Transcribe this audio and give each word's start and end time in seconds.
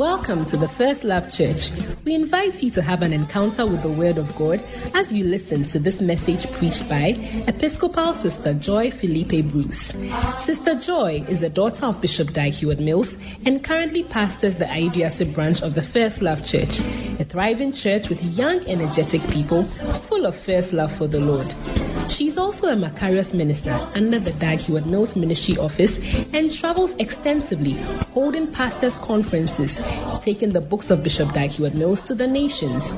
Welcome 0.00 0.46
to 0.46 0.56
the 0.56 0.66
First 0.66 1.04
Love 1.04 1.30
Church. 1.30 1.70
We 2.06 2.14
invite 2.14 2.62
you 2.62 2.70
to 2.70 2.80
have 2.80 3.02
an 3.02 3.12
encounter 3.12 3.66
with 3.66 3.82
the 3.82 3.90
Word 3.90 4.16
of 4.16 4.34
God 4.34 4.64
as 4.94 5.12
you 5.12 5.24
listen 5.24 5.66
to 5.66 5.78
this 5.78 6.00
message 6.00 6.50
preached 6.52 6.88
by 6.88 7.08
Episcopal 7.46 8.14
Sister 8.14 8.54
Joy 8.54 8.90
Philippa 8.90 9.42
Bruce. 9.42 9.92
Sister 10.38 10.76
Joy 10.76 11.26
is 11.28 11.40
the 11.40 11.50
daughter 11.50 11.84
of 11.84 12.00
Bishop 12.00 12.32
Dag 12.32 12.54
Heward-Mills 12.54 13.18
and 13.44 13.62
currently 13.62 14.02
pastors 14.02 14.54
the 14.54 14.64
Ayeduase 14.64 15.34
branch 15.34 15.60
of 15.60 15.74
the 15.74 15.82
First 15.82 16.22
Love 16.22 16.46
Church, 16.46 16.80
a 16.80 17.24
thriving 17.24 17.72
church 17.72 18.08
with 18.08 18.22
young, 18.22 18.66
energetic 18.66 19.20
people 19.28 19.64
full 19.64 20.24
of 20.24 20.34
first 20.34 20.72
love 20.72 20.92
for 20.92 21.08
the 21.08 21.20
Lord. 21.20 21.54
She's 22.08 22.38
also 22.38 22.68
a 22.68 22.74
Macarius 22.74 23.34
minister 23.34 23.72
under 23.94 24.18
the 24.18 24.32
Dag 24.32 24.60
Heward-Mills 24.60 25.14
Ministry 25.14 25.58
Office 25.58 25.98
and 26.32 26.52
travels 26.52 26.94
extensively, 26.98 27.72
holding 28.14 28.50
pastors' 28.50 28.96
conferences, 28.96 29.80
taking 30.22 30.50
the 30.50 30.60
books 30.60 30.90
of 30.90 31.02
Bishop 31.02 31.32
Dag 31.32 31.50
Heward-Mills 31.50 32.02
to 32.02 32.14
the 32.14 32.26
nations. 32.26 32.92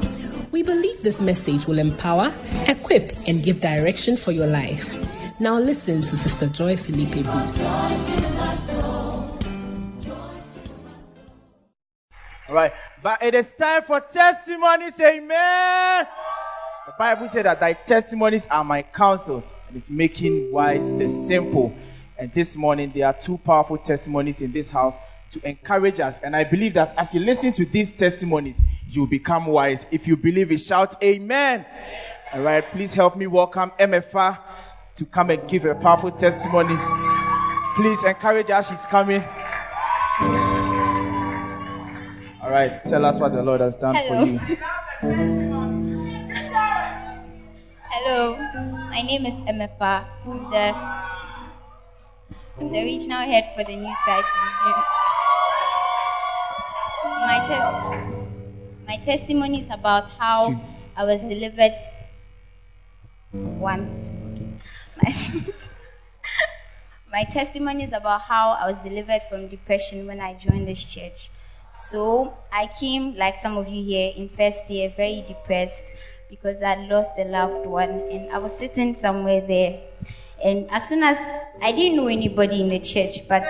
We 0.50 0.62
believe 0.62 1.02
this 1.02 1.20
message 1.20 1.66
will 1.66 1.78
empower, 1.78 2.34
equip, 2.66 3.16
and 3.26 3.42
give 3.42 3.60
direction 3.60 4.16
for 4.16 4.32
your 4.32 4.46
life. 4.46 4.94
Now 5.40 5.58
listen 5.58 6.02
to 6.02 6.16
Sister 6.16 6.46
Joy 6.46 6.76
Philippa 6.76 7.22
Bruce. 7.22 7.62
Right, 12.50 12.72
but 13.02 13.22
it 13.22 13.34
is 13.34 13.54
time 13.54 13.82
for 13.84 14.00
testimonies. 14.00 15.00
Amen. 15.00 16.06
The 16.86 16.92
Bible 16.98 17.28
says 17.28 17.44
that 17.44 17.60
thy 17.60 17.72
testimonies 17.72 18.46
are 18.48 18.62
my 18.62 18.82
counsels, 18.82 19.48
and 19.68 19.76
it's 19.76 19.88
making 19.88 20.52
wise 20.52 20.94
the 20.96 21.08
simple. 21.08 21.74
And 22.18 22.32
this 22.34 22.54
morning 22.54 22.92
there 22.94 23.06
are 23.06 23.14
two 23.14 23.38
powerful 23.38 23.78
testimonies 23.78 24.42
in 24.42 24.52
this 24.52 24.68
house 24.68 24.96
to 25.32 25.48
encourage 25.48 25.98
us. 26.00 26.18
And 26.22 26.36
I 26.36 26.44
believe 26.44 26.74
that 26.74 26.94
as 26.96 27.12
you 27.12 27.20
listen 27.20 27.52
to 27.54 27.64
these 27.64 27.92
testimonies, 27.92 28.56
you 28.88 29.02
will 29.02 29.08
become 29.08 29.46
wise. 29.46 29.86
If 29.90 30.06
you 30.06 30.16
believe 30.16 30.52
it, 30.52 30.58
shout 30.58 31.02
Amen. 31.02 31.66
All 32.32 32.42
right, 32.42 32.64
please 32.70 32.94
help 32.94 33.16
me 33.16 33.26
welcome 33.26 33.72
Emefa 33.78 34.38
to 34.96 35.04
come 35.04 35.30
and 35.30 35.48
give 35.48 35.64
a 35.64 35.74
powerful 35.74 36.10
testimony. 36.10 36.76
Please 37.74 38.02
encourage 38.04 38.48
her. 38.48 38.62
She's 38.62 38.86
coming. 38.86 39.22
All 42.42 42.50
right, 42.50 42.72
tell 42.86 43.04
us 43.04 43.18
what 43.18 43.32
the 43.32 43.42
Lord 43.42 43.60
has 43.60 43.76
done 43.76 43.94
Hello. 43.94 44.24
for 44.24 44.30
you. 44.30 44.38
Hello, 47.90 48.36
my 48.90 49.02
name 49.02 49.26
is 49.26 49.34
Emefa. 49.48 50.04
I'm 52.60 52.72
the, 52.72 52.78
I'm 52.78 52.84
regional 52.84 53.22
head 53.22 53.52
for 53.56 53.64
the 53.64 53.76
New 53.76 53.94
Site 54.06 54.24
My, 57.04 57.38
tes- 57.48 58.28
my 58.86 58.96
testimony 59.04 59.62
is 59.62 59.70
about 59.70 60.08
how. 60.10 60.54
I 60.94 61.04
was 61.04 61.20
delivered. 61.20 61.72
One. 63.32 64.00
okay. 64.98 65.02
My 67.10 67.24
testimony 67.24 67.84
is 67.84 67.92
about 67.92 68.22
how 68.22 68.50
I 68.52 68.66
was 68.68 68.78
delivered 68.78 69.22
from 69.28 69.48
depression 69.48 70.06
when 70.06 70.20
I 70.20 70.34
joined 70.34 70.66
this 70.68 70.84
church. 70.84 71.30
So 71.70 72.34
I 72.52 72.66
came, 72.66 73.14
like 73.16 73.38
some 73.38 73.56
of 73.56 73.68
you 73.68 73.82
here, 73.84 74.12
in 74.16 74.28
first 74.28 74.68
year, 74.70 74.90
very 74.90 75.22
depressed 75.26 75.90
because 76.28 76.62
I 76.62 76.74
lost 76.76 77.12
a 77.18 77.24
loved 77.24 77.66
one, 77.66 77.90
and 78.10 78.30
I 78.30 78.38
was 78.38 78.56
sitting 78.56 78.94
somewhere 78.94 79.40
there. 79.46 79.80
And 80.44 80.70
as 80.70 80.88
soon 80.88 81.02
as 81.02 81.16
I 81.60 81.72
didn't 81.72 81.96
know 81.96 82.08
anybody 82.08 82.60
in 82.60 82.68
the 82.68 82.80
church, 82.80 83.28
but 83.28 83.44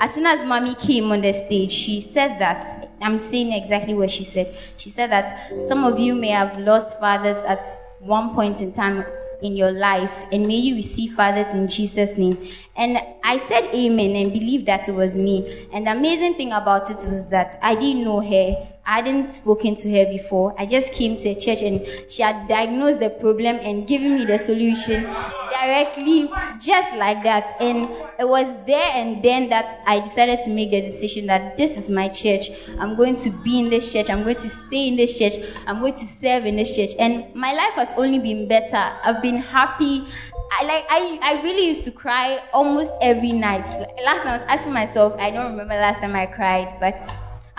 as 0.00 0.14
soon 0.14 0.24
as 0.24 0.44
mommy 0.44 0.74
came 0.74 1.12
on 1.12 1.20
the 1.20 1.32
stage, 1.32 1.70
she 1.70 2.00
said 2.00 2.38
that 2.40 2.90
I'm 3.02 3.18
saying 3.18 3.52
exactly 3.52 3.94
what 3.94 4.10
she 4.10 4.24
said. 4.24 4.56
She 4.78 4.90
said 4.90 5.10
that 5.10 5.52
some 5.68 5.84
of 5.84 5.98
you 5.98 6.14
may 6.14 6.30
have 6.30 6.56
lost 6.58 6.98
fathers 6.98 7.44
at 7.44 7.66
one 7.98 8.34
point 8.34 8.62
in 8.62 8.72
time 8.72 9.04
in 9.42 9.56
your 9.56 9.72
life, 9.72 10.12
and 10.32 10.46
may 10.46 10.56
you 10.56 10.74
receive 10.76 11.12
fathers 11.12 11.46
in 11.54 11.68
Jesus' 11.68 12.16
name. 12.16 12.48
And 12.76 12.98
I 13.24 13.38
said 13.38 13.74
amen 13.74 14.16
and 14.16 14.32
believed 14.32 14.66
that 14.66 14.88
it 14.88 14.92
was 14.92 15.16
me. 15.16 15.68
And 15.72 15.86
the 15.86 15.92
amazing 15.92 16.34
thing 16.34 16.52
about 16.52 16.90
it 16.90 17.06
was 17.08 17.28
that 17.28 17.58
I 17.62 17.74
didn't 17.74 18.04
know 18.04 18.20
her. 18.20 18.68
I 18.90 18.96
hadn't 18.96 19.32
spoken 19.32 19.76
to 19.76 19.90
her 19.92 20.06
before. 20.06 20.52
I 20.58 20.66
just 20.66 20.92
came 20.92 21.16
to 21.18 21.28
a 21.28 21.34
church 21.36 21.62
and 21.62 21.86
she 22.10 22.22
had 22.22 22.48
diagnosed 22.48 22.98
the 22.98 23.10
problem 23.10 23.60
and 23.62 23.86
given 23.86 24.16
me 24.16 24.24
the 24.24 24.36
solution 24.36 25.04
directly, 25.04 26.28
just 26.58 26.92
like 26.96 27.22
that. 27.22 27.54
And 27.60 27.88
it 28.18 28.28
was 28.28 28.46
there 28.66 28.90
and 28.94 29.22
then 29.22 29.48
that 29.50 29.80
I 29.86 30.00
decided 30.00 30.40
to 30.44 30.50
make 30.50 30.72
the 30.72 30.80
decision 30.80 31.26
that 31.28 31.56
this 31.56 31.78
is 31.78 31.88
my 31.88 32.08
church. 32.08 32.50
I'm 32.80 32.96
going 32.96 33.14
to 33.22 33.30
be 33.30 33.60
in 33.60 33.70
this 33.70 33.92
church. 33.92 34.10
I'm 34.10 34.24
going 34.24 34.42
to 34.42 34.50
stay 34.50 34.88
in 34.88 34.96
this 34.96 35.16
church. 35.16 35.34
I'm 35.68 35.78
going 35.78 35.94
to 35.94 36.06
serve 36.06 36.44
in 36.44 36.56
this 36.56 36.74
church. 36.74 36.90
And 36.98 37.32
my 37.32 37.52
life 37.52 37.74
has 37.74 37.92
only 37.96 38.18
been 38.18 38.48
better. 38.48 38.74
I've 39.04 39.22
been 39.22 39.36
happy. 39.36 40.04
I 40.50 40.64
like 40.64 40.84
I, 40.90 41.20
I 41.22 41.42
really 41.44 41.64
used 41.64 41.84
to 41.84 41.92
cry 41.92 42.42
almost 42.52 42.90
every 43.00 43.30
night. 43.30 43.64
Last 44.04 44.24
night 44.24 44.32
I 44.32 44.36
was 44.38 44.46
asking 44.48 44.72
myself, 44.72 45.14
I 45.16 45.30
don't 45.30 45.52
remember 45.52 45.74
last 45.74 46.00
time 46.00 46.16
I 46.16 46.26
cried, 46.26 46.74
but 46.80 46.98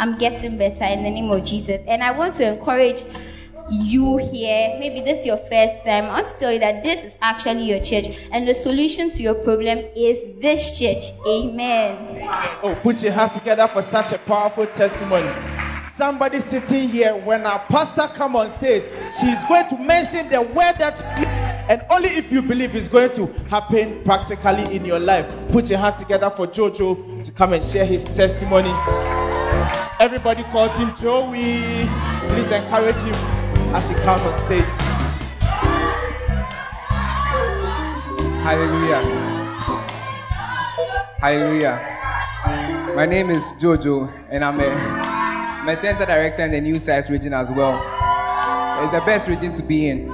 I'm 0.01 0.17
getting 0.17 0.57
better 0.57 0.84
in 0.85 1.03
the 1.03 1.12
name 1.12 1.29
of 1.29 1.44
Jesus. 1.44 1.79
And 1.88 2.01
I 2.01 2.17
want 2.17 2.34
to 2.38 2.56
encourage 2.56 3.03
you 3.69 4.17
here, 4.17 4.78
maybe 4.79 5.01
this 5.01 5.19
is 5.19 5.25
your 5.28 5.38
first 5.38 5.85
time. 5.85 6.06
I 6.06 6.22
want 6.22 6.28
to 6.29 6.38
tell 6.39 6.51
you 6.51 6.59
that 6.59 6.81
this 6.81 7.06
is 7.06 7.13
actually 7.22 7.66
your 7.66 7.84
church, 7.84 8.07
and 8.31 8.47
the 8.47 8.56
solution 8.56 9.12
to 9.12 9.22
your 9.22 9.35
problem 9.35 9.78
is 9.95 10.41
this 10.41 10.79
church. 10.79 11.03
Amen. 11.28 12.28
Oh, 12.63 12.75
put 12.81 13.03
your 13.03 13.12
hands 13.12 13.35
together 13.35 13.67
for 13.67 13.84
such 13.84 14.12
a 14.12 14.17
powerful 14.17 14.66
testimony. 14.66 15.31
Somebody 15.94 16.39
sitting 16.39 16.89
here, 16.89 17.16
when 17.16 17.45
our 17.45 17.59
pastor 17.68 18.09
come 18.12 18.35
on 18.35 18.51
stage, 18.53 18.83
she's 19.19 19.44
going 19.45 19.69
to 19.69 19.78
mention 19.78 20.29
the 20.29 20.41
word 20.41 20.79
that, 20.79 21.00
and 21.69 21.79
only 21.91 22.09
if 22.09 22.31
you 22.31 22.41
believe 22.41 22.75
it's 22.75 22.88
going 22.88 23.13
to 23.13 23.28
happen 23.50 24.03
practically 24.03 24.75
in 24.75 24.83
your 24.83 25.00
life. 25.00 25.31
Put 25.51 25.69
your 25.69 25.78
hands 25.78 26.00
together 26.00 26.31
for 26.31 26.47
Jojo 26.47 27.23
to 27.23 27.31
come 27.31 27.53
and 27.53 27.63
share 27.63 27.85
his 27.85 28.03
testimony. 28.03 28.72
Everybody 29.99 30.43
calls 30.45 30.75
him 30.77 30.95
Joey. 30.97 31.87
Please 32.33 32.51
encourage 32.51 32.97
him 32.97 33.13
as 33.75 33.87
he 33.87 33.95
comes 33.95 34.21
on 34.23 34.45
stage. 34.45 34.65
Hallelujah. 38.41 39.01
Hallelujah. 41.19 42.93
My 42.95 43.05
name 43.05 43.29
is 43.29 43.43
Jojo, 43.53 44.11
and 44.31 44.43
I'm 44.43 44.59
a, 44.59 45.77
center 45.77 46.05
director 46.05 46.43
in 46.43 46.51
the 46.51 46.59
New 46.59 46.79
South 46.79 47.09
region 47.11 47.33
as 47.33 47.51
well. 47.51 47.77
It's 48.83 48.91
the 48.91 49.01
best 49.01 49.27
region 49.27 49.53
to 49.53 49.61
be 49.61 49.88
in. 49.88 50.07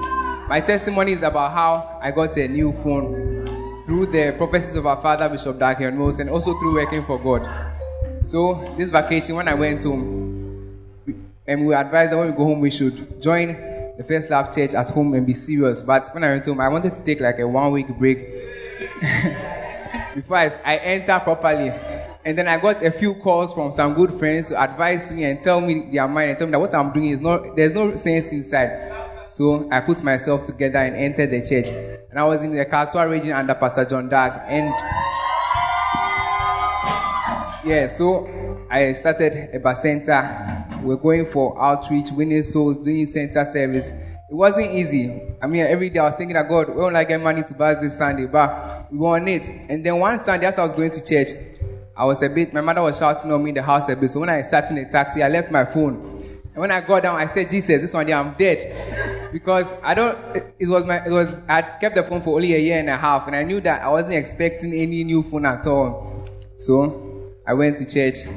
My 0.49 0.59
testimony 0.59 1.13
is 1.13 1.21
about 1.21 1.53
how 1.53 1.97
I 2.01 2.11
got 2.11 2.35
a 2.35 2.47
new 2.49 2.73
phone 2.73 3.83
through 3.85 4.07
the 4.07 4.33
prophecies 4.37 4.75
of 4.75 4.85
our 4.85 5.01
father, 5.01 5.29
Bishop 5.29 5.57
Mills, 5.57 6.19
and 6.19 6.29
also 6.29 6.59
through 6.59 6.73
working 6.73 7.05
for 7.05 7.17
God. 7.17 7.66
So 8.27 8.75
this 8.77 8.89
vacation, 8.89 9.37
when 9.37 9.47
I 9.47 9.53
went 9.53 9.83
home, 9.83 10.75
and 11.47 11.65
we 11.65 11.73
advised 11.73 12.11
that 12.11 12.17
when 12.17 12.27
we 12.27 12.33
go 12.33 12.43
home, 12.43 12.59
we 12.59 12.69
should 12.69 13.21
join 13.21 13.55
the 13.97 14.03
First 14.05 14.29
Love 14.29 14.53
Church 14.53 14.73
at 14.73 14.89
home 14.89 15.13
and 15.13 15.25
be 15.25 15.33
serious. 15.33 15.81
But 15.81 16.09
when 16.11 16.25
I 16.25 16.31
went 16.31 16.45
home, 16.45 16.59
I 16.59 16.67
wanted 16.67 16.93
to 16.95 17.01
take 17.01 17.21
like 17.21 17.39
a 17.39 17.47
one 17.47 17.71
week 17.71 17.87
break 17.97 18.19
before 20.13 20.35
I, 20.35 20.51
I 20.65 20.75
enter 20.75 21.17
properly. 21.21 21.69
And 22.25 22.37
then 22.37 22.49
I 22.49 22.57
got 22.57 22.83
a 22.83 22.91
few 22.91 23.15
calls 23.15 23.53
from 23.53 23.71
some 23.71 23.93
good 23.93 24.19
friends 24.19 24.49
to 24.49 24.61
advise 24.61 25.09
me 25.09 25.23
and 25.23 25.41
tell 25.41 25.61
me 25.61 25.89
their 25.89 26.09
mind 26.09 26.31
and 26.31 26.37
tell 26.37 26.47
me 26.47 26.51
that 26.51 26.59
what 26.59 26.75
I'm 26.75 26.91
doing 26.91 27.11
is 27.11 27.21
not, 27.21 27.55
there's 27.55 27.71
no 27.71 27.95
sense 27.95 28.33
inside. 28.33 28.93
So 29.29 29.69
I 29.71 29.79
put 29.79 30.03
myself 30.03 30.43
together 30.43 30.79
and 30.79 30.97
entered 30.97 31.31
the 31.31 31.47
church. 31.47 31.69
And 31.69 32.19
I 32.19 32.25
was 32.25 32.43
in 32.43 32.53
the 32.53 32.65
Kasoa 32.65 33.09
region 33.09 33.31
under 33.31 33.55
Pastor 33.55 33.85
John 33.85 34.09
Dag. 34.09 34.33
And 34.49 34.73
yeah, 37.67 37.87
so 37.87 38.65
I 38.69 38.93
started 38.93 39.49
a 39.53 39.59
bar 39.59 39.75
center. 39.75 40.65
We're 40.81 40.95
going 40.95 41.25
for 41.25 41.61
outreach, 41.61 42.11
winning 42.11 42.43
souls, 42.43 42.77
doing 42.77 43.05
center 43.05 43.43
service. 43.43 43.89
It 43.89 44.33
wasn't 44.33 44.71
easy. 44.71 45.21
I 45.41 45.47
mean, 45.47 45.61
every 45.61 45.89
day 45.89 45.99
I 45.99 46.05
was 46.05 46.15
thinking 46.15 46.35
that 46.35 46.49
God, 46.49 46.69
we 46.69 46.75
don't 46.75 46.93
like 46.93 47.09
get 47.09 47.21
money 47.21 47.43
to 47.43 47.53
buy 47.53 47.75
this 47.75 47.97
Sunday, 47.97 48.25
but 48.25 48.91
we 48.91 48.97
want 48.97 49.27
it. 49.27 49.49
And 49.69 49.85
then 49.85 49.99
one 49.99 50.19
Sunday, 50.19 50.45
as 50.45 50.57
I 50.57 50.65
was 50.65 50.73
going 50.73 50.91
to 50.91 51.01
church, 51.01 51.29
I 51.95 52.05
was 52.05 52.21
a 52.21 52.29
bit, 52.29 52.53
my 52.53 52.61
mother 52.61 52.81
was 52.81 52.97
shouting 52.97 53.31
on 53.31 53.43
me 53.43 53.49
in 53.49 53.55
the 53.55 53.63
house 53.63 53.89
a 53.89 53.95
bit. 53.95 54.11
So 54.11 54.19
when 54.19 54.29
I 54.29 54.41
sat 54.43 54.69
in 54.69 54.75
the 54.75 54.85
taxi, 54.85 55.23
I 55.23 55.27
left 55.29 55.51
my 55.51 55.65
phone. 55.65 56.41
And 56.53 56.61
when 56.61 56.71
I 56.71 56.81
got 56.81 57.03
down, 57.03 57.15
I 57.15 57.27
said, 57.27 57.49
Jesus, 57.49 57.81
this 57.81 57.91
Sunday 57.91 58.13
I'm 58.13 58.35
dead. 58.37 59.31
Because 59.31 59.73
I 59.83 59.93
don't, 59.93 60.17
it, 60.59 60.67
was 60.67 60.85
my, 60.85 61.05
it 61.05 61.11
was, 61.11 61.39
I 61.47 61.61
kept 61.61 61.95
the 61.95 62.03
phone 62.03 62.21
for 62.21 62.35
only 62.35 62.53
a 62.53 62.59
year 62.59 62.79
and 62.79 62.89
a 62.89 62.97
half. 62.97 63.27
And 63.27 63.35
I 63.35 63.43
knew 63.43 63.61
that 63.61 63.81
I 63.81 63.89
wasn't 63.89 64.15
expecting 64.15 64.73
any 64.73 65.03
new 65.03 65.23
phone 65.23 65.45
at 65.45 65.67
all. 65.67 66.27
So 66.57 67.06
I 67.47 67.53
went 67.53 67.77
to 67.77 67.85
church. 67.85 68.27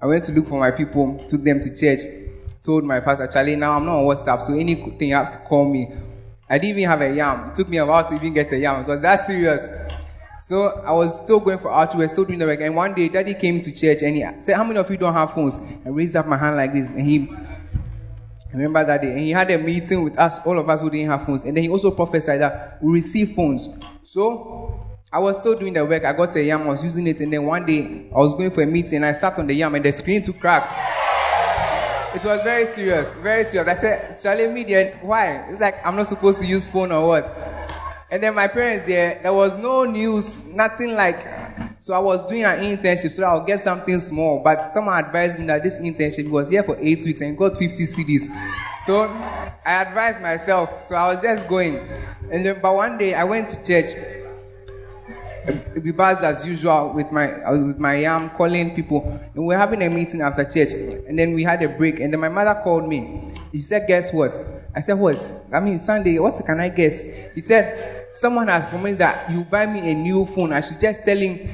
I 0.00 0.06
went 0.06 0.24
to 0.24 0.32
look 0.32 0.46
for 0.46 0.60
my 0.60 0.70
people, 0.70 1.24
took 1.26 1.42
them 1.42 1.58
to 1.60 1.74
church, 1.74 2.02
told 2.62 2.84
my 2.84 3.00
pastor, 3.00 3.26
Charlie, 3.26 3.56
now 3.56 3.72
I'm 3.72 3.86
not 3.86 3.96
on 3.96 4.04
WhatsApp, 4.04 4.42
so 4.42 4.52
anything 4.52 5.08
you 5.08 5.14
have 5.14 5.30
to 5.30 5.38
call 5.38 5.68
me. 5.68 5.90
I 6.50 6.58
didn't 6.58 6.78
even 6.78 6.90
have 6.90 7.00
a 7.00 7.14
yam. 7.14 7.48
It 7.48 7.54
took 7.54 7.68
me 7.68 7.78
a 7.78 7.86
while 7.86 8.06
to 8.06 8.14
even 8.14 8.34
get 8.34 8.52
a 8.52 8.58
yam. 8.58 8.82
It 8.82 8.88
was 8.88 9.00
that 9.00 9.26
serious. 9.26 9.68
So 10.38 10.66
I 10.66 10.92
was 10.92 11.18
still 11.18 11.40
going 11.40 11.58
for 11.58 11.72
outreach, 11.72 12.10
still 12.10 12.24
doing 12.24 12.38
the 12.38 12.46
work. 12.46 12.60
And 12.60 12.76
one 12.76 12.94
day, 12.94 13.08
daddy 13.08 13.34
came 13.34 13.60
to 13.62 13.72
church 13.72 14.02
and 14.02 14.16
he 14.16 14.24
said, 14.40 14.56
How 14.56 14.64
many 14.64 14.78
of 14.78 14.90
you 14.90 14.96
don't 14.96 15.12
have 15.12 15.32
phones? 15.32 15.58
I 15.84 15.88
raised 15.88 16.14
up 16.14 16.26
my 16.26 16.38
hand 16.38 16.56
like 16.56 16.72
this. 16.72 16.92
And 16.92 17.00
he, 17.00 17.28
I 17.30 18.52
remember 18.52 18.84
that 18.84 19.02
day. 19.02 19.10
And 19.10 19.20
he 19.20 19.30
had 19.30 19.50
a 19.50 19.58
meeting 19.58 20.04
with 20.04 20.18
us, 20.18 20.38
all 20.46 20.58
of 20.58 20.70
us 20.70 20.80
who 20.80 20.90
didn't 20.90 21.10
have 21.10 21.26
phones. 21.26 21.44
And 21.44 21.56
then 21.56 21.64
he 21.64 21.70
also 21.70 21.90
prophesied 21.90 22.40
that 22.40 22.82
we 22.82 22.92
receive 22.92 23.34
phones. 23.34 23.68
So 24.04 24.87
I 25.10 25.20
was 25.20 25.36
still 25.36 25.58
doing 25.58 25.72
the 25.72 25.86
work. 25.86 26.04
I 26.04 26.12
got 26.12 26.36
a 26.36 26.42
yam, 26.42 26.62
I 26.62 26.66
was 26.66 26.84
using 26.84 27.06
it. 27.06 27.20
And 27.20 27.32
then 27.32 27.44
one 27.44 27.64
day, 27.64 28.10
I 28.14 28.18
was 28.18 28.34
going 28.34 28.50
for 28.50 28.62
a 28.62 28.66
meeting 28.66 29.02
I 29.04 29.12
sat 29.12 29.38
on 29.38 29.46
the 29.46 29.54
yam 29.54 29.74
and 29.74 29.84
the 29.84 29.90
screen 29.90 30.22
to 30.24 30.34
crack. 30.34 30.70
It 32.14 32.24
was 32.24 32.42
very 32.42 32.66
serious, 32.66 33.12
very 33.14 33.44
serious. 33.44 33.68
I 33.68 33.80
said, 33.80 34.20
Charlie, 34.22 34.48
media, 34.48 34.98
why? 35.00 35.48
It's 35.50 35.60
like 35.60 35.76
I'm 35.86 35.96
not 35.96 36.08
supposed 36.08 36.40
to 36.40 36.46
use 36.46 36.66
phone 36.66 36.92
or 36.92 37.06
what? 37.06 37.34
And 38.10 38.22
then 38.22 38.34
my 38.34 38.48
parents 38.48 38.86
there, 38.86 39.18
there 39.22 39.32
was 39.32 39.56
no 39.56 39.84
news, 39.84 40.44
nothing 40.44 40.94
like. 40.94 41.26
So 41.80 41.94
I 41.94 42.00
was 42.00 42.26
doing 42.28 42.44
an 42.44 42.58
internship 42.58 43.12
so 43.12 43.22
I'll 43.22 43.44
get 43.44 43.62
something 43.62 44.00
small. 44.00 44.40
But 44.40 44.62
someone 44.62 45.02
advised 45.02 45.38
me 45.38 45.46
that 45.46 45.62
this 45.62 45.78
internship 45.78 46.28
was 46.28 46.50
here 46.50 46.62
for 46.62 46.76
eight 46.80 47.04
weeks 47.04 47.22
and 47.22 47.38
got 47.38 47.56
50 47.56 47.84
cedis. 47.84 48.28
So 48.82 49.04
I 49.04 49.82
advised 49.82 50.20
myself. 50.20 50.84
So 50.84 50.96
I 50.96 51.14
was 51.14 51.22
just 51.22 51.48
going. 51.48 51.76
And 52.30 52.44
then, 52.44 52.60
but 52.60 52.74
one 52.74 52.98
day 52.98 53.14
I 53.14 53.24
went 53.24 53.48
to 53.50 53.62
church. 53.62 54.17
We 55.82 55.92
buzzed 55.92 56.22
as 56.22 56.46
usual 56.46 56.92
with 56.94 57.12
my 57.12 57.26
was 57.50 57.62
with 57.62 57.78
my 57.78 57.96
yam 57.96 58.30
calling 58.30 58.74
people, 58.74 59.02
and 59.34 59.46
we 59.46 59.54
were 59.54 59.56
having 59.58 59.82
a 59.82 59.88
meeting 59.88 60.20
after 60.20 60.44
church. 60.44 60.72
And 60.74 61.18
then 61.18 61.34
we 61.34 61.42
had 61.44 61.62
a 61.62 61.68
break, 61.68 62.00
and 62.00 62.12
then 62.12 62.20
my 62.20 62.28
mother 62.28 62.60
called 62.62 62.88
me. 62.88 63.32
She 63.52 63.58
said, 63.58 63.86
"Guess 63.86 64.12
what?" 64.12 64.38
I 64.74 64.80
said, 64.80 64.94
"What?" 64.98 65.18
I 65.52 65.60
mean, 65.60 65.78
Sunday. 65.78 66.18
What 66.18 66.44
can 66.44 66.60
I 66.60 66.68
guess? 66.68 67.02
She 67.34 67.40
said, 67.40 68.08
"Someone 68.12 68.48
has 68.48 68.66
promised 68.66 68.98
that 68.98 69.30
you 69.30 69.44
buy 69.44 69.66
me 69.66 69.90
a 69.90 69.94
new 69.94 70.26
phone. 70.26 70.52
I 70.52 70.60
should 70.60 70.80
just 70.80 71.04
tell 71.04 71.16
him 71.16 71.48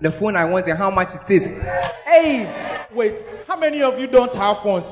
the 0.00 0.12
phone 0.12 0.36
I 0.36 0.44
want 0.44 0.66
and 0.68 0.78
how 0.78 0.90
much 0.90 1.14
it 1.14 1.30
is." 1.30 1.50
Hey, 2.04 2.48
wait. 2.94 3.24
How 3.48 3.56
many 3.56 3.82
of 3.82 3.98
you 3.98 4.06
don't 4.06 4.34
have 4.34 4.60
phones? 4.60 4.86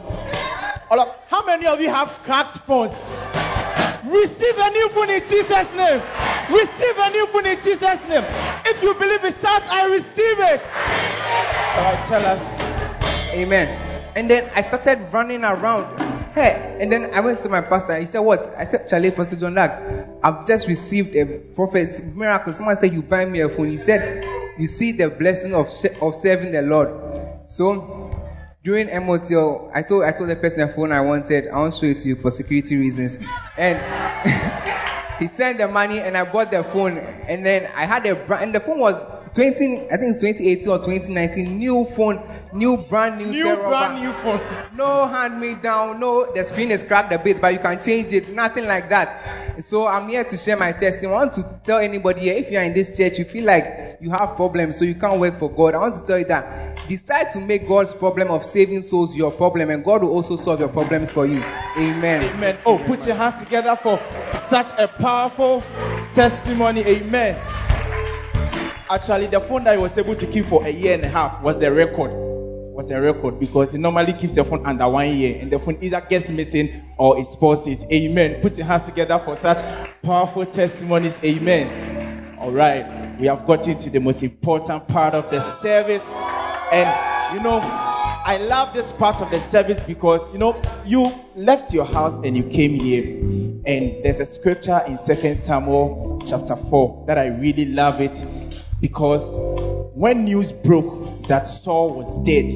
How 1.29 1.47
many 1.47 1.67
of 1.67 1.81
you 1.81 1.89
have 1.89 2.09
cracked 2.25 2.59
phones? 2.59 2.93
Receive 4.05 4.57
a 4.57 4.71
new 4.71 4.89
phone 4.91 5.11
in 5.11 5.21
Jesus' 5.21 5.75
name. 5.75 6.01
Receive 6.51 6.97
a 6.97 7.11
new 7.11 7.27
phone 7.27 7.47
in 7.47 7.61
Jesus' 7.63 8.09
name. 8.09 8.25
If 8.65 8.83
you 8.83 8.95
believe 8.95 9.23
it, 9.25 9.35
shout, 9.35 9.63
I 9.69 9.91
receive 9.93 10.41
it. 10.41 10.61
All 11.77 11.85
right, 11.85 12.05
tell 12.09 12.25
us. 12.25 13.35
Amen. 13.35 13.69
And 14.17 14.31
then 14.31 14.51
I 14.55 14.63
started 14.63 15.13
running 15.13 15.45
around. 15.45 15.99
Hey, 16.33 16.79
and 16.81 16.91
then 16.91 17.13
I 17.13 17.21
went 17.21 17.43
to 17.43 17.49
my 17.49 17.61
pastor. 17.61 17.99
He 17.99 18.07
said, 18.07 18.21
What? 18.21 18.53
I 18.57 18.65
said, 18.65 18.89
Charlie, 18.89 19.11
Pastor 19.11 19.37
John 19.37 19.59
I've 19.59 20.47
just 20.47 20.67
received 20.67 21.15
a 21.17 21.27
prophet's 21.27 22.01
miracle. 22.01 22.53
Someone 22.53 22.79
said, 22.79 22.95
You 22.95 23.03
buy 23.03 23.27
me 23.27 23.41
a 23.41 23.49
phone. 23.49 23.69
He 23.69 23.79
said, 23.79 24.25
You 24.59 24.67
see 24.67 24.93
the 24.93 25.11
blessing 25.11 25.55
of, 25.55 25.67
of 26.01 26.15
serving 26.15 26.53
the 26.53 26.63
Lord. 26.63 26.89
So, 27.47 28.10
during 28.63 28.89
MOTL, 28.89 29.35
oh, 29.37 29.71
I 29.73 29.83
told 29.83 30.05
I 30.05 30.13
told 30.13 30.29
the 30.31 30.37
person 30.37 30.61
the 30.61 30.69
phone 30.69 30.93
I 30.93 31.01
wanted. 31.01 31.49
I 31.49 31.57
won't 31.57 31.75
show 31.75 31.87
it 31.87 31.99
to 31.99 32.09
you 32.09 32.17
for 32.17 32.31
security 32.31 32.77
reasons. 32.77 33.19
And 33.57 33.79
he 35.19 35.27
sent 35.27 35.59
the 35.59 35.69
money, 35.69 36.01
and 36.01 36.17
I 36.17 36.31
bought 36.31 36.51
the 36.51 36.63
phone. 36.63 36.99
And 36.99 37.45
then 37.45 37.71
I 37.75 37.87
had 37.87 38.05
a 38.07 38.15
brand, 38.15 38.45
and 38.45 38.55
the 38.55 38.61
phone 38.61 38.79
was 38.81 38.97
20, 39.35 39.87
I 39.93 39.97
think 39.97 40.13
it's 40.13 40.21
2018 40.21 40.69
or 40.69 40.79
2019, 40.79 41.59
new 41.59 41.85
phone, 41.85 42.21
new 42.53 42.77
brand 42.77 43.19
new. 43.19 43.27
New 43.27 43.57
brand 43.57 44.03
new 44.03 44.13
phone. 44.13 44.41
No 44.75 45.07
hand 45.07 45.41
me 45.41 45.55
down, 45.55 46.01
no, 46.01 46.33
the 46.33 46.43
screen 46.43 46.71
is 46.71 46.83
cracked 46.83 47.13
a 47.13 47.19
bit, 47.19 47.41
but 47.41 47.53
you 47.53 47.61
can 47.61 47.81
change 47.81 48.13
it, 48.13 48.31
nothing 48.31 48.65
like 48.65 48.89
that. 48.91 49.63
So 49.63 49.87
I'm 49.87 50.09
here 50.09 50.25
to 50.25 50.37
share 50.37 50.57
my 50.57 50.73
testimony. 50.73 51.15
I 51.15 51.25
want 51.25 51.35
to 51.35 51.61
tell 51.65 51.79
anybody 51.79 52.23
here, 52.23 52.35
if 52.35 52.51
you 52.51 52.59
are 52.59 52.65
in 52.65 52.75
this 52.75 52.97
church, 52.97 53.19
you 53.19 53.25
feel 53.25 53.45
like 53.45 53.99
you 54.01 54.11
have 54.11 54.35
problems, 54.35 54.79
so 54.79 54.85
you 54.85 54.95
can't 54.95 55.21
work 55.21 55.39
for 55.39 55.51
God. 55.51 55.75
I 55.75 55.79
want 55.79 55.95
to 55.95 56.03
tell 56.03 56.19
you 56.19 56.25
that 56.25 56.89
decide 56.89 57.33
to 57.33 57.41
make 57.41 57.69
God's 57.69 57.95
problem 57.95 58.33
of 58.33 58.45
saving 58.45 58.83
souls 58.83 59.15
your 59.15 59.31
problem, 59.31 59.71
and 59.71 59.85
God 59.85 60.03
will 60.03 60.11
also 60.11 60.37
solve 60.37 60.59
your 60.59 60.69
problems 60.69 61.13
for 61.13 61.27
you. 61.27 61.39
Amen. 61.79 62.25
Amen. 62.25 62.59
Oh, 62.67 62.79
put 62.79 63.07
your 63.07 63.15
hands 63.15 63.39
together 63.39 63.77
for 63.77 63.99
such 64.49 64.71
a 64.77 64.89
powerful 64.89 65.63
testimony. 66.15 66.81
Amen. 66.81 67.41
Actually, 68.91 69.29
the 69.29 69.39
phone 69.39 69.63
that 69.63 69.77
he 69.77 69.81
was 69.81 69.97
able 69.97 70.17
to 70.17 70.27
keep 70.27 70.47
for 70.47 70.67
a 70.67 70.69
year 70.69 70.95
and 70.95 71.05
a 71.05 71.09
half 71.09 71.41
was 71.43 71.57
the 71.59 71.71
record. 71.71 72.11
Was 72.75 72.91
a 72.91 73.01
record 73.01 73.39
because 73.39 73.71
he 73.71 73.79
normally 73.79 74.13
keeps 74.13 74.35
the 74.35 74.43
phone 74.43 74.67
under 74.67 74.89
one 74.89 75.17
year, 75.17 75.41
and 75.41 75.49
the 75.49 75.61
phone 75.61 75.79
either 75.81 76.01
gets 76.01 76.29
missing 76.29 76.83
or 76.99 77.17
it 77.17 77.27
spoils 77.29 77.69
it. 77.69 77.85
Amen. 77.93 78.41
Put 78.43 78.59
your 78.59 78.67
hands 78.67 78.83
together 78.87 79.23
for 79.25 79.37
such 79.37 79.65
powerful 80.03 80.45
testimonies. 80.45 81.15
Amen. 81.23 82.37
All 82.41 82.51
right, 82.51 83.17
we 83.21 83.29
have 83.29 83.47
gotten 83.47 83.79
to 83.79 83.91
the 83.91 84.01
most 84.01 84.25
important 84.25 84.89
part 84.89 85.15
of 85.15 85.31
the 85.31 85.39
service, 85.39 86.05
and 86.73 87.37
you 87.37 87.45
know, 87.45 87.61
I 87.63 88.39
love 88.39 88.75
this 88.75 88.91
part 88.91 89.23
of 89.23 89.31
the 89.31 89.39
service 89.39 89.81
because 89.85 90.21
you 90.33 90.39
know 90.39 90.61
you 90.85 91.15
left 91.37 91.73
your 91.73 91.85
house 91.85 92.19
and 92.25 92.37
you 92.37 92.43
came 92.43 92.73
here, 92.73 93.05
and 93.67 94.03
there's 94.03 94.19
a 94.19 94.27
scripture 94.27 94.83
in 94.89 94.99
Second 94.99 95.37
Samuel 95.37 96.21
chapter 96.27 96.57
four 96.57 97.05
that 97.07 97.19
I 97.19 97.27
really 97.27 97.67
love 97.67 98.01
it 98.01 98.21
because 98.81 99.23
when 99.95 100.25
news 100.25 100.53
broke 100.53 101.27
that 101.29 101.47
Saul 101.47 101.95
was 101.95 102.15
dead, 102.25 102.51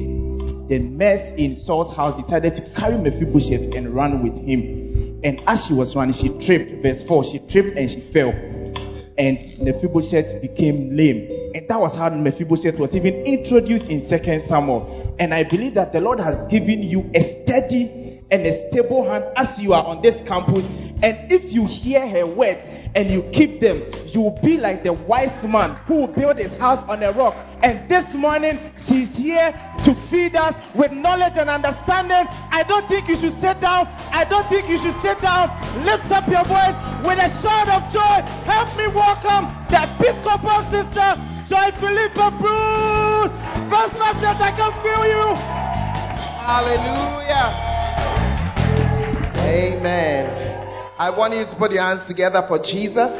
the 0.67 0.79
nurse 0.79 1.31
in 1.31 1.55
Saul's 1.55 1.95
house 1.95 2.19
decided 2.21 2.55
to 2.55 2.61
carry 2.71 2.97
Mephibosheth 2.97 3.75
and 3.75 3.93
run 3.93 4.23
with 4.23 4.35
him. 4.43 5.21
And 5.23 5.41
as 5.47 5.65
she 5.65 5.73
was 5.73 5.95
running, 5.95 6.13
she 6.13 6.29
tripped. 6.39 6.81
Verse 6.81 7.03
4, 7.03 7.23
she 7.25 7.39
tripped 7.39 7.77
and 7.77 7.89
she 7.89 8.01
fell. 8.01 8.31
And 9.17 9.37
Mephibosheth 9.61 10.41
became 10.41 10.97
lame. 10.97 11.51
And 11.53 11.67
that 11.69 11.79
was 11.79 11.95
how 11.95 12.09
Mephibosheth 12.09 12.77
was 12.79 12.95
even 12.95 13.13
introduced 13.25 13.87
in 13.87 14.01
2 14.01 14.41
Samuel. 14.41 15.15
And 15.19 15.33
I 15.33 15.43
believe 15.43 15.75
that 15.75 15.93
the 15.93 16.01
Lord 16.01 16.19
has 16.19 16.45
given 16.45 16.83
you 16.83 17.09
a 17.13 17.21
steady 17.21 18.21
and 18.31 18.45
a 18.45 18.67
stable 18.67 19.09
hand 19.09 19.25
as 19.35 19.61
you 19.61 19.73
are 19.73 19.85
on 19.85 20.01
this 20.01 20.21
campus. 20.23 20.67
And 21.01 21.31
if 21.31 21.51
you 21.51 21.65
hear 21.65 22.07
her 22.07 22.25
words 22.25 22.67
and 22.95 23.09
you 23.11 23.23
keep 23.33 23.59
them, 23.59 23.83
you 24.07 24.21
will 24.21 24.39
be 24.41 24.57
like 24.57 24.83
the 24.83 24.93
wise 24.93 25.45
man 25.45 25.75
who 25.87 26.07
built 26.07 26.37
his 26.37 26.53
house 26.55 26.83
on 26.83 27.03
a 27.03 27.11
rock. 27.11 27.35
And 27.61 27.89
this 27.89 28.13
morning, 28.13 28.59
she's 28.77 29.15
here 29.15 29.53
to 29.83 29.95
feed 29.95 30.35
us 30.35 30.55
with 30.73 30.91
knowledge 30.91 31.37
and 31.37 31.49
understanding. 31.49 32.27
I 32.51 32.63
don't 32.63 32.87
think 32.87 33.07
you 33.07 33.15
should 33.15 33.33
sit 33.33 33.59
down. 33.59 33.87
I 34.11 34.23
don't 34.23 34.47
think 34.47 34.69
you 34.69 34.77
should 34.77 34.95
sit 34.95 35.19
down. 35.19 35.49
Lift 35.83 36.11
up 36.11 36.27
your 36.27 36.43
voice 36.45 36.75
with 37.05 37.19
a 37.19 37.29
shout 37.41 37.69
of 37.69 37.91
joy. 37.91 38.23
Help 38.45 38.75
me 38.77 38.87
welcome 38.87 39.51
the 39.69 39.83
Episcopal 39.83 40.61
sister, 40.71 41.17
Joy 41.49 41.71
Philippa 41.77 42.31
Bruce. 42.39 43.31
First 43.69 43.99
Love 43.99 44.15
Church, 44.21 44.41
I 44.41 44.51
can 44.55 44.71
feel 44.81 45.05
you. 45.05 45.35
Hallelujah. 46.45 47.65
Amen. 49.45 50.44
I 50.97 51.09
want 51.09 51.33
you 51.33 51.43
to 51.43 51.55
put 51.57 51.73
your 51.73 51.83
hands 51.83 52.05
together 52.05 52.41
for 52.41 52.57
Jesus. 52.57 53.11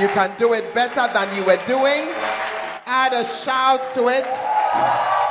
You 0.00 0.08
can 0.08 0.36
do 0.38 0.52
it 0.54 0.74
better 0.74 1.06
than 1.14 1.36
you 1.36 1.44
were 1.44 1.62
doing. 1.64 2.02
Add 2.84 3.12
a 3.12 3.24
shout 3.24 3.94
to 3.94 4.08
it. 4.08 4.26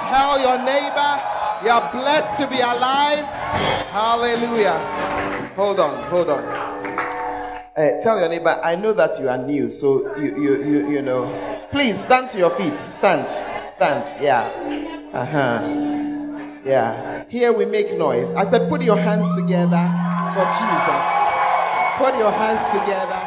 Tell 0.07 0.39
your 0.39 0.57
neighbor 0.63 1.21
you're 1.63 1.91
blessed 1.91 2.41
to 2.41 2.47
be 2.47 2.59
alive. 2.61 3.25
Hallelujah. 3.91 4.77
Hold 5.55 5.81
on, 5.81 6.03
hold 6.09 6.29
on. 6.29 6.43
Uh, 7.75 8.01
tell 8.01 8.19
your 8.19 8.29
neighbor, 8.29 8.57
I 8.63 8.75
know 8.75 8.93
that 8.93 9.19
you 9.19 9.27
are 9.27 9.37
new, 9.37 9.69
so 9.69 10.17
you, 10.17 10.41
you, 10.41 10.63
you, 10.63 10.89
you 10.91 11.01
know. 11.01 11.67
Please 11.71 11.99
stand 12.01 12.29
to 12.29 12.37
your 12.37 12.51
feet. 12.51 12.77
Stand. 12.77 13.29
Stand. 13.73 14.23
Yeah. 14.23 14.43
Uh 15.11 15.25
huh. 15.25 16.61
Yeah. 16.63 17.25
Here 17.27 17.51
we 17.51 17.65
make 17.65 17.97
noise. 17.97 18.33
I 18.33 18.49
said, 18.49 18.69
put 18.69 18.81
your 18.81 18.97
hands 18.97 19.37
together 19.37 19.91
for 20.33 20.45
Jesus. 20.45 21.24
Put 21.97 22.17
your 22.17 22.31
hands 22.31 22.59
together 22.77 23.19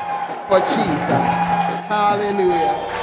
for 0.49 0.59
Jesus. 0.61 1.49
Hallelujah. 1.89 2.99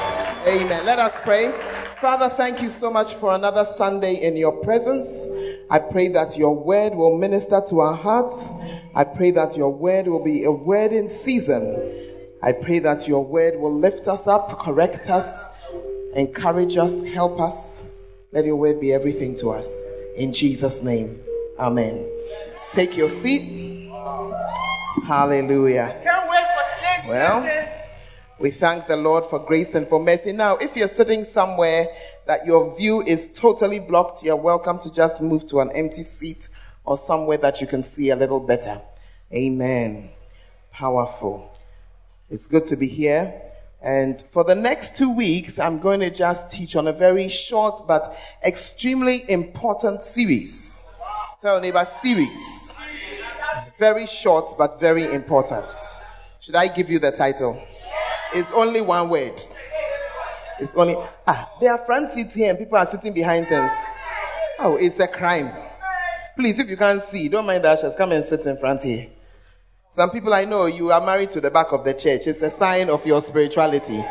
Amen. 0.48 0.86
Let 0.86 1.00
us 1.00 1.14
pray. 1.24 1.52
Father, 2.00 2.30
thank 2.30 2.62
you 2.62 2.70
so 2.70 2.92
much 2.92 3.16
for 3.16 3.34
another 3.34 3.66
Sunday 3.66 4.14
in 4.14 4.38
your 4.38 4.52
presence. 4.64 5.26
I 5.68 5.80
pray 5.80 6.10
that 6.10 6.38
your 6.38 6.56
word 6.56 6.94
will 6.94 7.18
minister 7.18 7.64
to 7.70 7.80
our 7.80 7.96
hearts. 7.96 8.54
I 8.94 9.06
pray 9.06 9.32
that 9.32 9.58
your 9.58 9.74
word 9.74 10.08
will 10.08 10.24
be 10.24 10.44
a 10.44 10.52
word 10.52 10.94
in 10.94 11.10
season. 11.10 11.82
I 12.44 12.52
pray 12.52 12.78
that 12.80 13.08
your 13.08 13.26
word 13.26 13.60
will 13.60 13.74
lift 13.74 14.08
us 14.08 14.28
up, 14.28 14.60
correct 14.60 15.10
us, 15.10 15.46
encourage 16.14 16.78
us, 16.78 17.02
help 17.02 17.40
us. 17.42 17.84
Let 18.32 18.46
your 18.46 18.58
word 18.58 18.80
be 18.80 18.94
everything 18.94 19.36
to 19.38 19.50
us. 19.50 19.88
In 20.16 20.32
Jesus' 20.32 20.84
name. 20.84 21.22
Amen. 21.58 22.08
Take 22.74 22.98
your 22.98 23.10
seat. 23.10 23.90
Hallelujah. 25.04 26.02
Can't 26.04 26.30
wait 26.30 26.46
for 26.56 26.76
today's 26.76 27.10
Well, 27.10 27.42
message. 27.42 27.70
we 28.40 28.52
thank 28.52 28.88
the 28.88 28.96
Lord 28.98 29.26
for 29.30 29.40
grace 29.40 29.74
and 29.74 29.88
for 29.88 30.00
mercy. 30.00 30.32
Now, 30.32 30.58
if 30.58 30.76
you're 30.76 30.88
sitting 30.88 31.26
somewhere 31.26 31.88
that 32.26 32.46
your 32.46 32.76
view 32.76 33.02
is 33.04 33.30
totally 33.34 33.80
blocked, 33.80 34.24
you're 34.24 34.36
welcome 34.36 34.80
to 34.80 34.92
just 34.92 35.22
move 35.22 35.46
to 35.48 35.60
an 35.60 35.72
empty 35.76 36.04
seat 36.04 36.50
or 36.84 36.98
somewhere 36.98 37.38
that 37.38 37.62
you 37.62 37.68
can 37.68 37.84
see 37.84 38.10
a 38.10 38.16
little 38.16 38.40
better. 38.40 38.82
Amen. 39.34 40.10
Powerful. 40.72 41.52
It's 42.30 42.48
good 42.48 42.68
to 42.68 42.76
be 42.76 42.88
here. 42.88 43.42
And 43.82 44.24
for 44.32 44.44
the 44.44 44.56
next 44.56 44.96
two 44.96 45.12
weeks, 45.12 45.60
I'm 45.60 45.80
going 45.80 46.00
to 46.00 46.10
just 46.10 46.52
teach 46.52 46.76
on 46.76 46.88
a 46.88 46.94
very 46.94 47.30
short 47.30 47.88
but 47.88 48.18
extremely 48.44 49.30
important 49.30 50.02
series. 50.02 50.82
Tell 51.42 51.56
your 51.56 51.62
neighbor, 51.62 51.86
series. 51.86 52.74
Very 53.78 54.06
short 54.08 54.58
but 54.58 54.80
very 54.80 55.06
important. 55.06 55.66
Should 56.40 56.56
I 56.56 56.68
give 56.68 56.90
you 56.90 57.00
the 57.00 57.12
title? 57.12 57.62
It's 58.34 58.52
only 58.52 58.82
one 58.82 59.10
word. 59.10 59.42
It's 60.60 60.76
only, 60.76 60.96
ah, 61.28 61.52
there 61.60 61.74
are 61.74 61.86
front 61.86 62.12
seats 62.12 62.34
here 62.34 62.50
and 62.50 62.58
people 62.58 62.78
are 62.78 62.86
sitting 62.86 63.14
behind 63.14 63.48
us. 63.48 63.72
Oh, 64.60 64.78
it's 64.78 65.00
a 65.00 65.08
crime. 65.08 65.52
Please, 66.38 66.60
if 66.60 66.70
you 66.70 66.78
can't 66.78 67.02
see, 67.02 67.28
don't 67.30 67.46
mind 67.46 67.64
the 67.64 67.70
ushers, 67.70 67.96
come 67.96 68.12
and 68.12 68.26
sit 68.26 68.46
in 68.46 68.58
front 68.58 68.84
here. 68.84 69.08
Some 69.92 70.10
people 70.10 70.34
I 70.34 70.46
know, 70.46 70.66
you 70.66 70.92
are 70.92 71.06
married 71.06 71.30
to 71.32 71.42
the 71.42 71.52
back 71.52 71.72
of 71.72 71.86
the 71.86 71.94
church. 71.94 72.28
It's 72.28 72.42
a 72.42 72.52
sign 72.52 72.90
of 72.90 73.06
your 73.06 73.22
spirituality. 73.22 74.04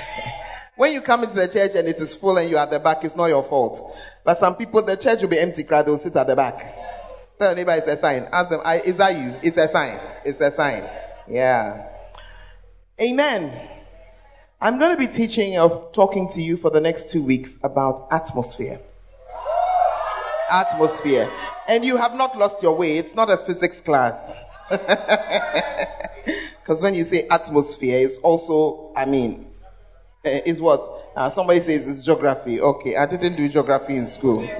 when 0.76 0.92
you 0.92 1.00
come 1.00 1.22
into 1.22 1.36
the 1.36 1.46
church 1.46 1.76
and 1.76 1.86
it 1.88 1.98
is 1.98 2.14
full 2.14 2.36
and 2.36 2.50
you 2.50 2.56
are 2.56 2.64
at 2.64 2.70
the 2.70 2.80
back, 2.80 3.04
it's 3.04 3.14
not 3.14 3.26
your 3.26 3.44
fault. 3.44 3.96
But 4.24 4.38
some 4.38 4.56
people, 4.56 4.82
the 4.82 4.96
church 4.96 5.22
will 5.22 5.28
be 5.28 5.38
empty, 5.38 5.62
crowd, 5.62 5.86
they'll 5.86 5.98
sit 5.98 6.16
at 6.16 6.26
the 6.26 6.34
back. 6.34 6.83
Tell 7.38 7.48
your 7.48 7.56
neighbor 7.56 7.72
it's 7.72 7.88
a 7.88 7.96
sign. 7.96 8.28
Ask 8.32 8.50
them, 8.50 8.60
is 8.84 8.96
that 8.96 9.16
you? 9.16 9.34
It's 9.42 9.56
a 9.56 9.68
sign. 9.68 10.00
It's 10.24 10.40
a 10.40 10.50
sign. 10.50 10.88
Yeah. 11.28 11.88
Amen. 13.00 13.68
I'm 14.60 14.78
going 14.78 14.92
to 14.92 14.96
be 14.96 15.12
teaching 15.12 15.58
or 15.58 15.90
talking 15.92 16.28
to 16.30 16.42
you 16.42 16.56
for 16.56 16.70
the 16.70 16.80
next 16.80 17.10
two 17.10 17.22
weeks 17.22 17.58
about 17.62 18.08
atmosphere. 18.10 18.80
Atmosphere. 20.50 21.32
And 21.68 21.84
you 21.84 21.96
have 21.96 22.14
not 22.14 22.38
lost 22.38 22.62
your 22.62 22.76
way. 22.76 22.98
It's 22.98 23.14
not 23.14 23.30
a 23.30 23.36
physics 23.36 23.80
class. 23.80 24.36
Because 26.64 26.80
when 26.80 26.94
you 26.94 27.04
say 27.04 27.28
atmosphere, 27.30 28.06
it's 28.06 28.16
also, 28.16 28.90
I 28.96 29.04
mean, 29.04 29.50
uh, 30.24 30.30
is 30.46 30.62
what? 30.62 31.12
Uh, 31.14 31.28
somebody 31.28 31.60
says 31.60 31.86
it's 31.86 32.06
geography. 32.06 32.58
Okay, 32.58 32.96
I 32.96 33.04
didn't 33.04 33.36
do 33.36 33.46
geography 33.50 33.96
in 33.96 34.06
school. 34.06 34.48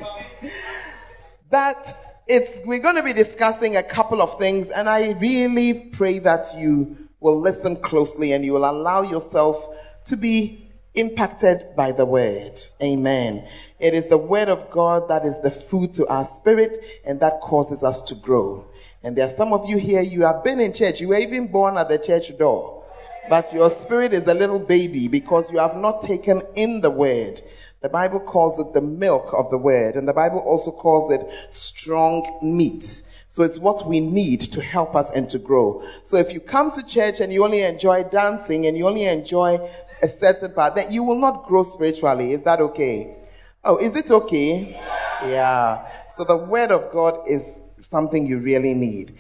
That 1.51 2.04
it's, 2.27 2.63
we're 2.65 2.81
going 2.81 2.97
to 2.97 3.03
be 3.03 3.13
discussing 3.13 3.77
a 3.77 3.83
couple 3.83 4.23
of 4.23 4.39
things, 4.39 4.71
and 4.71 4.89
I 4.89 5.13
really 5.13 5.91
pray 5.93 6.21
that 6.21 6.57
you 6.57 6.97
will 7.21 7.41
listen 7.41 7.77
closely 7.77 8.33
and 8.33 8.45
you 8.45 8.53
will 8.53 8.69
allow 8.69 9.03
yourself 9.03 9.69
to 10.07 10.17
be 10.17 10.65
impacted 10.95 11.75
by 11.77 11.93
the 11.93 12.05
word. 12.05 12.61
Amen. 12.83 13.49
It 13.79 13.95
is 13.95 14.07
the 14.07 14.19
word 14.19 14.49
of 14.49 14.71
God 14.71 15.09
that 15.09 15.25
is 15.25 15.41
the 15.43 15.51
food 15.51 15.95
to 15.95 16.07
our 16.07 16.25
spirit 16.25 16.79
and 17.05 17.21
that 17.21 17.41
causes 17.41 17.83
us 17.83 18.01
to 18.03 18.15
grow. 18.15 18.67
And 19.03 19.17
there 19.17 19.27
are 19.27 19.31
some 19.31 19.53
of 19.53 19.69
you 19.69 19.77
here, 19.77 20.01
you 20.01 20.23
have 20.23 20.45
been 20.45 20.61
in 20.61 20.73
church, 20.73 21.01
you 21.01 21.09
were 21.09 21.19
even 21.19 21.49
born 21.49 21.77
at 21.77 21.89
the 21.89 21.99
church 21.99 22.37
door, 22.39 22.85
but 23.29 23.53
your 23.53 23.71
spirit 23.71 24.13
is 24.13 24.27
a 24.27 24.35
little 24.35 24.59
baby 24.59 25.09
because 25.09 25.51
you 25.51 25.59
have 25.59 25.77
not 25.77 26.03
taken 26.03 26.43
in 26.55 26.81
the 26.81 26.91
word. 26.91 27.43
The 27.85 27.91
Bible 27.91 28.21
calls 28.21 28.59
it 28.59 28.73
the 28.73 28.81
milk 28.81 29.35
of 29.35 29.51
the 29.51 29.59
word, 29.59 29.97
and 29.97 30.09
the 30.09 30.15
Bible 30.15 30.39
also 30.39 30.71
calls 30.71 31.13
it 31.13 31.21
strong 31.53 32.39
meat. 32.41 33.03
So 33.29 33.43
it's 33.43 33.59
what 33.59 33.87
we 33.87 34.01
need 34.01 34.41
to 34.53 34.63
help 34.63 34.97
us 34.97 35.11
and 35.11 35.29
to 35.29 35.39
grow. 35.39 35.85
So 36.03 36.17
if 36.17 36.33
you 36.33 36.41
come 36.41 36.71
to 36.71 36.83
church 36.83 37.21
and 37.21 37.31
you 37.31 37.45
only 37.45 37.61
enjoy 37.61 38.05
dancing 38.05 38.65
and 38.65 38.75
you 38.75 38.89
only 38.89 39.05
enjoy 39.05 39.71
a 40.03 40.09
certain 40.09 40.53
part, 40.53 40.77
then 40.77 40.93
you 40.93 41.03
will 41.03 41.19
not 41.19 41.45
grow 41.45 41.63
spiritually. 41.63 42.33
Is 42.33 42.45
that 42.45 42.63
okay? 42.63 43.19
Oh, 43.63 43.77
is 43.77 43.95
it 43.97 44.11
okay? 44.11 44.81
Yeah. 45.23 45.87
So 46.09 46.25
the 46.25 46.39
word 46.39 46.71
of 46.73 46.91
God 46.91 47.29
is 47.29 47.61
something 47.83 48.27
you 48.27 48.39
really 48.39 48.73
need. 48.73 49.19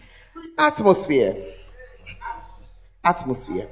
Atmosphere. 0.56 1.37
Atmosphere. 3.04 3.68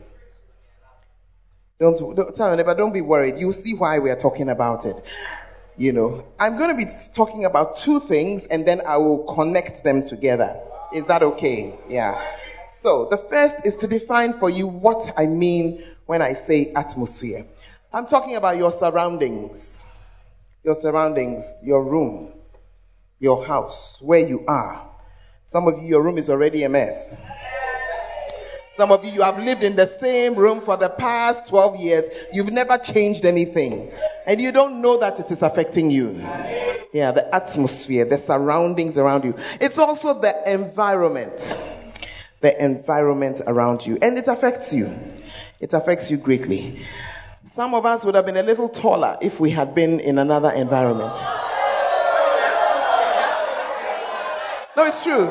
Don't, 1.83 2.15
don't 2.15 2.33
tell 2.33 2.57
don't 2.77 2.93
be 2.93 3.01
worried. 3.01 3.39
You'll 3.39 3.53
see 3.53 3.75
why 3.75 3.99
we 3.99 4.09
are 4.11 4.17
talking 4.17 4.49
about 4.49 4.87
it. 4.87 5.03
You 5.77 5.93
know, 5.93 6.25
I'm 6.39 6.57
going 6.57 6.71
to 6.71 6.77
be 6.77 6.89
talking 7.13 7.45
about 7.45 7.79
two 7.79 7.99
things 7.99 8.47
and 8.47 8.65
then 8.65 8.83
I 8.87 8.99
will 8.99 9.25
connect 9.25 9.83
them 9.83 10.07
together. 10.07 10.61
Is 10.95 11.07
that 11.07 11.25
okay? 11.25 11.75
Yeah. 11.89 12.25
So 12.69 13.09
the 13.11 13.17
first 13.17 13.57
is 13.65 13.79
to 13.79 13.89
define 13.89 14.39
for 14.39 14.49
you 14.49 14.69
what 14.69 15.13
I 15.17 15.27
mean 15.27 15.83
when 16.07 16.23
I 16.23 16.35
say 16.35 16.73
atmosphere. 16.77 17.47
I'm 17.93 18.07
talking 18.07 18.37
about 18.37 18.59
your 18.59 18.71
surroundings. 18.71 19.83
Your 20.63 20.77
surroundings, 20.77 21.53
your 21.65 21.83
room, 21.83 22.33
your 23.19 23.45
house, 23.45 23.99
where 24.01 24.21
you 24.21 24.45
are. 24.47 24.89
Some 25.47 25.67
of 25.67 25.83
you, 25.83 25.89
your 25.89 26.03
room 26.03 26.17
is 26.17 26.31
already 26.31 26.63
a 26.63 26.69
mess. 26.69 27.17
Some 28.75 28.91
of 28.91 29.05
you, 29.05 29.13
you 29.13 29.23
have 29.23 29.39
lived 29.39 29.63
in 29.63 29.77
the 29.77 29.87
same 29.87 30.35
room 30.35 30.63
for 30.63 30.79
the 30.79 30.89
past 30.89 31.51
12 31.51 31.77
years. 31.77 32.05
You've 32.33 32.51
never 32.51 32.79
changed 32.79 33.27
anything. 33.27 33.93
And 34.27 34.41
you 34.41 34.51
don't 34.51 34.81
know 34.81 34.97
that 34.99 35.21
it 35.21 35.31
is 35.31 35.43
affecting 35.43 35.91
you. 35.91 36.13
Yeah, 36.95 37.13
the 37.13 37.35
atmosphere, 37.35 38.07
the 38.07 38.17
surroundings 38.17 38.97
around 38.97 39.25
you. 39.25 39.37
It's 39.61 39.77
also 39.77 40.19
the 40.21 40.51
environment. 40.51 41.55
The 42.41 42.65
environment 42.65 43.43
around 43.47 43.85
you. 43.87 43.99
And 44.01 44.17
it 44.17 44.27
affects 44.27 44.73
you. 44.73 44.95
It 45.61 45.75
affects 45.75 46.11
you 46.11 46.17
greatly. 46.17 46.81
Some 47.51 47.75
of 47.75 47.85
us 47.85 48.07
would 48.07 48.15
have 48.15 48.25
been 48.25 48.39
a 48.39 48.43
little 48.43 48.71
taller 48.71 49.19
if 49.21 49.39
we 49.39 49.51
had 49.51 49.75
been 49.75 50.01
in 50.01 50.17
another 50.17 50.51
environment. 50.51 51.19
No, 54.75 54.87
it's 54.87 55.05
true. 55.05 55.31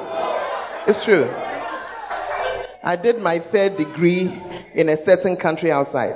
It's 0.86 1.04
true. 1.04 1.51
I 2.84 2.96
did 2.96 3.22
my 3.22 3.40
third 3.40 3.78
degree 3.78 4.32
in 4.74 4.90
a 4.90 4.98
certain 4.98 5.36
country 5.36 5.72
outside. 5.72 6.16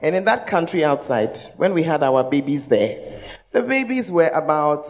And 0.00 0.16
in 0.16 0.24
that 0.24 0.46
country 0.46 0.84
outside, 0.84 1.38
when 1.56 1.74
we 1.74 1.82
had 1.82 2.02
our 2.02 2.24
babies 2.24 2.66
there, 2.66 3.22
the 3.52 3.62
babies 3.62 4.10
were 4.10 4.28
about 4.28 4.86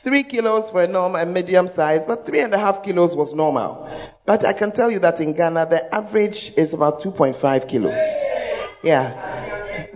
three 0.00 0.22
kilos 0.22 0.70
for 0.70 0.82
a 0.82 0.88
normal 0.88 1.18
and 1.18 1.34
medium 1.34 1.68
size, 1.68 2.06
but 2.06 2.26
three 2.26 2.40
and 2.40 2.52
a 2.54 2.58
half 2.58 2.82
kilos 2.82 3.14
was 3.14 3.34
normal. 3.34 3.88
But 4.24 4.44
I 4.44 4.54
can 4.54 4.72
tell 4.72 4.90
you 4.90 4.98
that 5.00 5.20
in 5.20 5.34
Ghana, 5.34 5.66
the 5.66 5.94
average 5.94 6.52
is 6.56 6.72
about 6.72 7.00
2.5 7.00 7.68
kilos. 7.68 8.00
Yeah. 8.82 9.34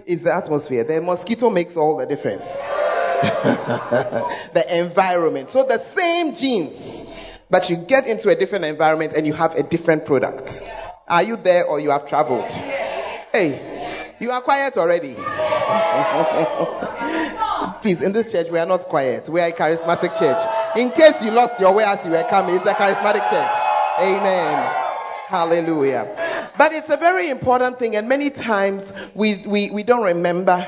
It's 0.07 0.23
the 0.23 0.35
atmosphere. 0.35 0.85
The 0.85 1.01
mosquito 1.01 1.49
makes 1.51 1.77
all 1.77 1.97
the 1.97 2.07
difference. 2.07 2.57
the 3.23 4.65
environment. 4.71 5.51
So 5.51 5.65
the 5.65 5.79
same 5.79 6.35
genes, 6.35 7.05
but 7.51 7.69
you 7.69 7.77
get 7.77 8.07
into 8.07 8.29
a 8.29 8.35
different 8.35 8.65
environment 8.65 9.13
and 9.15 9.27
you 9.27 9.33
have 9.33 9.55
a 9.57 9.63
different 9.63 10.05
product. 10.05 10.63
Are 11.09 11.23
you 11.23 11.37
there 11.37 11.67
or 11.67 11.81
you 11.81 11.91
have 11.91 12.07
traveled? 12.07 12.51
Hey, 12.51 14.15
you 14.21 14.31
are 14.31 14.41
quiet 14.41 14.77
already. 14.77 15.15
Please, 17.83 18.03
in 18.03 18.13
this 18.13 18.31
church, 18.31 18.51
we 18.51 18.59
are 18.59 18.67
not 18.67 18.85
quiet. 18.85 19.29
We 19.29 19.41
are 19.41 19.49
a 19.49 19.53
charismatic 19.53 20.17
church. 20.19 20.77
In 20.77 20.91
case 20.93 21.23
you 21.23 21.33
lost 21.33 21.61
your 21.61 21.75
way 21.75 21.85
as 21.85 22.05
you 22.05 22.13
were 22.13 22.25
coming, 22.25 22.55
it's 22.55 22.67
a 22.67 22.75
charismatic 22.75 23.29
church. 23.31 23.57
Amen. 24.01 24.87
Hallelujah. 25.29 26.53
But 26.57 26.73
it's 26.73 26.91
a 26.91 26.97
very 26.97 27.31
important 27.31 27.79
thing, 27.79 27.97
and 27.97 28.09
many 28.09 28.31
times 28.31 28.93
we, 29.15 29.45
we, 29.47 29.71
we 29.71 29.83
don't 29.83 30.05
remember 30.05 30.67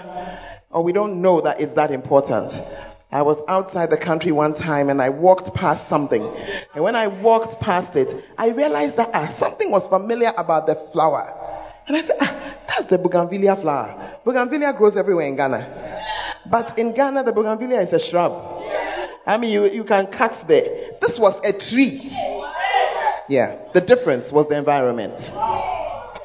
or 0.70 0.82
we 0.82 0.92
don't 0.92 1.20
know 1.20 1.42
that 1.42 1.60
it's 1.60 1.74
that 1.74 1.90
important. 1.90 2.58
I 3.12 3.23
was 3.23 3.42
outside 3.47 3.90
the 3.90 3.99
country 3.99 4.33
one 4.33 4.54
time 4.54 4.88
and 4.88 5.02
I 5.02 5.11
walked 5.11 5.52
past 5.52 5.87
something. 5.87 6.26
And 6.75 6.83
when 6.83 6.97
I 6.97 7.09
walked 7.09 7.61
past 7.61 7.95
it, 7.95 8.14
I 8.38 8.49
realized 8.49 8.97
that 8.97 9.11
ah, 9.12 9.28
something 9.28 9.71
was 9.71 9.87
familiar 9.87 10.33
about 10.37 10.66
the 10.66 10.75
flower. 10.75 11.38
And 11.87 11.97
I 11.97 12.02
said, 12.02 12.16
ah, 12.21 12.54
that's 12.66 12.87
the 12.87 12.97
bougainvillea 12.97 13.57
flower. 13.57 14.19
Bougainvillea 14.25 14.73
grows 14.73 14.97
everywhere 14.97 15.26
in 15.26 15.37
Ghana. 15.37 16.00
But 16.47 16.78
in 16.78 16.92
Ghana, 16.95 17.25
the 17.25 17.33
bougainvillea 17.33 17.83
is 17.83 17.92
a 17.92 18.00
shrub. 18.00 18.33
I 19.26 19.37
mean, 19.37 19.50
you, 19.50 19.71
you 19.71 19.85
can 19.85 20.07
cut 20.07 20.33
the, 20.49 20.97
this 21.00 21.19
was 21.19 21.38
a 21.45 21.52
tree. 21.52 22.11
Yeah, 23.28 23.59
the 23.75 23.83
difference 23.83 24.33
was 24.33 24.49
the 24.49 24.57
environment. 24.57 25.31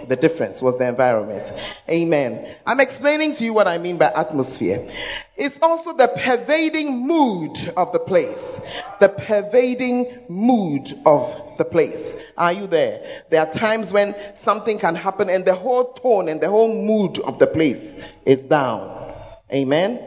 The 0.07 0.15
difference 0.15 0.61
was 0.61 0.77
the 0.77 0.87
environment. 0.87 1.51
Amen. 1.89 2.55
I'm 2.65 2.79
explaining 2.79 3.35
to 3.35 3.43
you 3.43 3.53
what 3.53 3.67
I 3.67 3.77
mean 3.77 3.97
by 3.97 4.07
atmosphere. 4.07 4.87
It's 5.35 5.59
also 5.61 5.93
the 5.93 6.07
pervading 6.07 7.05
mood 7.05 7.57
of 7.75 7.91
the 7.91 7.99
place. 7.99 8.61
The 8.99 9.09
pervading 9.09 10.25
mood 10.29 10.99
of 11.05 11.57
the 11.57 11.65
place. 11.65 12.15
Are 12.37 12.53
you 12.53 12.67
there? 12.67 13.23
There 13.29 13.41
are 13.41 13.51
times 13.51 13.91
when 13.91 14.15
something 14.35 14.79
can 14.79 14.95
happen 14.95 15.29
and 15.29 15.45
the 15.45 15.55
whole 15.55 15.93
tone 15.93 16.29
and 16.29 16.39
the 16.39 16.49
whole 16.49 16.73
mood 16.73 17.19
of 17.19 17.39
the 17.39 17.47
place 17.47 17.97
is 18.25 18.45
down. 18.45 19.06
Amen. 19.51 19.99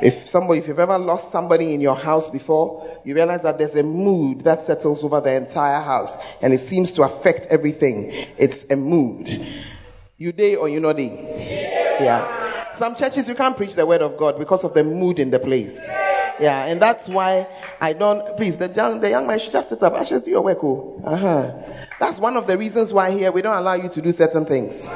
If 0.00 0.26
somebody, 0.26 0.60
if 0.60 0.68
you've 0.68 0.80
ever 0.80 0.98
lost 0.98 1.30
somebody 1.30 1.74
in 1.74 1.80
your 1.80 1.94
house 1.94 2.30
before, 2.30 3.00
you 3.04 3.14
realize 3.14 3.42
that 3.42 3.58
there's 3.58 3.74
a 3.74 3.82
mood 3.82 4.42
that 4.42 4.64
settles 4.66 5.04
over 5.04 5.20
the 5.20 5.32
entire 5.32 5.80
house 5.80 6.16
and 6.40 6.52
it 6.52 6.60
seems 6.60 6.92
to 6.92 7.02
affect 7.02 7.46
everything. 7.46 8.10
It's 8.38 8.64
a 8.70 8.76
mood. 8.76 9.46
You 10.16 10.32
day 10.32 10.56
or 10.56 10.68
you 10.68 10.80
not 10.80 10.96
day? 10.96 11.98
Yeah. 12.00 12.72
Some 12.74 12.94
churches 12.94 13.28
you 13.28 13.34
can't 13.34 13.56
preach 13.56 13.74
the 13.74 13.86
word 13.86 14.02
of 14.02 14.16
God 14.16 14.38
because 14.38 14.64
of 14.64 14.74
the 14.74 14.82
mood 14.82 15.18
in 15.18 15.30
the 15.30 15.38
place. 15.38 15.88
Yeah, 16.40 16.64
and 16.66 16.80
that's 16.80 17.06
why 17.06 17.46
I 17.80 17.92
don't. 17.92 18.36
Please, 18.36 18.56
the 18.56 18.68
young, 18.68 19.00
the 19.00 19.10
young 19.10 19.26
man 19.26 19.38
should 19.38 19.52
just 19.52 19.68
sit 19.68 19.82
up. 19.82 19.92
I 19.92 20.04
should 20.04 20.24
do 20.24 20.30
your 20.30 20.42
work. 20.42 20.58
Oh. 20.62 21.00
Uh 21.04 21.16
huh. 21.16 21.52
That's 22.00 22.18
one 22.18 22.36
of 22.36 22.46
the 22.46 22.56
reasons 22.56 22.92
why 22.92 23.10
here 23.10 23.30
we 23.30 23.42
don't 23.42 23.56
allow 23.56 23.74
you 23.74 23.88
to 23.90 24.02
do 24.02 24.10
certain 24.10 24.46
things. 24.46 24.88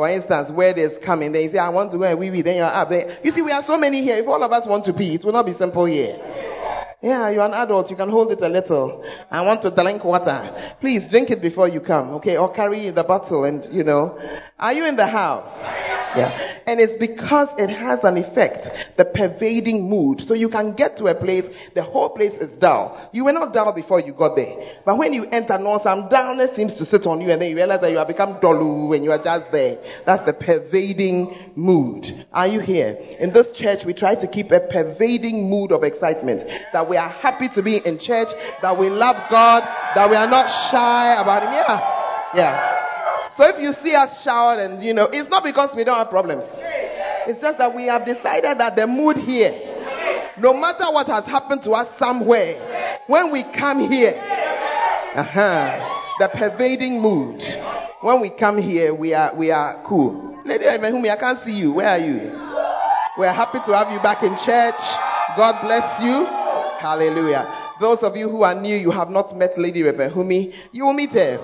For 0.00 0.08
instance, 0.08 0.50
where 0.50 0.72
there's 0.72 0.96
coming, 0.96 1.32
then 1.32 1.42
you 1.42 1.50
say, 1.50 1.58
I 1.58 1.68
want 1.68 1.90
to 1.90 1.98
go 1.98 2.04
and 2.04 2.18
wee 2.18 2.30
wee, 2.30 2.40
then 2.40 2.56
you're 2.56 2.64
up. 2.64 2.88
Then, 2.88 3.14
you 3.22 3.32
see, 3.32 3.42
we 3.42 3.50
have 3.50 3.66
so 3.66 3.76
many 3.76 4.00
here. 4.00 4.16
If 4.16 4.28
all 4.28 4.42
of 4.42 4.50
us 4.50 4.66
want 4.66 4.86
to 4.86 4.94
pee, 4.94 5.16
it 5.16 5.24
will 5.26 5.34
not 5.34 5.44
be 5.44 5.52
simple 5.52 5.84
here. 5.84 6.18
Yeah, 7.02 7.30
you're 7.30 7.46
an 7.46 7.54
adult. 7.54 7.88
You 7.90 7.96
can 7.96 8.10
hold 8.10 8.30
it 8.30 8.42
a 8.42 8.48
little. 8.50 9.02
I 9.30 9.40
want 9.40 9.62
to 9.62 9.70
drink 9.70 10.04
water. 10.04 10.54
Please 10.80 11.08
drink 11.08 11.30
it 11.30 11.40
before 11.40 11.66
you 11.66 11.80
come, 11.80 12.10
okay? 12.16 12.36
Or 12.36 12.52
carry 12.52 12.90
the 12.90 13.04
bottle 13.04 13.44
and, 13.44 13.66
you 13.72 13.84
know. 13.84 14.18
Are 14.58 14.74
you 14.74 14.86
in 14.86 14.96
the 14.96 15.06
house? 15.06 15.62
Yeah. 15.62 16.38
And 16.66 16.78
it's 16.78 16.98
because 16.98 17.54
it 17.56 17.70
has 17.70 18.04
an 18.04 18.18
effect, 18.18 18.96
the 18.98 19.06
pervading 19.06 19.88
mood. 19.88 20.20
So 20.20 20.34
you 20.34 20.50
can 20.50 20.72
get 20.72 20.98
to 20.98 21.06
a 21.06 21.14
place, 21.14 21.48
the 21.74 21.82
whole 21.82 22.10
place 22.10 22.36
is 22.36 22.58
dull. 22.58 23.00
You 23.14 23.24
were 23.24 23.32
not 23.32 23.54
dull 23.54 23.72
before 23.72 24.00
you 24.00 24.12
got 24.12 24.36
there. 24.36 24.62
But 24.84 24.98
when 24.98 25.14
you 25.14 25.24
enter, 25.24 25.56
no, 25.56 25.78
some 25.78 26.10
dullness 26.10 26.54
seems 26.54 26.74
to 26.74 26.84
sit 26.84 27.06
on 27.06 27.22
you 27.22 27.30
and 27.30 27.40
then 27.40 27.48
you 27.48 27.56
realize 27.56 27.80
that 27.80 27.92
you 27.92 27.98
have 27.98 28.08
become 28.08 28.34
dolu 28.34 28.94
and 28.94 29.02
you 29.02 29.12
are 29.12 29.18
just 29.18 29.50
there. 29.52 29.78
That's 30.04 30.24
the 30.24 30.34
pervading 30.34 31.34
mood. 31.56 32.26
Are 32.30 32.46
you 32.46 32.60
here? 32.60 32.98
In 33.18 33.32
this 33.32 33.52
church, 33.52 33.86
we 33.86 33.94
try 33.94 34.16
to 34.16 34.26
keep 34.26 34.50
a 34.50 34.60
pervading 34.60 35.48
mood 35.48 35.72
of 35.72 35.82
excitement. 35.82 36.44
That 36.74 36.89
we 36.90 36.96
are 36.96 37.08
happy 37.08 37.48
to 37.48 37.62
be 37.62 37.76
in 37.76 37.98
church, 37.98 38.28
that 38.60 38.76
we 38.76 38.90
love 38.90 39.30
God, 39.30 39.62
that 39.94 40.10
we 40.10 40.16
are 40.16 40.26
not 40.26 40.48
shy 40.48 41.20
about 41.20 41.42
Him. 41.44 41.52
Yeah. 41.52 42.34
Yeah. 42.34 43.30
So 43.30 43.48
if 43.48 43.62
you 43.62 43.72
see 43.72 43.94
us 43.94 44.22
shout 44.22 44.58
and 44.58 44.82
you 44.82 44.92
know, 44.92 45.08
it's 45.10 45.28
not 45.30 45.44
because 45.44 45.74
we 45.74 45.84
don't 45.84 45.96
have 45.96 46.10
problems. 46.10 46.44
It's 47.28 47.40
just 47.40 47.58
that 47.58 47.74
we 47.74 47.84
have 47.84 48.04
decided 48.04 48.58
that 48.58 48.74
the 48.74 48.88
mood 48.88 49.16
here, 49.16 49.52
no 50.36 50.52
matter 50.52 50.84
what 50.90 51.06
has 51.06 51.24
happened 51.26 51.62
to 51.62 51.72
us 51.72 51.96
somewhere, 51.96 52.56
when 53.06 53.30
we 53.30 53.44
come 53.44 53.90
here, 53.90 54.14
uh-huh, 55.14 56.16
the 56.18 56.28
pervading 56.28 57.00
mood, 57.00 57.42
when 58.00 58.20
we 58.20 58.30
come 58.30 58.58
here, 58.58 58.92
we 58.92 59.14
are 59.14 59.32
we 59.34 59.52
are 59.52 59.80
cool. 59.84 60.40
Lady 60.44 60.66
I 60.66 61.16
can't 61.16 61.38
see 61.38 61.52
you. 61.52 61.72
Where 61.72 61.88
are 61.88 61.98
you? 61.98 62.18
We're 63.16 63.32
happy 63.32 63.60
to 63.60 63.76
have 63.76 63.92
you 63.92 64.00
back 64.00 64.22
in 64.24 64.36
church. 64.36 64.80
God 65.36 65.62
bless 65.62 66.02
you. 66.02 66.39
Hallelujah. 66.80 67.54
Those 67.78 68.02
of 68.02 68.16
you 68.16 68.30
who 68.30 68.42
are 68.42 68.54
new, 68.54 68.74
you 68.74 68.90
have 68.90 69.10
not 69.10 69.36
met 69.36 69.58
Lady 69.58 69.82
Rebehumi, 69.82 70.54
you 70.72 70.86
will 70.86 70.94
meet 70.94 71.10
her. 71.10 71.38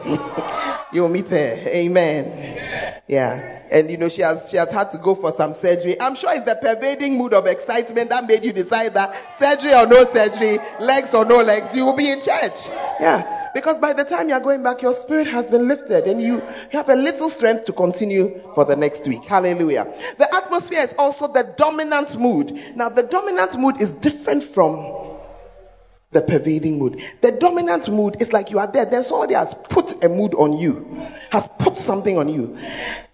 you 0.95 1.03
will 1.03 1.11
meet 1.11 1.29
her. 1.29 1.59
Amen. 1.67 3.03
Yeah. 3.07 3.65
And 3.71 3.91
you 3.91 3.99
know, 3.99 4.09
she 4.09 4.23
has, 4.23 4.49
she 4.49 4.57
has 4.57 4.71
had 4.71 4.93
to 4.93 4.99
go 4.99 5.15
for 5.15 5.33
some 5.33 5.53
surgery. 5.53 6.01
I'm 6.01 6.15
sure 6.15 6.33
it's 6.33 6.47
the 6.47 6.55
pervading 6.55 7.19
mood 7.19 7.35
of 7.35 7.47
excitement 7.47 8.09
that 8.11 8.27
made 8.27 8.47
you 8.47 8.53
decide 8.55 8.95
that 8.95 9.39
surgery 9.39 9.75
or 9.75 9.87
no 9.87 10.07
surgery, 10.07 10.57
legs 10.81 11.13
or 11.13 11.27
no 11.27 11.43
legs, 11.43 11.77
you 11.77 11.85
will 11.85 11.97
be 11.97 12.11
in 12.11 12.23
church. 12.23 12.69
Yeah. 12.99 13.51
Because 13.53 13.79
by 13.79 13.93
the 13.93 14.05
time 14.05 14.31
you're 14.31 14.41
going 14.41 14.63
back, 14.63 14.81
your 14.81 14.95
spirit 14.95 15.27
has 15.27 15.51
been 15.51 15.69
lifted 15.69 16.07
and 16.07 16.23
you 16.23 16.41
have 16.73 16.89
a 16.89 16.97
little 16.97 17.29
strength 17.29 17.67
to 17.67 17.75
continue 17.75 18.41
for 18.55 18.65
the 18.65 18.77
next 18.77 19.07
week. 19.07 19.25
Hallelujah. 19.25 19.93
The 20.17 20.35
atmosphere 20.35 20.81
is 20.81 20.95
also 20.99 21.29
the 21.29 21.43
dominant 21.43 22.19
mood. 22.19 22.59
Now, 22.75 22.89
the 22.89 23.03
dominant 23.03 23.59
mood 23.59 23.83
is 23.83 23.93
different 23.93 24.43
from 24.43 25.06
the 26.17 26.23
pervading 26.23 26.79
mood. 26.79 27.03
The 27.21 27.33
dominant 27.33 27.91
mood 27.91 28.17
is 28.21 28.33
like 28.33 28.51
you 28.51 28.59
are 28.59 28.67
there, 28.67 28.87
then 28.87 29.05
somebody 29.05 29.35
has 29.35 29.55
put 29.69 30.03
a 30.03 30.09
mood 30.09 30.35
on 30.35 30.55
you, 30.55 31.07
has 31.31 31.47
put 31.59 31.77
something 31.77 32.17
on 32.17 32.31
you. 32.31 32.57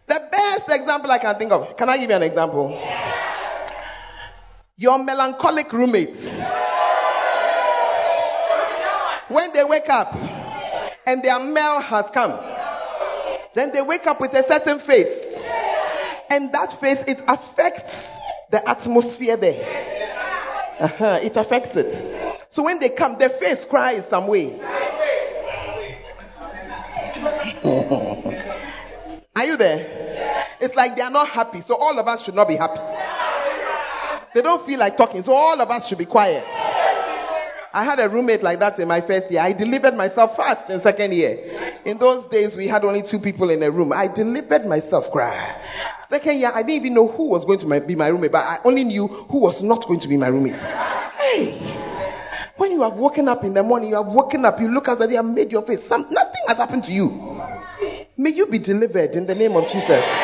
The 0.06 0.28
best 0.30 0.71
example 0.71 1.11
I 1.11 1.18
can 1.18 1.35
think 1.37 1.50
of, 1.50 1.76
can 1.76 1.88
I 1.88 1.99
give 1.99 2.11
you 2.11 2.16
an 2.16 2.23
example? 2.23 2.80
Your 4.76 5.02
melancholic 5.02 5.73
roommate. 5.73 6.16
When 9.28 9.52
they 9.52 9.64
wake 9.64 9.88
up 9.88 10.14
and 11.06 11.23
their 11.25 11.40
mail 11.40 11.80
has 11.80 12.06
come, 12.12 12.38
then 13.54 13.73
they 13.73 13.82
wake 13.82 14.06
up 14.06 14.21
with 14.21 14.32
a 14.35 14.44
certain 14.44 14.78
face. 14.78 15.38
And 16.30 16.52
that 16.52 16.73
face, 16.80 17.02
it 17.09 17.21
affects 17.26 18.16
the 18.50 18.66
atmosphere 18.68 19.37
there. 19.37 20.78
Uh-huh, 20.78 21.18
it 21.23 21.37
affects 21.37 21.76
it. 21.76 22.32
So 22.52 22.62
when 22.62 22.78
they 22.80 22.90
come, 22.90 23.16
their 23.16 23.30
face 23.30 23.65
cries 23.65 24.06
some 24.06 24.26
way. 24.26 24.52
are 29.34 29.45
you 29.47 29.56
there? 29.56 30.45
It's 30.60 30.75
like 30.75 30.95
they 30.95 31.00
are 31.00 31.10
not 31.10 31.28
happy. 31.28 31.62
So 31.62 31.76
all 31.76 31.99
of 31.99 32.06
us 32.06 32.23
should 32.23 32.34
not 32.34 32.49
be 32.49 32.56
happy. 32.56 32.82
They 34.34 34.43
don't 34.43 34.60
feel 34.60 34.78
like 34.78 34.99
talking. 34.99 35.23
So 35.23 35.32
all 35.32 35.58
of 35.58 35.71
us 35.71 35.88
should 35.88 35.97
be 35.97 36.04
quiet. 36.04 36.45
I 37.73 37.84
had 37.84 37.99
a 38.00 38.10
roommate 38.10 38.43
like 38.43 38.60
that 38.60 38.78
in 38.78 38.86
my 38.86 39.00
first 39.00 39.30
year. 39.30 39.41
I 39.41 39.52
delivered 39.52 39.97
myself 39.97 40.36
fast 40.36 40.69
in 40.69 40.78
second 40.80 41.15
year. 41.15 41.38
In 41.86 41.97
those 41.97 42.26
days, 42.26 42.54
we 42.54 42.67
had 42.67 42.84
only 42.84 43.02
two 43.02 43.19
people 43.19 43.49
in 43.49 43.62
a 43.62 43.71
room. 43.71 43.95
I 43.95 44.08
delivered 44.08 44.67
myself 44.67 45.10
cry. 45.10 45.56
Second 46.10 46.38
year, 46.38 46.52
I 46.54 46.60
didn't 46.62 46.84
even 46.84 46.93
know 46.93 47.08
who 47.08 47.30
was 47.30 47.47
going 47.47 47.60
to 47.60 47.80
be 47.80 47.95
my 47.95 48.08
roommate, 48.08 48.32
but 48.32 48.45
I 48.45 48.58
only 48.67 48.84
knew 48.84 49.08
who 49.08 49.38
was 49.38 49.62
not 49.62 49.86
going 49.86 50.00
to 50.00 50.08
be 50.08 50.19
my 50.19 50.26
roommate. 50.26 50.60
Hey. 50.60 51.88
When 52.57 52.73
you 52.73 52.83
have 52.83 52.95
woken 52.95 53.28
up 53.28 53.45
in 53.45 53.55
the 53.55 53.63
morning, 53.63 53.91
you 53.91 53.97
have 53.97 54.07
woken 54.07 54.45
up, 54.45 54.61
you 54.61 54.69
look 54.69 54.89
as 54.89 55.00
if 55.00 55.11
you 55.11 55.17
have 55.17 55.26
made 55.26 55.52
your 55.52 55.63
face. 55.63 55.85
Some, 55.85 56.07
nothing 56.11 56.43
has 56.49 56.59
happened 56.59 56.85
to 56.85 56.93
you. 56.93 57.41
May 58.17 58.31
you 58.31 58.47
be 58.47 58.59
delivered 58.59 59.17
in 59.17 59.26
the 59.26 59.35
name 59.35 59.57
of 59.57 59.71
Jesus. 59.71 60.05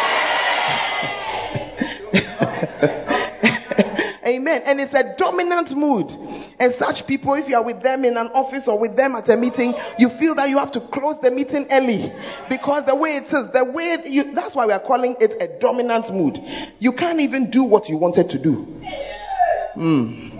Amen. 4.26 4.62
And 4.66 4.80
it's 4.80 4.94
a 4.94 5.14
dominant 5.16 5.74
mood. 5.74 6.12
And 6.60 6.72
such 6.72 7.06
people, 7.06 7.34
if 7.34 7.48
you 7.48 7.56
are 7.56 7.62
with 7.62 7.82
them 7.82 8.04
in 8.04 8.16
an 8.16 8.28
office 8.28 8.68
or 8.68 8.78
with 8.78 8.96
them 8.96 9.14
at 9.14 9.28
a 9.28 9.36
meeting, 9.36 9.74
you 9.98 10.08
feel 10.08 10.34
that 10.34 10.48
you 10.48 10.58
have 10.58 10.72
to 10.72 10.80
close 10.80 11.18
the 11.20 11.30
meeting 11.30 11.66
early. 11.70 12.12
Because 12.48 12.84
the 12.84 12.94
way 12.94 13.16
it 13.16 13.24
is, 13.24 13.50
the 13.50 13.64
way 13.64 13.96
you, 14.06 14.34
that's 14.34 14.54
why 14.54 14.66
we 14.66 14.72
are 14.72 14.80
calling 14.80 15.16
it 15.20 15.40
a 15.40 15.58
dominant 15.60 16.12
mood. 16.12 16.42
You 16.78 16.92
can't 16.92 17.20
even 17.20 17.50
do 17.50 17.64
what 17.64 17.88
you 17.88 17.96
wanted 17.96 18.30
to 18.30 18.38
do. 18.38 18.66
Mm. 19.76 20.37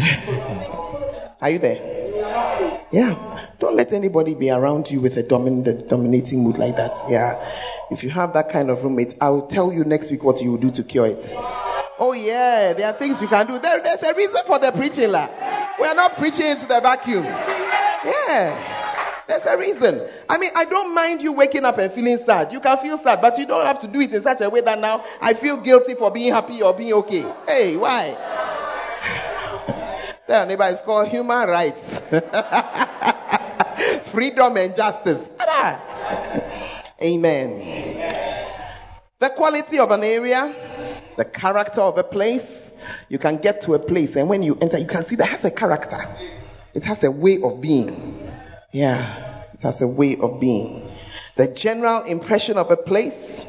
Are 1.42 1.50
you 1.50 1.58
there? 1.58 2.86
Yeah. 2.90 3.48
Don't 3.58 3.76
let 3.76 3.92
anybody 3.92 4.34
be 4.34 4.50
around 4.50 4.90
you 4.90 5.00
with 5.00 5.16
a 5.16 5.22
dominant, 5.22 5.88
dominating 5.88 6.42
mood 6.42 6.58
like 6.58 6.76
that. 6.76 6.96
Yeah. 7.08 7.36
If 7.90 8.02
you 8.02 8.10
have 8.10 8.32
that 8.32 8.50
kind 8.50 8.70
of 8.70 8.82
roommate, 8.82 9.16
I'll 9.20 9.46
tell 9.46 9.72
you 9.72 9.84
next 9.84 10.10
week 10.10 10.24
what 10.24 10.40
you 10.40 10.52
will 10.52 10.58
do 10.58 10.70
to 10.70 10.82
cure 10.82 11.06
it. 11.06 11.34
Oh 11.98 12.12
yeah, 12.12 12.72
there 12.72 12.88
are 12.88 12.94
things 12.94 13.20
you 13.20 13.28
can 13.28 13.46
do. 13.46 13.58
There, 13.58 13.82
there's 13.82 14.02
a 14.02 14.14
reason 14.14 14.40
for 14.46 14.58
the 14.58 14.72
preaching, 14.72 15.12
la. 15.12 15.28
We 15.78 15.86
are 15.86 15.94
not 15.94 16.16
preaching 16.16 16.46
into 16.46 16.66
the 16.66 16.80
vacuum. 16.80 17.24
Yeah. 17.24 18.78
There's 19.28 19.44
a 19.44 19.56
reason. 19.58 20.08
I 20.28 20.38
mean, 20.38 20.50
I 20.56 20.64
don't 20.64 20.94
mind 20.94 21.22
you 21.22 21.32
waking 21.32 21.64
up 21.64 21.78
and 21.78 21.92
feeling 21.92 22.18
sad. 22.18 22.52
You 22.52 22.60
can 22.60 22.78
feel 22.78 22.96
sad, 22.98 23.20
but 23.20 23.38
you 23.38 23.46
don't 23.46 23.66
have 23.66 23.78
to 23.80 23.86
do 23.86 24.00
it 24.00 24.12
in 24.12 24.22
such 24.22 24.40
a 24.40 24.48
way 24.48 24.62
that 24.62 24.78
now 24.78 25.04
I 25.20 25.34
feel 25.34 25.58
guilty 25.58 25.94
for 25.94 26.10
being 26.10 26.32
happy 26.32 26.62
or 26.62 26.72
being 26.72 26.94
okay. 26.94 27.24
Hey, 27.46 27.76
why? 27.76 28.16
Tell 30.30 30.46
neighbor 30.46 30.68
it's 30.70 30.82
called 30.82 31.08
human 31.08 31.48
rights. 31.48 31.98
Freedom 34.12 34.56
and 34.56 34.72
justice. 34.72 35.28
Amen. 37.02 38.08
The 39.18 39.28
quality 39.30 39.80
of 39.80 39.90
an 39.90 40.04
area, 40.04 40.54
the 41.16 41.24
character 41.24 41.80
of 41.80 41.98
a 41.98 42.04
place. 42.04 42.72
You 43.08 43.18
can 43.18 43.38
get 43.38 43.62
to 43.62 43.74
a 43.74 43.80
place, 43.80 44.14
and 44.14 44.28
when 44.28 44.44
you 44.44 44.56
enter, 44.60 44.78
you 44.78 44.86
can 44.86 45.04
see 45.04 45.16
that 45.16 45.26
has 45.26 45.44
a 45.44 45.50
character. 45.50 46.08
It 46.74 46.84
has 46.84 47.02
a 47.02 47.10
way 47.10 47.42
of 47.42 47.60
being. 47.60 48.30
Yeah, 48.70 49.42
it 49.54 49.62
has 49.62 49.82
a 49.82 49.88
way 49.88 50.16
of 50.16 50.38
being. 50.38 50.92
The 51.34 51.48
general 51.48 52.04
impression 52.04 52.56
of 52.56 52.70
a 52.70 52.76
place. 52.76 53.44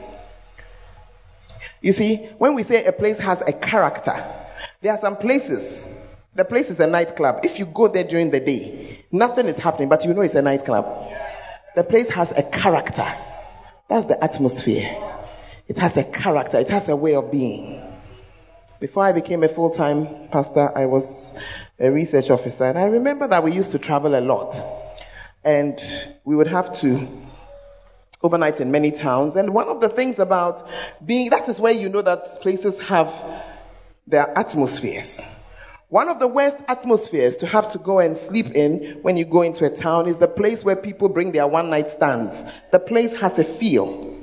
You 1.80 1.92
see, 1.92 2.26
when 2.40 2.56
we 2.56 2.64
say 2.64 2.86
a 2.86 2.92
place 2.92 3.20
has 3.20 3.42
a 3.42 3.54
character, 3.54 4.16
there 4.82 4.94
are 4.94 5.00
some 5.00 5.18
places 5.18 5.88
the 6.36 6.46
place 6.46 6.70
is 6.70 6.80
a 6.80 6.88
nightclub. 6.88 7.42
If 7.44 7.60
you 7.60 7.66
go 7.66 7.88
there 7.88 8.04
during 8.04 8.32
the 8.32 8.40
day, 8.40 9.06
nothing 9.12 9.48
is 9.48 9.58
happening, 9.58 9.90
but 9.90 10.06
you 10.06 10.14
know 10.14 10.22
it's 10.22 10.36
a 10.36 10.42
nightclub. 10.42 11.12
The 11.76 11.84
place 11.84 12.10
has 12.10 12.32
a 12.32 12.44
character. 12.44 13.08
That's 13.90 14.06
the 14.06 14.22
atmosphere. 14.24 14.96
It 15.68 15.78
has 15.78 15.98
a 15.98 16.04
character. 16.04 16.58
It 16.58 16.70
has 16.70 16.88
a 16.88 16.96
way 16.96 17.16
of 17.16 17.32
being. 17.32 17.82
Before 18.80 19.04
I 19.04 19.12
became 19.12 19.44
a 19.44 19.50
full-time 19.50 20.30
pastor, 20.30 20.72
I 20.76 20.86
was 20.88 21.32
a 21.80 21.92
research 21.92 22.30
officer, 22.30 22.66
and 22.66 22.78
I 22.78 22.86
remember 22.86 23.28
that 23.28 23.44
we 23.44 23.52
used 23.52 23.72
to 23.74 23.80
travel 23.80 24.18
a 24.18 24.22
lot, 24.22 24.60
and 25.44 25.80
we 26.24 26.36
would 26.36 26.48
have 26.48 26.80
to 26.80 27.08
overnight 28.24 28.60
in 28.60 28.72
many 28.72 28.92
towns. 28.92 29.36
And 29.36 29.54
one 29.54 29.68
of 29.68 29.82
the 29.82 29.90
things 29.90 30.20
about 30.20 30.68
being 31.06 31.30
that 31.32 31.50
is 31.50 31.60
where 31.60 31.74
you 31.74 31.90
know 31.90 32.02
that 32.02 32.42
places 32.42 32.80
have 32.80 33.14
their 34.08 34.38
atmospheres. 34.38 35.22
One 35.92 36.08
of 36.08 36.20
the 36.20 36.28
worst 36.30 36.56
atmospheres 36.70 37.36
to 37.38 37.48
have 37.48 37.74
to 37.74 37.78
go 37.78 38.00
and 38.00 38.18
sleep 38.18 38.52
in 38.52 39.00
when 39.02 39.18
you 39.18 39.26
go 39.26 39.42
into 39.42 39.66
a 39.66 39.70
town 39.70 40.08
is 40.08 40.18
the 40.20 40.28
place 40.30 40.64
where 40.64 40.78
people 40.78 41.10
bring 41.10 41.34
their 41.34 41.46
one 41.48 41.70
night 41.70 41.92
stands. 41.92 42.46
The 42.72 42.80
place 42.80 43.12
has 43.18 43.38
a 43.38 43.44
feel. 43.44 44.18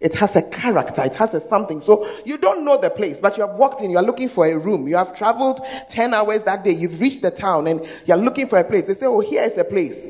It 0.00 0.16
has 0.16 0.34
a 0.34 0.42
character. 0.42 1.00
It 1.04 1.14
has 1.14 1.32
a 1.32 1.40
something. 1.40 1.80
So 1.80 2.04
you 2.24 2.38
don't 2.38 2.64
know 2.64 2.80
the 2.80 2.90
place, 2.90 3.20
but 3.20 3.36
you 3.36 3.46
have 3.46 3.56
walked 3.56 3.82
in, 3.82 3.92
you 3.92 3.98
are 3.98 4.02
looking 4.02 4.28
for 4.28 4.46
a 4.46 4.58
room. 4.58 4.88
You 4.88 4.96
have 4.96 5.16
traveled 5.16 5.64
10 5.90 6.12
hours 6.12 6.42
that 6.42 6.64
day. 6.64 6.72
You've 6.72 7.00
reached 7.00 7.22
the 7.22 7.30
town 7.30 7.68
and 7.68 7.86
you're 8.04 8.16
looking 8.16 8.48
for 8.48 8.58
a 8.58 8.64
place. 8.64 8.86
They 8.86 8.94
say, 8.94 9.06
oh, 9.06 9.20
here 9.20 9.44
is 9.44 9.56
a 9.56 9.64
place. 9.64 10.08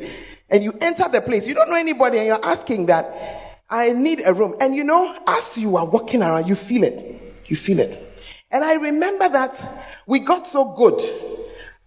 And 0.49 0.65
you 0.65 0.73
enter 0.81 1.11
the 1.11 1.21
place. 1.21 1.47
You 1.47 1.53
don't 1.53 1.69
know 1.69 1.77
anybody 1.77 2.21
and 2.21 2.27
you're 2.27 2.43
asking 2.43 2.87
that, 2.87 3.61
I 3.69 3.93
need 3.93 4.23
a 4.25 4.33
room. 4.33 4.55
And 4.63 4.75
you 4.75 4.85
know, 4.85 5.15
as 5.27 5.59
you 5.59 5.77
are 5.77 5.85
walking 5.85 6.23
around, 6.23 6.49
you 6.49 6.55
feel 6.55 6.85
it. 6.85 7.45
You 7.49 7.57
feel 7.57 7.81
it. 7.81 8.12
And 8.53 8.63
I 8.63 8.75
remember 8.75 9.31
that 9.31 9.85
we 10.07 10.21
got 10.21 10.47
so 10.47 10.67
good 10.67 11.01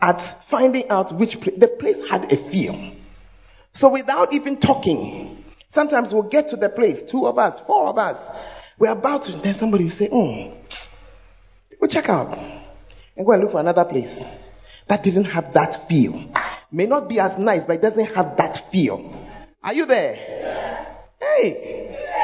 at 0.01 0.19
finding 0.45 0.89
out 0.89 1.11
which 1.13 1.39
place, 1.39 1.57
the 1.57 1.67
place 1.67 2.09
had 2.09 2.33
a 2.33 2.37
feel. 2.37 2.75
So 3.73 3.89
without 3.89 4.33
even 4.33 4.57
talking, 4.57 5.43
sometimes 5.69 6.13
we'll 6.13 6.23
get 6.23 6.49
to 6.49 6.57
the 6.57 6.69
place, 6.69 7.03
two 7.03 7.27
of 7.27 7.37
us, 7.37 7.59
four 7.59 7.87
of 7.87 7.97
us, 7.97 8.29
we're 8.79 8.91
about 8.91 9.23
to, 9.23 9.33
then 9.33 9.53
somebody 9.53 9.85
will 9.85 9.91
say, 9.91 10.07
hmm, 10.07 10.15
oh, 10.15 10.53
we'll 11.79 11.89
check 11.89 12.09
out 12.09 12.37
and 13.15 13.25
go 13.25 13.31
and 13.31 13.43
look 13.43 13.51
for 13.51 13.59
another 13.59 13.85
place 13.85 14.25
that 14.87 15.03
didn't 15.03 15.25
have 15.25 15.53
that 15.53 15.87
feel. 15.87 16.31
May 16.71 16.87
not 16.87 17.07
be 17.07 17.19
as 17.19 17.37
nice, 17.37 17.65
but 17.65 17.77
it 17.77 17.81
doesn't 17.81 18.15
have 18.15 18.37
that 18.37 18.71
feel. 18.71 19.13
Are 19.63 19.73
you 19.73 19.85
there? 19.85 20.15
Hey! 21.21 22.14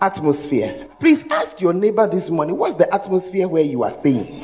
Atmosphere. 0.00 0.88
Please 0.98 1.24
ask 1.30 1.60
your 1.60 1.74
neighbor 1.74 2.06
this 2.06 2.30
morning, 2.30 2.56
what's 2.56 2.76
the 2.76 2.92
atmosphere 2.92 3.46
where 3.48 3.62
you 3.62 3.82
are 3.82 3.90
staying? 3.90 4.42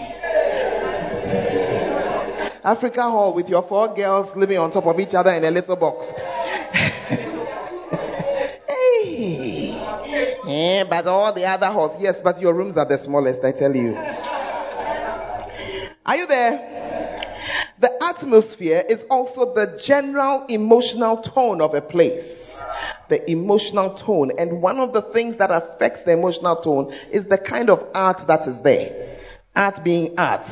Africa 2.62 3.02
Hall 3.02 3.32
with 3.32 3.48
your 3.48 3.62
four 3.62 3.94
girls 3.94 4.36
living 4.36 4.58
on 4.58 4.70
top 4.70 4.86
of 4.86 5.00
each 5.00 5.14
other 5.14 5.32
in 5.32 5.44
a 5.44 5.50
little 5.50 5.76
box. 5.76 6.10
hey! 8.68 9.70
Yeah, 10.46 10.84
but 10.84 11.06
all 11.06 11.32
the 11.32 11.46
other 11.46 11.66
halls, 11.66 12.00
yes, 12.00 12.20
but 12.20 12.40
your 12.40 12.52
rooms 12.52 12.76
are 12.76 12.84
the 12.84 12.98
smallest, 12.98 13.44
I 13.44 13.52
tell 13.52 13.74
you. 13.74 13.96
Are 16.04 16.16
you 16.16 16.26
there? 16.26 16.75
The 17.78 17.92
atmosphere 18.02 18.82
is 18.88 19.04
also 19.10 19.52
the 19.54 19.78
general 19.82 20.46
emotional 20.48 21.18
tone 21.18 21.60
of 21.60 21.74
a 21.74 21.82
place. 21.82 22.62
The 23.08 23.30
emotional 23.30 23.90
tone. 23.90 24.32
And 24.38 24.62
one 24.62 24.80
of 24.80 24.94
the 24.94 25.02
things 25.02 25.36
that 25.36 25.50
affects 25.50 26.02
the 26.04 26.12
emotional 26.12 26.56
tone 26.56 26.94
is 27.10 27.26
the 27.26 27.36
kind 27.36 27.68
of 27.68 27.86
art 27.94 28.26
that 28.28 28.46
is 28.46 28.62
there. 28.62 29.18
Art 29.54 29.84
being 29.84 30.18
art. 30.18 30.48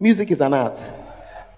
Music 0.00 0.30
is 0.32 0.40
an 0.40 0.52
art. 0.52 0.80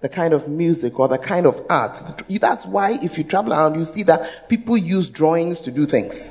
The 0.02 0.10
kind 0.10 0.34
of 0.34 0.48
music 0.48 0.98
or 0.98 1.08
the 1.08 1.18
kind 1.18 1.46
of 1.46 1.66
art. 1.70 2.02
That's 2.28 2.66
why 2.66 2.98
if 3.02 3.16
you 3.16 3.24
travel 3.24 3.52
around, 3.52 3.76
you 3.76 3.86
see 3.86 4.02
that 4.04 4.48
people 4.48 4.76
use 4.76 5.08
drawings 5.08 5.60
to 5.60 5.70
do 5.70 5.86
things. 5.86 6.30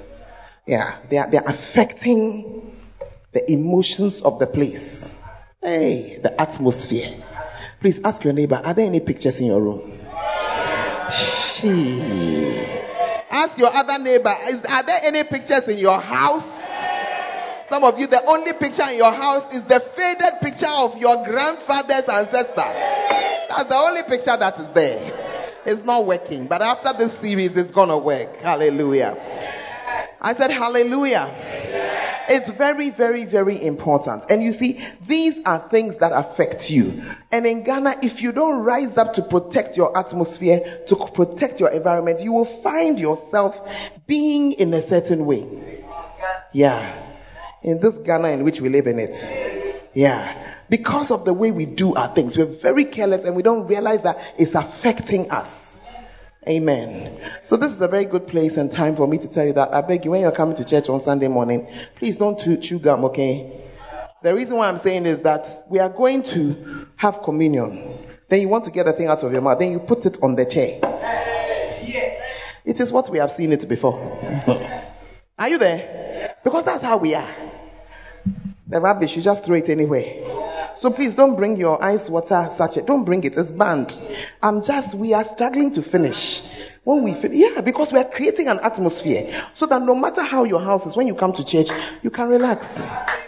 Yeah, 0.67 0.95
they 1.09 1.17
are, 1.17 1.29
they 1.29 1.37
are 1.37 1.47
affecting 1.47 2.77
the 3.31 3.51
emotions 3.51 4.21
of 4.21 4.37
the 4.37 4.47
place. 4.47 5.17
Hey, 5.61 6.19
the 6.21 6.39
atmosphere. 6.39 7.15
Please 7.79 8.01
ask 8.03 8.23
your 8.25 8.33
neighbor, 8.33 8.61
are 8.63 8.73
there 8.73 8.87
any 8.87 8.99
pictures 8.99 9.39
in 9.39 9.47
your 9.47 9.61
room? 9.61 9.99
She. 11.09 12.01
Ask 13.29 13.57
your 13.57 13.69
other 13.73 14.03
neighbor, 14.03 14.29
are 14.69 14.83
there 14.83 14.99
any 15.03 15.23
pictures 15.23 15.67
in 15.69 15.77
your 15.77 15.99
house? 15.99 16.85
Some 17.67 17.83
of 17.85 17.97
you, 17.99 18.07
the 18.07 18.25
only 18.25 18.51
picture 18.53 18.83
in 18.89 18.97
your 18.97 19.11
house 19.11 19.53
is 19.53 19.63
the 19.63 19.79
faded 19.79 20.41
picture 20.41 20.67
of 20.67 20.97
your 20.97 21.23
grandfather's 21.23 22.09
ancestor. 22.09 22.55
That's 22.55 23.65
the 23.65 23.75
only 23.75 24.03
picture 24.03 24.35
that 24.35 24.59
is 24.59 24.69
there. 24.71 25.13
It's 25.65 25.83
not 25.83 26.05
working, 26.05 26.47
but 26.47 26.61
after 26.61 26.91
this 26.93 27.17
series, 27.17 27.55
it's 27.55 27.71
gonna 27.71 27.97
work. 27.97 28.37
Hallelujah. 28.37 29.17
I 30.19 30.33
said, 30.33 30.51
Hallelujah. 30.51 31.88
It's 32.29 32.51
very, 32.51 32.91
very, 32.91 33.25
very 33.25 33.61
important. 33.61 34.25
And 34.29 34.43
you 34.43 34.53
see, 34.53 34.79
these 35.07 35.39
are 35.45 35.57
things 35.57 35.97
that 35.97 36.11
affect 36.11 36.69
you. 36.69 37.03
And 37.31 37.45
in 37.45 37.63
Ghana, 37.63 37.97
if 38.03 38.21
you 38.21 38.31
don't 38.31 38.59
rise 38.59 38.97
up 38.97 39.13
to 39.13 39.23
protect 39.23 39.77
your 39.77 39.97
atmosphere, 39.97 40.83
to 40.87 40.95
protect 40.95 41.59
your 41.59 41.69
environment, 41.69 42.21
you 42.21 42.31
will 42.33 42.45
find 42.45 42.99
yourself 42.99 43.59
being 44.05 44.51
in 44.53 44.73
a 44.73 44.81
certain 44.81 45.25
way. 45.25 45.83
Yeah. 46.53 46.95
In 47.63 47.79
this 47.79 47.97
Ghana 47.97 48.29
in 48.29 48.43
which 48.43 48.61
we 48.61 48.69
live 48.69 48.87
in 48.87 48.99
it. 48.99 49.89
Yeah. 49.93 50.47
Because 50.69 51.11
of 51.11 51.25
the 51.25 51.33
way 51.33 51.51
we 51.51 51.65
do 51.65 51.95
our 51.95 52.13
things, 52.13 52.37
we're 52.37 52.45
very 52.45 52.85
careless 52.85 53.23
and 53.23 53.35
we 53.35 53.41
don't 53.41 53.67
realize 53.67 54.03
that 54.03 54.35
it's 54.37 54.53
affecting 54.53 55.31
us. 55.31 55.68
Amen. 56.49 57.21
So 57.43 57.57
this 57.57 57.71
is 57.71 57.79
a 57.81 57.87
very 57.87 58.05
good 58.05 58.25
place 58.27 58.57
and 58.57 58.71
time 58.71 58.95
for 58.95 59.07
me 59.07 59.19
to 59.19 59.27
tell 59.27 59.45
you 59.45 59.53
that 59.53 59.71
I 59.71 59.81
beg 59.81 60.03
you, 60.03 60.11
when 60.11 60.21
you're 60.21 60.31
coming 60.31 60.55
to 60.55 60.65
church 60.65 60.89
on 60.89 60.99
Sunday 60.99 61.27
morning, 61.27 61.67
please 61.95 62.17
don't 62.17 62.39
chew 62.39 62.79
gum, 62.79 63.05
okay? 63.05 63.67
The 64.23 64.33
reason 64.33 64.57
why 64.57 64.67
I'm 64.67 64.79
saying 64.79 65.05
is 65.05 65.21
that 65.21 65.65
we 65.69 65.77
are 65.77 65.89
going 65.89 66.23
to 66.23 66.87
have 66.95 67.21
communion. 67.21 67.99
Then 68.29 68.41
you 68.41 68.49
want 68.49 68.63
to 68.65 68.71
get 68.71 68.87
the 68.87 68.93
thing 68.93 69.07
out 69.07 69.21
of 69.21 69.31
your 69.31 69.41
mouth. 69.41 69.59
Then 69.59 69.71
you 69.71 69.79
put 69.79 70.07
it 70.07 70.17
on 70.23 70.35
the 70.35 70.45
chair. 70.45 70.79
It 72.65 72.79
is 72.79 72.91
what 72.91 73.09
we 73.09 73.19
have 73.19 73.31
seen 73.31 73.51
it 73.51 73.67
before. 73.69 73.99
are 75.37 75.49
you 75.49 75.59
there? 75.59 76.35
Because 76.43 76.63
that's 76.63 76.83
how 76.83 76.97
we 76.97 77.13
are. 77.13 77.29
The 78.67 78.81
rubbish, 78.81 79.15
you 79.15 79.21
just 79.21 79.45
throw 79.45 79.55
it 79.55 79.69
anywhere. 79.69 80.38
So 80.75 80.91
please 80.91 81.15
don't 81.15 81.35
bring 81.35 81.57
your 81.57 81.83
ice 81.83 82.09
water 82.09 82.49
sachet. 82.51 82.85
Don't 82.85 83.03
bring 83.03 83.23
it. 83.23 83.35
It's 83.37 83.51
banned. 83.51 83.99
I'm 84.41 84.61
just, 84.61 84.95
we 84.95 85.13
are 85.13 85.23
struggling 85.25 85.71
to 85.71 85.81
finish. 85.81 86.41
When 86.83 87.03
we 87.03 87.13
finish, 87.13 87.37
yeah, 87.37 87.61
because 87.61 87.91
we 87.91 87.99
are 87.99 88.09
creating 88.09 88.47
an 88.47 88.59
atmosphere 88.59 89.33
so 89.53 89.65
that 89.65 89.81
no 89.81 89.95
matter 89.95 90.23
how 90.23 90.45
your 90.45 90.61
house 90.61 90.85
is, 90.85 90.95
when 90.95 91.07
you 91.07 91.15
come 91.15 91.33
to 91.33 91.43
church, 91.43 91.69
you 92.01 92.09
can 92.09 92.29
relax. 92.29 92.79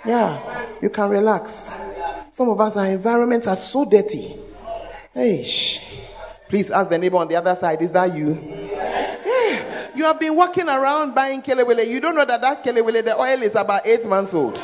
Yeah, 0.05 0.65
you 0.81 0.89
can 0.89 1.09
relax. 1.09 1.79
Some 2.31 2.49
of 2.49 2.59
us, 2.61 2.77
our 2.77 2.87
environments 2.87 3.47
are 3.47 3.57
so 3.57 3.85
dirty. 3.85 4.35
Hey. 5.13 5.45
Please 6.47 6.69
ask 6.69 6.89
the 6.89 6.97
neighbor 6.97 7.17
on 7.17 7.27
the 7.27 7.35
other 7.35 7.55
side, 7.55 7.81
is 7.81 7.91
that 7.91 8.13
you? 8.13 8.33
Yeah. 8.71 9.11
You 9.95 10.05
have 10.05 10.19
been 10.19 10.35
walking 10.35 10.67
around 10.67 11.13
buying 11.13 11.41
kelewele. 11.41 11.87
You 11.87 11.99
don't 11.99 12.15
know 12.15 12.25
that 12.25 12.41
that 12.41 12.63
kelewele, 12.63 13.03
the 13.03 13.19
oil 13.19 13.41
is 13.41 13.55
about 13.55 13.85
eight 13.85 14.05
months 14.05 14.33
old. 14.33 14.57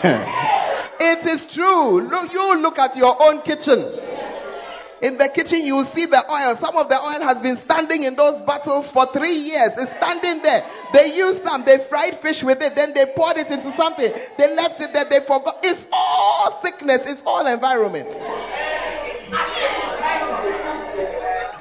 it 1.00 1.26
is 1.26 1.46
true. 1.46 2.00
Look, 2.00 2.32
you 2.32 2.58
look 2.58 2.78
at 2.78 2.96
your 2.96 3.22
own 3.22 3.42
kitchen. 3.42 3.78
In 5.02 5.16
the 5.16 5.28
kitchen, 5.28 5.64
you 5.64 5.84
see 5.84 6.06
the 6.06 6.22
oil. 6.30 6.56
Some 6.56 6.76
of 6.76 6.88
the 6.88 6.94
oil 6.94 7.22
has 7.22 7.40
been 7.40 7.56
standing 7.56 8.02
in 8.04 8.16
those 8.16 8.42
bottles 8.42 8.90
for 8.90 9.06
three 9.06 9.34
years. 9.34 9.72
It's 9.76 9.90
standing 9.92 10.42
there. 10.42 10.64
They 10.92 11.14
used 11.16 11.42
some. 11.42 11.64
They 11.64 11.78
fried 11.78 12.16
fish 12.16 12.42
with 12.42 12.62
it. 12.62 12.76
Then 12.76 12.92
they 12.92 13.06
poured 13.06 13.38
it 13.38 13.50
into 13.50 13.72
something. 13.72 14.12
They 14.38 14.56
left 14.56 14.80
it 14.80 14.92
there. 14.92 15.06
They 15.06 15.20
forgot. 15.20 15.58
It's 15.62 15.84
all 15.92 16.60
sickness. 16.62 17.06
It's 17.06 17.22
all 17.26 17.46
environment. 17.46 18.08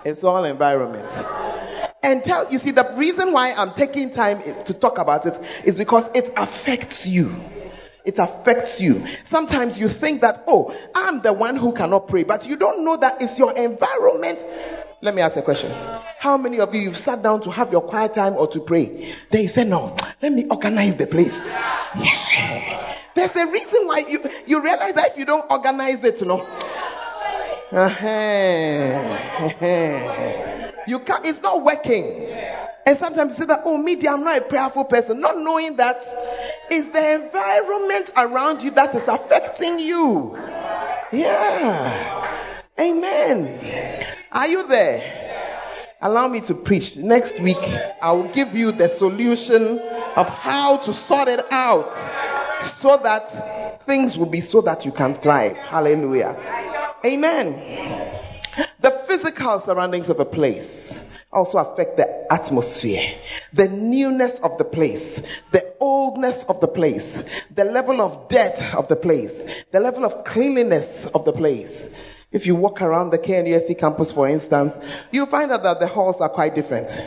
It's 0.06 0.24
all 0.24 0.46
environment. 0.46 1.12
And 2.04 2.24
tell 2.24 2.52
you 2.52 2.60
see 2.60 2.72
the 2.72 2.94
reason 2.96 3.32
why 3.34 3.54
I'm 3.54 3.74
taking 3.74 4.12
time 4.12 4.42
to 4.66 4.74
talk 4.74 4.98
about 4.98 5.26
it 5.26 5.38
is 5.66 5.78
because 5.78 6.10
it 6.14 6.32
affects 6.38 7.06
you. 7.06 7.36
It 8.10 8.18
affects 8.18 8.82
you. 8.82 9.06
Sometimes 9.24 9.78
you 9.78 9.88
think 9.88 10.22
that, 10.22 10.44
oh, 10.48 10.76
I'm 10.96 11.22
the 11.22 11.32
one 11.32 11.56
who 11.56 11.74
cannot 11.74 12.08
pray, 12.08 12.24
but 12.24 12.48
you 12.48 12.56
don't 12.56 12.84
know 12.84 12.98
that 12.98 13.22
it's 13.22 13.38
your 13.38 13.56
environment. 13.56 14.44
Let 15.04 15.14
me 15.14 15.22
ask 15.22 15.38
a 15.38 15.44
question. 15.44 15.72
How 16.18 16.36
many 16.36 16.60
of 16.60 16.74
you 16.74 16.82
you've 16.82 16.98
sat 16.98 17.22
down 17.22 17.42
to 17.42 17.52
have 17.52 17.72
your 17.72 17.82
quiet 17.82 18.16
time 18.16 18.34
or 18.34 18.48
to 18.48 18.62
pray? 18.62 19.14
Then 19.30 19.44
you 19.44 19.48
say, 19.48 19.64
no, 19.64 19.96
let 20.24 20.34
me 20.34 20.48
organize 20.50 20.96
the 20.96 21.06
place. 21.06 21.38
Yeah. 21.50 22.96
There's 23.14 23.36
a 23.36 23.46
reason 23.46 23.86
why 23.86 24.00
you, 24.10 24.24
you 24.48 24.64
realize 24.64 24.94
that 24.94 25.12
if 25.12 25.18
you 25.20 25.26
don't 25.26 25.46
organize 25.52 26.04
it, 26.04 26.20
you 26.20 26.26
know. 26.26 26.42
Uh-huh. 27.72 29.06
you 30.88 31.00
can't, 31.00 31.26
it's 31.26 31.42
not 31.42 31.64
working. 31.64 32.30
And 32.86 32.98
sometimes 32.98 33.34
you 33.34 33.40
say 33.40 33.46
that, 33.46 33.62
oh, 33.66 33.78
me, 33.78 33.96
I'm 34.08 34.24
not 34.24 34.38
a 34.38 34.42
prayerful 34.42 34.86
person. 34.86 35.20
Not 35.20 35.38
knowing 35.38 35.76
that 35.76 36.02
it's 36.72 36.90
the 36.90 37.24
environment 37.24 38.12
around 38.18 38.64
you 38.64 38.72
that 38.72 38.96
is 38.96 39.08
affecting 39.08 39.80
you. 39.80 40.36
Yeah. 41.12 42.28
Amen. 42.80 44.06
Are 44.32 44.48
you 44.48 44.68
there? 44.68 45.98
Allow 46.02 46.30
me 46.30 46.40
to 46.42 46.56
preach. 46.56 46.96
Next 46.96 47.40
week, 47.40 47.58
I 48.02 48.14
will 48.14 48.30
give 48.30 48.56
you 48.56 48.72
the 48.72 48.88
solution 48.88 49.80
of 49.80 50.30
how 50.30 50.78
to 50.78 50.94
sort 50.94 51.28
it 51.28 51.46
out 51.52 51.94
so 52.64 52.98
that 53.04 53.86
things 53.86 54.18
will 54.18 54.26
be 54.26 54.40
so 54.40 54.62
that 54.62 54.86
you 54.86 54.92
can 54.92 55.16
thrive. 55.16 55.58
Hallelujah. 55.58 56.38
Amen. 57.06 58.20
The 58.80 58.92
physical 58.92 59.60
surroundings 59.60 60.10
of 60.10 60.20
a 60.20 60.26
place 60.26 61.00
also 61.32 61.58
affect 61.60 61.98
the 61.98 62.32
atmosphere, 62.34 63.16
the 63.54 63.68
newness 63.68 64.40
of 64.40 64.58
the 64.58 64.66
place, 64.66 65.22
the 65.52 65.74
oldness 65.80 66.44
of 66.44 66.60
the 66.60 66.68
place, 66.68 67.22
the 67.54 67.66
level 67.66 68.02
of 68.02 68.30
debt 68.30 68.76
of 68.76 68.88
the 68.88 68.96
place, 68.96 69.44
the 69.72 69.80
level 69.80 70.06
of 70.06 70.24
cleanliness 70.24 71.06
of 71.06 71.26
the 71.26 71.34
place. 71.34 71.90
If 72.32 72.46
you 72.46 72.56
walk 72.56 72.82
around 72.82 73.10
the 73.10 73.18
KNUST 73.18 73.78
campus, 73.78 74.12
for 74.12 74.28
instance, 74.28 74.78
you'll 75.12 75.26
find 75.26 75.52
out 75.52 75.64
that 75.64 75.80
the 75.80 75.88
halls 75.88 76.22
are 76.22 76.30
quite 76.30 76.56
different. 76.56 77.04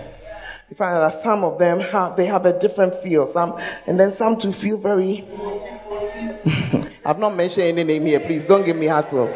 You 0.73 0.77
find 0.77 0.97
that 0.97 1.23
some 1.23 1.45
of 1.45 1.59
them 1.59 1.81
have, 1.81 2.17
they 2.17 2.25
have 2.25 2.47
a 2.47 2.59
different 2.59 3.03
feel, 3.03 3.27
some, 3.27 3.61
and 3.87 4.01
then 4.01 4.11
some 4.17 4.39
to 4.39 4.55
feel 4.55 4.79
very, 4.79 5.23
I've 7.05 7.19
not 7.19 7.37
mentioned 7.37 7.67
any 7.67 7.85
name 7.85 8.07
here, 8.07 8.21
please 8.21 8.47
don't 8.49 8.65
give 8.65 8.77
me 8.77 8.87
hassle. 8.87 9.29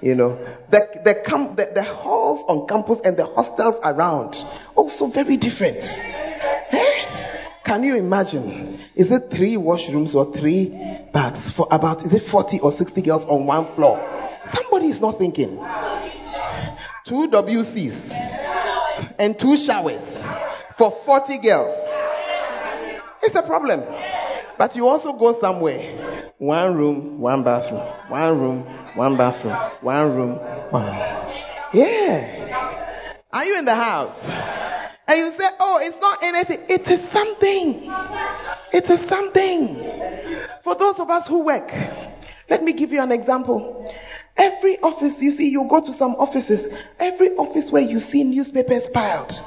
You 0.00 0.16
know, 0.16 0.44
the, 0.70 0.80
the, 1.04 1.54
the, 1.54 1.70
the 1.72 1.82
halls 1.84 2.42
on 2.48 2.66
campus 2.66 3.00
and 3.04 3.16
the 3.16 3.26
hostels 3.26 3.78
around. 3.84 4.44
Also 4.74 5.06
very 5.06 5.36
different. 5.36 6.00
Eh? 6.02 7.44
Can 7.62 7.84
you 7.84 7.94
imagine? 7.94 8.80
Is 8.96 9.12
it 9.12 9.30
three 9.30 9.54
washrooms 9.54 10.16
or 10.16 10.34
three 10.34 10.70
baths 11.12 11.48
for 11.48 11.68
about, 11.70 12.04
is 12.04 12.12
it 12.12 12.22
40 12.22 12.58
or 12.58 12.72
60 12.72 13.02
girls 13.02 13.24
on 13.24 13.46
one 13.46 13.66
floor? 13.66 14.04
Somebody 14.46 14.88
is 14.88 15.00
not 15.00 15.16
thinking. 15.16 15.58
Two 17.04 17.28
WCs 17.28 18.12
and 19.20 19.38
two 19.38 19.56
showers 19.56 20.24
for 20.74 20.90
40 20.90 21.38
girls. 21.38 21.72
It's 23.22 23.34
a 23.34 23.42
problem. 23.42 23.84
But 24.58 24.76
you 24.76 24.88
also 24.88 25.12
go 25.12 25.32
somewhere. 25.32 25.80
One 26.38 26.74
room, 26.76 27.18
one 27.18 27.42
bathroom. 27.42 27.80
One 28.08 28.38
room, 28.38 28.62
one 28.94 29.16
bathroom. 29.16 29.54
One 29.80 30.14
room, 30.14 30.36
one 30.70 30.84
room. 30.84 31.32
Yeah. 31.72 32.42
Are 33.32 33.44
you 33.44 33.58
in 33.58 33.64
the 33.64 33.74
house? 33.74 34.28
And 35.08 35.18
you 35.18 35.30
say, 35.32 35.48
oh, 35.58 35.80
it's 35.82 36.00
not 36.00 36.22
anything. 36.22 36.60
It 36.68 36.88
is 36.90 37.08
something. 37.08 37.92
It 38.72 38.88
is 38.90 39.00
something. 39.00 39.76
For 40.62 40.74
those 40.74 41.00
of 41.00 41.10
us 41.10 41.26
who 41.26 41.44
work, 41.44 41.72
let 42.48 42.62
me 42.62 42.72
give 42.72 42.92
you 42.92 43.00
an 43.00 43.12
example. 43.12 43.92
Every 44.36 44.78
office, 44.80 45.20
you 45.20 45.30
see, 45.30 45.50
you 45.50 45.66
go 45.68 45.80
to 45.80 45.92
some 45.92 46.12
offices, 46.12 46.68
every 46.98 47.30
office 47.34 47.70
where 47.70 47.82
you 47.82 48.00
see 48.00 48.24
newspapers 48.24 48.88
piled, 48.88 49.38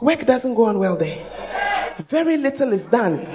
work 0.00 0.26
doesn't 0.26 0.54
go 0.54 0.64
on 0.64 0.78
well 0.78 0.96
there. 0.96 1.24
Very 1.98 2.36
little 2.36 2.72
is 2.72 2.86
done. 2.86 3.26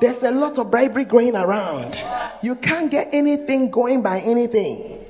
There's 0.00 0.22
a 0.22 0.30
lot 0.30 0.58
of 0.58 0.70
bribery 0.70 1.04
going 1.04 1.34
around. 1.34 2.02
You 2.42 2.54
can't 2.54 2.90
get 2.90 3.08
anything 3.12 3.70
going 3.70 4.02
by 4.02 4.20
anything. 4.20 5.04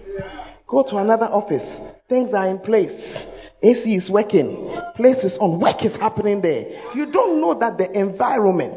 Go 0.67 0.83
to 0.85 0.97
another 0.97 1.27
office. 1.27 1.81
Things 2.09 2.33
are 2.33 2.47
in 2.47 2.59
place. 2.59 3.27
AC 3.63 3.95
is 3.95 4.09
working. 4.09 4.71
Place 4.95 5.25
is 5.25 5.39
on. 5.39 5.59
Work 5.61 5.85
is 5.85 5.97
happening 5.97 6.41
there. 6.41 6.81
You 6.95 7.07
don't 7.07 7.41
know 7.41 7.55
that 7.55 7.79
the 7.79 7.99
environment, 7.99 8.77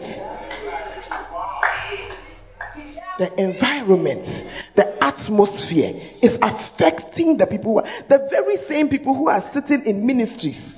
the 3.18 3.42
environment, 3.42 4.46
the 4.76 5.04
atmosphere 5.04 6.02
is 6.22 6.38
affecting 6.42 7.38
the 7.38 7.46
people. 7.46 7.74
Who 7.74 7.80
are, 7.80 7.88
the 8.08 8.28
very 8.30 8.58
same 8.58 8.90
people 8.90 9.14
who 9.14 9.30
are 9.30 9.42
sitting 9.42 9.86
in 9.86 10.06
ministries 10.06 10.78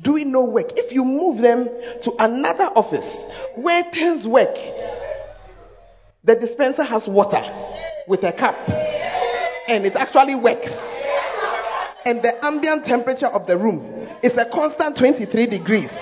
doing 0.00 0.32
no 0.32 0.44
work. 0.44 0.72
If 0.76 0.92
you 0.92 1.04
move 1.04 1.40
them 1.40 1.68
to 2.02 2.14
another 2.18 2.64
office 2.64 3.26
where 3.54 3.82
things 3.84 4.26
work, 4.26 4.56
the 6.24 6.34
dispenser 6.34 6.82
has 6.84 7.06
water 7.06 7.42
with 8.06 8.24
a 8.24 8.32
cup 8.32 8.56
and 9.68 9.84
it 9.84 9.96
actually 9.96 10.34
works. 10.34 11.02
And 12.06 12.22
the 12.22 12.44
ambient 12.44 12.84
temperature 12.84 13.26
of 13.26 13.46
the 13.46 13.56
room 13.56 14.08
is 14.22 14.36
a 14.36 14.44
constant 14.44 14.96
23 14.96 15.46
degrees. 15.46 15.92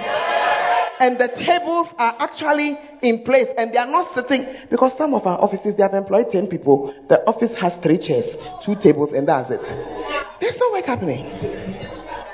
And 1.00 1.18
the 1.18 1.28
tables 1.28 1.92
are 1.98 2.14
actually 2.20 2.78
in 3.02 3.24
place 3.24 3.48
and 3.58 3.72
they 3.72 3.78
are 3.78 3.86
not 3.86 4.06
sitting 4.06 4.46
because 4.70 4.96
some 4.96 5.14
of 5.14 5.26
our 5.26 5.40
offices 5.40 5.74
they 5.74 5.82
have 5.82 5.94
employed 5.94 6.30
10 6.30 6.46
people. 6.46 6.94
The 7.08 7.26
office 7.28 7.54
has 7.54 7.76
three 7.76 7.98
chairs, 7.98 8.36
two 8.62 8.76
tables, 8.76 9.12
and 9.12 9.28
that's 9.28 9.50
it. 9.50 9.62
There's 10.40 10.58
no 10.58 10.70
work 10.72 10.84
happening. 10.84 11.28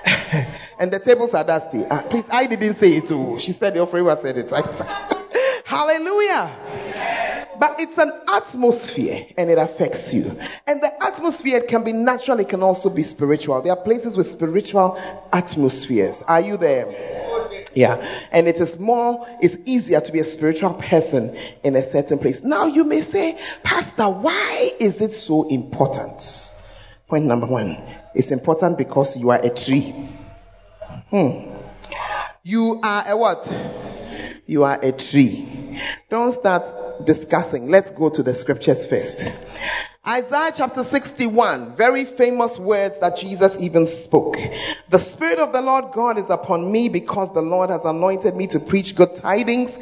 and 0.78 0.92
the 0.92 0.98
tables 0.98 1.34
are 1.34 1.44
dusty. 1.44 1.84
Uh, 1.84 2.02
please, 2.02 2.24
I 2.30 2.46
didn't 2.46 2.74
say 2.74 2.90
it 2.90 3.06
too. 3.06 3.38
She 3.40 3.52
said 3.52 3.74
the 3.74 3.80
offering 3.80 4.06
said 4.16 4.38
it. 4.38 4.50
Hallelujah. 5.64 7.48
But 7.58 7.80
it's 7.80 7.98
an 7.98 8.12
atmosphere 8.28 9.26
and 9.36 9.50
it 9.50 9.58
affects 9.58 10.14
you. 10.14 10.38
And 10.66 10.80
the 10.80 10.92
atmosphere 11.04 11.60
can 11.60 11.82
be 11.82 11.92
natural, 11.92 12.38
it 12.40 12.48
can 12.48 12.62
also 12.62 12.88
be 12.88 13.02
spiritual. 13.02 13.60
There 13.62 13.72
are 13.72 13.82
places 13.82 14.16
with 14.16 14.30
spiritual 14.30 14.96
atmospheres. 15.32 16.22
Are 16.22 16.40
you 16.40 16.56
there? 16.56 17.68
Yeah. 17.74 17.96
And 18.30 18.48
it 18.48 18.56
is 18.56 18.78
more, 18.78 19.26
it's 19.42 19.56
easier 19.64 20.00
to 20.00 20.12
be 20.12 20.20
a 20.20 20.24
spiritual 20.24 20.74
person 20.74 21.36
in 21.62 21.76
a 21.76 21.82
certain 21.82 22.18
place. 22.18 22.42
Now 22.42 22.66
you 22.66 22.84
may 22.84 23.02
say, 23.02 23.38
Pastor, 23.62 24.08
why 24.08 24.70
is 24.78 25.00
it 25.00 25.12
so 25.12 25.48
important? 25.48 26.52
Point 27.08 27.24
number 27.24 27.46
one. 27.46 27.82
It's 28.14 28.30
important 28.30 28.78
because 28.78 29.16
you 29.16 29.30
are 29.30 29.40
a 29.40 29.50
tree. 29.50 30.08
Hmm. 31.10 31.54
You 32.42 32.80
are 32.82 33.04
a 33.08 33.16
what? 33.16 33.50
You 34.46 34.64
are 34.64 34.78
a 34.82 34.92
tree. 34.92 35.67
Don't 36.10 36.32
start 36.32 37.04
discussing. 37.04 37.68
Let's 37.70 37.90
go 37.90 38.08
to 38.08 38.22
the 38.22 38.34
scriptures 38.34 38.84
first. 38.84 39.32
Isaiah 40.06 40.52
chapter 40.56 40.84
61, 40.84 41.76
very 41.76 42.06
famous 42.06 42.58
words 42.58 42.98
that 43.00 43.18
Jesus 43.18 43.58
even 43.60 43.86
spoke. 43.86 44.38
The 44.88 44.98
Spirit 44.98 45.38
of 45.38 45.52
the 45.52 45.60
Lord 45.60 45.92
God 45.92 46.18
is 46.18 46.30
upon 46.30 46.72
me 46.72 46.88
because 46.88 47.34
the 47.34 47.42
Lord 47.42 47.68
has 47.68 47.84
anointed 47.84 48.34
me 48.34 48.46
to 48.46 48.60
preach 48.60 48.94
good 48.94 49.16
tidings 49.16 49.78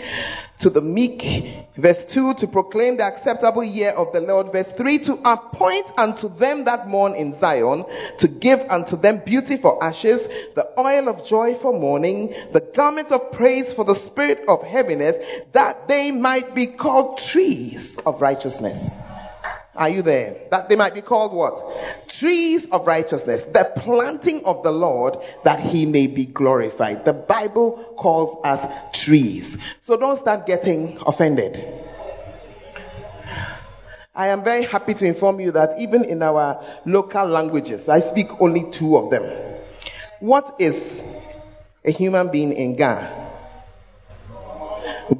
to 0.59 0.71
the 0.71 0.81
meek. 0.81 1.69
Verse 1.77 2.05
2, 2.07 2.35
to 2.35 2.49
proclaim 2.49 2.97
the 2.97 3.05
acceptable 3.05 3.63
year 3.63 3.91
of 3.91 4.13
the 4.13 4.21
Lord. 4.21 4.51
Verse 4.51 4.73
3, 4.73 4.99
to 4.99 5.13
appoint 5.25 5.93
unto 5.97 6.29
them 6.29 6.65
that 6.65 6.89
mourn 6.89 7.15
in 7.15 7.37
Zion, 7.37 7.85
to 8.19 8.27
give 8.27 8.65
unto 8.69 8.97
them 8.97 9.23
beauty 9.25 9.59
for 9.59 9.85
ashes, 9.85 10.27
the 10.55 10.69
oil 10.77 11.09
of 11.09 11.25
joy 11.25 11.55
for 11.55 11.79
mourning, 11.79 12.35
the 12.53 12.61
garments 12.75 13.13
of 13.13 13.31
praise 13.31 13.73
for 13.73 13.85
the 13.85 13.95
spirit 13.95 14.45
of 14.49 14.65
heaviness, 14.65 15.19
that 15.53 15.86
they 15.88 16.11
might 16.11 16.55
be 16.55 16.66
called 16.66 17.18
trees 17.18 17.99
of 18.07 18.20
righteousness. 18.20 18.99
Are 19.77 19.90
you 19.90 20.03
there? 20.03 20.37
That 20.51 20.68
they 20.68 20.77
might 20.77 20.94
be 20.94 21.03
called 21.03 21.35
what? 21.35 22.09
Trees 22.09 22.66
of 22.66 22.87
righteousness. 22.87 23.42
The 23.42 23.70
planting 23.77 24.44
of 24.46 24.62
the 24.62 24.72
Lord 24.72 25.18
that 25.44 25.61
he 25.61 25.85
may 25.85 26.07
be 26.07 26.25
glorified. 26.25 27.05
The 27.05 27.12
Bible 27.12 27.72
calls 27.99 28.37
us 28.42 28.66
trees. 28.92 29.59
So 29.81 29.99
don't 29.99 30.16
start 30.16 30.46
getting 30.46 30.99
offended. 31.07 31.62
I 34.14 34.29
am 34.29 34.44
very 34.44 34.64
happy 34.64 34.94
to 34.94 35.05
inform 35.05 35.40
you 35.40 35.53
that 35.53 35.79
even 35.79 36.05
in 36.05 36.22
our 36.22 36.64
local 36.87 37.27
languages, 37.27 37.87
I 37.87 38.01
speak 38.01 38.40
only 38.40 38.70
two 38.70 38.96
of 38.96 39.11
them. 39.11 39.25
What 40.20 40.57
is 40.59 41.03
a 41.85 41.90
human 41.90 42.31
being 42.31 42.55
in 42.55 42.77
Ghana? 42.77 43.26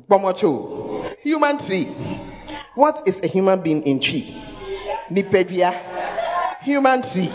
Bomocho. 0.09 1.16
Human 1.20 1.59
tree. 1.59 1.85
What 2.74 3.07
is 3.07 3.20
a 3.22 3.26
human 3.26 3.62
being 3.62 3.83
in 3.83 4.00
Twi? 4.00 4.35
Nipedia. 5.11 5.72
Human 6.62 7.02
tree. 7.02 7.31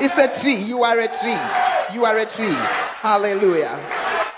It's 0.00 0.18
a 0.18 0.40
tree. 0.40 0.56
You 0.56 0.82
are 0.82 0.98
a 0.98 1.08
tree. 1.08 1.94
You 1.94 2.04
are 2.04 2.18
a 2.18 2.26
tree. 2.26 2.54
Hallelujah. 2.54 3.78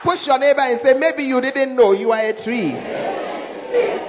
Push 0.03 0.27
your 0.27 0.39
neighbor 0.39 0.61
and 0.61 0.81
say, 0.81 0.95
maybe 0.95 1.23
you 1.25 1.41
didn't 1.41 1.75
know 1.75 1.93
you 1.93 2.13
are 2.13 2.21
a 2.21 2.33
tree. 2.33 2.73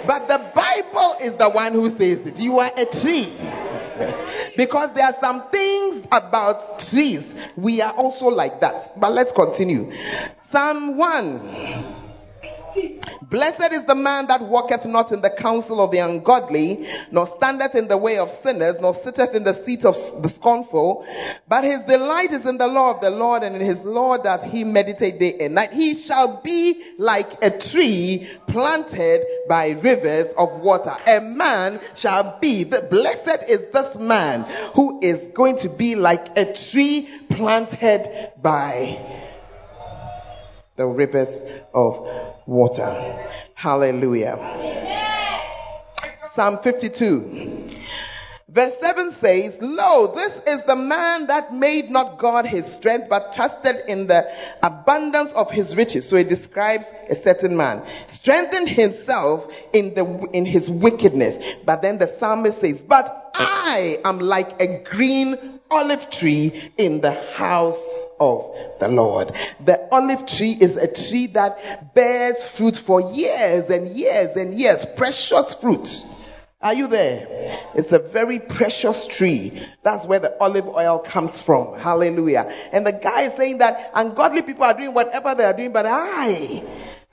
But 0.08 0.28
the 0.28 0.38
Bible 0.54 1.16
is 1.22 1.34
the 1.34 1.50
one 1.50 1.74
who 1.74 1.90
says 1.90 2.26
it. 2.28 2.40
You 2.40 2.60
are 2.60 2.72
a 2.78 2.86
tree. 2.86 3.32
because 4.58 4.94
there 4.94 5.06
are 5.06 5.16
some 5.22 5.50
things 5.50 6.06
about 6.12 6.80
trees. 6.80 7.34
We 7.56 7.82
are 7.82 7.94
also 7.94 8.28
like 8.28 8.62
that. 8.62 9.00
But 9.00 9.14
let's 9.14 9.32
continue. 9.32 9.92
Psalm 10.42 10.98
1. 10.98 11.95
Blessed 13.30 13.72
is 13.74 13.86
the 13.86 13.96
man 13.96 14.28
that 14.28 14.42
walketh 14.42 14.86
not 14.86 15.12
in 15.12 15.22
the 15.22 15.30
counsel 15.30 15.82
of 15.82 15.92
the 15.92 16.00
ungodly, 16.00 16.88
nor 17.12 17.28
standeth 17.28 17.76
in 17.76 17.88
the 17.88 17.98
way 17.98 18.18
of 18.18 18.30
sinners, 18.30 18.80
nor 18.80 18.94
sitteth 18.94 19.34
in 19.34 19.44
the 19.44 19.54
seat 19.54 19.84
of 19.84 19.96
the 20.22 20.30
scornful, 20.30 21.06
but 21.48 21.64
his 21.64 21.80
delight 21.84 22.32
is 22.32 22.46
in 22.46 22.58
the 22.58 22.68
law 22.68 22.92
of 22.92 23.02
the 23.02 23.10
Lord, 23.10 23.44
and 23.44 23.56
in 23.56 23.62
his 23.62 23.84
law 23.84 24.18
doth 24.18 24.44
he 24.44 24.64
meditate 24.64 25.20
day 25.20 25.36
and 25.40 25.56
night. 25.56 25.74
He 25.74 25.96
shall 25.96 26.42
be 26.42 26.84
like 26.98 27.44
a 27.44 27.50
tree 27.50 28.28
planted 28.48 29.28
by 29.48 29.72
rivers 29.72 30.32
of 30.34 30.62
water. 30.62 30.96
A 31.08 31.20
man 31.22 31.80
shall 31.96 32.38
be, 32.40 32.64
the 32.64 32.82
blessed 32.82 33.50
is 33.50 33.68
this 33.72 33.98
man 33.98 34.46
who 34.76 35.00
is 35.02 35.30
going 35.30 35.58
to 35.58 35.70
be 35.70 35.96
like 35.96 36.38
a 36.38 36.54
tree 36.54 37.10
planted 37.30 38.10
by 38.42 39.25
the 40.76 40.86
rivers 40.86 41.42
of 41.74 42.08
water. 42.46 43.30
Hallelujah. 43.54 44.38
Psalm 46.34 46.60
52. 46.60 47.70
Verse 48.56 48.78
7 48.80 49.12
says, 49.12 49.62
Lo, 49.62 50.14
this 50.16 50.42
is 50.48 50.64
the 50.64 50.78
man 50.78 51.28
that 51.28 51.54
made 51.54 51.90
not 51.90 52.18
God 52.18 52.46
his 52.46 52.66
strength, 52.66 53.10
but 53.10 53.34
trusted 53.34 53.84
in 53.90 54.08
the 54.08 54.32
abundance 54.64 55.34
of 55.34 55.52
his 55.52 55.76
riches. 55.76 56.08
So 56.08 56.16
it 56.16 56.30
describes 56.30 56.90
a 57.10 57.16
certain 57.16 57.58
man. 57.58 57.84
Strengthened 58.08 58.70
himself 58.70 59.54
in 59.74 59.94
the, 59.94 60.06
in 60.32 60.46
his 60.46 60.70
wickedness. 60.70 61.38
But 61.66 61.82
then 61.82 61.98
the 61.98 62.08
psalmist 62.08 62.62
says, 62.62 62.82
But 62.82 63.32
I 63.36 63.98
am 64.06 64.20
like 64.20 64.62
a 64.62 64.84
green 64.84 65.55
olive 65.70 66.10
tree 66.10 66.72
in 66.78 67.02
the 67.02 67.12
house 67.12 68.06
of 68.20 68.56
the 68.80 68.88
Lord. 68.88 69.36
The 69.64 69.88
olive 69.92 70.26
tree 70.26 70.58
is 70.60 70.78
a 70.78 70.88
tree 70.88 71.28
that 71.28 71.94
bears 71.94 72.44
fruit 72.44 72.78
for 72.78 73.14
years 73.14 73.70
and 73.70 73.90
years 73.90 74.36
and 74.36 74.54
years, 74.54 74.86
precious 74.96 75.54
fruit. 75.56 76.04
Are 76.62 76.74
you 76.74 76.88
there? 76.88 77.28
It's 77.76 77.92
a 77.92 78.00
very 78.00 78.40
precious 78.40 79.06
tree. 79.06 79.62
That's 79.84 80.06
where 80.06 80.20
the 80.20 80.36
olive 80.42 80.68
oil 80.68 80.98
comes 81.00 81.40
from. 81.40 81.78
Hallelujah. 81.78 82.52
And 82.72 82.88
the 82.88 82.94
guy 82.94 83.24
is 83.24 83.34
saying 83.34 83.60
that 83.60 83.92
ungodly 83.94 84.42
people 84.42 84.64
are 84.64 84.74
doing 84.74 84.94
whatever 84.94 85.36
they 85.36 85.44
are 85.44 85.54
doing, 85.54 85.74
but 85.74 85.86
I 85.86 86.64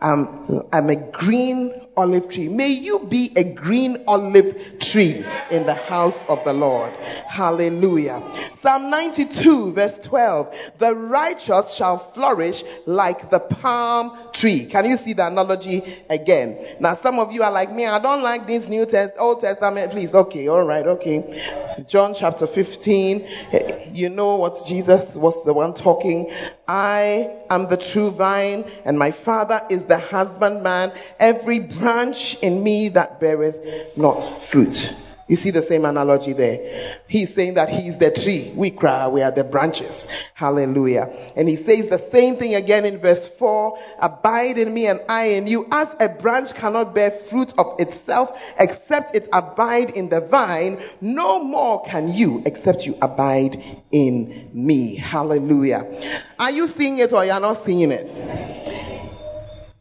am 0.03 0.67
I'm 0.73 0.91
a 0.91 0.97
green 0.97 1.83
olive 1.97 2.29
tree. 2.29 2.49
May 2.49 2.69
you 2.69 3.01
be 3.01 3.33
a 3.37 3.45
green 3.45 4.05
olive 4.07 4.79
tree 4.79 5.25
in 5.51 5.67
the 5.67 5.75
house 5.75 6.27
of 6.27 6.45
the 6.45 6.53
Lord. 6.53 6.93
Hallelujah. 7.27 8.23
Psalm 8.57 8.91
92 8.91 9.73
verse 9.73 9.99
12. 9.99 10.73
The 10.79 10.95
righteous 10.95 11.75
shall 11.75 11.99
flourish 11.99 12.65
like 12.87 13.31
the 13.31 13.41
palm 13.41 14.17
tree. 14.33 14.67
Can 14.67 14.87
you 14.87 14.97
see 14.97 15.12
the 15.12 15.27
analogy 15.27 15.83
again? 16.09 16.65
Now 16.81 16.95
some 16.95 17.19
of 17.19 17.33
you 17.33 17.43
are 17.43 17.53
like 17.53 17.73
me. 17.73 17.87
I 17.87 17.99
don't 17.99 18.23
like 18.23 18.47
this 18.47 18.69
New 18.69 18.87
Test, 18.87 19.15
Old 19.19 19.41
Testament. 19.41 19.93
Please. 19.93 20.15
Okay. 20.15 20.49
All 20.49 20.65
right. 20.65 20.87
Okay. 20.87 21.43
John 21.87 22.15
chapter 22.15 22.47
15. 22.47 23.27
You 23.93 24.09
know 24.09 24.37
what 24.37 24.65
Jesus 24.67 25.15
was 25.15 25.45
the 25.45 25.53
one 25.53 25.75
talking. 25.75 26.31
I 26.67 27.31
am 27.51 27.69
the 27.69 27.77
true 27.77 28.11
vine 28.11 28.65
and 28.85 28.99
my 28.99 29.11
father 29.11 29.62
is 29.69 29.85
the 29.85 29.92
husbandman. 29.99 30.93
Every 31.19 31.61
branch 31.61 32.37
in 32.37 32.63
me 32.63 32.91
that 32.91 33.21
beareth 33.21 33.97
not 33.97 34.43
fruit. 34.43 34.95
You 35.33 35.39
see 35.39 35.51
the 35.51 35.63
same 35.63 35.87
analogy 35.87 36.35
there. 36.35 37.01
He's 37.09 37.33
saying 37.33 37.55
that 37.55 37.71
he's 37.71 37.97
the 37.97 38.11
tree. 38.11 38.53
We 38.55 38.71
cry, 38.71 39.09
we 39.09 39.23
are 39.23 39.31
the 39.31 39.45
branches. 39.45 40.07
Hallelujah. 40.35 41.09
And 41.37 41.49
he 41.49 41.57
says 41.57 41.89
the 41.89 41.97
same 41.97 42.37
thing 42.37 42.55
again 42.55 42.85
in 42.85 42.99
verse 42.99 43.27
4. 43.27 43.79
Abide 43.99 44.59
in 44.59 44.75
me 44.75 44.89
and 44.89 45.01
I 45.09 45.29
in 45.29 45.47
you. 45.47 45.67
As 45.73 45.89
a 46.01 46.11
branch 46.11 46.55
cannot 46.55 46.95
bear 46.95 47.11
fruit 47.11 47.55
of 47.57 47.81
itself 47.81 48.39
except 48.59 49.17
it 49.17 49.29
abide 49.33 49.91
in 49.91 50.11
the 50.11 50.21
vine, 50.21 50.83
no 51.01 51.43
more 51.43 51.83
can 51.83 52.13
you 52.13 52.43
except 52.45 52.85
you 52.85 52.99
abide 53.01 53.63
in 53.91 54.51
me. 54.53 54.97
Hallelujah. 54.97 55.87
Are 56.39 56.51
you 56.51 56.67
seeing 56.67 56.99
it 56.99 57.13
or 57.15 57.25
you're 57.25 57.41
not 57.41 57.63
seeing 57.63 57.91
it? 57.91 58.82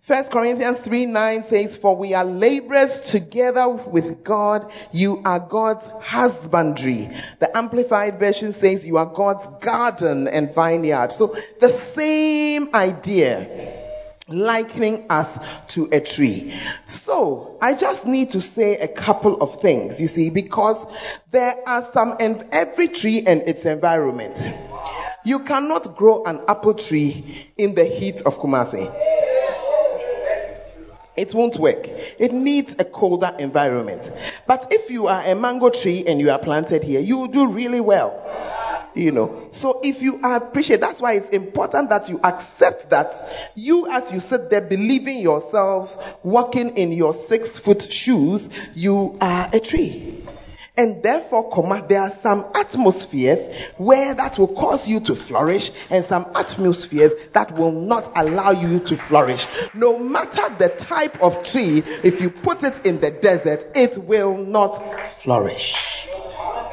First 0.03 0.31
Corinthians 0.31 0.79
3 0.79 1.05
9 1.05 1.43
says, 1.43 1.77
For 1.77 1.95
we 1.95 2.15
are 2.15 2.25
laborers 2.25 2.99
together 3.01 3.69
with 3.69 4.23
God. 4.23 4.71
You 4.91 5.21
are 5.23 5.39
God's 5.39 5.87
husbandry. 6.01 7.11
The 7.37 7.55
Amplified 7.55 8.19
Version 8.19 8.53
says, 8.53 8.83
You 8.83 8.97
are 8.97 9.05
God's 9.05 9.47
garden 9.63 10.27
and 10.27 10.53
vineyard. 10.55 11.11
So 11.11 11.35
the 11.59 11.69
same 11.69 12.73
idea 12.73 13.77
likening 14.27 15.05
us 15.11 15.37
to 15.67 15.89
a 15.91 15.99
tree. 15.99 16.53
So, 16.87 17.57
I 17.61 17.75
just 17.75 18.07
need 18.07 18.31
to 18.31 18.41
say 18.41 18.77
a 18.77 18.87
couple 18.87 19.41
of 19.41 19.61
things, 19.61 19.99
you 19.99 20.07
see, 20.07 20.29
because 20.29 20.85
there 21.31 21.55
are 21.67 21.83
some, 21.83 22.15
and 22.19 22.47
every 22.51 22.87
tree 22.87 23.23
and 23.27 23.41
its 23.41 23.65
environment. 23.65 24.41
You 25.25 25.39
cannot 25.41 25.95
grow 25.95 26.23
an 26.23 26.41
apple 26.47 26.73
tree 26.73 27.49
in 27.57 27.75
the 27.75 27.85
heat 27.85 28.21
of 28.21 28.39
Kumasi. 28.39 29.29
It 31.15 31.34
won't 31.34 31.58
work. 31.58 31.88
It 31.88 32.32
needs 32.32 32.76
a 32.80 32.86
colder 32.86 33.36
environment. 33.38 34.10
But 34.47 34.67
if 34.71 34.89
you 34.89 35.08
are 35.08 35.24
a 35.24 35.36
mango 35.36 35.69
tree 35.69 36.06
and 36.08 36.21
you 36.21 36.32
are 36.32 36.39
planted 36.39 36.84
here, 36.84 37.00
you 37.02 37.17
will 37.17 37.28
do 37.28 37.47
really 37.47 37.82
well. 37.82 38.17
You 38.93 39.12
know, 39.12 39.47
so 39.52 39.80
if 39.84 40.02
you 40.02 40.19
appreciate, 40.21 40.82
that's 40.82 41.00
why 41.02 41.13
it's 41.13 41.30
important 41.30 41.89
that 41.89 42.10
you 42.10 42.19
accept 42.24 42.89
that 42.89 43.50
you, 43.56 43.89
as 43.89 44.12
you 44.12 44.19
sit 44.19 44.50
there 44.50 44.60
believing 44.60 45.19
yourselves, 45.19 45.97
walking 46.24 46.76
in 46.76 46.91
your 46.91 47.13
six 47.13 47.58
foot 47.58 47.91
shoes, 47.91 48.50
you 48.76 49.17
are 49.21 49.50
a 49.54 49.62
tree. 49.62 50.26
And 50.77 51.03
therefore, 51.03 51.49
comma, 51.49 51.86
there 51.88 52.01
are 52.01 52.12
some 52.12 52.45
atmospheres 52.55 53.53
where 53.77 54.13
that 54.13 54.39
will 54.39 54.47
cause 54.47 54.88
you 54.88 55.01
to 55.01 55.15
flourish 55.15 55.71
and 55.89 56.05
some 56.05 56.31
atmospheres 56.34 57.12
that 57.34 57.51
will 57.51 57.73
not 57.73 58.12
allow 58.15 58.51
you 58.51 58.79
to 58.79 58.95
flourish. 58.95 59.45
No 59.73 59.99
matter 59.99 60.55
the 60.57 60.69
type 60.69 61.21
of 61.21 61.43
tree, 61.43 61.84
if 62.03 62.21
you 62.21 62.29
put 62.29 62.63
it 62.63 62.86
in 62.86 63.01
the 63.01 63.12
desert, 63.12 63.67
it 63.75 63.97
will 63.97 64.38
not 64.38 65.10
flourish. 65.10 66.07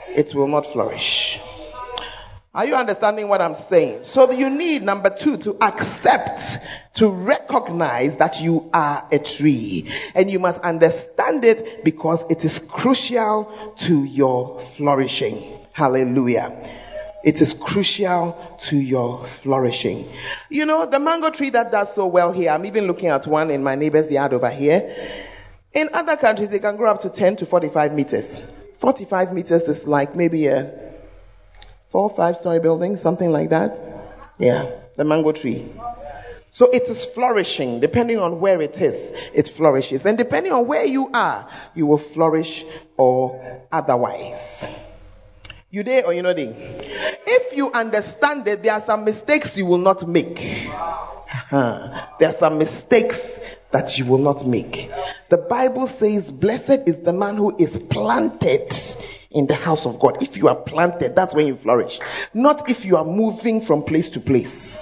It 0.08 0.32
will 0.34 0.48
not 0.48 0.66
flourish. 0.66 1.40
Are 2.58 2.66
you 2.66 2.74
understanding 2.74 3.28
what 3.28 3.40
I'm 3.40 3.54
saying? 3.54 4.02
So 4.02 4.32
you 4.32 4.50
need 4.50 4.82
number 4.82 5.10
two 5.10 5.36
to 5.36 5.56
accept, 5.60 6.58
to 6.94 7.08
recognize 7.08 8.16
that 8.16 8.40
you 8.40 8.68
are 8.74 9.06
a 9.12 9.20
tree. 9.20 9.88
And 10.16 10.28
you 10.28 10.40
must 10.40 10.60
understand 10.62 11.44
it 11.44 11.84
because 11.84 12.24
it 12.28 12.44
is 12.44 12.58
crucial 12.58 13.44
to 13.76 14.02
your 14.02 14.58
flourishing. 14.58 15.56
Hallelujah. 15.70 16.68
It 17.22 17.40
is 17.40 17.54
crucial 17.54 18.36
to 18.62 18.76
your 18.76 19.24
flourishing. 19.24 20.10
You 20.50 20.66
know, 20.66 20.84
the 20.84 20.98
mango 20.98 21.30
tree 21.30 21.50
that 21.50 21.70
does 21.70 21.94
so 21.94 22.08
well 22.08 22.32
here, 22.32 22.50
I'm 22.50 22.66
even 22.66 22.88
looking 22.88 23.10
at 23.10 23.24
one 23.24 23.52
in 23.52 23.62
my 23.62 23.76
neighbor's 23.76 24.10
yard 24.10 24.34
over 24.34 24.50
here. 24.50 24.96
In 25.74 25.90
other 25.92 26.16
countries, 26.16 26.48
they 26.48 26.58
can 26.58 26.76
grow 26.76 26.90
up 26.90 27.02
to 27.02 27.08
10 27.08 27.36
to 27.36 27.46
45 27.46 27.94
meters. 27.94 28.40
45 28.78 29.32
meters 29.32 29.62
is 29.62 29.86
like 29.86 30.16
maybe 30.16 30.48
a 30.48 30.87
four, 31.90 32.10
five 32.10 32.36
story 32.36 32.60
building, 32.60 32.96
something 32.96 33.30
like 33.30 33.50
that. 33.50 33.78
Yeah, 34.38 34.70
the 34.96 35.04
mango 35.04 35.32
tree. 35.32 35.68
So 36.50 36.70
it 36.70 36.84
is 36.84 37.04
flourishing 37.04 37.80
depending 37.80 38.18
on 38.18 38.40
where 38.40 38.60
it 38.60 38.80
is, 38.80 39.12
it 39.34 39.48
flourishes. 39.48 40.04
And 40.06 40.16
depending 40.16 40.52
on 40.52 40.66
where 40.66 40.86
you 40.86 41.10
are, 41.12 41.48
you 41.74 41.86
will 41.86 41.98
flourish 41.98 42.64
or 42.96 43.66
otherwise. 43.70 44.66
You 45.70 45.82
there 45.82 46.06
or 46.06 46.14
you 46.14 46.22
not 46.22 46.36
there? 46.36 46.54
If 47.26 47.54
you 47.54 47.70
understand 47.70 48.48
it, 48.48 48.62
there 48.62 48.72
are 48.72 48.80
some 48.80 49.04
mistakes 49.04 49.56
you 49.58 49.66
will 49.66 49.78
not 49.78 50.08
make. 50.08 50.40
Uh-huh. 50.40 52.06
There 52.18 52.30
are 52.30 52.34
some 52.34 52.56
mistakes 52.56 53.38
that 53.70 53.98
you 53.98 54.06
will 54.06 54.18
not 54.18 54.46
make. 54.46 54.90
The 55.28 55.36
Bible 55.36 55.86
says, 55.86 56.32
Blessed 56.32 56.88
is 56.88 57.00
the 57.00 57.12
man 57.12 57.36
who 57.36 57.54
is 57.58 57.76
planted 57.76 58.72
in 59.30 59.46
the 59.46 59.54
house 59.54 59.86
of 59.86 59.98
God. 59.98 60.22
If 60.22 60.36
you 60.36 60.48
are 60.48 60.56
planted, 60.56 61.14
that's 61.14 61.34
when 61.34 61.46
you 61.46 61.56
flourish. 61.56 62.00
Not 62.32 62.70
if 62.70 62.84
you 62.84 62.96
are 62.96 63.04
moving 63.04 63.60
from 63.60 63.82
place 63.82 64.08
to 64.10 64.20
place. 64.20 64.78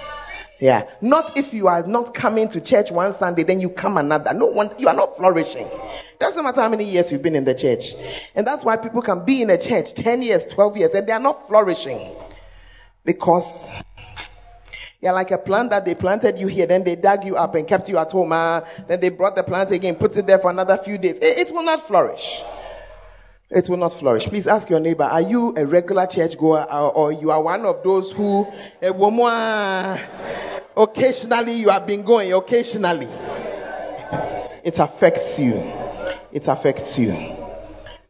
Yeah. 0.59 0.89
Not 1.01 1.37
if 1.37 1.53
you 1.53 1.67
are 1.67 1.85
not 1.85 2.13
coming 2.13 2.49
to 2.49 2.61
church 2.61 2.91
one 2.91 3.13
Sunday, 3.13 3.43
then 3.43 3.59
you 3.59 3.69
come 3.69 3.97
another. 3.97 4.33
No 4.33 4.47
one, 4.47 4.71
you 4.79 4.87
are 4.87 4.95
not 4.95 5.15
flourishing. 5.17 5.67
Doesn't 6.19 6.43
matter 6.43 6.61
how 6.61 6.69
many 6.69 6.85
years 6.85 7.11
you've 7.11 7.21
been 7.21 7.35
in 7.35 7.45
the 7.45 7.53
church. 7.53 7.93
And 8.33 8.47
that's 8.47 8.63
why 8.63 8.77
people 8.77 9.01
can 9.01 9.23
be 9.23 9.41
in 9.41 9.49
a 9.49 9.57
church 9.57 9.93
10 9.93 10.21
years, 10.23 10.45
12 10.45 10.77
years, 10.77 10.93
and 10.93 11.05
they 11.05 11.13
are 11.13 11.19
not 11.19 11.47
flourishing. 11.47 12.15
Because 13.05 13.71
you're 14.99 15.13
like 15.13 15.29
a 15.29 15.37
plant 15.37 15.69
that 15.69 15.85
they 15.85 15.93
planted 15.93 16.39
you 16.39 16.47
here, 16.47 16.65
then 16.65 16.83
they 16.83 16.95
dug 16.95 17.23
you 17.23 17.35
up 17.35 17.53
and 17.53 17.67
kept 17.67 17.87
you 17.87 17.99
at 17.99 18.11
home. 18.11 18.31
Uh, 18.31 18.61
then 18.87 18.99
they 18.99 19.09
brought 19.09 19.35
the 19.35 19.43
plant 19.43 19.69
again, 19.71 19.95
put 19.95 20.17
it 20.17 20.25
there 20.25 20.39
for 20.39 20.49
another 20.49 20.77
few 20.77 20.97
days. 20.97 21.17
It, 21.17 21.49
it 21.49 21.51
will 21.51 21.63
not 21.63 21.81
flourish 21.81 22.41
it 23.49 23.69
will 23.69 23.77
not 23.77 23.93
flourish. 23.93 24.25
Please 24.25 24.47
ask 24.47 24.69
your 24.69 24.79
neighbor, 24.79 25.03
are 25.03 25.21
you 25.21 25.53
a 25.55 25.65
regular 25.65 26.05
church 26.05 26.37
goer 26.37 26.63
or, 26.63 27.11
you 27.11 27.31
are 27.31 27.41
one 27.41 27.65
of 27.65 27.83
those 27.83 28.11
who 28.11 28.47
eh, 28.81 30.07
occasionally 30.75 31.53
you 31.53 31.69
have 31.69 31.87
been 31.87 32.03
going, 32.03 32.33
occasionally. 32.33 33.07
It 34.63 34.79
affects 34.79 35.39
you. 35.39 35.53
It 36.31 36.47
affects 36.47 36.97
you. 36.99 37.13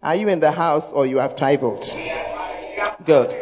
Are 0.01 0.15
you 0.15 0.27
in 0.27 0.39
the 0.39 0.51
house 0.51 0.91
or 0.91 1.05
you 1.05 1.17
have 1.17 1.35
traveled? 1.35 1.85
Good. 3.05 3.35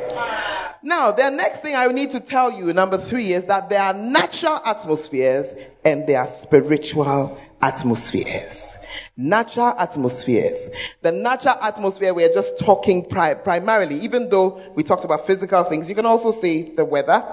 Now, 0.83 1.11
the 1.13 1.31
next 1.31 1.61
thing 1.61 1.75
I 1.75 1.87
need 1.87 2.11
to 2.11 2.19
tell 2.19 2.51
you, 2.51 2.71
number 2.71 2.99
three, 2.99 3.33
is 3.33 3.45
that 3.45 3.69
there 3.69 3.81
are 3.81 3.93
natural 3.93 4.59
atmospheres 4.63 5.51
and 5.83 6.05
there 6.05 6.19
are 6.19 6.27
spiritual 6.27 7.39
atmospheres. 7.65 8.77
Natural 9.17 9.73
atmospheres. 9.77 10.69
The 11.01 11.11
natural 11.11 11.55
atmosphere, 11.59 12.13
we're 12.13 12.31
just 12.31 12.59
talking 12.59 13.09
pri- 13.09 13.33
primarily, 13.33 13.95
even 14.01 14.29
though 14.29 14.61
we 14.75 14.83
talked 14.83 15.03
about 15.03 15.25
physical 15.25 15.63
things, 15.63 15.89
you 15.89 15.95
can 15.95 16.05
also 16.05 16.29
say 16.29 16.75
the 16.75 16.85
weather. 16.85 17.25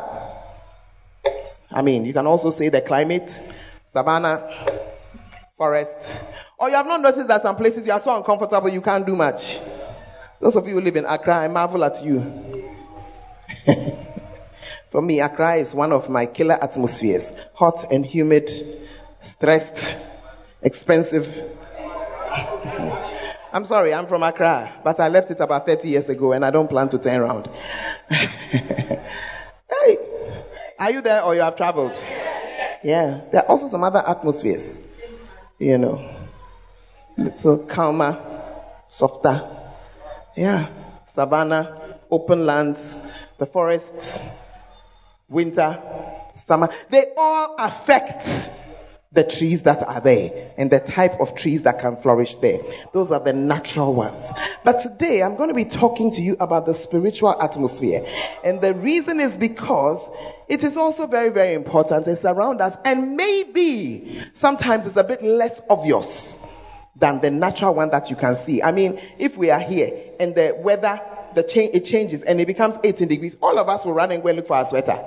I 1.70 1.82
mean, 1.82 2.06
you 2.06 2.14
can 2.14 2.26
also 2.26 2.48
say 2.48 2.70
the 2.70 2.80
climate, 2.80 3.38
savannah, 3.86 4.48
forest. 5.58 6.22
Or 6.58 6.70
you 6.70 6.76
have 6.76 6.86
not 6.86 7.02
noticed 7.02 7.28
that 7.28 7.42
some 7.42 7.56
places 7.56 7.86
you 7.86 7.92
are 7.92 8.00
so 8.00 8.16
uncomfortable 8.16 8.70
you 8.70 8.80
can't 8.80 9.06
do 9.06 9.14
much. 9.14 9.60
Those 10.40 10.56
of 10.56 10.66
you 10.66 10.74
who 10.74 10.80
live 10.80 10.96
in 10.96 11.04
Accra, 11.04 11.40
I 11.40 11.48
marvel 11.48 11.84
at 11.84 12.02
you. 12.02 12.72
For 14.90 15.02
me, 15.02 15.20
Accra 15.20 15.56
is 15.56 15.74
one 15.74 15.92
of 15.92 16.08
my 16.08 16.24
killer 16.24 16.58
atmospheres. 16.62 17.32
Hot 17.54 17.92
and 17.92 18.04
humid, 18.04 18.50
stressed, 19.20 19.96
expensive. 20.62 21.42
I'm 23.52 23.64
sorry, 23.66 23.92
I'm 23.92 24.06
from 24.06 24.22
Accra, 24.22 24.72
but 24.82 24.98
I 24.98 25.08
left 25.08 25.30
it 25.30 25.40
about 25.40 25.66
30 25.66 25.88
years 25.88 26.08
ago 26.08 26.32
and 26.32 26.44
I 26.44 26.50
don't 26.50 26.68
plan 26.68 26.88
to 26.88 26.98
turn 26.98 27.20
around. 27.20 27.50
hey, 28.08 29.00
are 30.78 30.90
you 30.90 31.02
there 31.02 31.22
or 31.22 31.34
you 31.34 31.42
have 31.42 31.56
traveled? 31.56 31.96
Yeah, 32.82 33.20
there 33.30 33.42
are 33.42 33.46
also 33.48 33.68
some 33.68 33.84
other 33.84 34.02
atmospheres, 34.06 34.80
you 35.58 35.76
know, 35.78 36.08
little 37.18 37.58
calmer, 37.58 38.18
softer. 38.88 39.48
Yeah. 40.36 40.68
Savannah, 41.12 41.98
open 42.10 42.46
lands, 42.46 43.02
the 43.36 43.44
forests, 43.44 44.18
winter, 45.28 45.78
summer. 46.34 46.70
They 46.88 47.04
all 47.18 47.54
affect 47.58 48.50
the 49.12 49.24
trees 49.24 49.62
that 49.62 49.82
are 49.82 50.00
there 50.00 50.52
and 50.56 50.70
the 50.70 50.80
type 50.80 51.20
of 51.20 51.34
trees 51.34 51.64
that 51.64 51.80
can 51.80 51.96
flourish 51.96 52.36
there. 52.36 52.60
Those 52.94 53.10
are 53.10 53.20
the 53.20 53.34
natural 53.34 53.94
ones. 53.94 54.32
But 54.64 54.80
today 54.80 55.22
I'm 55.22 55.36
going 55.36 55.50
to 55.50 55.54
be 55.54 55.66
talking 55.66 56.12
to 56.12 56.22
you 56.22 56.36
about 56.40 56.64
the 56.64 56.74
spiritual 56.74 57.40
atmosphere. 57.40 58.06
And 58.42 58.60
the 58.60 58.74
reason 58.74 59.20
is 59.20 59.36
because 59.36 60.08
it 60.48 60.64
is 60.64 60.78
also 60.78 61.06
very, 61.06 61.28
very 61.28 61.52
important. 61.54 62.06
It's 62.06 62.24
around 62.24 62.62
us 62.62 62.74
and 62.84 63.16
maybe 63.16 64.18
sometimes 64.34 64.86
it's 64.86 64.96
a 64.96 65.04
bit 65.04 65.22
less 65.22 65.60
obvious 65.68 66.38
than 66.96 67.20
the 67.20 67.30
natural 67.30 67.74
one 67.74 67.90
that 67.90 68.08
you 68.08 68.16
can 68.16 68.36
see. 68.36 68.62
I 68.62 68.72
mean, 68.72 68.98
if 69.18 69.36
we 69.36 69.50
are 69.50 69.60
here 69.60 70.12
and 70.20 70.34
the 70.34 70.56
weather, 70.58 71.00
the 71.34 71.42
change, 71.42 71.74
it 71.74 71.84
changes 71.84 72.22
and 72.22 72.40
it 72.40 72.46
becomes 72.46 72.76
18 72.82 73.08
degrees, 73.08 73.36
all 73.42 73.58
of 73.58 73.68
us 73.68 73.84
will 73.84 73.94
run 73.94 74.10
and 74.10 74.22
go 74.22 74.28
and 74.28 74.36
look 74.36 74.46
for 74.46 74.56
our 74.56 74.64
sweater. 74.64 75.02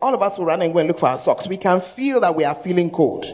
All 0.00 0.14
of 0.14 0.22
us 0.22 0.38
will 0.38 0.46
run 0.46 0.62
and 0.62 0.72
go 0.72 0.80
and 0.80 0.88
look 0.88 0.98
for 0.98 1.08
our 1.08 1.18
socks. 1.18 1.46
We 1.46 1.56
can 1.56 1.80
feel 1.80 2.20
that 2.20 2.36
we 2.36 2.44
are 2.44 2.54
feeling 2.54 2.90
cold. 2.90 3.26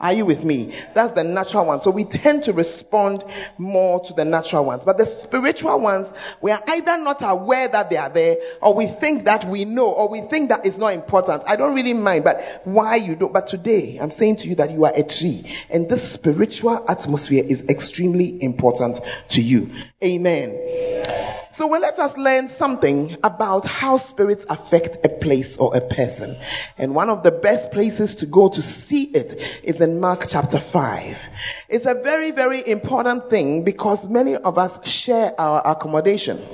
Are 0.00 0.12
you 0.12 0.24
with 0.24 0.44
me? 0.44 0.74
That's 0.94 1.12
the 1.12 1.24
natural 1.24 1.66
one. 1.66 1.80
So 1.80 1.90
we 1.90 2.04
tend 2.04 2.44
to 2.44 2.52
respond 2.52 3.24
more 3.56 4.04
to 4.04 4.12
the 4.12 4.24
natural 4.24 4.64
ones. 4.64 4.84
But 4.84 4.96
the 4.96 5.06
spiritual 5.06 5.80
ones, 5.80 6.12
we 6.40 6.52
are 6.52 6.60
either 6.68 6.98
not 6.98 7.20
aware 7.22 7.66
that 7.66 7.90
they 7.90 7.96
are 7.96 8.08
there, 8.08 8.36
or 8.62 8.74
we 8.74 8.86
think 8.86 9.24
that 9.24 9.44
we 9.44 9.64
know, 9.64 9.90
or 9.90 10.08
we 10.08 10.20
think 10.20 10.50
that 10.50 10.66
it's 10.66 10.78
not 10.78 10.92
important. 10.92 11.42
I 11.48 11.56
don't 11.56 11.74
really 11.74 11.94
mind, 11.94 12.22
but 12.22 12.62
why 12.62 12.94
you 12.94 13.16
don't. 13.16 13.32
But 13.32 13.48
today, 13.48 13.98
I'm 14.00 14.12
saying 14.12 14.36
to 14.36 14.48
you 14.48 14.54
that 14.56 14.70
you 14.70 14.84
are 14.84 14.92
a 14.94 15.02
tree, 15.02 15.52
and 15.68 15.88
this 15.88 16.12
spiritual 16.12 16.84
atmosphere 16.88 17.44
is 17.44 17.62
extremely 17.62 18.40
important 18.40 19.00
to 19.30 19.42
you. 19.42 19.72
Amen. 20.02 21.47
So 21.50 21.66
well, 21.66 21.80
let 21.80 21.98
us 21.98 22.16
learn 22.16 22.48
something 22.48 23.16
about 23.24 23.64
how 23.64 23.96
spirits 23.96 24.44
affect 24.48 25.04
a 25.06 25.08
place 25.08 25.56
or 25.56 25.74
a 25.74 25.80
person. 25.80 26.36
And 26.76 26.94
one 26.94 27.08
of 27.08 27.22
the 27.22 27.30
best 27.30 27.70
places 27.70 28.16
to 28.16 28.26
go 28.26 28.48
to 28.50 28.60
see 28.60 29.04
it 29.04 29.60
is 29.62 29.80
in 29.80 29.98
Mark 29.98 30.26
chapter 30.28 30.60
5. 30.60 31.28
It's 31.68 31.86
a 31.86 31.94
very, 31.94 32.32
very 32.32 32.66
important 32.66 33.30
thing 33.30 33.64
because 33.64 34.06
many 34.06 34.36
of 34.36 34.58
us 34.58 34.86
share 34.86 35.32
our 35.40 35.66
accommodation. 35.66 36.44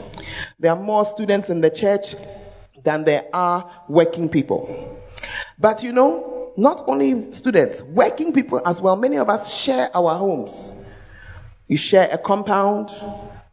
There 0.61 0.71
are 0.71 0.81
more 0.81 1.05
students 1.05 1.51
in 1.51 1.61
the 1.61 1.71
church 1.71 2.15
than 2.85 3.05
there 3.05 3.27
are 3.33 3.71
working 3.89 4.29
people. 4.29 5.01
But 5.59 5.83
you 5.83 5.93
know, 5.93 6.53
not 6.57 6.85
only 6.87 7.33
students, 7.33 7.83
working 7.83 8.33
people 8.33 8.63
as 8.65 8.81
well, 8.81 8.95
many 8.95 9.17
of 9.17 9.29
us 9.29 9.53
share 9.53 9.91
our 9.95 10.17
homes. 10.17 10.75
You 11.67 11.77
share 11.79 12.09
a 12.13 12.19
compound, 12.19 12.91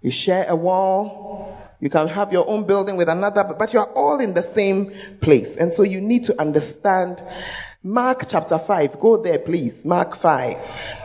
you 0.01 0.11
share 0.11 0.45
a 0.47 0.55
wall. 0.55 1.57
You 1.79 1.89
can 1.89 2.07
have 2.07 2.31
your 2.31 2.47
own 2.47 2.65
building 2.65 2.95
with 2.95 3.09
another, 3.09 3.43
but 3.43 3.73
you're 3.73 3.91
all 3.95 4.19
in 4.19 4.33
the 4.33 4.43
same 4.43 4.93
place. 5.19 5.55
And 5.55 5.73
so 5.73 5.83
you 5.83 5.99
need 5.99 6.25
to 6.25 6.39
understand 6.39 7.21
Mark 7.83 8.25
chapter 8.27 8.59
5. 8.59 8.99
Go 8.99 9.17
there, 9.17 9.39
please. 9.39 9.83
Mark 9.83 10.15
5. 10.15 10.97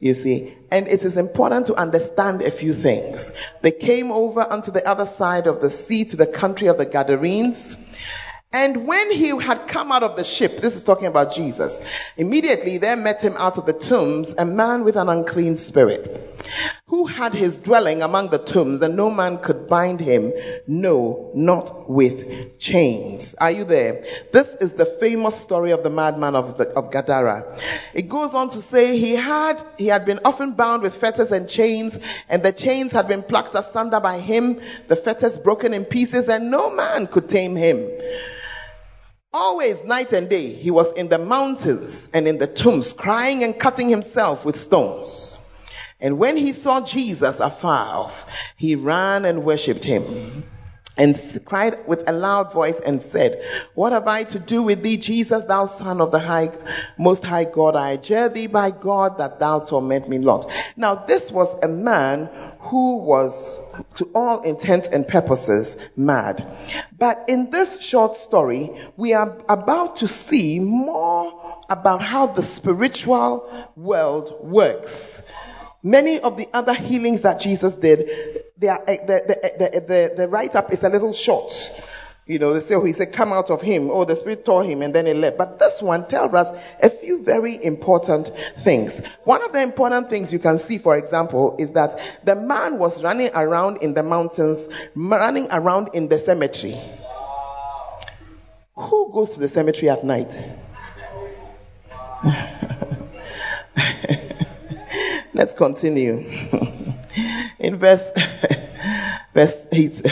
You 0.00 0.14
see, 0.14 0.56
and 0.70 0.88
it 0.88 1.02
is 1.04 1.16
important 1.16 1.66
to 1.66 1.76
understand 1.76 2.42
a 2.42 2.50
few 2.50 2.74
things. 2.74 3.30
They 3.60 3.70
came 3.70 4.10
over 4.10 4.40
onto 4.40 4.72
the 4.72 4.84
other 4.88 5.06
side 5.06 5.46
of 5.46 5.60
the 5.60 5.70
sea 5.70 6.06
to 6.06 6.16
the 6.16 6.26
country 6.26 6.66
of 6.66 6.76
the 6.78 6.86
Gadarenes. 6.86 7.76
And 8.52 8.86
when 8.86 9.10
he 9.10 9.28
had 9.28 9.68
come 9.68 9.92
out 9.92 10.02
of 10.02 10.16
the 10.16 10.24
ship, 10.24 10.60
this 10.60 10.76
is 10.76 10.82
talking 10.82 11.06
about 11.06 11.34
Jesus, 11.34 11.80
immediately 12.16 12.78
there 12.78 12.96
met 12.96 13.22
him 13.22 13.34
out 13.36 13.56
of 13.56 13.64
the 13.64 13.72
tombs 13.72 14.34
a 14.36 14.44
man 14.44 14.84
with 14.84 14.96
an 14.96 15.08
unclean 15.08 15.56
spirit, 15.56 16.42
who 16.92 17.06
had 17.06 17.32
his 17.32 17.56
dwelling 17.56 18.02
among 18.02 18.28
the 18.28 18.36
tombs, 18.36 18.82
and 18.82 18.94
no 18.94 19.10
man 19.10 19.38
could 19.38 19.66
bind 19.66 19.98
him, 19.98 20.30
no, 20.66 21.30
not 21.34 21.88
with 21.88 22.58
chains. 22.58 23.34
Are 23.40 23.50
you 23.50 23.64
there? 23.64 24.04
This 24.30 24.54
is 24.60 24.74
the 24.74 24.84
famous 24.84 25.34
story 25.34 25.70
of 25.70 25.82
the 25.82 25.88
madman 25.88 26.36
of, 26.36 26.58
the, 26.58 26.68
of 26.68 26.90
Gadara. 26.90 27.58
It 27.94 28.10
goes 28.10 28.34
on 28.34 28.50
to 28.50 28.60
say 28.60 28.98
he 28.98 29.14
had, 29.14 29.62
he 29.78 29.86
had 29.86 30.04
been 30.04 30.20
often 30.26 30.52
bound 30.52 30.82
with 30.82 30.94
fetters 30.94 31.32
and 31.32 31.48
chains, 31.48 31.98
and 32.28 32.42
the 32.42 32.52
chains 32.52 32.92
had 32.92 33.08
been 33.08 33.22
plucked 33.22 33.54
asunder 33.54 33.98
by 33.98 34.18
him, 34.18 34.60
the 34.88 34.96
fetters 34.96 35.38
broken 35.38 35.72
in 35.72 35.86
pieces, 35.86 36.28
and 36.28 36.50
no 36.50 36.68
man 36.74 37.06
could 37.06 37.26
tame 37.26 37.56
him. 37.56 37.88
Always, 39.32 39.82
night 39.82 40.12
and 40.12 40.28
day, 40.28 40.52
he 40.52 40.70
was 40.70 40.92
in 40.92 41.08
the 41.08 41.18
mountains 41.18 42.10
and 42.12 42.28
in 42.28 42.36
the 42.36 42.46
tombs, 42.46 42.92
crying 42.92 43.44
and 43.44 43.58
cutting 43.58 43.88
himself 43.88 44.44
with 44.44 44.60
stones. 44.60 45.38
And 46.02 46.18
when 46.18 46.36
he 46.36 46.52
saw 46.52 46.80
Jesus 46.80 47.38
afar 47.38 47.94
off, 47.94 48.26
he 48.56 48.74
ran 48.74 49.24
and 49.24 49.44
worshipped 49.44 49.84
him 49.84 50.44
and 50.96 51.18
cried 51.44 51.86
with 51.86 52.08
a 52.08 52.12
loud 52.12 52.52
voice 52.52 52.78
and 52.78 53.00
said, 53.00 53.42
What 53.74 53.92
have 53.92 54.06
I 54.08 54.24
to 54.24 54.38
do 54.38 54.62
with 54.62 54.82
thee, 54.82 54.98
Jesus, 54.98 55.44
thou 55.44 55.66
son 55.66 56.00
of 56.00 56.10
the 56.10 56.18
high, 56.18 56.50
most 56.98 57.24
high 57.24 57.44
God? 57.44 57.76
I 57.76 57.90
adjure 57.92 58.28
thee 58.28 58.46
by 58.46 58.72
God 58.72 59.18
that 59.18 59.38
thou 59.38 59.60
torment 59.60 60.08
me 60.08 60.18
not. 60.18 60.50
Now, 60.76 60.96
this 60.96 61.30
was 61.30 61.54
a 61.62 61.68
man 61.68 62.28
who 62.58 62.98
was, 62.98 63.58
to 63.94 64.10
all 64.14 64.40
intents 64.42 64.88
and 64.88 65.06
purposes, 65.06 65.76
mad. 65.96 66.46
But 66.98 67.26
in 67.28 67.48
this 67.50 67.80
short 67.80 68.16
story, 68.16 68.72
we 68.96 69.14
are 69.14 69.38
about 69.48 69.96
to 69.96 70.08
see 70.08 70.58
more 70.58 71.62
about 71.70 72.02
how 72.02 72.26
the 72.26 72.42
spiritual 72.42 73.48
world 73.76 74.34
works. 74.42 75.22
Many 75.82 76.20
of 76.20 76.36
the 76.36 76.48
other 76.52 76.74
healings 76.74 77.22
that 77.22 77.40
Jesus 77.40 77.76
did, 77.76 78.44
they 78.56 78.68
are, 78.68 78.82
eh, 78.86 79.04
the, 79.04 79.52
the, 79.58 79.80
the, 79.80 80.12
the 80.16 80.28
write 80.28 80.54
up 80.54 80.72
is 80.72 80.84
a 80.84 80.88
little 80.88 81.12
short. 81.12 81.52
You 82.24 82.38
know, 82.38 82.54
they 82.54 82.60
say, 82.60 82.76
oh, 82.76 82.84
he 82.84 82.92
said, 82.92 83.12
come 83.12 83.32
out 83.32 83.50
of 83.50 83.60
him. 83.60 83.90
Oh, 83.90 84.04
the 84.04 84.14
spirit 84.14 84.44
tore 84.44 84.62
him 84.62 84.82
and 84.82 84.94
then 84.94 85.06
he 85.06 85.14
left. 85.14 85.38
But 85.38 85.58
this 85.58 85.82
one 85.82 86.06
tells 86.06 86.34
us 86.34 86.56
a 86.80 86.88
few 86.88 87.24
very 87.24 87.62
important 87.62 88.28
things. 88.60 89.00
One 89.24 89.42
of 89.42 89.52
the 89.52 89.60
important 89.60 90.08
things 90.08 90.32
you 90.32 90.38
can 90.38 90.60
see, 90.60 90.78
for 90.78 90.96
example, 90.96 91.56
is 91.58 91.72
that 91.72 92.20
the 92.22 92.36
man 92.36 92.78
was 92.78 93.02
running 93.02 93.30
around 93.34 93.82
in 93.82 93.92
the 93.92 94.04
mountains, 94.04 94.68
running 94.94 95.48
around 95.50 95.90
in 95.94 96.06
the 96.06 96.20
cemetery. 96.20 96.80
Who 98.76 99.10
goes 99.12 99.30
to 99.30 99.40
the 99.40 99.48
cemetery 99.48 99.90
at 99.90 100.04
night? 100.04 100.32
Let's 105.34 105.54
continue. 105.54 106.14
In 107.58 107.76
verse, 107.76 108.10
verse 109.34 109.66
8. 109.72 110.06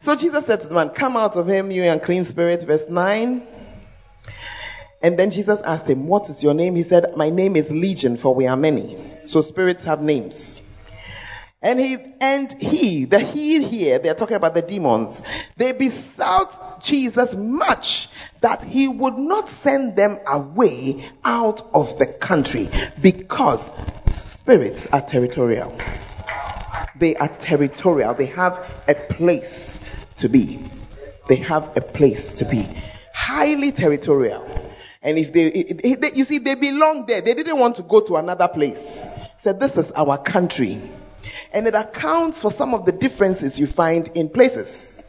So 0.00 0.14
Jesus 0.16 0.46
said 0.46 0.60
to 0.60 0.68
the 0.68 0.74
man, 0.74 0.90
Come 0.90 1.16
out 1.16 1.36
of 1.36 1.48
him, 1.48 1.70
you 1.70 1.82
unclean 1.84 2.24
spirit. 2.24 2.62
Verse 2.62 2.88
9. 2.88 3.46
And 5.02 5.18
then 5.18 5.30
Jesus 5.30 5.60
asked 5.62 5.88
him, 5.88 6.06
What 6.06 6.30
is 6.30 6.42
your 6.42 6.54
name? 6.54 6.76
He 6.76 6.84
said, 6.84 7.16
My 7.16 7.30
name 7.30 7.56
is 7.56 7.70
Legion, 7.70 8.16
for 8.16 8.34
we 8.34 8.46
are 8.46 8.56
many. 8.56 8.96
So 9.24 9.40
spirits 9.40 9.84
have 9.84 10.00
names. 10.00 10.62
And 11.62 11.78
he, 11.78 11.96
and 12.20 12.52
he, 12.52 13.04
the 13.04 13.20
he 13.20 13.62
here, 13.62 14.00
they're 14.00 14.14
talking 14.14 14.36
about 14.36 14.54
the 14.54 14.62
demons. 14.62 15.22
They 15.56 15.70
besought 15.70 16.82
Jesus 16.82 17.36
much 17.36 18.08
that 18.40 18.64
he 18.64 18.88
would 18.88 19.16
not 19.16 19.48
send 19.48 19.94
them 19.94 20.18
away 20.26 21.04
out 21.24 21.62
of 21.72 21.98
the 22.00 22.06
country 22.06 22.68
because 23.00 23.70
spirits 24.12 24.86
are 24.86 25.02
territorial. 25.02 25.78
They 26.96 27.14
are 27.14 27.28
territorial. 27.28 28.14
They 28.14 28.26
have 28.26 28.68
a 28.88 28.94
place 28.94 29.78
to 30.16 30.28
be. 30.28 30.58
They 31.28 31.36
have 31.36 31.76
a 31.76 31.80
place 31.80 32.34
to 32.34 32.44
be. 32.44 32.66
Highly 33.14 33.70
territorial. 33.70 34.44
And 35.00 35.16
if 35.16 35.32
they, 35.32 35.50
they 35.50 36.12
you 36.12 36.24
see, 36.24 36.38
they 36.38 36.56
belong 36.56 37.06
there. 37.06 37.20
They 37.20 37.34
didn't 37.34 37.58
want 37.58 37.76
to 37.76 37.82
go 37.82 38.00
to 38.00 38.16
another 38.16 38.48
place. 38.48 39.06
Said, 39.38 39.60
this 39.60 39.76
is 39.76 39.92
our 39.92 40.18
country. 40.18 40.80
And 41.52 41.66
it 41.66 41.74
accounts 41.74 42.42
for 42.42 42.50
some 42.50 42.74
of 42.74 42.86
the 42.86 42.92
differences 42.92 43.58
you 43.58 43.66
find 43.66 44.08
in 44.14 44.30
places. 44.30 45.04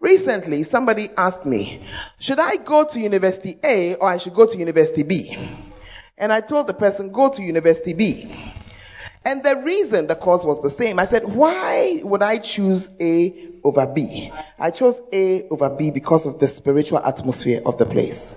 Recently, 0.00 0.64
somebody 0.64 1.10
asked 1.16 1.46
me, 1.46 1.84
should 2.18 2.40
I 2.40 2.56
go 2.56 2.84
to 2.84 2.98
University 2.98 3.58
A 3.62 3.94
or 3.94 4.08
I 4.08 4.18
should 4.18 4.34
go 4.34 4.46
to 4.46 4.56
University 4.56 5.02
B? 5.02 5.36
And 6.18 6.32
I 6.32 6.40
told 6.40 6.66
the 6.66 6.74
person, 6.74 7.10
go 7.10 7.28
to 7.28 7.42
University 7.42 7.92
B. 7.92 8.28
And 9.24 9.44
the 9.44 9.62
reason 9.64 10.08
the 10.08 10.16
course 10.16 10.44
was 10.44 10.60
the 10.62 10.70
same, 10.70 10.98
I 10.98 11.06
said, 11.06 11.24
why 11.24 12.00
would 12.02 12.22
I 12.22 12.38
choose 12.38 12.88
A 13.00 13.50
over 13.62 13.86
B? 13.86 14.32
I 14.58 14.70
chose 14.70 15.00
A 15.12 15.48
over 15.48 15.70
B 15.70 15.90
because 15.90 16.26
of 16.26 16.40
the 16.40 16.48
spiritual 16.48 16.98
atmosphere 16.98 17.62
of 17.64 17.78
the 17.78 17.86
place. 17.86 18.36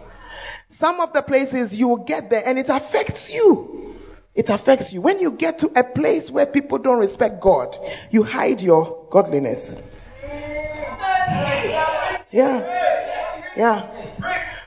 Some 0.69 0.99
of 0.99 1.13
the 1.13 1.23
places 1.23 1.73
you 1.73 1.87
will 1.87 2.03
get 2.03 2.29
there 2.29 2.43
and 2.45 2.59
it 2.59 2.69
affects 2.69 3.33
you. 3.33 3.94
It 4.35 4.49
affects 4.49 4.91
you. 4.91 4.99
When 5.01 5.19
you 5.19 5.31
get 5.31 5.59
to 5.59 5.71
a 5.75 5.83
place 5.83 6.29
where 6.29 6.45
people 6.45 6.77
don't 6.77 6.99
respect 6.99 7.39
God, 7.39 7.77
you 8.11 8.23
hide 8.23 8.61
your 8.61 9.07
godliness. 9.09 9.73
Yeah. 12.31 12.59
Yeah. 13.55 13.89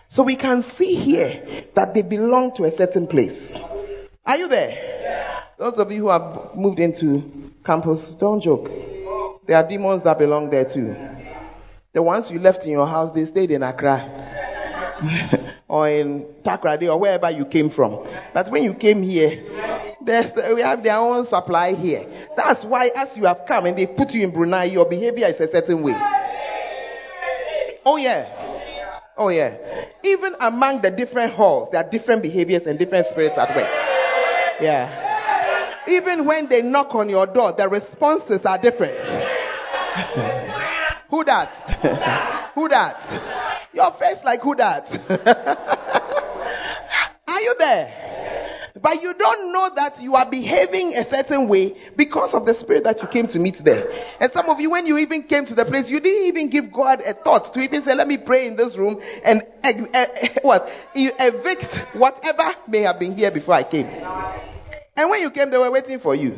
So 0.08 0.22
we 0.22 0.36
can 0.36 0.62
see 0.62 0.94
here 0.94 1.66
that 1.74 1.92
they 1.92 2.00
belong 2.00 2.54
to 2.56 2.64
a 2.64 2.72
certain 2.72 3.06
place. 3.06 3.62
Are 4.24 4.38
you 4.38 4.48
there? 4.48 5.44
Those 5.58 5.78
of 5.78 5.92
you 5.92 6.02
who 6.02 6.08
have 6.08 6.54
moved 6.54 6.78
into 6.78 7.52
campus, 7.62 8.14
don't 8.14 8.40
joke. 8.40 8.70
There 9.46 9.56
are 9.56 9.68
demons 9.68 10.04
that 10.04 10.18
belong 10.18 10.48
there 10.48 10.64
too. 10.64 10.96
The 11.92 12.02
ones 12.02 12.30
you 12.30 12.38
left 12.38 12.64
in 12.64 12.72
your 12.72 12.86
house, 12.86 13.10
they 13.12 13.26
stayed 13.26 13.50
in 13.50 13.62
Accra 13.62 14.28
or 15.68 15.88
in 15.88 16.24
Takoradi 16.42 16.90
or 16.90 16.98
wherever 16.98 17.30
you 17.30 17.44
came 17.44 17.70
from. 17.70 18.06
But 18.34 18.48
when 18.48 18.62
you 18.62 18.74
came 18.74 19.02
here, 19.02 19.44
there's, 20.00 20.34
we 20.54 20.62
have 20.62 20.82
their 20.82 20.96
own 20.98 21.24
supply 21.24 21.74
here. 21.74 22.06
That's 22.36 22.64
why, 22.64 22.90
as 22.96 23.16
you 23.16 23.24
have 23.24 23.44
come 23.46 23.66
and 23.66 23.76
they 23.76 23.86
put 23.86 24.14
you 24.14 24.24
in 24.24 24.30
Brunei, 24.30 24.64
your 24.64 24.88
behavior 24.88 25.26
is 25.26 25.40
a 25.40 25.48
certain 25.48 25.82
way. 25.82 25.94
Oh, 27.84 27.96
yeah. 27.96 28.28
Oh, 29.16 29.28
yeah. 29.28 29.56
Even 30.04 30.36
among 30.40 30.82
the 30.82 30.90
different 30.90 31.32
halls, 31.32 31.70
there 31.70 31.84
are 31.84 31.90
different 31.90 32.22
behaviors 32.22 32.66
and 32.66 32.78
different 32.78 33.06
spirits 33.06 33.36
at 33.36 33.54
work. 33.54 33.68
Yeah. 34.60 35.84
Even 35.88 36.24
when 36.24 36.48
they 36.48 36.62
knock 36.62 36.94
on 36.94 37.08
your 37.08 37.26
door, 37.26 37.52
the 37.52 37.68
responses 37.68 38.44
are 38.44 38.58
different. 38.58 39.00
who 41.10 41.24
that? 41.24 41.54
who 42.54 42.68
that? 42.68 43.57
Your 43.78 43.92
face 43.92 44.24
like 44.24 44.42
who 44.42 44.56
that? 44.56 44.90
are 47.28 47.40
you 47.40 47.54
there? 47.60 48.72
But 48.82 49.00
you 49.00 49.14
don't 49.14 49.52
know 49.52 49.70
that 49.76 50.02
you 50.02 50.16
are 50.16 50.28
behaving 50.28 50.94
a 50.94 51.04
certain 51.04 51.46
way 51.46 51.76
because 51.94 52.34
of 52.34 52.44
the 52.44 52.54
spirit 52.54 52.82
that 52.82 53.02
you 53.02 53.06
came 53.06 53.28
to 53.28 53.38
meet 53.38 53.58
there. 53.58 53.88
And 54.20 54.32
some 54.32 54.50
of 54.50 54.60
you, 54.60 54.70
when 54.70 54.86
you 54.86 54.98
even 54.98 55.22
came 55.22 55.44
to 55.44 55.54
the 55.54 55.64
place, 55.64 55.88
you 55.88 56.00
didn't 56.00 56.26
even 56.26 56.50
give 56.50 56.72
God 56.72 57.02
a 57.02 57.12
thought 57.12 57.54
to 57.54 57.60
even 57.60 57.82
say, 57.82 57.94
let 57.94 58.08
me 58.08 58.16
pray 58.16 58.48
in 58.48 58.56
this 58.56 58.76
room 58.76 59.00
and 59.24 59.42
uh, 59.62 59.72
uh, 59.94 60.06
what? 60.42 60.68
You 60.96 61.12
evict 61.16 61.76
whatever 61.92 62.50
may 62.66 62.80
have 62.80 62.98
been 62.98 63.16
here 63.16 63.30
before 63.30 63.54
I 63.54 63.62
came. 63.62 63.86
And 64.96 65.08
when 65.08 65.20
you 65.20 65.30
came, 65.30 65.50
they 65.50 65.58
were 65.58 65.70
waiting 65.70 66.00
for 66.00 66.16
you. 66.16 66.36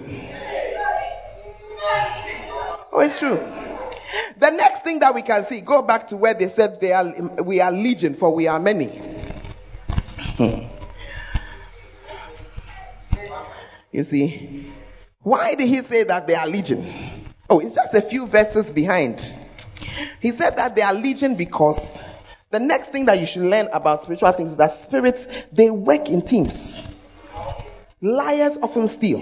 Oh, 2.92 3.00
it's 3.00 3.18
true. 3.18 3.38
The 4.38 4.50
next 4.50 4.82
thing 4.82 4.98
that 5.00 5.14
we 5.14 5.22
can 5.22 5.44
see, 5.44 5.60
go 5.60 5.82
back 5.82 6.08
to 6.08 6.16
where 6.16 6.34
they 6.34 6.48
said 6.48 6.80
they 6.80 6.92
are, 6.92 7.12
we 7.42 7.60
are 7.60 7.70
legion, 7.70 8.14
for 8.14 8.34
we 8.34 8.48
are 8.48 8.58
many. 8.58 8.86
Hmm. 10.36 10.66
You 13.92 14.04
see, 14.04 14.72
why 15.22 15.54
did 15.54 15.68
he 15.68 15.82
say 15.82 16.04
that 16.04 16.26
they 16.26 16.34
are 16.34 16.46
legion? 16.46 16.84
Oh, 17.48 17.58
it's 17.60 17.74
just 17.74 17.94
a 17.94 18.02
few 18.02 18.26
verses 18.26 18.72
behind. 18.72 19.20
He 20.20 20.30
said 20.30 20.56
that 20.56 20.76
they 20.76 20.82
are 20.82 20.94
legion 20.94 21.34
because 21.34 21.98
the 22.50 22.60
next 22.60 22.88
thing 22.88 23.06
that 23.06 23.20
you 23.20 23.26
should 23.26 23.42
learn 23.42 23.68
about 23.72 24.02
spiritual 24.02 24.32
things 24.32 24.52
is 24.52 24.56
that 24.58 24.74
spirits 24.74 25.26
they 25.52 25.70
work 25.70 26.08
in 26.08 26.22
teams. 26.22 26.84
Liars 28.00 28.56
often 28.62 28.88
steal. 28.88 29.20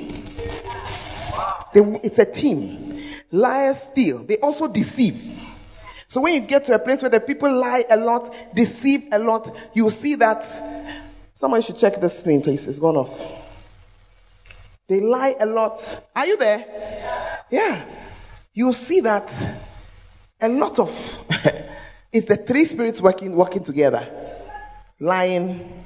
They, 1.74 1.80
it's 2.02 2.18
a 2.18 2.24
team. 2.24 2.97
Liars 3.30 3.80
steal. 3.82 4.24
They 4.24 4.38
also 4.38 4.68
deceive. 4.68 5.20
So 6.08 6.22
when 6.22 6.34
you 6.34 6.40
get 6.40 6.64
to 6.66 6.74
a 6.74 6.78
place 6.78 7.02
where 7.02 7.10
the 7.10 7.20
people 7.20 7.52
lie 7.52 7.84
a 7.88 7.96
lot, 7.96 8.34
deceive 8.54 9.08
a 9.12 9.18
lot, 9.18 9.54
you 9.74 9.90
see 9.90 10.14
that 10.16 10.44
someone 11.34 11.60
should 11.60 11.76
check 11.76 12.00
the 12.00 12.08
screen, 12.08 12.42
please. 12.42 12.66
It's 12.66 12.78
gone 12.78 12.96
off. 12.96 13.20
They 14.88 15.00
lie 15.00 15.36
a 15.38 15.44
lot. 15.44 16.06
Are 16.16 16.26
you 16.26 16.38
there? 16.38 17.44
Yeah. 17.50 17.84
You 18.54 18.72
see 18.72 19.00
that 19.00 19.30
a 20.40 20.48
lot 20.48 20.78
of 20.78 21.18
it's 22.12 22.26
the 22.26 22.36
three 22.36 22.64
spirits 22.64 23.00
working 23.00 23.36
working 23.36 23.62
together. 23.62 24.08
Lying, 24.98 25.84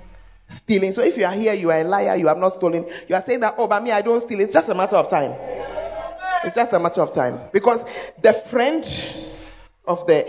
stealing. 0.49 0.93
So 0.93 1.03
if 1.03 1.18
you 1.18 1.24
are 1.24 1.32
here, 1.32 1.53
you 1.55 1.70
are 1.70 1.80
a 1.80 1.84
liar, 1.84 2.16
you 2.16 2.28
have 2.28 2.38
not 2.38 2.53
stolen. 2.53 2.86
You 3.09 3.16
are 3.16 3.22
saying 3.22 3.40
that, 3.40 3.57
oh, 3.59 3.66
but 3.66 3.82
me, 3.82 3.90
I 3.90 4.03
don't 4.03 4.22
steal. 4.22 4.40
It's 4.40 4.55
just 4.55 4.68
a 4.68 4.74
matter 4.74 4.97
of 4.97 5.11
time. 5.11 5.32
It's 6.45 6.55
just 6.57 6.72
a 6.72 6.78
matter 6.78 7.01
of 7.03 7.12
time. 7.12 7.40
Because 7.53 7.84
the 8.20 8.32
friend 8.32 8.84
of 9.86 10.07
the 10.07 10.26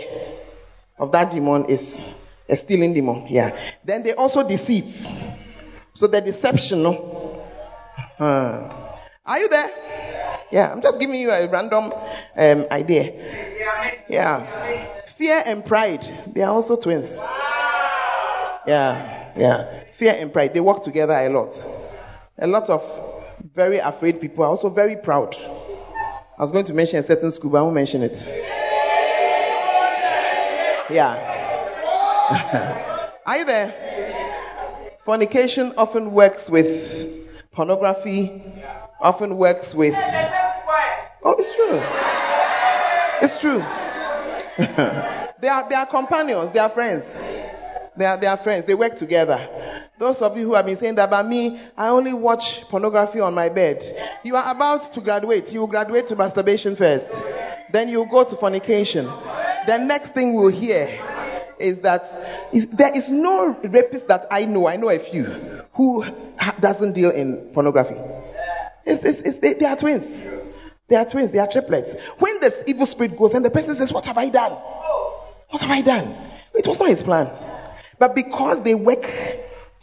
of 0.98 1.12
that 1.12 1.30
demon 1.32 1.66
is 1.66 2.14
a 2.48 2.56
stealing 2.56 2.94
demon. 2.94 3.26
Yeah. 3.28 3.58
Then 3.84 4.02
they 4.02 4.14
also 4.14 4.46
deceive. 4.46 5.06
So 5.94 6.06
the 6.06 6.20
deception, 6.20 6.82
no? 6.82 7.42
Uh, 8.18 8.96
are 9.26 9.38
you 9.38 9.48
there? 9.48 9.70
Yeah, 10.52 10.70
I'm 10.70 10.82
just 10.82 11.00
giving 11.00 11.20
you 11.20 11.30
a 11.30 11.48
random 11.48 11.92
um, 12.36 12.66
idea. 12.70 13.12
Yeah. 14.08 14.46
Fear 15.16 15.42
and 15.46 15.64
pride, 15.64 16.04
they 16.32 16.42
are 16.42 16.52
also 16.52 16.76
twins. 16.76 17.18
Yeah, 18.66 19.32
yeah. 19.36 19.84
Fear 19.94 20.16
and 20.18 20.32
pride, 20.32 20.54
they 20.54 20.60
work 20.60 20.82
together 20.82 21.14
a 21.14 21.28
lot. 21.28 21.66
A 22.38 22.46
lot 22.46 22.68
of 22.68 22.82
very 23.54 23.78
afraid 23.78 24.20
people 24.20 24.44
are 24.44 24.48
also 24.48 24.68
very 24.68 24.96
proud. 24.96 25.36
I 26.36 26.42
was 26.42 26.50
going 26.50 26.64
to 26.64 26.74
mention 26.74 26.98
a 26.98 27.02
certain 27.02 27.30
school, 27.30 27.50
but 27.50 27.58
I 27.58 27.62
won't 27.62 27.74
mention 27.74 28.02
it. 28.02 28.26
Yeah. 30.90 31.30
are 33.26 33.38
you 33.38 33.44
there? 33.44 33.72
Fornication 35.04 35.74
often 35.76 36.12
works 36.12 36.50
with 36.50 37.52
Pornography 37.52 38.42
often 39.00 39.36
works 39.36 39.72
with. 39.74 39.94
Oh, 41.22 41.36
it's 41.38 41.54
true. 41.54 41.80
It's 43.22 43.40
true. 43.40 43.58
they 45.40 45.48
are 45.48 45.68
they 45.68 45.76
are 45.76 45.86
companions. 45.86 46.52
They 46.52 46.58
are 46.58 46.68
friends. 46.68 47.14
They 47.96 48.04
are, 48.04 48.16
they 48.16 48.26
are 48.26 48.36
friends. 48.36 48.64
They 48.64 48.74
work 48.74 48.96
together. 48.96 49.48
Those 49.98 50.20
of 50.20 50.36
you 50.36 50.46
who 50.46 50.54
have 50.54 50.66
been 50.66 50.76
saying 50.76 50.96
that 50.96 51.04
about 51.04 51.28
me, 51.28 51.60
I 51.76 51.88
only 51.88 52.12
watch 52.12 52.62
pornography 52.62 53.20
on 53.20 53.34
my 53.34 53.48
bed. 53.48 53.84
You 54.24 54.36
are 54.36 54.50
about 54.50 54.92
to 54.92 55.00
graduate. 55.00 55.52
You 55.52 55.60
will 55.60 55.66
graduate 55.68 56.08
to 56.08 56.16
masturbation 56.16 56.74
first. 56.74 57.08
Then 57.72 57.88
you 57.88 58.04
go 58.10 58.24
to 58.24 58.36
fornication. 58.36 59.06
The 59.66 59.78
next 59.78 60.10
thing 60.14 60.34
we'll 60.34 60.48
hear 60.48 60.88
is 61.58 61.80
that 61.80 62.48
is, 62.52 62.66
there 62.66 62.94
is 62.96 63.08
no 63.10 63.56
rapist 63.62 64.08
that 64.08 64.26
I 64.30 64.44
know. 64.44 64.66
I 64.66 64.76
know 64.76 64.90
a 64.90 64.98
few 64.98 65.24
who 65.74 66.04
doesn't 66.60 66.92
deal 66.92 67.10
in 67.10 67.50
pornography. 67.52 67.96
It's, 68.84 69.04
it's, 69.04 69.20
it's, 69.20 69.38
they, 69.38 69.54
they 69.54 69.66
are 69.66 69.76
twins. 69.76 70.28
They 70.88 70.96
are 70.96 71.04
twins. 71.04 71.32
They 71.32 71.38
are 71.38 71.46
triplets. 71.46 71.94
When 72.18 72.40
this 72.40 72.60
evil 72.66 72.86
spirit 72.86 73.16
goes 73.16 73.32
and 73.32 73.44
the 73.44 73.50
person 73.50 73.76
says, 73.76 73.92
"What 73.92 74.06
have 74.06 74.18
I 74.18 74.28
done? 74.28 74.52
What 74.52 75.62
have 75.62 75.70
I 75.70 75.80
done?" 75.80 76.16
It 76.54 76.66
was 76.66 76.78
not 76.78 76.88
his 76.88 77.02
plan, 77.02 77.30
but 77.98 78.14
because 78.14 78.62
they 78.62 78.74
work 78.74 79.04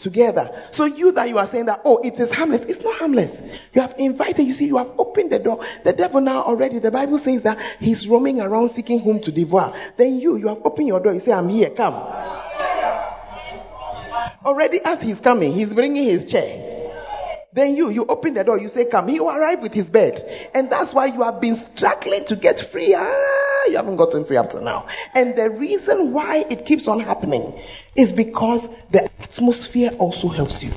together. 0.02 0.60
So 0.72 0.86
you 0.86 1.12
that 1.14 1.30
you 1.30 1.38
are 1.38 1.48
saying 1.48 1.66
that, 1.68 1.82
oh, 1.86 1.98
it 1.98 2.20
is 2.20 2.32
harmless. 2.32 2.64
It's 2.64 2.84
not 2.84 2.98
harmless. 2.98 3.42
You 3.74 3.82
have 3.82 3.96
invited, 3.98 4.44
you 4.44 4.54
see, 4.54 4.66
you 4.66 4.78
have 4.78 4.92
opened 4.98 5.32
the 5.32 5.40
door. 5.40 5.64
The 5.84 5.94
devil 5.94 6.22
now 6.22 6.42
already, 6.44 6.80
the 6.80 6.92
Bible 6.92 7.20
says 7.20 7.44
that 7.44 7.62
he's 7.80 8.08
roaming 8.08 8.42
around 8.42 8.70
seeking 8.70 9.00
whom 9.00 9.22
to 9.22 9.32
devour. 9.32 9.76
Then 9.98 10.20
you, 10.20 10.36
you 10.38 10.48
have 10.48 10.62
opened 10.66 10.88
your 10.88 11.00
door. 11.00 11.14
You 11.14 11.20
say, 11.20 11.32
I'm 11.32 11.50
here, 11.50 11.70
come. 11.70 11.94
Already 14.44 14.80
as 14.84 15.02
he's 15.02 15.20
coming, 15.20 15.54
he's 15.54 15.74
bringing 15.74 16.04
his 16.04 16.30
chair. 16.30 16.81
Then 17.54 17.76
you, 17.76 17.90
you 17.90 18.06
open 18.06 18.34
the 18.34 18.46
door, 18.46 18.58
you 18.58 18.70
say, 18.70 18.86
come. 18.86 19.10
He 19.10 19.20
will 19.20 19.30
arrive 19.30 19.62
with 19.62 19.74
his 19.74 19.90
bed. 19.90 20.24
And 20.54 20.70
that's 20.70 20.94
why 20.94 21.08
you 21.08 21.22
have 21.24 21.42
been 21.42 21.56
struggling 21.56 22.24
to 22.26 22.38
get 22.38 22.62
free. 22.62 22.96
Ah, 22.98 23.66
you 23.68 23.76
haven't 23.76 23.98
gotten 23.98 24.24
free 24.24 24.38
up 24.38 24.52
to 24.52 24.62
now. 24.62 24.88
And 25.14 25.36
the 25.36 25.50
reason 25.50 26.14
why 26.14 26.46
it 26.50 26.66
keeps 26.66 26.88
on 26.88 27.02
happening 27.02 27.60
is 27.96 28.14
because 28.14 28.70
the 28.92 29.04
atmosphere 29.20 29.92
also 30.00 30.30
helps 30.30 30.64
you. 30.64 30.72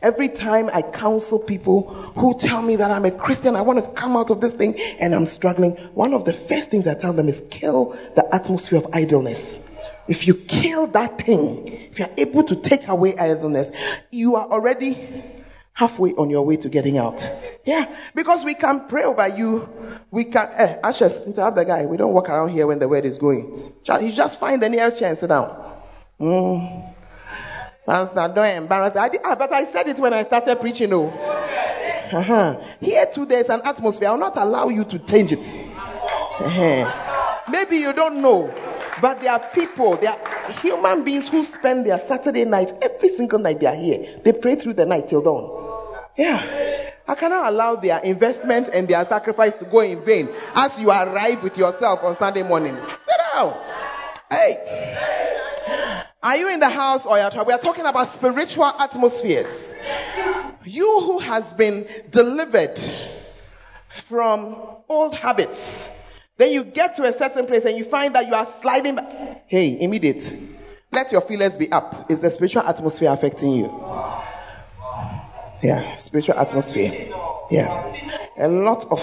Every 0.00 0.28
time 0.28 0.70
I 0.72 0.80
counsel 0.80 1.40
people 1.40 1.88
who 1.90 2.38
tell 2.38 2.62
me 2.62 2.76
that 2.76 2.90
I'm 2.90 3.04
a 3.04 3.10
Christian, 3.10 3.54
I 3.54 3.62
want 3.62 3.84
to 3.84 3.90
come 3.90 4.16
out 4.16 4.30
of 4.30 4.40
this 4.40 4.54
thing 4.54 4.78
and 5.00 5.14
I'm 5.14 5.26
struggling, 5.26 5.72
one 5.92 6.14
of 6.14 6.24
the 6.24 6.32
first 6.32 6.70
things 6.70 6.86
I 6.86 6.94
tell 6.94 7.12
them 7.12 7.28
is 7.28 7.42
kill 7.50 7.98
the 8.14 8.26
atmosphere 8.32 8.78
of 8.78 8.86
idleness. 8.92 9.58
If 10.06 10.26
you 10.26 10.34
kill 10.34 10.86
that 10.88 11.18
thing, 11.18 11.68
if 11.90 11.98
you're 11.98 12.08
able 12.16 12.44
to 12.44 12.56
take 12.56 12.88
away 12.88 13.18
idleness, 13.18 13.72
you 14.10 14.36
are 14.36 14.46
already 14.46 14.94
halfway 15.78 16.12
on 16.14 16.28
your 16.28 16.44
way 16.44 16.56
to 16.56 16.68
getting 16.68 16.98
out. 16.98 17.24
Yeah, 17.64 17.86
because 18.12 18.44
we 18.44 18.54
can 18.54 18.88
pray 18.88 19.04
over 19.04 19.28
you. 19.28 19.68
We 20.10 20.24
can, 20.24 20.48
eh, 20.54 20.76
Ashes, 20.82 21.16
interrupt 21.24 21.56
the 21.56 21.64
guy. 21.64 21.86
We 21.86 21.96
don't 21.96 22.12
walk 22.12 22.28
around 22.28 22.48
here 22.48 22.66
when 22.66 22.80
the 22.80 22.88
word 22.88 23.04
is 23.04 23.18
going. 23.18 23.72
You 23.84 24.10
just 24.10 24.40
find 24.40 24.60
the 24.60 24.68
nearest 24.68 24.98
chair 24.98 25.10
and 25.10 25.16
sit 25.16 25.28
down. 25.28 25.54
Mm. 26.20 26.94
Pastor, 27.86 28.32
don't 28.34 28.56
embarrass. 28.56 28.96
I 28.96 29.08
did, 29.08 29.20
ah, 29.24 29.36
but 29.36 29.52
I 29.52 29.66
said 29.66 29.86
it 29.86 30.00
when 30.00 30.12
I 30.12 30.24
started 30.24 30.60
preaching. 30.60 30.92
Oh. 30.92 31.06
Uh-huh. 31.06 32.60
Here 32.80 33.06
too, 33.06 33.26
there's 33.26 33.48
an 33.48 33.60
atmosphere. 33.64 34.08
I'll 34.08 34.18
not 34.18 34.36
allow 34.36 34.68
you 34.70 34.82
to 34.82 34.98
change 34.98 35.30
it. 35.30 35.58
Uh-huh. 36.40 37.42
Maybe 37.52 37.76
you 37.76 37.92
don't 37.92 38.20
know. 38.20 38.52
But 39.00 39.20
there 39.20 39.30
are 39.30 39.48
people, 39.54 39.96
there 39.96 40.10
are 40.10 40.52
human 40.54 41.04
beings 41.04 41.28
who 41.28 41.44
spend 41.44 41.86
their 41.86 42.00
Saturday 42.00 42.44
night, 42.44 42.72
every 42.82 43.10
single 43.10 43.38
night 43.38 43.60
they 43.60 43.66
are 43.66 43.76
here. 43.76 44.18
They 44.24 44.32
pray 44.32 44.56
through 44.56 44.74
the 44.74 44.86
night 44.86 45.08
till 45.08 45.22
dawn. 45.22 45.57
Yeah. 46.18 46.90
I 47.06 47.14
cannot 47.14 47.50
allow 47.50 47.76
their 47.76 48.00
investment 48.00 48.68
and 48.72 48.86
their 48.88 49.04
sacrifice 49.06 49.56
to 49.58 49.64
go 49.64 49.80
in 49.80 50.04
vain 50.04 50.28
as 50.54 50.78
you 50.78 50.90
arrive 50.90 51.42
with 51.42 51.56
yourself 51.56 52.02
on 52.02 52.16
Sunday 52.16 52.42
morning. 52.42 52.76
Sit 52.76 53.20
down. 53.34 53.58
Hey. 54.28 54.96
Are 56.22 56.36
you 56.36 56.52
in 56.52 56.60
the 56.60 56.68
house 56.68 57.06
or 57.06 57.16
you're 57.16 57.44
We 57.44 57.52
are 57.52 57.58
talking 57.58 57.86
about 57.86 58.08
spiritual 58.08 58.64
atmospheres. 58.64 59.74
You 60.64 61.00
who 61.00 61.20
has 61.20 61.52
been 61.52 61.86
delivered 62.10 62.78
from 63.86 64.56
old 64.88 65.14
habits, 65.14 65.88
then 66.36 66.50
you 66.52 66.64
get 66.64 66.96
to 66.96 67.04
a 67.04 67.12
certain 67.12 67.46
place 67.46 67.64
and 67.64 67.78
you 67.78 67.84
find 67.84 68.16
that 68.16 68.26
you 68.26 68.34
are 68.34 68.46
sliding 68.60 68.96
back. 68.96 69.44
Hey, 69.46 69.80
immediate. 69.80 70.30
Let 70.90 71.12
your 71.12 71.20
feelings 71.20 71.56
be 71.56 71.70
up. 71.70 72.10
Is 72.10 72.20
the 72.20 72.30
spiritual 72.30 72.62
atmosphere 72.62 73.10
affecting 73.10 73.52
you? 73.52 73.66
Yeah, 75.62 75.96
spiritual 75.96 76.38
atmosphere. 76.38 77.12
Yeah. 77.50 77.96
A 78.36 78.48
lot 78.48 78.84
of. 78.90 79.00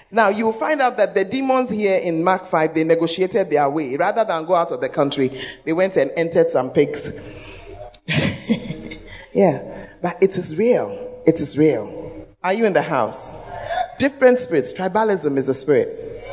now, 0.10 0.28
you 0.28 0.46
will 0.46 0.52
find 0.52 0.80
out 0.80 0.96
that 0.96 1.14
the 1.14 1.24
demons 1.24 1.70
here 1.70 1.98
in 1.98 2.24
Mark 2.24 2.46
5, 2.46 2.74
they 2.74 2.82
negotiated 2.82 3.50
their 3.50 3.70
way. 3.70 3.96
Rather 3.96 4.24
than 4.24 4.44
go 4.44 4.56
out 4.56 4.72
of 4.72 4.80
the 4.80 4.88
country, 4.88 5.40
they 5.64 5.72
went 5.72 5.96
and 5.96 6.10
entered 6.16 6.50
some 6.50 6.70
pigs. 6.70 7.12
yeah. 9.32 9.88
But 10.02 10.16
it 10.20 10.36
is 10.36 10.56
real. 10.56 11.22
It 11.26 11.40
is 11.40 11.56
real. 11.56 12.26
Are 12.42 12.52
you 12.52 12.64
in 12.64 12.72
the 12.72 12.82
house? 12.82 13.36
Different 13.98 14.40
spirits. 14.40 14.72
Tribalism 14.72 15.36
is 15.36 15.46
a 15.46 15.54
spirit. 15.54 16.24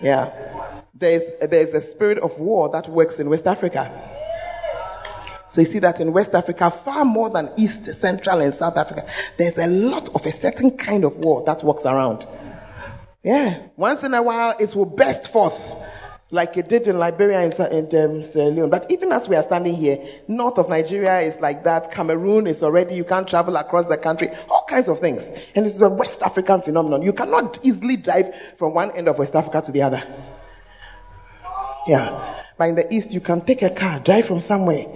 Yeah. 0.00 0.82
There's, 0.94 1.22
there's 1.40 1.74
a 1.74 1.80
spirit 1.80 2.18
of 2.18 2.38
war 2.38 2.68
that 2.68 2.88
works 2.88 3.18
in 3.18 3.28
West 3.28 3.46
Africa. 3.46 4.15
So 5.48 5.60
you 5.60 5.66
see 5.66 5.78
that 5.80 6.00
in 6.00 6.12
West 6.12 6.34
Africa, 6.34 6.70
far 6.70 7.04
more 7.04 7.30
than 7.30 7.50
East, 7.56 7.84
Central, 7.94 8.40
and 8.40 8.52
South 8.52 8.76
Africa, 8.76 9.08
there's 9.36 9.58
a 9.58 9.66
lot 9.66 10.08
of 10.14 10.26
a 10.26 10.32
certain 10.32 10.76
kind 10.76 11.04
of 11.04 11.16
war 11.16 11.44
that 11.46 11.62
walks 11.62 11.86
around. 11.86 12.26
Yeah. 13.22 13.58
Once 13.76 14.02
in 14.02 14.14
a 14.14 14.22
while, 14.22 14.56
it 14.58 14.74
will 14.74 14.86
burst 14.86 15.28
forth 15.28 15.76
like 16.30 16.56
it 16.56 16.68
did 16.68 16.88
in 16.88 16.98
Liberia 16.98 17.40
and, 17.40 17.94
um, 17.94 18.22
Sierra 18.24 18.50
Leone. 18.50 18.70
But 18.70 18.90
even 18.90 19.12
as 19.12 19.28
we 19.28 19.36
are 19.36 19.44
standing 19.44 19.76
here, 19.76 20.04
north 20.26 20.58
of 20.58 20.68
Nigeria 20.68 21.20
is 21.20 21.40
like 21.40 21.64
that. 21.64 21.92
Cameroon 21.92 22.48
is 22.48 22.62
already, 22.64 22.96
you 22.96 23.04
can't 23.04 23.28
travel 23.28 23.56
across 23.56 23.86
the 23.86 23.96
country. 23.96 24.30
All 24.50 24.64
kinds 24.68 24.88
of 24.88 24.98
things. 24.98 25.30
And 25.54 25.64
this 25.64 25.76
is 25.76 25.80
a 25.80 25.88
West 25.88 26.22
African 26.22 26.62
phenomenon. 26.62 27.02
You 27.02 27.12
cannot 27.12 27.60
easily 27.62 27.96
drive 27.96 28.34
from 28.58 28.74
one 28.74 28.90
end 28.92 29.06
of 29.08 29.18
West 29.18 29.36
Africa 29.36 29.62
to 29.62 29.72
the 29.72 29.82
other. 29.82 30.02
Yeah. 31.86 32.42
But 32.58 32.70
in 32.70 32.74
the 32.74 32.92
East, 32.92 33.12
you 33.12 33.20
can 33.20 33.42
take 33.42 33.62
a 33.62 33.70
car, 33.70 34.00
drive 34.00 34.26
from 34.26 34.40
somewhere, 34.40 34.86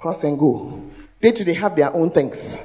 cross 0.00 0.24
and 0.24 0.38
go. 0.38 0.82
They 1.20 1.32
too, 1.32 1.44
they 1.44 1.54
have 1.54 1.76
their 1.76 1.92
own 1.92 2.10
things. 2.10 2.60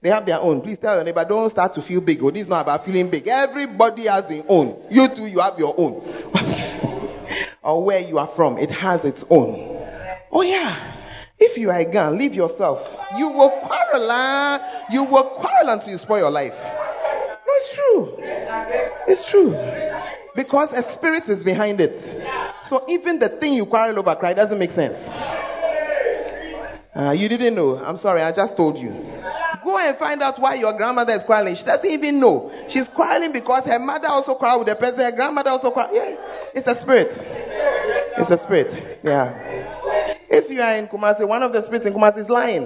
They 0.00 0.10
have 0.10 0.26
their 0.26 0.40
own. 0.40 0.60
Please 0.60 0.78
tell 0.78 0.96
your 0.96 1.04
neighbor, 1.04 1.24
don't 1.24 1.50
start 1.50 1.74
to 1.74 1.82
feel 1.82 2.00
big. 2.00 2.22
Oh, 2.22 2.30
this 2.30 2.42
is 2.42 2.48
not 2.48 2.62
about 2.62 2.84
feeling 2.84 3.10
big. 3.10 3.26
Everybody 3.28 4.06
has 4.06 4.28
their 4.28 4.42
own. 4.48 4.80
You 4.90 5.08
too, 5.08 5.26
you 5.26 5.40
have 5.40 5.58
your 5.58 5.74
own. 5.76 6.02
or 7.62 7.84
where 7.84 8.00
you 8.00 8.18
are 8.18 8.26
from, 8.26 8.58
it 8.58 8.70
has 8.70 9.04
its 9.04 9.24
own. 9.30 9.80
Oh 10.30 10.42
yeah. 10.42 10.76
If 11.38 11.58
you 11.58 11.70
are 11.70 11.78
a 11.78 11.84
gun, 11.84 12.18
leave 12.18 12.34
yourself. 12.34 12.96
You 13.16 13.28
will 13.28 13.50
quarrel. 13.50 14.08
Huh? 14.08 14.60
You 14.90 15.04
will 15.04 15.24
quarrel 15.24 15.70
until 15.70 15.90
you 15.90 15.98
spoil 15.98 16.18
your 16.18 16.30
life. 16.30 16.58
No, 16.62 17.42
it's 17.48 17.74
true. 17.74 18.14
It's 19.08 19.26
true. 19.26 19.50
Because 20.36 20.72
a 20.72 20.82
spirit 20.82 21.28
is 21.28 21.42
behind 21.42 21.80
it. 21.80 21.96
So 22.64 22.84
even 22.88 23.18
the 23.18 23.28
thing 23.28 23.54
you 23.54 23.66
quarrel 23.66 23.98
over 23.98 24.14
cry 24.14 24.34
doesn't 24.34 24.58
make 24.58 24.70
sense. 24.70 25.08
Uh, 26.94 27.14
you 27.16 27.28
didn't 27.28 27.54
know. 27.54 27.78
I'm 27.78 27.96
sorry, 27.96 28.20
I 28.22 28.32
just 28.32 28.56
told 28.56 28.78
you. 28.78 28.90
Go 29.64 29.78
and 29.78 29.96
find 29.96 30.22
out 30.22 30.38
why 30.38 30.54
your 30.54 30.74
grandmother 30.74 31.14
is 31.14 31.24
quarreling. 31.24 31.54
She 31.54 31.64
doesn't 31.64 31.88
even 31.88 32.20
know. 32.20 32.52
She's 32.68 32.88
quarreling 32.88 33.32
because 33.32 33.64
her 33.64 33.78
mother 33.78 34.08
also 34.08 34.34
quarreled 34.34 34.66
with 34.66 34.68
the 34.68 34.74
person. 34.74 35.00
Her 35.00 35.12
grandmother 35.12 35.50
also 35.50 35.70
quarreled. 35.70 35.94
Yeah, 35.94 36.16
it's 36.54 36.66
a 36.66 36.74
spirit. 36.74 37.16
It's 38.18 38.30
a 38.30 38.36
spirit. 38.36 38.76
Yeah. 39.02 39.32
If 40.28 40.50
you 40.50 40.60
are 40.60 40.76
in 40.76 40.86
Kumasi, 40.88 41.26
one 41.26 41.42
of 41.42 41.52
the 41.52 41.62
spirits 41.62 41.86
in 41.86 41.94
Kumasi 41.94 42.18
is 42.18 42.28
lying. 42.28 42.64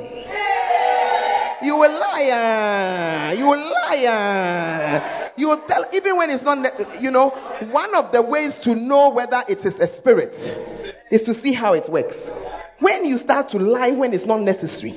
You 1.63 1.77
will 1.77 1.93
lie. 1.93 3.35
You 3.39 3.47
will 3.47 3.59
lie. 3.59 5.31
You 5.37 5.49
will 5.49 5.59
tell, 5.59 5.85
even 5.93 6.17
when 6.17 6.31
it's 6.31 6.43
not, 6.43 7.01
you 7.01 7.11
know, 7.11 7.31
one 7.71 7.95
of 7.95 8.11
the 8.11 8.23
ways 8.23 8.59
to 8.59 8.75
know 8.75 9.11
whether 9.11 9.43
it 9.49 9.65
is 9.65 9.79
a 9.79 9.87
spirit 9.87 10.35
is 11.11 11.25
to 11.25 11.35
see 11.35 11.53
how 11.53 11.75
it 11.75 11.89
works. 11.89 12.31
When 12.79 13.05
you 13.07 13.19
start 13.19 13.51
to 13.51 13.59
lie 13.59 13.93
when 13.93 14.13
it's 14.13 14.27
not 14.27 14.41
necessary, 14.41 14.95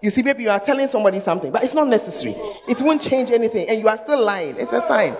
you 0.00 0.10
see, 0.10 0.22
maybe 0.22 0.42
you 0.42 0.50
are 0.50 0.60
telling 0.60 0.88
somebody 0.88 1.20
something, 1.20 1.50
but 1.50 1.64
it's 1.64 1.74
not 1.74 1.88
necessary. 1.88 2.34
It 2.68 2.80
won't 2.80 3.00
change 3.00 3.30
anything, 3.30 3.68
and 3.68 3.80
you 3.80 3.88
are 3.88 3.96
still 3.96 4.22
lying. 4.22 4.56
It's 4.58 4.72
a 4.72 4.80
sign. 4.82 5.16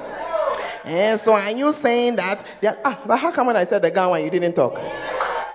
And 0.85 1.19
so 1.19 1.33
are 1.33 1.51
you 1.51 1.73
saying 1.73 2.17
that? 2.17 2.45
ah, 2.85 3.01
but 3.07 3.17
how 3.17 3.31
come 3.31 3.47
when 3.47 3.57
I 3.57 3.65
said 3.65 3.83
the 3.83 3.91
guy 3.91 4.07
when 4.07 4.25
you 4.25 4.31
didn't 4.31 4.55
talk? 4.55 4.75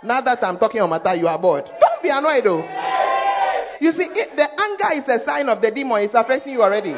Now 0.01 0.21
that 0.21 0.43
I'm 0.43 0.57
talking 0.57 0.82
on 0.82 0.89
matter, 0.89 1.13
you 1.15 1.27
are 1.27 1.38
bored. 1.38 1.65
Don't 1.65 2.03
be 2.03 2.09
annoyed 2.09 2.43
though. 2.43 2.67
You 3.82 3.91
see, 3.91 4.05
it, 4.05 4.36
the 4.36 4.47
anger 4.61 5.01
is 5.01 5.07
a 5.07 5.23
sign 5.23 5.47
of 5.49 5.61
the 5.61 5.71
demon. 5.71 6.01
It's 6.01 6.13
affecting 6.13 6.53
you 6.53 6.63
already. 6.63 6.95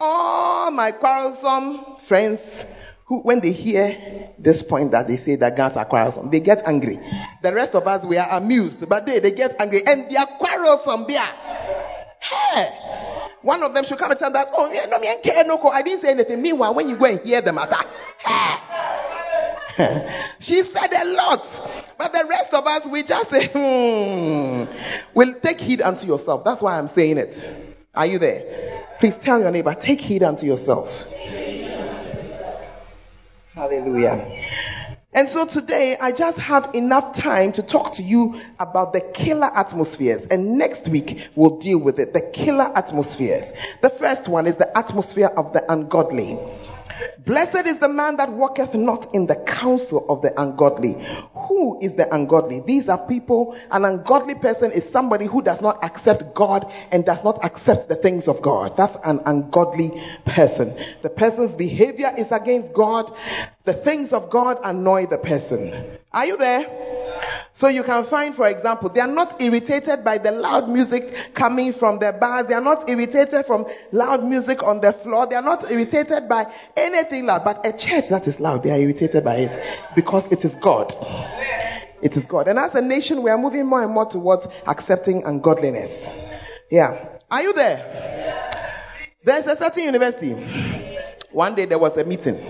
All 0.00 0.70
my 0.70 0.92
quarrelsome 0.92 1.96
friends 1.98 2.64
who, 3.10 3.18
when 3.22 3.40
they 3.40 3.50
hear 3.50 4.30
this 4.38 4.62
point 4.62 4.92
that 4.92 5.08
they 5.08 5.16
say 5.16 5.34
that 5.34 5.56
guns 5.56 5.76
are 5.76 5.84
quarrelsome, 5.84 6.30
they 6.30 6.38
get 6.38 6.62
angry. 6.64 7.00
The 7.42 7.52
rest 7.52 7.74
of 7.74 7.88
us, 7.88 8.06
we 8.06 8.18
are 8.18 8.38
amused, 8.38 8.88
but 8.88 9.04
they, 9.04 9.18
they 9.18 9.32
get 9.32 9.60
angry 9.60 9.82
and 9.84 10.08
they 10.08 10.14
are 10.14 10.26
quarrelsome. 10.26 11.06
They 11.08 11.16
are. 11.16 11.34
Hey. 12.20 12.68
One 13.42 13.64
of 13.64 13.74
them 13.74 13.84
should 13.84 13.98
come 13.98 14.12
and 14.12 14.20
tell 14.20 14.30
that, 14.30 14.50
oh, 14.54 14.72
yeah, 14.72 14.84
no, 14.88 15.00
me 15.00 15.08
and 15.08 15.48
no, 15.48 15.58
I 15.70 15.82
didn't 15.82 16.02
say 16.02 16.10
anything. 16.12 16.40
Meanwhile, 16.40 16.72
when 16.72 16.88
you 16.88 16.96
go 16.96 17.06
and 17.06 17.18
hear 17.26 17.40
the 17.40 17.52
matter, 17.52 17.78
hey. 19.76 20.24
she 20.38 20.62
said 20.62 20.92
a 20.92 21.12
lot. 21.12 21.94
But 21.98 22.12
the 22.12 22.26
rest 22.30 22.54
of 22.54 22.64
us, 22.64 22.86
we 22.86 23.02
just 23.02 23.28
say, 23.28 23.48
hmm. 23.52 24.72
Well, 25.14 25.34
take 25.42 25.60
heed 25.60 25.82
unto 25.82 26.06
yourself. 26.06 26.44
That's 26.44 26.62
why 26.62 26.78
I'm 26.78 26.86
saying 26.86 27.18
it. 27.18 27.44
Are 27.92 28.06
you 28.06 28.20
there? 28.20 28.86
Please 29.00 29.16
tell 29.16 29.40
your 29.40 29.50
neighbor, 29.50 29.74
take 29.74 30.00
heed 30.00 30.22
unto 30.22 30.46
yourself. 30.46 31.08
Hallelujah. 33.60 34.42
And 35.12 35.28
so 35.28 35.44
today, 35.44 35.94
I 36.00 36.12
just 36.12 36.38
have 36.38 36.74
enough 36.74 37.14
time 37.14 37.52
to 37.52 37.62
talk 37.62 37.96
to 37.96 38.02
you 38.02 38.40
about 38.58 38.94
the 38.94 39.02
killer 39.02 39.50
atmospheres. 39.54 40.24
And 40.24 40.56
next 40.56 40.88
week, 40.88 41.28
we'll 41.34 41.58
deal 41.58 41.78
with 41.78 41.98
it. 41.98 42.14
The 42.14 42.22
killer 42.22 42.72
atmospheres. 42.74 43.52
The 43.82 43.90
first 43.90 44.28
one 44.28 44.46
is 44.46 44.56
the 44.56 44.78
atmosphere 44.78 45.26
of 45.26 45.52
the 45.52 45.70
ungodly. 45.70 46.38
Blessed 47.24 47.66
is 47.66 47.78
the 47.78 47.88
man 47.88 48.16
that 48.16 48.30
walketh 48.30 48.74
not 48.74 49.14
in 49.14 49.26
the 49.26 49.36
counsel 49.36 50.06
of 50.08 50.22
the 50.22 50.40
ungodly. 50.40 50.96
Who 51.34 51.80
is 51.80 51.94
the 51.94 52.12
ungodly? 52.12 52.60
These 52.60 52.88
are 52.88 53.06
people, 53.06 53.56
an 53.70 53.84
ungodly 53.84 54.34
person 54.34 54.72
is 54.72 54.88
somebody 54.88 55.26
who 55.26 55.42
does 55.42 55.60
not 55.60 55.84
accept 55.84 56.34
God 56.34 56.72
and 56.90 57.04
does 57.04 57.22
not 57.24 57.44
accept 57.44 57.88
the 57.88 57.96
things 57.96 58.28
of 58.28 58.42
God. 58.42 58.76
That's 58.76 58.96
an 59.04 59.20
ungodly 59.26 60.02
person. 60.24 60.76
The 61.02 61.10
person's 61.10 61.56
behavior 61.56 62.12
is 62.16 62.32
against 62.32 62.72
God. 62.72 63.16
The 63.64 63.74
things 63.74 64.12
of 64.12 64.30
God 64.30 64.58
annoy 64.64 65.06
the 65.06 65.18
person. 65.18 65.98
Are 66.12 66.26
you 66.26 66.36
there? 66.36 67.09
So 67.52 67.68
you 67.68 67.82
can 67.82 68.04
find, 68.04 68.34
for 68.34 68.48
example, 68.48 68.88
they 68.88 69.00
are 69.00 69.06
not 69.06 69.40
irritated 69.42 70.04
by 70.04 70.18
the 70.18 70.32
loud 70.32 70.68
music 70.68 71.34
coming 71.34 71.72
from 71.72 71.98
the 71.98 72.12
bar. 72.12 72.42
They 72.44 72.54
are 72.54 72.60
not 72.60 72.88
irritated 72.88 73.46
from 73.46 73.66
loud 73.92 74.24
music 74.24 74.62
on 74.62 74.80
the 74.80 74.92
floor. 74.92 75.26
They 75.26 75.36
are 75.36 75.42
not 75.42 75.70
irritated 75.70 76.28
by 76.28 76.52
anything 76.76 77.26
loud. 77.26 77.44
But 77.44 77.66
a 77.66 77.72
church 77.72 78.08
that 78.08 78.26
is 78.26 78.40
loud, 78.40 78.62
they 78.62 78.70
are 78.70 78.78
irritated 78.78 79.24
by 79.24 79.36
it 79.36 79.64
because 79.94 80.26
it 80.28 80.44
is 80.44 80.54
God. 80.54 80.94
It 82.02 82.16
is 82.16 82.24
God. 82.24 82.48
And 82.48 82.58
as 82.58 82.74
a 82.74 82.80
nation, 82.80 83.22
we 83.22 83.30
are 83.30 83.38
moving 83.38 83.66
more 83.66 83.82
and 83.82 83.92
more 83.92 84.06
towards 84.06 84.46
accepting 84.66 85.24
ungodliness. 85.24 86.18
Yeah. 86.70 87.18
Are 87.30 87.42
you 87.42 87.52
there? 87.52 88.50
There's 89.22 89.46
a 89.46 89.56
certain 89.56 89.84
university. 89.84 90.32
One 91.30 91.54
day 91.54 91.66
there 91.66 91.78
was 91.78 91.96
a 91.96 92.04
meeting. 92.04 92.40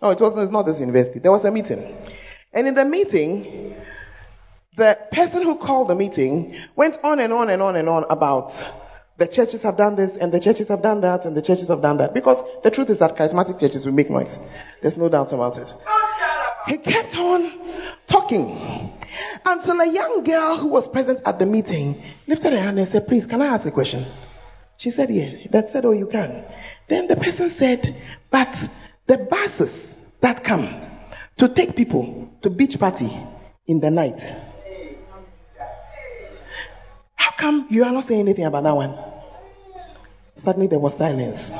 Oh, 0.00 0.10
it 0.10 0.20
wasn't, 0.20 0.42
it's 0.44 0.52
not 0.52 0.64
this 0.64 0.80
university. 0.80 1.18
There 1.18 1.32
was 1.32 1.44
a 1.44 1.50
meeting. 1.50 1.96
And 2.52 2.66
in 2.66 2.74
the 2.74 2.84
meeting, 2.84 3.76
the 4.78 4.96
person 5.12 5.42
who 5.42 5.56
called 5.56 5.88
the 5.88 5.94
meeting 5.96 6.56
went 6.76 6.98
on 7.04 7.18
and 7.18 7.32
on 7.32 7.50
and 7.50 7.60
on 7.60 7.76
and 7.76 7.88
on 7.88 8.04
about 8.08 8.72
the 9.16 9.26
churches 9.26 9.64
have 9.64 9.76
done 9.76 9.96
this 9.96 10.16
and 10.16 10.32
the 10.32 10.38
churches 10.38 10.68
have 10.68 10.80
done 10.80 11.00
that 11.00 11.24
and 11.24 11.36
the 11.36 11.42
churches 11.42 11.66
have 11.68 11.82
done 11.82 11.98
that. 11.98 12.14
Because 12.14 12.40
the 12.62 12.70
truth 12.70 12.88
is 12.88 13.00
that 13.00 13.16
charismatic 13.16 13.58
churches 13.58 13.84
will 13.84 13.92
make 13.92 14.08
noise. 14.08 14.38
There's 14.80 14.96
no 14.96 15.08
doubt 15.08 15.32
about 15.32 15.58
it. 15.58 15.74
He 16.68 16.78
kept 16.78 17.18
on 17.18 17.50
talking 18.06 18.92
until 19.44 19.80
a 19.80 19.92
young 19.92 20.22
girl 20.22 20.56
who 20.56 20.68
was 20.68 20.86
present 20.86 21.22
at 21.26 21.40
the 21.40 21.46
meeting 21.46 22.00
lifted 22.28 22.52
her 22.52 22.60
hand 22.60 22.78
and 22.78 22.88
said, 22.88 23.08
Please, 23.08 23.26
can 23.26 23.42
I 23.42 23.46
ask 23.46 23.66
a 23.66 23.72
question? 23.72 24.06
She 24.76 24.90
said, 24.92 25.10
Yeah. 25.10 25.48
That 25.50 25.70
said, 25.70 25.84
Oh, 25.86 25.90
you 25.90 26.06
can. 26.06 26.44
Then 26.86 27.08
the 27.08 27.16
person 27.16 27.50
said, 27.50 27.96
But 28.30 28.68
the 29.06 29.18
buses 29.18 29.98
that 30.20 30.44
come 30.44 30.68
to 31.38 31.48
take 31.48 31.74
people 31.74 32.32
to 32.42 32.50
beach 32.50 32.78
party 32.78 33.10
in 33.66 33.80
the 33.80 33.90
night, 33.90 34.20
how 37.18 37.32
come 37.32 37.66
you 37.68 37.84
are 37.84 37.92
not 37.92 38.04
saying 38.04 38.20
anything 38.20 38.44
about 38.44 38.62
that 38.62 38.74
one? 38.76 38.96
Suddenly 40.36 40.68
there 40.68 40.78
was 40.78 40.96
silence. 40.96 41.52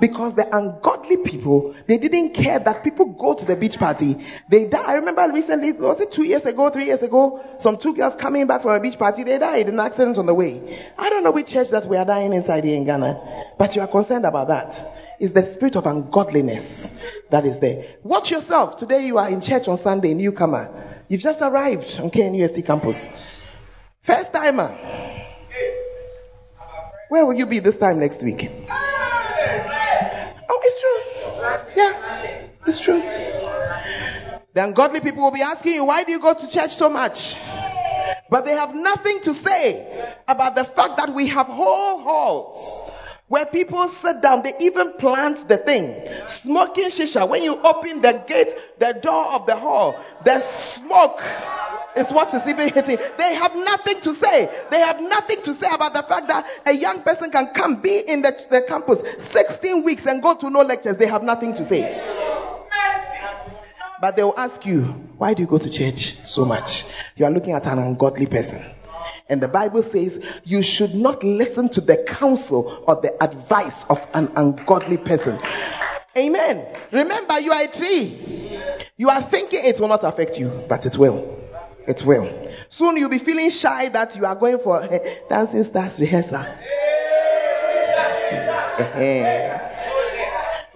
Because 0.00 0.34
the 0.34 0.56
ungodly 0.56 1.16
people, 1.18 1.74
they 1.86 1.98
didn't 1.98 2.34
care 2.34 2.58
that 2.58 2.82
people 2.82 3.06
go 3.06 3.34
to 3.34 3.44
the 3.44 3.56
beach 3.56 3.78
party. 3.78 4.16
They 4.48 4.66
die. 4.66 4.84
I 4.84 4.94
remember 4.94 5.30
recently, 5.32 5.72
was 5.72 6.00
it 6.00 6.10
two 6.10 6.24
years 6.24 6.44
ago, 6.44 6.70
three 6.70 6.86
years 6.86 7.02
ago, 7.02 7.40
some 7.58 7.78
two 7.78 7.94
girls 7.94 8.14
coming 8.16 8.46
back 8.46 8.62
from 8.62 8.72
a 8.72 8.80
beach 8.80 8.98
party, 8.98 9.22
they 9.22 9.38
died 9.38 9.68
in 9.68 9.74
an 9.74 9.80
accident 9.80 10.18
on 10.18 10.26
the 10.26 10.34
way. 10.34 10.84
I 10.98 11.10
don't 11.10 11.22
know 11.24 11.30
which 11.30 11.52
church 11.52 11.70
that 11.70 11.86
we 11.86 11.96
are 11.96 12.04
dying 12.04 12.32
inside 12.32 12.64
here 12.64 12.76
in 12.76 12.84
Ghana, 12.84 13.54
but 13.58 13.76
you 13.76 13.82
are 13.82 13.88
concerned 13.88 14.24
about 14.24 14.48
that. 14.48 15.16
It's 15.18 15.32
the 15.32 15.46
spirit 15.46 15.76
of 15.76 15.86
ungodliness 15.86 16.92
that 17.30 17.44
is 17.44 17.58
there. 17.58 17.86
Watch 18.02 18.30
yourself. 18.30 18.76
Today 18.76 19.06
you 19.06 19.18
are 19.18 19.28
in 19.28 19.40
church 19.40 19.68
on 19.68 19.78
Sunday, 19.78 20.14
newcomer. 20.14 21.04
You've 21.08 21.22
just 21.22 21.40
arrived 21.40 22.00
on 22.00 22.10
KNUST 22.10 22.64
campus. 22.66 23.40
First 24.06 24.32
timer. 24.32 24.68
Where 27.08 27.26
will 27.26 27.34
you 27.34 27.46
be 27.46 27.58
this 27.58 27.76
time 27.76 27.98
next 27.98 28.22
week? 28.22 28.48
Oh, 30.48 30.60
it's 30.64 30.80
true. 30.80 31.00
Yeah, 31.76 32.46
it's 32.68 32.78
true. 32.78 33.00
The 34.54 34.64
ungodly 34.64 35.00
people 35.00 35.24
will 35.24 35.32
be 35.32 35.42
asking 35.42 35.74
you, 35.74 35.84
why 35.86 36.04
do 36.04 36.12
you 36.12 36.20
go 36.20 36.34
to 36.34 36.48
church 36.48 36.76
so 36.76 36.88
much? 36.88 37.36
But 38.30 38.44
they 38.44 38.52
have 38.52 38.76
nothing 38.76 39.22
to 39.22 39.34
say 39.34 40.14
about 40.28 40.54
the 40.54 40.62
fact 40.62 40.98
that 40.98 41.12
we 41.12 41.26
have 41.26 41.48
whole 41.48 41.98
halls 41.98 42.84
where 43.26 43.44
people 43.44 43.88
sit 43.88 44.20
down. 44.20 44.42
They 44.42 44.52
even 44.60 44.92
plant 44.92 45.48
the 45.48 45.56
thing. 45.56 46.08
Smoking 46.28 46.90
shisha. 46.90 47.28
When 47.28 47.42
you 47.42 47.60
open 47.60 48.02
the 48.02 48.22
gate, 48.24 48.54
the 48.78 48.92
door 48.92 49.34
of 49.34 49.46
the 49.46 49.56
hall, 49.56 49.98
the 50.24 50.38
smoke 50.38 51.20
is 51.96 52.10
what 52.10 52.32
is 52.34 52.46
even 52.46 52.68
hitting. 52.68 52.98
They 53.18 53.34
have 53.34 53.54
nothing 53.56 54.00
to 54.02 54.14
say. 54.14 54.50
They 54.70 54.78
have 54.80 55.00
nothing 55.00 55.42
to 55.42 55.54
say 55.54 55.68
about 55.72 55.94
the 55.94 56.02
fact 56.02 56.28
that 56.28 56.46
a 56.66 56.72
young 56.72 57.02
person 57.02 57.30
can 57.30 57.48
come 57.54 57.76
be 57.80 57.98
in 58.06 58.22
the, 58.22 58.46
the 58.50 58.62
campus 58.62 59.02
16 59.18 59.82
weeks 59.84 60.06
and 60.06 60.22
go 60.22 60.34
to 60.36 60.50
no 60.50 60.60
lectures. 60.62 60.96
They 60.96 61.06
have 61.06 61.22
nothing 61.22 61.54
to 61.54 61.64
say. 61.64 62.02
But 64.00 64.16
they 64.16 64.22
will 64.22 64.38
ask 64.38 64.66
you, 64.66 64.82
why 65.16 65.34
do 65.34 65.42
you 65.42 65.48
go 65.48 65.58
to 65.58 65.70
church 65.70 66.18
so 66.24 66.44
much? 66.44 66.84
You 67.16 67.24
are 67.24 67.30
looking 67.30 67.52
at 67.54 67.66
an 67.66 67.78
ungodly 67.78 68.26
person. 68.26 68.62
And 69.28 69.40
the 69.40 69.48
Bible 69.48 69.82
says 69.82 70.40
you 70.44 70.62
should 70.62 70.94
not 70.94 71.24
listen 71.24 71.68
to 71.70 71.80
the 71.80 71.96
counsel 71.96 72.84
or 72.86 73.00
the 73.00 73.22
advice 73.22 73.84
of 73.84 74.06
an 74.14 74.30
ungodly 74.36 74.98
person. 74.98 75.40
Amen. 76.16 76.66
Remember, 76.92 77.40
you 77.40 77.52
are 77.52 77.64
a 77.64 77.68
tree. 77.68 78.60
You 78.96 79.08
are 79.10 79.22
thinking 79.22 79.60
it 79.64 79.80
will 79.80 79.88
not 79.88 80.04
affect 80.04 80.38
you, 80.38 80.64
but 80.68 80.86
it 80.86 80.96
will. 80.96 81.45
It 81.86 82.04
will. 82.04 82.50
Soon 82.68 82.96
you'll 82.96 83.08
be 83.08 83.18
feeling 83.18 83.50
shy 83.50 83.88
that 83.90 84.16
you 84.16 84.26
are 84.26 84.34
going 84.34 84.58
for 84.58 84.82
a 84.82 85.00
dancing 85.28 85.64
stars 85.64 86.00
rehearsal. 86.00 86.40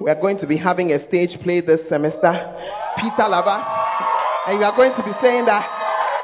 we 0.00 0.10
are 0.10 0.20
going 0.20 0.38
to 0.38 0.46
be 0.46 0.56
having 0.56 0.92
a 0.92 0.98
stage 0.98 1.40
play 1.40 1.60
this 1.60 1.88
semester. 1.88 2.54
Peter 2.96 3.28
Lava. 3.28 3.78
And 4.46 4.58
you 4.58 4.64
are 4.64 4.74
going 4.74 4.94
to 4.94 5.02
be 5.02 5.12
saying 5.14 5.46
that, 5.46 5.66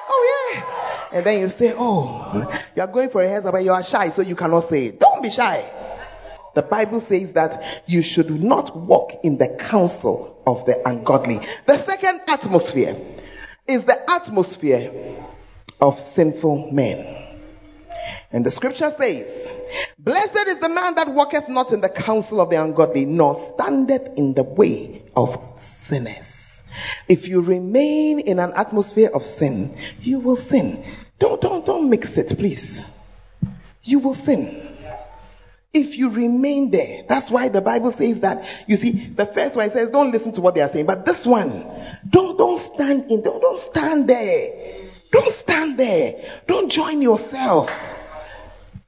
oh 0.09 0.53
yeah. 0.55 1.19
And 1.19 1.27
then 1.27 1.41
you 1.41 1.49
say, 1.49 1.75
oh, 1.77 2.49
you 2.75 2.83
are 2.83 2.87
going 2.87 3.11
for 3.11 3.23
a 3.23 3.25
rehearsal, 3.25 3.53
but 3.53 3.65
you 3.65 3.73
are 3.73 3.83
shy, 3.83 4.11
so 4.11 4.23
you 4.23 4.37
cannot 4.37 4.61
say 4.61 4.87
it. 4.87 5.01
Don't 5.01 5.23
be 5.23 5.31
shy. 5.31 5.65
The 6.55 6.63
Bible 6.63 7.01
says 7.01 7.35
that 7.35 7.83
you 7.87 8.03
should 8.03 8.31
not 8.31 8.75
walk 8.75 9.13
in 9.23 9.37
the 9.37 9.49
counsel 9.49 10.43
of 10.47 10.65
the 10.65 10.89
ungodly. 10.89 11.41
The 11.67 11.77
second 11.77 12.23
atmosphere 12.29 12.97
is 13.69 13.85
the 13.85 14.11
atmosphere 14.11 14.93
of 15.81 16.01
sinful 16.01 16.73
men. 16.73 17.25
And 18.33 18.45
the 18.45 18.51
scripture 18.51 18.91
says, 18.91 19.49
Blessed 19.99 20.49
is 20.49 20.59
the 20.59 20.69
man 20.69 20.95
that 20.97 21.09
walketh 21.09 21.49
not 21.49 21.73
in 21.73 21.81
the 21.81 21.89
counsel 21.89 22.41
of 22.41 22.51
the 22.51 22.63
ungodly, 22.63 23.05
nor 23.05 23.35
standeth 23.35 24.17
in 24.17 24.35
the 24.35 24.43
way 24.43 25.03
of 25.15 25.39
sinners. 25.57 26.63
If 27.09 27.29
you 27.29 27.41
remain 27.41 28.21
in 28.21 28.39
an 28.39 28.53
atmosphere 28.55 29.11
of 29.13 29.25
sin, 29.25 29.77
you 30.01 30.21
will 30.21 30.37
sin. 30.37 30.85
Don't, 31.19 31.41
don't, 31.41 31.65
don't 31.65 31.89
mix 31.89 32.19
it, 32.19 32.37
please. 32.37 32.91
You 33.83 34.01
will 34.01 34.15
sin. 34.15 34.76
If 35.77 35.99
you 35.99 36.09
remain 36.09 36.71
there, 36.71 37.05
that's 37.07 37.31
why 37.31 37.49
the 37.49 37.61
Bible 37.61 37.93
says 37.93 38.21
that. 38.21 38.49
You 38.67 38.77
see, 38.77 38.93
the 38.93 39.27
first 39.27 39.57
one 39.57 39.71
says, 39.71 39.91
don't 39.91 40.11
listen 40.11 40.33
to 40.33 40.41
what 40.41 40.55
they 40.55 40.63
are 40.63 40.69
saying, 40.71 40.87
but 40.87 41.05
this 41.05 41.27
one, 41.27 41.67
don't, 42.09 42.39
don't 42.39 42.59
stand 42.59 43.11
in, 43.11 43.21
don't, 43.23 43.43
don't 43.43 43.59
stand 43.59 44.09
there. 44.09 44.91
Don't 45.13 45.31
stand 45.31 45.79
there. 45.79 46.25
Don't 46.47 46.71
join 46.73 47.03
yourself. 47.03 47.96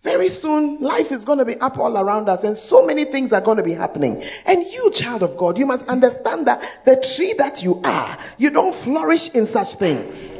Very 0.04 0.28
soon, 0.28 0.80
life 0.80 1.10
is 1.10 1.24
going 1.24 1.38
to 1.38 1.44
be 1.44 1.56
up 1.56 1.76
all 1.76 1.98
around 1.98 2.28
us, 2.28 2.44
and 2.44 2.56
so 2.56 2.86
many 2.86 3.04
things 3.04 3.32
are 3.32 3.40
going 3.40 3.56
to 3.56 3.64
be 3.64 3.74
happening. 3.74 4.22
And 4.46 4.64
you, 4.64 4.92
child 4.92 5.24
of 5.24 5.36
God, 5.36 5.58
you 5.58 5.66
must 5.66 5.86
understand 5.88 6.46
that 6.46 6.62
the 6.84 6.96
tree 6.96 7.34
that 7.38 7.64
you 7.64 7.80
are, 7.82 8.18
you 8.38 8.50
don't 8.50 8.74
flourish 8.74 9.28
in 9.30 9.46
such 9.46 9.74
things. 9.74 10.38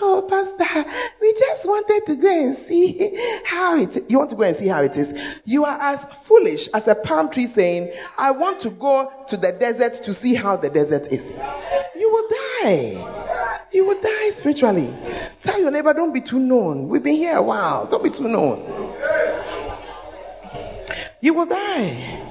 Oh, 0.00 0.26
Pastor, 0.28 0.90
we 1.20 1.32
just 1.32 1.66
wanted 1.66 2.06
to 2.06 2.16
go 2.16 2.30
and 2.30 2.56
see 2.56 3.18
how 3.44 3.76
it 3.76 3.96
is. 3.96 4.02
You 4.08 4.18
want 4.18 4.30
to 4.30 4.36
go 4.36 4.44
and 4.44 4.56
see 4.56 4.68
how 4.68 4.82
it 4.82 4.96
is? 4.96 5.14
You 5.44 5.64
are 5.64 5.78
as 5.80 6.04
foolish 6.04 6.68
as 6.68 6.86
a 6.86 6.94
palm 6.94 7.30
tree 7.30 7.46
saying, 7.48 7.92
I 8.16 8.30
want 8.30 8.60
to 8.60 8.70
go 8.70 9.12
to 9.28 9.36
the 9.36 9.52
desert 9.52 10.04
to 10.04 10.14
see 10.14 10.34
how 10.34 10.56
the 10.56 10.70
desert 10.70 11.08
is. 11.08 11.42
You 11.96 12.10
will 12.10 12.28
die. 12.62 13.66
You 13.72 13.84
will 13.84 14.00
die 14.00 14.30
spiritually. 14.30 14.94
Tell 15.42 15.60
your 15.60 15.70
neighbor, 15.70 15.92
don't 15.92 16.14
be 16.14 16.20
too 16.20 16.38
known. 16.38 16.88
We've 16.88 17.02
been 17.02 17.16
here 17.16 17.36
a 17.36 17.42
while. 17.42 17.86
Don't 17.86 18.04
be 18.04 18.10
too 18.10 18.28
known. 18.28 18.75
You 21.20 21.34
will 21.34 21.46
die. 21.46 22.22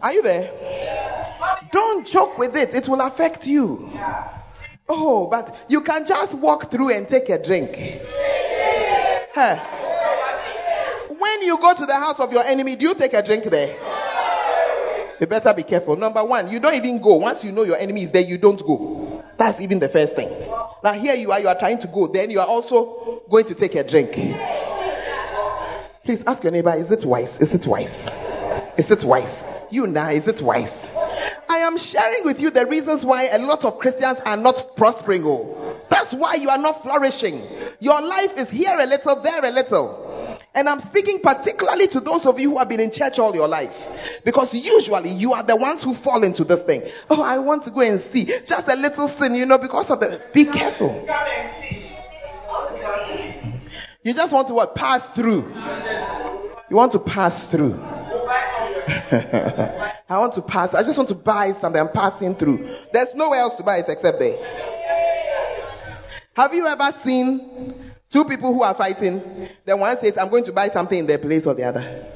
Are 0.00 0.12
you 0.12 0.22
there? 0.22 0.50
Don't 1.70 2.06
joke 2.06 2.38
with 2.38 2.56
it. 2.56 2.74
It 2.74 2.88
will 2.88 3.00
affect 3.00 3.46
you. 3.46 3.90
Oh, 4.88 5.26
but 5.26 5.66
you 5.68 5.80
can 5.80 6.06
just 6.06 6.34
walk 6.34 6.70
through 6.70 6.90
and 6.90 7.08
take 7.08 7.28
a 7.28 7.42
drink. 7.42 7.76
Huh. 9.34 9.56
When 11.08 11.42
you 11.42 11.56
go 11.58 11.72
to 11.74 11.86
the 11.86 11.94
house 11.94 12.20
of 12.20 12.32
your 12.32 12.44
enemy, 12.44 12.76
do 12.76 12.88
you 12.88 12.94
take 12.94 13.14
a 13.14 13.22
drink 13.22 13.44
there? 13.44 13.76
You 15.20 15.26
better 15.26 15.54
be 15.54 15.62
careful. 15.62 15.96
Number 15.96 16.24
one, 16.24 16.50
you 16.50 16.58
don't 16.58 16.74
even 16.74 17.00
go. 17.00 17.14
Once 17.14 17.44
you 17.44 17.52
know 17.52 17.62
your 17.62 17.76
enemy 17.76 18.04
is 18.04 18.10
there, 18.10 18.22
you 18.22 18.38
don't 18.38 18.60
go. 18.66 19.24
That's 19.38 19.60
even 19.60 19.78
the 19.78 19.88
first 19.88 20.16
thing. 20.16 20.28
Now, 20.82 20.94
here 20.94 21.14
you 21.14 21.30
are, 21.30 21.40
you 21.40 21.48
are 21.48 21.58
trying 21.58 21.78
to 21.78 21.86
go. 21.86 22.08
Then 22.08 22.30
you 22.30 22.40
are 22.40 22.46
also 22.46 23.22
going 23.30 23.44
to 23.46 23.54
take 23.54 23.74
a 23.76 23.84
drink. 23.84 24.12
Please 26.04 26.24
ask 26.26 26.42
your 26.42 26.50
neighbor, 26.50 26.74
is 26.74 26.90
it 26.90 27.04
wise? 27.04 27.38
Is 27.38 27.54
it 27.54 27.66
wise? 27.66 28.10
Is 28.76 28.90
it 28.90 29.04
wise? 29.04 29.44
You 29.70 29.86
now, 29.86 30.10
is 30.10 30.26
it 30.26 30.42
wise? 30.42 30.90
I 31.48 31.58
am 31.58 31.78
sharing 31.78 32.24
with 32.24 32.40
you 32.40 32.50
the 32.50 32.66
reasons 32.66 33.04
why 33.04 33.28
a 33.28 33.38
lot 33.38 33.64
of 33.64 33.78
Christians 33.78 34.18
are 34.26 34.36
not 34.36 34.76
prospering. 34.76 35.22
Oh, 35.24 35.78
that's 35.88 36.12
why 36.12 36.34
you 36.34 36.48
are 36.48 36.58
not 36.58 36.82
flourishing. 36.82 37.46
Your 37.78 38.02
life 38.02 38.36
is 38.38 38.50
here 38.50 38.76
a 38.76 38.86
little, 38.86 39.16
there 39.20 39.44
a 39.44 39.50
little. 39.50 40.01
And 40.54 40.68
I'm 40.68 40.80
speaking 40.80 41.20
particularly 41.20 41.88
to 41.88 42.00
those 42.00 42.26
of 42.26 42.38
you 42.38 42.50
who 42.50 42.58
have 42.58 42.68
been 42.68 42.80
in 42.80 42.90
church 42.90 43.18
all 43.18 43.34
your 43.34 43.48
life. 43.48 44.20
Because 44.24 44.54
usually 44.54 45.10
you 45.10 45.32
are 45.32 45.42
the 45.42 45.56
ones 45.56 45.82
who 45.82 45.94
fall 45.94 46.22
into 46.22 46.44
this 46.44 46.62
thing. 46.62 46.82
Oh, 47.08 47.22
I 47.22 47.38
want 47.38 47.64
to 47.64 47.70
go 47.70 47.80
and 47.80 48.00
see. 48.00 48.24
Just 48.24 48.68
a 48.68 48.76
little 48.76 49.08
sin, 49.08 49.34
you 49.34 49.46
know, 49.46 49.58
because 49.58 49.90
of 49.90 50.00
the. 50.00 50.20
Be 50.34 50.44
careful. 50.44 51.06
You 54.04 54.14
just 54.14 54.32
want 54.32 54.48
to 54.48 54.54
what? 54.54 54.74
Pass 54.74 55.08
through. 55.10 55.54
You 56.68 56.76
want 56.76 56.92
to 56.92 56.98
pass 56.98 57.50
through. 57.50 57.74
I 60.12 60.18
want 60.18 60.34
to 60.34 60.42
pass. 60.42 60.74
I 60.74 60.82
just 60.82 60.98
want 60.98 61.08
to 61.08 61.14
buy 61.14 61.52
something. 61.52 61.80
I'm 61.80 61.88
passing 61.88 62.34
through. 62.34 62.68
There's 62.92 63.14
nowhere 63.14 63.40
else 63.40 63.54
to 63.54 63.62
buy 63.62 63.78
it 63.78 63.86
except 63.88 64.18
there. 64.18 64.36
Have 66.34 66.52
you 66.52 66.66
ever 66.66 66.92
seen 66.92 67.91
two 68.12 68.24
people 68.26 68.52
who 68.52 68.62
are 68.62 68.74
fighting? 68.74 69.48
Then 69.64 69.80
one 69.80 69.96
says, 69.98 70.18
I'm 70.18 70.28
going 70.28 70.44
to 70.44 70.52
buy 70.52 70.68
something 70.68 70.98
in 70.98 71.06
their 71.06 71.18
place 71.18 71.46
or 71.46 71.54
the 71.54 71.64
other. 71.64 72.12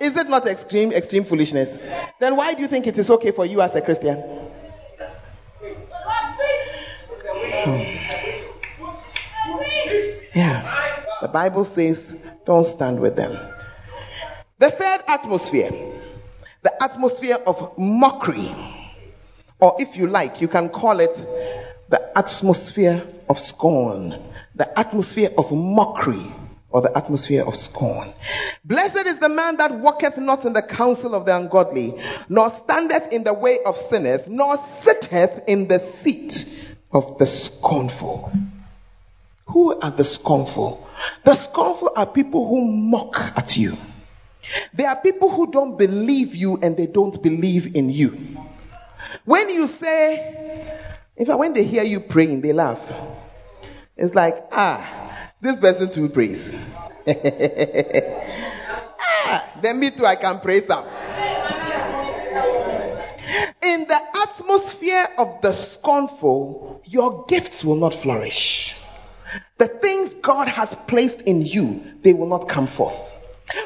Is 0.00 0.16
it 0.16 0.28
not 0.28 0.46
extreme, 0.46 0.92
extreme 0.92 1.24
foolishness? 1.24 1.78
Then 2.18 2.36
why 2.36 2.54
do 2.54 2.62
you 2.62 2.68
think 2.68 2.86
it 2.86 2.98
is 2.98 3.10
okay 3.10 3.30
for 3.32 3.44
you 3.44 3.60
as 3.60 3.74
a 3.76 3.80
Christian? 3.80 4.16
Hmm. 7.64 7.98
Yeah. 10.34 11.04
The 11.20 11.28
Bible 11.28 11.64
says, 11.64 12.14
don't 12.46 12.66
stand 12.66 13.00
with 13.00 13.16
them. 13.16 13.36
The 14.58 14.70
third 14.70 15.02
atmosphere, 15.08 15.70
the 16.62 16.82
atmosphere 16.82 17.38
of 17.46 17.76
mockery, 17.76 18.50
or 19.60 19.76
if 19.80 19.96
you 19.96 20.06
like, 20.06 20.40
you 20.40 20.48
can 20.48 20.68
call 20.68 21.00
it 21.00 21.14
the 21.88 22.16
atmosphere 22.16 23.04
of 23.28 23.38
scorn, 23.38 24.22
the 24.54 24.78
atmosphere 24.78 25.30
of 25.36 25.52
mockery, 25.52 26.32
or 26.70 26.82
the 26.82 26.96
atmosphere 26.96 27.44
of 27.44 27.56
scorn. 27.56 28.12
Blessed 28.64 29.06
is 29.06 29.18
the 29.18 29.28
man 29.28 29.56
that 29.56 29.72
walketh 29.72 30.18
not 30.18 30.44
in 30.44 30.52
the 30.52 30.62
counsel 30.62 31.14
of 31.14 31.24
the 31.24 31.36
ungodly, 31.36 31.94
nor 32.28 32.50
standeth 32.50 33.12
in 33.12 33.24
the 33.24 33.32
way 33.34 33.58
of 33.64 33.76
sinners, 33.76 34.28
nor 34.28 34.56
sitteth 34.58 35.44
in 35.46 35.68
the 35.68 35.78
seat 35.78 36.46
of 36.92 37.18
the 37.18 37.26
scornful. 37.26 38.30
Who 39.46 39.80
are 39.80 39.90
the 39.90 40.04
scornful? 40.04 40.86
The 41.24 41.34
scornful 41.34 41.92
are 41.96 42.06
people 42.06 42.46
who 42.46 42.70
mock 42.70 43.18
at 43.36 43.56
you. 43.56 43.78
They 44.74 44.84
are 44.84 44.96
people 44.96 45.30
who 45.30 45.50
don't 45.50 45.78
believe 45.78 46.34
you 46.34 46.58
and 46.62 46.76
they 46.76 46.86
don't 46.86 47.22
believe 47.22 47.74
in 47.76 47.90
you. 47.90 48.10
When 49.24 49.48
you 49.48 49.66
say, 49.68 50.82
in 51.18 51.26
fact, 51.26 51.38
when 51.38 51.52
they 51.52 51.64
hear 51.64 51.82
you 51.82 51.98
praying, 51.98 52.40
they 52.42 52.52
laugh. 52.52 52.92
It's 53.96 54.14
like, 54.14 54.36
ah, 54.52 55.30
this 55.40 55.58
person 55.58 55.90
too 55.90 56.08
prays. 56.08 56.52
ah, 59.00 59.50
then 59.60 59.80
me 59.80 59.90
too, 59.90 60.06
I 60.06 60.14
can 60.14 60.38
praise 60.38 60.66
them. 60.66 60.84
In 63.62 63.88
the 63.88 64.00
atmosphere 64.28 65.08
of 65.18 65.42
the 65.42 65.52
scornful, 65.52 66.82
your 66.84 67.26
gifts 67.26 67.64
will 67.64 67.76
not 67.76 67.94
flourish. 67.94 68.76
The 69.58 69.66
things 69.66 70.14
God 70.14 70.46
has 70.46 70.74
placed 70.86 71.22
in 71.22 71.42
you, 71.42 71.82
they 72.02 72.14
will 72.14 72.28
not 72.28 72.48
come 72.48 72.68
forth. 72.68 73.17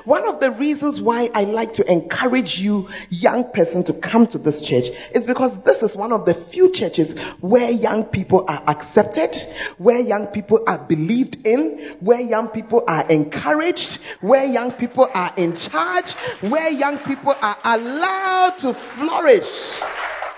One 0.05 0.28
of 0.28 0.41
the 0.41 0.51
reasons 0.51 1.01
why 1.01 1.30
I 1.35 1.45
like 1.45 1.74
to 1.74 1.91
encourage 1.91 2.61
you, 2.61 2.89
young 3.11 3.51
person, 3.51 3.85
to 3.85 3.93
come 3.93 4.26
to 4.28 4.39
this 4.39 4.61
church 4.61 4.87
is 5.12 5.26
because 5.26 5.59
this 5.62 5.83
is 5.83 5.97
one 5.97 6.12
of 6.12 6.24
the 6.24 6.35
few 6.35 6.70
churches 6.70 7.18
where 7.41 7.70
young 7.70 8.05
people 8.05 8.45
are 8.49 8.62
accepted, 8.66 9.35
where 9.78 9.99
young 9.99 10.28
people 10.28 10.64
are 10.66 10.78
believed 10.78 11.47
in, 11.47 11.97
where 12.01 12.20
young 12.20 12.49
people 12.49 12.85
are 12.87 13.07
encouraged, 13.09 14.01
where 14.20 14.45
young 14.45 14.72
people 14.72 15.09
are 15.12 15.33
in 15.37 15.55
charge, 15.55 16.12
where 16.41 16.70
young 16.70 16.99
people 16.99 17.35
are 17.41 17.57
allowed 17.64 18.59
to 18.59 18.72
flourish. 18.72 19.80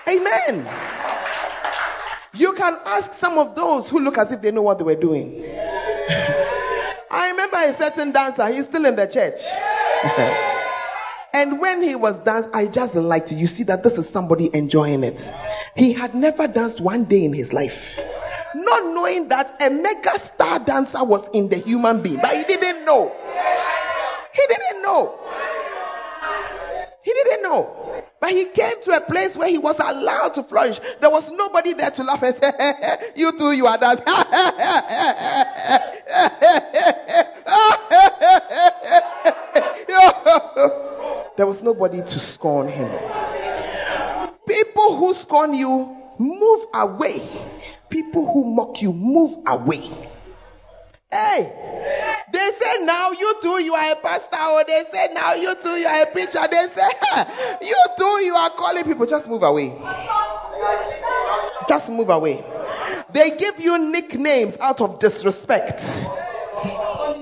Amen. 0.07 0.67
You 2.33 2.53
can 2.53 2.77
ask 2.85 3.13
some 3.13 3.37
of 3.37 3.55
those 3.55 3.89
who 3.89 3.99
look 3.99 4.17
as 4.17 4.31
if 4.31 4.41
they 4.41 4.51
know 4.51 4.63
what 4.63 4.77
they 4.77 4.83
were 4.83 4.95
doing. 4.95 5.45
I 7.15 7.29
remember 7.29 7.57
a 7.57 7.73
certain 7.73 8.11
dancer, 8.11 8.45
he's 8.47 8.65
still 8.65 8.85
in 8.85 8.97
the 8.97 9.05
church. 9.07 9.39
and 11.33 11.61
when 11.61 11.81
he 11.81 11.95
was 11.95 12.19
dancing, 12.19 12.51
I 12.53 12.67
just 12.67 12.93
liked 12.93 13.31
it. 13.31 13.35
You 13.35 13.47
see 13.47 13.63
that 13.63 13.83
this 13.83 13.97
is 13.97 14.09
somebody 14.09 14.53
enjoying 14.53 15.05
it. 15.05 15.31
He 15.77 15.93
had 15.93 16.13
never 16.13 16.45
danced 16.45 16.81
one 16.81 17.05
day 17.05 17.23
in 17.23 17.31
his 17.31 17.53
life. 17.53 17.97
Not 18.53 18.85
knowing 18.93 19.29
that 19.29 19.61
a 19.61 19.69
mega 19.69 20.19
star 20.19 20.59
dancer 20.59 21.05
was 21.05 21.29
in 21.29 21.47
the 21.47 21.57
human 21.57 22.01
being, 22.01 22.17
but 22.17 22.35
he 22.35 22.43
didn't 22.43 22.83
know. 22.83 23.15
He 24.33 24.41
didn't 24.49 24.81
know. 24.81 25.17
He 27.01 27.13
didn't 27.13 27.43
know. 27.43 27.84
But 28.19 28.31
he 28.31 28.45
came 28.45 28.81
to 28.83 28.95
a 28.95 29.01
place 29.01 29.35
where 29.35 29.49
he 29.49 29.57
was 29.57 29.79
allowed 29.79 30.35
to 30.35 30.43
flourish. 30.43 30.79
There 30.99 31.09
was 31.09 31.31
nobody 31.31 31.73
there 31.73 31.91
to 31.91 32.03
laugh 32.03 32.23
and 32.23 32.35
say, 32.35 32.51
You 33.15 33.37
too, 33.37 33.51
you 33.51 33.67
are 33.67 33.77
that. 33.77 34.05
there 41.37 41.45
was 41.45 41.61
nobody 41.61 42.01
to 42.01 42.19
scorn 42.19 42.67
him. 42.67 42.89
People 44.47 44.97
who 44.97 45.13
scorn 45.13 45.53
you, 45.53 45.95
move 46.17 46.65
away. 46.73 47.21
People 47.89 48.31
who 48.31 48.45
mock 48.45 48.81
you, 48.81 48.93
move 48.93 49.37
away. 49.45 49.91
Hey, 51.11 52.04
they 52.31 52.49
say 52.59 52.85
now 52.85 53.11
you 53.11 53.35
too, 53.41 53.63
you 53.63 53.73
are 53.73 53.91
a 53.91 53.95
pastor, 53.95 54.37
or 54.49 54.63
they 54.65 54.83
say 54.91 55.13
now 55.13 55.33
you 55.33 55.53
too, 55.61 55.69
you 55.69 55.87
are 55.87 56.03
a 56.03 56.05
preacher. 56.07 56.39
They 56.49 56.67
say 56.67 56.89
you 57.61 57.75
too, 57.97 58.25
you 58.25 58.35
are 58.35 58.49
calling 58.51 58.83
people. 58.83 59.05
Just 59.05 59.27
move 59.27 59.43
away. 59.43 59.73
Just 61.67 61.89
move 61.89 62.09
away. 62.09 62.43
They 63.11 63.31
give 63.31 63.59
you 63.59 63.77
nicknames 63.91 64.57
out 64.57 64.81
of 64.81 64.99
disrespect. 64.99 65.81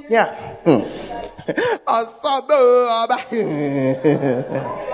Yeah. 0.10 0.36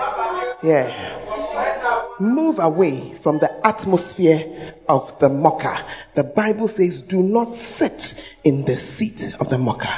Yeah. 0.62 1.99
Move 2.20 2.58
away 2.58 3.14
from 3.14 3.38
the 3.38 3.66
atmosphere 3.66 4.74
of 4.86 5.18
the 5.20 5.30
mocker. 5.30 5.76
The 6.14 6.24
Bible 6.24 6.68
says, 6.68 7.00
do 7.00 7.22
not 7.22 7.54
sit 7.54 8.36
in 8.44 8.66
the 8.66 8.76
seat 8.76 9.34
of 9.40 9.48
the 9.48 9.56
mocker. 9.56 9.88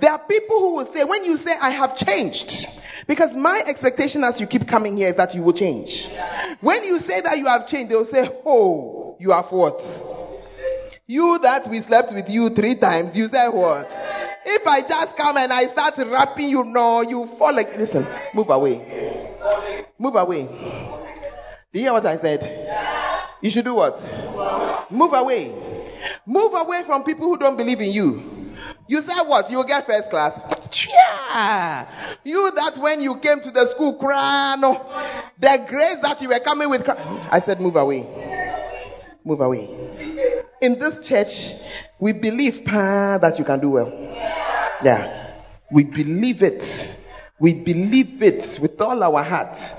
There 0.00 0.12
are 0.12 0.18
people 0.18 0.60
who 0.60 0.76
will 0.76 0.86
say, 0.86 1.02
when 1.04 1.24
you 1.24 1.36
say, 1.36 1.52
I 1.60 1.70
have 1.70 1.96
changed, 1.96 2.66
because 3.06 3.34
my 3.34 3.62
expectation 3.66 4.22
as 4.24 4.40
you 4.40 4.46
keep 4.46 4.68
coming 4.68 4.96
here 4.96 5.08
is 5.08 5.16
that 5.16 5.34
you 5.34 5.42
will 5.42 5.52
change. 5.52 6.08
When 6.60 6.84
you 6.84 7.00
say 7.00 7.20
that 7.20 7.36
you 7.36 7.46
have 7.46 7.66
changed, 7.68 7.90
they 7.90 7.96
will 7.96 8.04
say, 8.06 8.30
Oh, 8.44 9.16
you 9.18 9.32
have 9.32 9.50
what? 9.50 9.82
You 11.08 11.38
that 11.40 11.68
we 11.68 11.82
slept 11.82 12.12
with 12.12 12.30
you 12.30 12.50
three 12.50 12.74
times, 12.76 13.16
you 13.16 13.26
say 13.26 13.48
what? 13.48 13.88
If 14.44 14.66
I 14.66 14.82
just 14.82 15.16
come 15.16 15.36
and 15.36 15.52
I 15.52 15.66
start 15.66 15.98
rapping 15.98 16.48
you, 16.48 16.64
no, 16.64 17.02
you 17.02 17.26
fall 17.26 17.54
like, 17.54 17.76
listen, 17.76 18.06
move 18.34 18.50
away. 18.50 19.34
Move 19.98 20.16
away. 20.16 20.48
You 21.76 21.82
hear 21.82 21.92
what 21.92 22.06
I 22.06 22.16
said? 22.16 22.40
Yeah. 22.42 23.26
You 23.42 23.50
should 23.50 23.66
do 23.66 23.74
what? 23.74 24.00
Move 24.90 25.12
away. 25.12 25.54
Move 26.24 26.54
away 26.54 26.82
from 26.84 27.04
people 27.04 27.26
who 27.26 27.36
don't 27.36 27.58
believe 27.58 27.82
in 27.82 27.90
you. 27.92 28.54
You 28.88 29.02
said 29.02 29.24
what? 29.24 29.50
You'll 29.50 29.64
get 29.64 29.84
first 29.84 30.08
class. 30.08 30.40
Yeah. 30.88 31.86
You 32.24 32.50
that 32.52 32.78
when 32.78 33.02
you 33.02 33.18
came 33.18 33.42
to 33.42 33.50
the 33.50 33.66
school, 33.66 33.92
cry, 33.92 34.56
no. 34.58 34.88
Oh, 34.88 35.30
the 35.38 35.66
grace 35.68 35.96
that 36.00 36.22
you 36.22 36.30
were 36.30 36.38
coming 36.38 36.70
with. 36.70 36.88
I 36.88 37.40
said, 37.40 37.60
move 37.60 37.76
away. 37.76 38.08
Move 39.22 39.42
away. 39.42 39.68
In 40.62 40.78
this 40.78 41.06
church, 41.06 41.52
we 41.98 42.12
believe 42.12 42.64
pa, 42.64 43.18
that 43.20 43.38
you 43.38 43.44
can 43.44 43.60
do 43.60 43.68
well. 43.68 43.92
Yeah. 44.82 45.34
We 45.70 45.84
believe 45.84 46.42
it. 46.42 46.98
We 47.38 47.52
believe 47.52 48.22
it 48.22 48.58
with 48.62 48.80
all 48.80 49.02
our 49.02 49.22
hearts. 49.22 49.74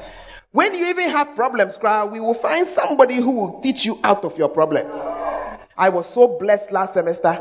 When 0.51 0.73
you 0.73 0.87
even 0.87 1.09
have 1.09 1.35
problems, 1.35 1.77
cry, 1.77 2.05
we 2.05 2.19
will 2.19 2.33
find 2.33 2.67
somebody 2.67 3.15
who 3.15 3.31
will 3.31 3.61
teach 3.61 3.85
you 3.85 3.99
out 4.03 4.23
of 4.23 4.37
your 4.37 4.49
problem. 4.49 4.87
I 5.77 5.89
was 5.89 6.07
so 6.07 6.39
blessed 6.39 6.71
last 6.71 6.93
semester. 6.93 7.39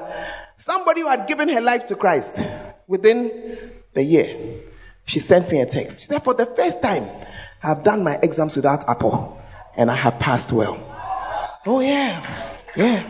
Somebody 0.59 1.03
who 1.03 1.09
had 1.09 1.27
given 1.27 1.49
her 1.49 1.61
life 1.61 1.87
to 1.87 1.97
Christ 1.97 2.47
within 2.87 3.73
the 3.95 4.03
year, 4.03 4.61
she 5.05 5.21
sent 5.21 5.51
me 5.51 5.61
a 5.61 5.67
text. 5.67 6.01
She 6.01 6.07
said, 6.07 6.25
For 6.25 6.35
the 6.35 6.47
first 6.47 6.83
time, 6.83 7.09
I've 7.63 7.83
done 7.85 8.03
my 8.05 8.19
exams 8.23 8.57
without 8.57 8.87
apor 8.87 9.39
and 9.77 9.91
I 9.91 9.95
have 9.95 10.19
passed 10.19 10.53
well. 10.53 10.77
Oh, 11.65 11.81
yeah. 11.81 12.25
Yeah. 12.77 13.03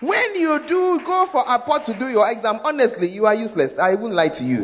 When 0.00 0.36
you 0.36 0.60
do 0.68 1.00
go 1.04 1.26
for 1.26 1.44
apor 1.44 1.82
to 1.84 1.94
do 1.94 2.08
your 2.08 2.30
exam, 2.30 2.60
honestly, 2.64 3.08
you 3.08 3.26
are 3.26 3.34
useless. 3.34 3.76
I 3.78 3.94
wouldn't 3.94 4.14
lie 4.14 4.28
to 4.28 4.44
you. 4.44 4.60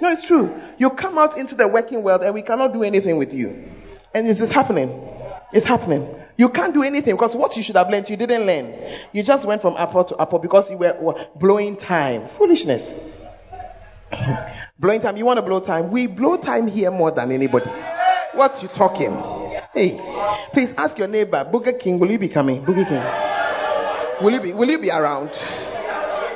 No, 0.00 0.10
it's 0.10 0.26
true. 0.26 0.54
You 0.78 0.88
come 0.90 1.18
out 1.18 1.36
into 1.36 1.54
the 1.54 1.68
working 1.68 2.02
world 2.02 2.22
and 2.22 2.32
we 2.32 2.40
cannot 2.40 2.72
do 2.72 2.82
anything 2.82 3.18
with 3.18 3.34
you. 3.34 3.70
And 4.14 4.26
this 4.26 4.40
is 4.40 4.50
happening. 4.50 5.08
It's 5.52 5.66
happening. 5.66 6.08
You 6.38 6.48
can't 6.48 6.72
do 6.72 6.82
anything 6.82 7.14
because 7.14 7.34
what 7.34 7.54
you 7.58 7.62
should 7.62 7.76
have 7.76 7.90
learned, 7.90 8.08
you 8.08 8.16
didn't 8.16 8.46
learn. 8.46 8.74
You 9.12 9.22
just 9.22 9.44
went 9.44 9.60
from 9.60 9.74
apor 9.74 10.08
to 10.08 10.14
apor 10.14 10.40
because 10.40 10.70
you 10.70 10.78
were 10.78 11.28
blowing 11.36 11.76
time. 11.76 12.28
Foolishness. 12.28 12.94
blowing 14.78 15.02
time. 15.02 15.18
You 15.18 15.26
want 15.26 15.38
to 15.38 15.44
blow 15.44 15.60
time? 15.60 15.90
We 15.90 16.06
blow 16.06 16.38
time 16.38 16.66
here 16.66 16.90
more 16.90 17.10
than 17.10 17.30
anybody. 17.30 17.70
What 18.32 18.62
you 18.62 18.68
talking? 18.68 19.12
Hey, 19.74 20.00
please 20.54 20.72
ask 20.78 20.96
your 20.96 21.08
neighbor, 21.08 21.46
Burger 21.50 21.74
King, 21.74 21.98
will 21.98 22.10
you 22.10 22.18
be 22.18 22.28
coming? 22.28 22.64
Burger 22.64 22.86
King. 22.86 23.21
Will 24.22 24.32
you 24.32 24.40
be 24.40 24.52
will 24.52 24.70
you 24.70 24.78
be 24.78 24.90
around? 24.90 25.30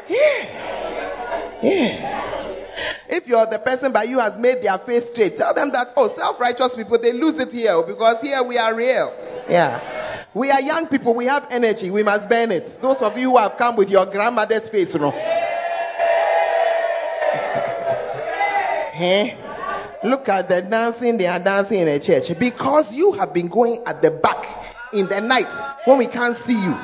Yeah. 0.09 1.61
Yeah. 1.63 2.17
If 3.09 3.29
you're 3.29 3.47
the 3.47 3.61
person 3.61 3.93
by 3.93 4.03
you 4.05 4.19
has 4.19 4.39
made 4.39 4.63
their 4.63 4.79
face 4.79 5.07
straight, 5.07 5.37
tell 5.37 5.55
them 5.55 5.71
that, 5.73 5.93
oh, 5.97 6.09
self-righteous 6.09 6.75
people, 6.75 6.99
they 6.99 7.13
lose 7.13 7.39
it 7.39 7.53
here 7.53 7.81
because 7.83 8.21
here 8.21 8.43
we 8.43 8.59
are 8.59 8.75
real. 8.75 9.15
Yeah. 9.49 9.81
We 10.35 10.51
are 10.51 10.61
young 10.61 10.89
people. 10.89 11.15
We 11.15 11.27
have 11.27 11.47
energy. 11.51 11.91
We 11.91 12.03
must 12.03 12.29
burn 12.29 12.51
it. 12.51 12.79
Those 12.83 13.01
of 13.03 13.17
you 13.17 13.31
who 13.31 13.39
have 13.39 13.57
come 13.57 13.77
with 13.77 13.91
your 13.91 14.07
grandmother's 14.07 14.69
face, 14.69 14.95
you 14.95 15.01
know. 15.01 15.11
hey? 18.93 19.39
Look 20.03 20.29
at 20.29 20.49
the 20.49 20.63
dancing 20.63 21.19
they 21.19 21.27
are 21.27 21.39
dancing 21.39 21.81
in 21.81 21.89
a 21.89 21.99
church 21.99 22.37
because 22.39 22.93
you 22.93 23.13
have 23.13 23.33
been 23.33 23.49
going 23.49 23.83
at 23.87 24.03
the 24.03 24.11
back 24.11 24.45
in 24.93 25.07
the 25.07 25.21
night 25.21 25.53
when 25.85 25.99
we 25.99 26.07
can't 26.07 26.37
see 26.37 26.61
you. 26.61 26.77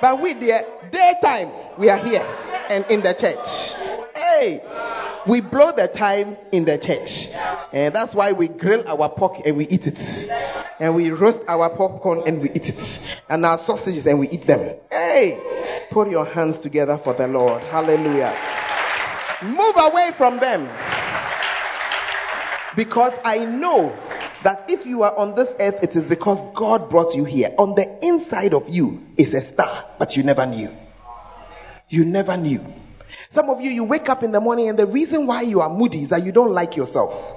But 0.00 0.20
with 0.20 0.40
the 0.40 0.66
daytime, 0.90 1.50
we 1.78 1.88
are 1.88 1.98
here 1.98 2.26
and 2.70 2.84
in 2.90 3.02
the 3.02 3.14
church. 3.14 3.74
Hey, 4.14 4.62
we 5.26 5.40
blow 5.40 5.72
the 5.72 5.88
time 5.88 6.36
in 6.52 6.64
the 6.64 6.78
church. 6.78 7.28
And 7.72 7.94
that's 7.94 8.14
why 8.14 8.32
we 8.32 8.48
grill 8.48 8.88
our 8.88 9.08
pork 9.08 9.42
and 9.44 9.56
we 9.56 9.66
eat 9.66 9.86
it. 9.86 10.30
And 10.78 10.94
we 10.94 11.10
roast 11.10 11.42
our 11.48 11.70
popcorn 11.70 12.24
and 12.26 12.40
we 12.42 12.50
eat 12.50 12.68
it. 12.68 13.22
And 13.28 13.44
our 13.46 13.58
sausages 13.58 14.06
and 14.06 14.18
we 14.18 14.28
eat 14.28 14.46
them. 14.46 14.76
Hey, 14.90 15.86
put 15.90 16.08
your 16.10 16.26
hands 16.26 16.58
together 16.58 16.98
for 16.98 17.14
the 17.14 17.26
Lord. 17.26 17.62
Hallelujah. 17.62 18.36
Move 19.42 19.74
away 19.76 20.10
from 20.16 20.38
them. 20.38 20.68
Because 22.76 23.14
I 23.24 23.44
know 23.44 23.96
that 24.42 24.70
if 24.70 24.86
you 24.86 25.02
are 25.02 25.16
on 25.16 25.34
this 25.34 25.54
earth, 25.58 25.82
it 25.82 25.96
is 25.96 26.08
because 26.08 26.42
God 26.54 26.90
brought 26.90 27.14
you 27.14 27.24
here. 27.24 27.54
On 27.58 27.74
the 27.74 28.04
inside 28.04 28.54
of 28.54 28.68
you 28.68 29.06
is 29.16 29.34
a 29.34 29.42
star, 29.42 29.86
but 29.98 30.16
you 30.16 30.22
never 30.22 30.46
knew. 30.46 30.74
You 31.88 32.04
never 32.04 32.36
knew. 32.36 32.64
Some 33.30 33.50
of 33.50 33.60
you, 33.60 33.70
you 33.70 33.84
wake 33.84 34.08
up 34.08 34.22
in 34.22 34.32
the 34.32 34.40
morning 34.40 34.68
and 34.68 34.78
the 34.78 34.86
reason 34.86 35.26
why 35.26 35.42
you 35.42 35.60
are 35.60 35.70
moody 35.70 36.02
is 36.02 36.08
that 36.10 36.24
you 36.24 36.32
don't 36.32 36.52
like 36.52 36.76
yourself. 36.76 37.36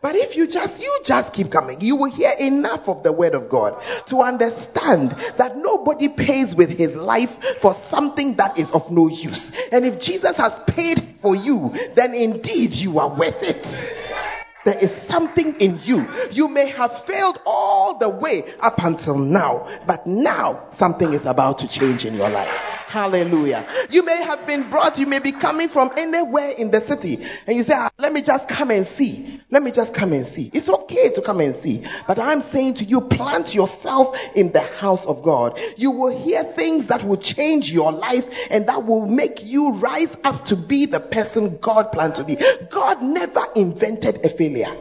But 0.00 0.16
if 0.16 0.36
you 0.36 0.46
just, 0.46 0.82
you 0.82 1.00
just 1.04 1.32
keep 1.32 1.50
coming, 1.50 1.80
you 1.80 1.96
will 1.96 2.10
hear 2.10 2.32
enough 2.38 2.88
of 2.88 3.02
the 3.02 3.12
word 3.12 3.34
of 3.34 3.48
God 3.48 3.82
to 4.06 4.20
understand 4.20 5.12
that 5.36 5.56
nobody 5.56 6.08
pays 6.08 6.54
with 6.54 6.70
his 6.70 6.94
life 6.94 7.42
for 7.58 7.74
something 7.74 8.34
that 8.36 8.58
is 8.58 8.70
of 8.70 8.90
no 8.90 9.08
use. 9.08 9.52
And 9.72 9.84
if 9.86 10.00
Jesus 10.00 10.36
has 10.36 10.58
paid 10.66 11.02
for 11.20 11.34
you, 11.34 11.74
then 11.94 12.14
indeed 12.14 12.74
you 12.74 12.98
are 12.98 13.08
worth 13.08 13.42
it. 13.42 14.43
There 14.64 14.78
is 14.78 14.94
something 14.94 15.60
in 15.60 15.78
you. 15.82 16.08
You 16.32 16.48
may 16.48 16.68
have 16.70 17.04
failed 17.04 17.40
all 17.44 17.98
the 17.98 18.08
way 18.08 18.44
up 18.60 18.82
until 18.82 19.18
now, 19.18 19.68
but 19.86 20.06
now 20.06 20.68
something 20.72 21.12
is 21.12 21.26
about 21.26 21.58
to 21.58 21.68
change 21.68 22.04
in 22.04 22.14
your 22.14 22.30
life. 22.30 22.48
Hallelujah. 22.48 23.66
You 23.90 24.04
may 24.04 24.22
have 24.22 24.46
been 24.46 24.70
brought, 24.70 24.98
you 24.98 25.06
may 25.06 25.18
be 25.18 25.32
coming 25.32 25.68
from 25.68 25.90
anywhere 25.96 26.52
in 26.56 26.70
the 26.70 26.80
city, 26.80 27.24
and 27.46 27.56
you 27.56 27.62
say, 27.62 27.74
ah, 27.76 27.90
Let 27.98 28.12
me 28.12 28.22
just 28.22 28.48
come 28.48 28.70
and 28.70 28.86
see. 28.86 29.40
Let 29.50 29.62
me 29.62 29.70
just 29.70 29.92
come 29.92 30.12
and 30.12 30.26
see. 30.26 30.50
It's 30.52 30.68
okay 30.68 31.10
to 31.10 31.20
come 31.20 31.40
and 31.40 31.54
see. 31.54 31.84
But 32.06 32.18
I'm 32.18 32.40
saying 32.40 32.74
to 32.74 32.84
you, 32.84 33.00
plant 33.00 33.54
yourself 33.54 34.16
in 34.34 34.52
the 34.52 34.60
house 34.60 35.06
of 35.06 35.22
God. 35.22 35.58
You 35.76 35.90
will 35.90 36.16
hear 36.16 36.44
things 36.44 36.86
that 36.86 37.04
will 37.04 37.16
change 37.16 37.70
your 37.70 37.92
life 37.92 38.28
and 38.50 38.68
that 38.68 38.84
will 38.84 39.06
make 39.06 39.44
you 39.44 39.72
rise 39.72 40.16
up 40.24 40.46
to 40.46 40.56
be 40.56 40.86
the 40.86 41.00
person 41.00 41.58
God 41.58 41.92
planned 41.92 42.16
to 42.16 42.24
be. 42.24 42.38
God 42.70 43.02
never 43.02 43.42
invented 43.56 44.24
a 44.24 44.28
failure 44.28 44.53
failure. 44.54 44.76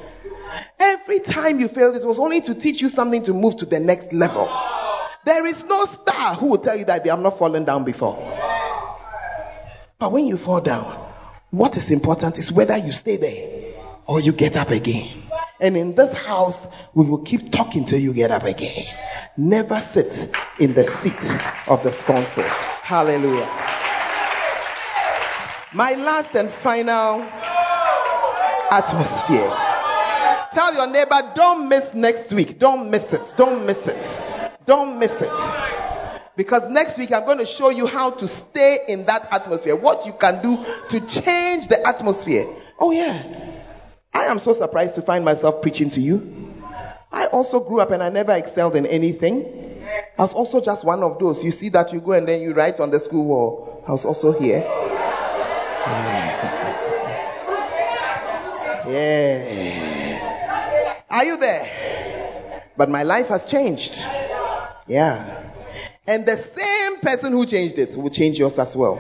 Every 0.80 1.20
time 1.20 1.60
you 1.60 1.68
failed, 1.68 1.96
it 1.96 2.06
was 2.06 2.20
only 2.20 2.42
to 2.42 2.56
teach 2.56 2.82
you 2.82 2.90
something 2.90 3.24
to 3.24 3.34
move 3.34 3.58
to 3.58 3.66
the 3.66 3.80
next 3.80 4.14
level. 4.14 4.50
There 5.26 5.46
is 5.46 5.64
no 5.64 5.86
star 5.86 6.36
who 6.36 6.48
will 6.48 6.58
tell 6.58 6.76
you 6.76 6.86
that 6.86 7.04
they 7.04 7.10
have 7.10 7.22
not 7.22 7.38
fallen 7.38 7.66
down 7.66 7.84
before. 7.86 8.18
But 9.98 10.12
when 10.12 10.28
you 10.28 10.38
fall 10.38 10.62
down, 10.62 11.00
what 11.50 11.78
is 11.78 11.92
important 11.92 12.38
is 12.38 12.52
whether 12.52 12.78
you 12.78 12.92
stay 12.92 13.18
there 13.18 13.74
or 14.06 14.20
you 14.20 14.34
get 14.34 14.58
up 14.58 14.70
again. 14.70 15.08
And 15.60 15.78
in 15.78 15.96
this 15.96 16.14
house, 16.14 16.68
we 16.94 17.06
will 17.06 17.20
keep 17.20 17.52
talking 17.52 17.86
till 17.86 18.00
you 18.00 18.14
get 18.14 18.32
up 18.32 18.44
again. 18.44 18.84
Never 19.38 19.80
sit 19.80 20.30
in 20.60 20.74
the 20.74 20.84
seat 20.84 21.24
of 21.68 21.84
the 21.84 21.94
scornful. 21.94 22.44
Hallelujah. 22.44 23.50
My 25.74 25.94
last 25.94 26.36
and 26.36 26.52
final 26.52 27.26
atmosphere 28.78 29.52
Tell 30.54 30.76
your 30.76 30.88
neighbor, 30.88 31.32
don't 31.36 31.68
miss 31.68 31.96
next 31.96 32.32
week. 32.32 32.60
Don't 32.60 32.92
miss 32.92 33.12
it. 33.12 33.34
Don't 33.36 33.66
miss 33.66 33.88
it. 33.88 34.22
Don't 34.66 35.00
miss 35.00 35.20
it. 35.20 35.32
Because 36.36 36.70
next 36.70 36.98
week 37.00 37.12
I'm 37.12 37.26
going 37.26 37.40
to 37.40 37.46
show 37.48 37.70
you 37.70 37.88
how 37.88 38.12
to 38.12 38.28
stay 38.28 38.80
in 38.88 39.06
that 39.06 39.30
atmosphere. 39.34 39.76
What 39.76 40.06
you 40.06 40.14
can 40.14 40.44
do 40.44 40.64
to 40.90 41.00
change 41.00 41.70
the 41.70 41.86
atmosphere. 41.86 42.48
Oh, 42.78 42.92
yeah. 42.92 43.52
I 44.14 44.26
am 44.26 44.38
so 44.38 44.54
surprised 44.54 44.94
to 44.96 45.02
find 45.02 45.26
myself 45.26 45.64
preaching 45.64 45.90
to 45.90 46.02
you. 46.02 46.54
I 47.12 47.26
also 47.28 47.60
grew 47.60 47.80
up 47.80 47.90
and 47.90 48.04
I 48.04 48.10
never 48.10 48.34
excelled 48.34 48.76
in 48.76 48.86
anything. 48.86 49.82
I 50.18 50.22
was 50.22 50.34
also 50.34 50.62
just 50.62 50.84
one 50.84 51.02
of 51.02 51.18
those. 51.18 51.44
You 51.44 51.52
see 51.52 51.70
that 51.70 51.94
you 51.94 52.00
go 52.00 52.12
and 52.12 52.28
then 52.28 52.42
you 52.42 52.54
write 52.54 52.80
on 52.80 52.92
the 52.92 53.00
school 53.00 53.26
wall. 53.26 53.84
I 53.88 53.92
was 53.92 54.06
also 54.06 54.38
here. 54.38 54.60
Yeah. 55.86 56.63
Yeah. 58.88 60.54
Are 61.10 61.26
you 61.26 61.38
there? 61.38 61.70
But 62.76 62.90
my 62.90 63.04
life 63.04 63.28
has 63.28 63.46
changed. 63.46 63.98
Yeah. 64.88 65.52
And 66.08 66.26
the 66.26 66.38
same 66.38 67.00
person 67.00 67.32
who 67.32 67.46
changed 67.46 67.78
it 67.78 67.96
will 67.96 68.10
change 68.10 68.40
yours 68.40 68.60
as 68.60 68.76
well. 68.76 69.00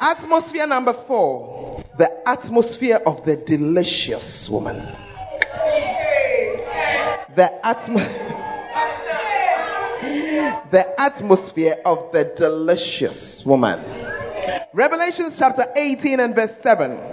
Atmosphere 0.00 0.66
number 0.66 0.92
four 0.92 1.62
the 1.96 2.28
atmosphere 2.28 3.00
of 3.04 3.24
the 3.24 3.36
delicious 3.36 4.48
woman. 4.48 4.76
The 7.34 7.50
atmosphere. 7.62 8.38
the 10.70 10.94
atmosphere 10.98 11.76
of 11.84 12.12
the 12.12 12.24
delicious 12.24 13.44
woman. 13.44 13.84
Revelation 14.72 15.30
chapter 15.36 15.66
18 15.76 16.20
and 16.20 16.34
verse 16.34 16.56
7 16.56 17.11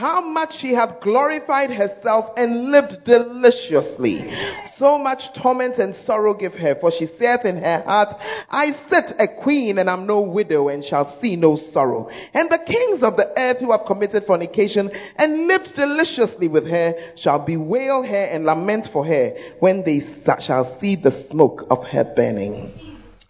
how 0.00 0.22
much 0.22 0.56
she 0.56 0.72
hath 0.72 1.00
glorified 1.00 1.70
herself 1.70 2.30
and 2.38 2.70
lived 2.70 3.04
deliciously. 3.04 4.32
So 4.64 4.96
much 4.96 5.34
torment 5.34 5.76
and 5.76 5.94
sorrow 5.94 6.32
give 6.32 6.54
her, 6.54 6.74
for 6.74 6.90
she 6.90 7.04
saith 7.04 7.44
in 7.44 7.58
her 7.58 7.82
heart, 7.82 8.18
I 8.50 8.72
sit 8.72 9.12
a 9.18 9.28
queen 9.28 9.76
and 9.76 9.90
am 9.90 10.06
no 10.06 10.22
widow 10.22 10.70
and 10.70 10.82
shall 10.82 11.04
see 11.04 11.36
no 11.36 11.56
sorrow. 11.56 12.08
And 12.32 12.48
the 12.48 12.56
kings 12.56 13.02
of 13.02 13.18
the 13.18 13.30
earth 13.38 13.58
who 13.58 13.72
have 13.72 13.84
committed 13.84 14.24
fornication 14.24 14.90
and 15.16 15.48
lived 15.48 15.74
deliciously 15.74 16.48
with 16.48 16.66
her 16.66 16.94
shall 17.16 17.38
bewail 17.38 18.02
her 18.02 18.24
and 18.32 18.46
lament 18.46 18.88
for 18.88 19.04
her 19.04 19.36
when 19.58 19.82
they 19.82 20.00
shall 20.00 20.64
see 20.64 20.94
the 20.96 21.10
smoke 21.10 21.66
of 21.70 21.86
her 21.88 22.04
burning. 22.04 22.72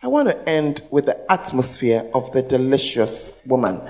I 0.02 0.06
want 0.06 0.28
to 0.28 0.48
end 0.48 0.80
with 0.90 1.06
the 1.06 1.30
atmosphere 1.30 2.08
of 2.14 2.32
the 2.32 2.42
delicious 2.42 3.30
woman. 3.44 3.82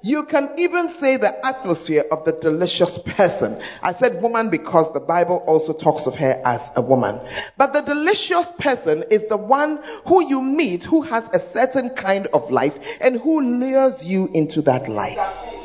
You 0.00 0.22
can 0.24 0.50
even 0.58 0.90
say 0.90 1.16
the 1.16 1.44
atmosphere 1.44 2.04
of 2.12 2.24
the 2.24 2.30
delicious 2.30 2.98
person. 2.98 3.60
I 3.82 3.92
said 3.92 4.22
woman 4.22 4.48
because 4.48 4.92
the 4.92 5.00
Bible 5.00 5.42
also 5.44 5.72
talks 5.72 6.06
of 6.06 6.14
her 6.14 6.40
as 6.44 6.70
a 6.76 6.82
woman. 6.82 7.20
But 7.56 7.72
the 7.72 7.80
delicious 7.80 8.46
person 8.60 9.04
is 9.10 9.26
the 9.26 9.36
one 9.36 9.80
who 10.06 10.24
you 10.24 10.40
meet 10.40 10.84
who 10.84 11.02
has 11.02 11.28
a 11.32 11.40
certain 11.40 11.90
kind 11.90 12.28
of 12.28 12.52
life 12.52 12.78
and 13.00 13.20
who 13.20 13.40
lures 13.40 14.04
you 14.04 14.30
into 14.32 14.62
that 14.62 14.88
life. 14.88 15.56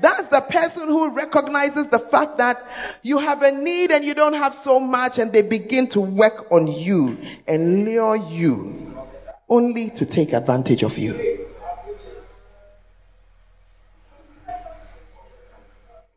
That's 0.00 0.28
the 0.28 0.40
person 0.40 0.88
who 0.88 1.10
recognizes 1.10 1.88
the 1.88 1.98
fact 1.98 2.38
that 2.38 2.66
you 3.02 3.18
have 3.18 3.42
a 3.42 3.52
need 3.52 3.90
and 3.90 4.06
you 4.06 4.14
don't 4.14 4.32
have 4.32 4.54
so 4.54 4.80
much 4.80 5.18
and 5.18 5.32
they 5.32 5.42
begin 5.42 5.88
to 5.88 6.00
work 6.00 6.50
on 6.50 6.66
you 6.66 7.18
and 7.46 7.84
lure 7.84 8.16
you 8.16 8.96
only 9.50 9.90
to 9.90 10.06
take 10.06 10.32
advantage 10.32 10.82
of 10.82 10.96
you. 10.96 11.46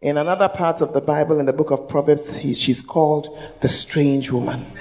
In 0.02 0.16
another 0.18 0.48
part 0.48 0.80
of 0.80 0.94
the 0.94 1.02
Bible, 1.02 1.42
in 1.42 1.46
the 1.46 1.52
book 1.52 1.72
of 1.72 1.90
Proverbs, 1.90 2.34
he, 2.38 2.54
she's 2.54 2.82
called 2.82 3.38
the 3.60 3.68
strange 3.68 4.32
woman. 4.32 4.66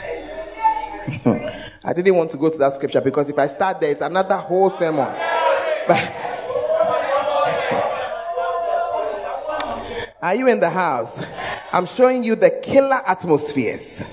I 1.84 1.92
didn't 1.92 2.14
want 2.14 2.30
to 2.32 2.36
go 2.36 2.50
to 2.50 2.58
that 2.58 2.74
scripture 2.74 3.00
because 3.00 3.28
if 3.28 3.36
I 3.36 3.48
start 3.48 3.80
there, 3.80 3.90
it's 3.90 4.00
another 4.00 4.36
whole 4.36 4.70
sermon. 4.70 5.00
Are 10.22 10.34
you 10.36 10.46
in 10.46 10.60
the 10.60 10.70
house? 10.70 11.20
I'm 11.72 11.86
showing 11.86 12.22
you 12.22 12.36
the 12.36 12.50
killer 12.50 13.00
atmospheres. 13.04 14.04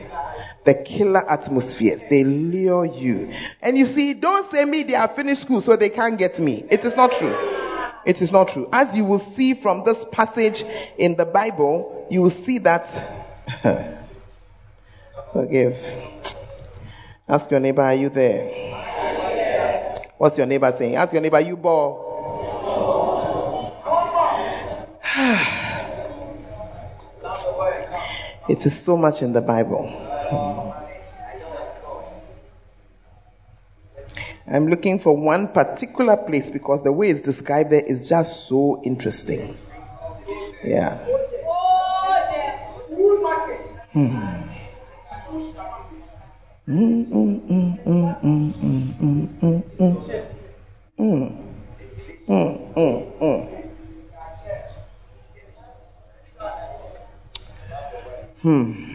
The 0.64 0.74
killer 0.74 1.30
atmospheres. 1.30 2.02
They 2.10 2.24
lure 2.24 2.86
you. 2.86 3.32
And 3.62 3.78
you 3.78 3.86
see, 3.86 4.16
don't 4.16 4.50
say 4.50 4.66
me, 4.66 4.82
they 4.82 4.96
are 4.96 5.08
finished 5.08 5.42
school, 5.42 5.62
so 5.62 5.76
they 5.76 5.90
can't 5.90 6.18
get 6.18 6.40
me. 6.40 6.66
It 6.72 6.84
is 6.84 6.96
not 6.96 7.12
true. 7.12 7.75
It 8.06 8.22
is 8.22 8.32
not 8.32 8.50
true. 8.50 8.70
As 8.72 8.96
you 8.96 9.04
will 9.04 9.20
see 9.20 9.56
from 9.56 9.84
this 9.84 10.06
passage 10.12 10.64
in 10.98 11.16
the 11.16 11.26
Bible, 11.26 12.06
you 12.10 12.22
will 12.22 12.30
see 12.30 12.60
that. 12.60 12.88
Forgive. 15.34 15.76
Ask 17.28 17.50
your 17.50 17.60
neighbor, 17.60 17.82
are 17.82 17.96
you 17.96 18.10
there? 18.10 19.96
What's 20.18 20.38
your 20.38 20.46
neighbor 20.46 20.72
saying? 20.72 20.96
Ask 20.96 21.14
your 21.14 21.22
neighbor, 21.22 21.40
you 21.40 21.58
ball. 21.58 22.04
it 28.48 28.66
is 28.66 28.80
so 28.80 28.96
much 28.96 29.24
in 29.24 29.34
the 29.34 29.42
Bible. 29.42 29.88
Hmm. 29.88 30.85
I'm 34.48 34.68
looking 34.68 35.00
for 35.00 35.16
one 35.18 35.48
particular 35.48 36.18
place 36.18 36.52
because 36.52 36.84
the 36.84 36.92
way 36.92 37.10
it's 37.10 37.22
described 37.22 37.72
there 37.72 37.84
is 37.84 38.08
just 38.08 38.48
so 38.48 38.82
interesting. 38.84 39.50
Yeah. 40.64 40.98
Hmm. 58.42 58.95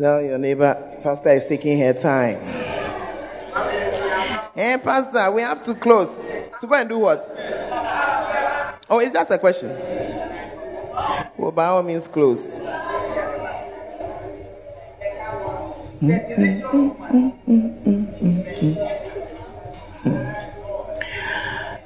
Tell 0.00 0.22
your 0.22 0.38
neighbor, 0.38 0.98
Pastor 1.02 1.28
is 1.28 1.42
taking 1.46 1.78
her 1.78 1.92
time. 1.92 2.38
Hey, 4.54 4.78
Pastor, 4.82 5.30
we 5.30 5.42
have 5.42 5.62
to 5.66 5.74
close. 5.74 6.16
To 6.60 6.66
go 6.66 6.72
and 6.72 6.88
do 6.88 6.98
what? 7.00 7.22
Oh, 8.88 8.98
it's 8.98 9.12
just 9.12 9.30
a 9.30 9.36
question. 9.36 9.68
Well, 11.36 11.52
by 11.52 11.66
all 11.66 11.82
means, 11.82 12.08
close. 12.08 12.56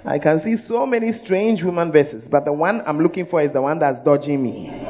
I 0.05 0.21
can 0.21 0.39
see 0.39 0.57
so 0.57 0.87
many 0.87 1.11
strange 1.11 1.65
woman 1.65 1.91
verses, 1.91 2.29
but 2.29 2.45
the 2.45 2.53
one 2.53 2.81
I'm 2.87 3.01
looking 3.01 3.27
for 3.27 3.41
is 3.41 3.51
the 3.53 3.61
one 3.61 3.81
that's 3.81 3.99
dodging 4.03 4.41
me. 4.41 4.84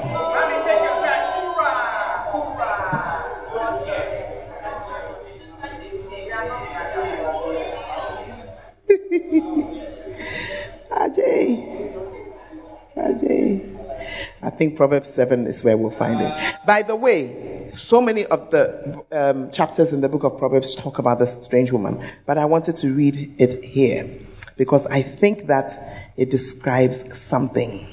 I 14.45 14.51
think 14.51 14.77
Proverbs 14.77 15.09
7 15.09 15.47
is 15.47 15.65
where 15.65 15.77
we'll 15.77 15.91
find 15.91 16.21
it. 16.21 16.57
By 16.67 16.83
the 16.83 16.95
way, 16.95 17.73
so 17.75 18.01
many 18.01 18.27
of 18.27 18.51
the 18.51 19.05
um, 19.11 19.51
chapters 19.51 19.93
in 19.93 20.01
the 20.01 20.09
book 20.09 20.25
of 20.25 20.39
Proverbs 20.39 20.75
talk 20.75 20.99
about 20.99 21.19
the 21.19 21.27
strange 21.27 21.73
woman, 21.73 22.05
but 22.27 22.39
I 22.39 22.45
wanted 22.45 22.77
to 22.79 22.93
read 22.93 23.37
it 23.39 23.65
here 23.65 24.21
because 24.57 24.87
I 24.87 25.03
think 25.03 25.47
that 25.47 26.13
it 26.17 26.31
describes 26.31 27.19
something. 27.19 27.89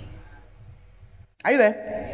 Are 1.44 1.52
you 1.52 1.58
there? 1.58 2.12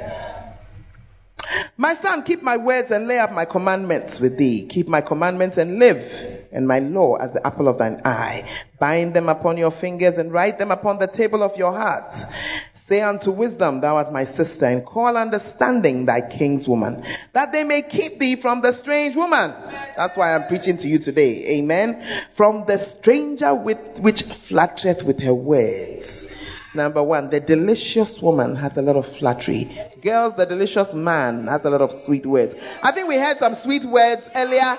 My 1.80 1.94
son, 1.94 2.24
keep 2.24 2.42
my 2.42 2.58
words 2.58 2.92
and 2.92 3.08
lay 3.08 3.20
up 3.20 3.32
my 3.32 3.46
commandments 3.46 4.20
with 4.20 4.38
thee. 4.38 4.66
Keep 4.68 4.88
my 4.88 5.02
commandments 5.02 5.58
and 5.58 5.80
live, 5.80 6.48
and 6.52 6.68
my 6.68 6.80
law 6.80 7.16
as 7.16 7.34
the 7.34 7.46
apple 7.46 7.68
of 7.68 7.78
thine 7.78 8.02
eye. 8.04 8.50
Bind 8.80 9.14
them 9.14 9.30
upon 9.30 9.58
your 9.58 9.72
fingers 9.72 10.18
and 10.18 10.32
write 10.32 10.58
them 10.58 10.72
upon 10.72 11.00
the 11.00 11.08
table 11.08 11.44
of 11.44 11.56
your 11.56 11.72
heart. 11.72 12.14
Say 12.88 13.02
unto 13.02 13.32
wisdom, 13.32 13.82
thou 13.82 13.98
art 13.98 14.14
my 14.14 14.24
sister, 14.24 14.66
and 14.66 14.86
call 14.86 15.18
understanding 15.18 16.06
thy 16.06 16.22
kingswoman, 16.22 17.04
that 17.34 17.52
they 17.52 17.66
may 17.66 17.82
keep 17.82 18.18
thee 18.18 18.38
from 18.38 18.62
the 18.62 18.72
strange 18.72 19.14
woman. 19.14 19.54
That's 19.98 20.16
why 20.16 20.34
I'm 20.34 20.48
preaching 20.48 20.78
to 20.78 20.88
you 20.88 20.98
today. 20.98 21.58
Amen. 21.58 22.02
From 22.32 22.64
the 22.66 22.78
stranger 22.78 23.54
with, 23.54 24.00
which 24.00 24.24
flattereth 24.24 25.04
with 25.04 25.20
her 25.20 25.34
words. 25.34 26.34
Number 26.74 27.04
one, 27.04 27.30
the 27.30 27.42
delicious 27.42 28.22
woman 28.22 28.56
has 28.56 28.78
a 28.78 28.82
lot 28.82 28.96
of 28.96 29.06
flattery. 29.06 29.70
Girls, 30.00 30.36
the 30.36 30.46
delicious 30.46 30.94
man 30.94 31.48
has 31.48 31.66
a 31.66 31.70
lot 31.70 31.82
of 31.82 31.92
sweet 31.92 32.26
words. 32.26 32.56
I 32.82 32.94
think 32.94 33.10
we 33.10 33.18
heard 33.18 33.38
some 33.38 33.56
sweet 33.56 33.84
words 33.84 34.30
earlier. 34.34 34.78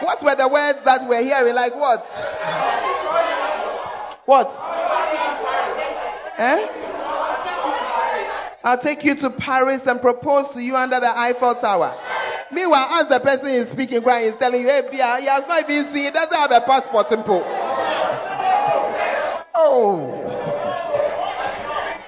What 0.00 0.22
were 0.22 0.36
the 0.36 0.48
words 0.48 0.82
that 0.84 1.06
we're 1.06 1.22
hearing? 1.22 1.54
Like 1.54 1.74
what? 1.74 2.06
What? 4.24 4.58
Eh? 6.38 6.95
I'll 8.66 8.76
take 8.76 9.04
you 9.04 9.14
to 9.14 9.30
Paris 9.30 9.86
and 9.86 10.00
propose 10.02 10.48
to 10.50 10.60
you 10.60 10.74
under 10.74 10.98
the 10.98 11.16
Eiffel 11.16 11.54
Tower. 11.54 11.96
Meanwhile, 12.50 12.88
as 12.94 13.06
the 13.06 13.20
person 13.20 13.46
is 13.46 13.70
speaking, 13.70 14.02
crying, 14.02 14.32
is 14.32 14.38
telling 14.40 14.62
you, 14.62 14.66
hey, 14.66 14.82
Bia, 14.90 15.18
he 15.20 15.26
has 15.26 15.46
not 15.46 15.70
even 15.70 15.86
seen, 15.92 16.02
he 16.06 16.10
doesn't 16.10 16.34
have 16.34 16.50
a 16.50 16.60
passport 16.62 17.08
simple. 17.08 17.44
Oh. 19.54 20.10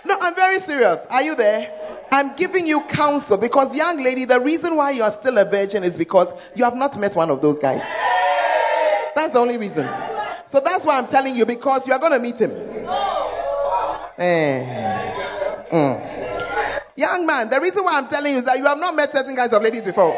No, 0.05 0.19
I'm 0.21 0.35
very 0.35 0.59
serious. 0.59 1.07
Are 1.11 1.23
you 1.23 1.37
there? 1.37 1.71
I'm 2.11 2.35
giving 2.35 2.67
you 2.67 2.81
counsel 2.81 3.37
because, 3.37 3.73
young 3.77 4.03
lady, 4.03 4.25
the 4.25 4.41
reason 4.41 4.75
why 4.75 4.91
you 4.91 5.05
are 5.05 5.13
still 5.13 5.39
a 5.39 5.45
virgin 5.45 5.85
is 5.85 5.97
because 5.97 6.33
you 6.57 6.65
have 6.65 6.75
not 6.75 6.99
met 6.99 7.15
one 7.15 7.31
of 7.31 7.41
those 7.41 7.61
guys. 7.61 7.83
That's 9.15 9.33
the 9.33 9.39
only 9.39 9.59
reason. 9.59 9.89
So 10.49 10.59
that's 10.59 10.85
why 10.85 10.99
I'm 10.99 11.07
telling 11.07 11.37
you 11.37 11.47
because 11.47 11.87
you 11.87 11.93
are 11.93 12.01
going 12.01 12.15
to 12.15 12.19
meet 12.19 12.39
him. 12.39 12.51
Eh. 14.19 15.65
Mm. 15.71 16.08
Young 16.99 17.27
man, 17.27 17.49
the 17.49 17.61
reason 17.61 17.85
why 17.85 17.97
I'm 17.97 18.09
telling 18.09 18.33
you 18.33 18.39
is 18.39 18.45
that 18.47 18.59
you 18.59 18.65
have 18.65 18.81
not 18.81 18.97
met 18.97 19.13
certain 19.13 19.37
kinds 19.37 19.53
of 19.53 19.63
ladies 19.63 19.83
before. 19.83 20.17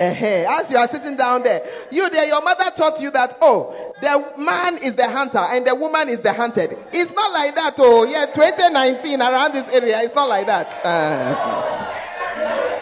Uh-huh. 0.00 0.60
As 0.60 0.70
you 0.70 0.76
are 0.76 0.86
sitting 0.86 1.16
down 1.16 1.42
there, 1.42 1.66
you 1.90 2.08
there, 2.10 2.28
your 2.28 2.40
mother 2.44 2.70
taught 2.76 3.00
you 3.00 3.10
that, 3.10 3.36
oh, 3.40 3.92
the 4.00 4.40
man 4.40 4.78
is 4.84 4.94
the 4.94 5.08
hunter 5.10 5.38
and 5.38 5.66
the 5.66 5.74
woman 5.74 6.08
is 6.08 6.20
the 6.20 6.32
hunted. 6.32 6.78
It's 6.92 7.12
not 7.12 7.32
like 7.32 7.56
that, 7.56 7.74
oh, 7.78 8.04
yeah, 8.04 8.26
2019 8.26 9.20
around 9.20 9.52
this 9.52 9.74
area, 9.74 9.98
it's 10.00 10.14
not 10.14 10.28
like 10.28 10.46
that. 10.46 10.68
Uh, 10.86 11.92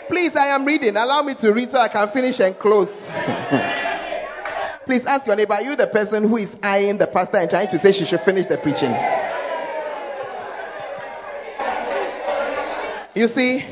please, 0.08 0.36
I 0.36 0.48
am 0.48 0.66
reading. 0.66 0.98
Allow 0.98 1.22
me 1.22 1.32
to 1.36 1.50
read 1.50 1.70
so 1.70 1.78
I 1.78 1.88
can 1.88 2.08
finish 2.08 2.40
and 2.40 2.58
close. 2.58 3.06
please 4.84 5.06
ask 5.06 5.26
your 5.26 5.36
neighbor, 5.36 5.54
are 5.54 5.62
you 5.62 5.76
the 5.76 5.86
person 5.86 6.28
who 6.28 6.36
is 6.36 6.54
eyeing 6.62 6.98
the 6.98 7.06
pastor 7.06 7.38
and 7.38 7.48
trying 7.48 7.68
to 7.68 7.78
say 7.78 7.92
she 7.92 8.04
should 8.04 8.20
finish 8.20 8.44
the 8.44 8.58
preaching? 8.58 8.92
You 13.14 13.28
see, 13.28 13.64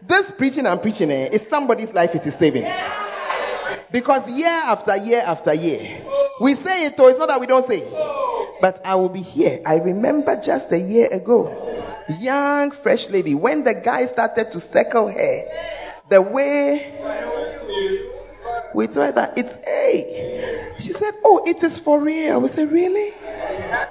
this 0.00 0.30
preaching 0.30 0.66
I'm 0.66 0.80
preaching 0.80 1.10
eh, 1.10 1.28
is 1.32 1.46
somebody's 1.46 1.92
life 1.92 2.14
it 2.14 2.26
is 2.26 2.34
saving. 2.34 2.66
Because 3.90 4.26
year 4.30 4.48
after 4.48 4.96
year 4.96 5.22
after 5.24 5.52
year, 5.52 6.02
we 6.40 6.54
say 6.54 6.86
it, 6.86 6.96
though 6.96 7.08
it's 7.08 7.18
not 7.18 7.28
that 7.28 7.40
we 7.40 7.46
don't 7.46 7.66
say. 7.66 7.80
But 8.62 8.86
I 8.86 8.94
will 8.94 9.10
be 9.10 9.20
here. 9.20 9.60
I 9.66 9.76
remember 9.76 10.40
just 10.40 10.72
a 10.72 10.78
year 10.78 11.08
ago, 11.12 11.94
young, 12.08 12.70
fresh 12.70 13.10
lady, 13.10 13.34
when 13.34 13.64
the 13.64 13.74
guy 13.74 14.06
started 14.06 14.52
to 14.52 14.60
circle 14.60 15.08
her, 15.08 15.44
the 16.08 16.22
way 16.22 16.98
we 18.74 18.86
told 18.86 19.14
her 19.14 19.32
it's 19.36 19.54
A. 19.68 20.76
She 20.78 20.92
said, 20.92 21.12
Oh, 21.24 21.42
it 21.46 21.62
is 21.62 21.78
for 21.78 22.00
real. 22.00 22.40
We 22.40 22.48
said, 22.48 22.72
Really? 22.72 23.12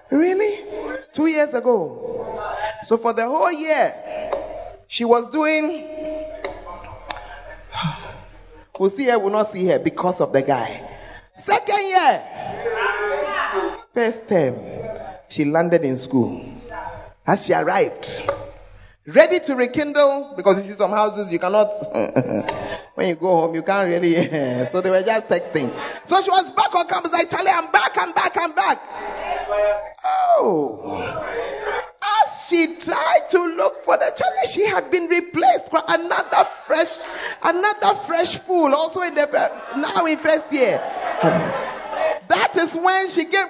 Really? 0.10 0.66
Two 1.14 1.28
years 1.28 1.54
ago. 1.54 2.58
So 2.84 2.98
for 2.98 3.14
the 3.14 3.28
whole 3.28 3.52
year, 3.52 3.94
she 4.92 5.06
was 5.06 5.30
doing. 5.30 5.88
We'll 8.78 8.90
see 8.90 9.06
her, 9.06 9.18
we'll 9.18 9.32
not 9.32 9.48
see 9.48 9.66
her 9.68 9.80
because 9.80 10.20
of 10.20 10.34
the 10.34 10.42
guy. 10.42 10.86
Second 11.38 11.88
year, 11.88 12.24
first 13.94 14.28
term, 14.28 14.56
she 15.30 15.46
landed 15.46 15.86
in 15.86 15.98
school. 15.98 16.44
As 17.26 17.46
she 17.46 17.54
arrived, 17.54 18.22
ready 19.08 19.40
to 19.40 19.56
rekindle, 19.56 20.34
because 20.36 20.58
you 20.58 20.72
see 20.72 20.78
some 20.78 20.92
houses 20.92 21.32
you 21.32 21.40
cannot, 21.40 21.72
when 22.96 23.08
you 23.08 23.16
go 23.16 23.30
home, 23.30 23.56
you 23.56 23.62
can't 23.62 23.88
really, 23.88 24.16
so 24.66 24.82
they 24.82 24.90
were 24.90 25.04
just 25.04 25.30
texting. 25.30 25.72
So 26.06 26.22
she 26.22 26.30
was 26.32 26.52
back 26.52 26.76
on 26.76 26.86
campus, 26.88 27.14
like, 27.14 27.30
Charlie, 27.30 27.50
I'm 27.50 27.72
back, 27.72 27.92
I'm 27.96 28.12
back, 28.12 28.36
I'm 28.36 28.52
back. 28.54 28.82
Oh 30.38 31.88
as 32.04 32.48
she 32.48 32.76
tried 32.76 33.28
to 33.30 33.40
look 33.56 33.84
for 33.86 33.98
the 33.98 34.12
child, 34.16 34.50
she 34.50 34.66
had 34.66 34.92
been 34.92 35.08
replaced 35.08 35.70
for 35.70 35.82
another 35.88 36.48
fresh, 36.66 36.98
another 37.44 37.96
fresh 37.96 38.38
fool, 38.38 38.74
also 38.74 39.02
in 39.02 39.14
the 39.14 39.28
now 39.78 40.06
in 40.06 40.18
first 40.18 40.52
year. 40.52 40.82
Um, 41.22 41.32
that 42.28 42.56
is 42.56 42.76
when 42.76 43.10
she 43.10 43.26
gave. 43.26 43.34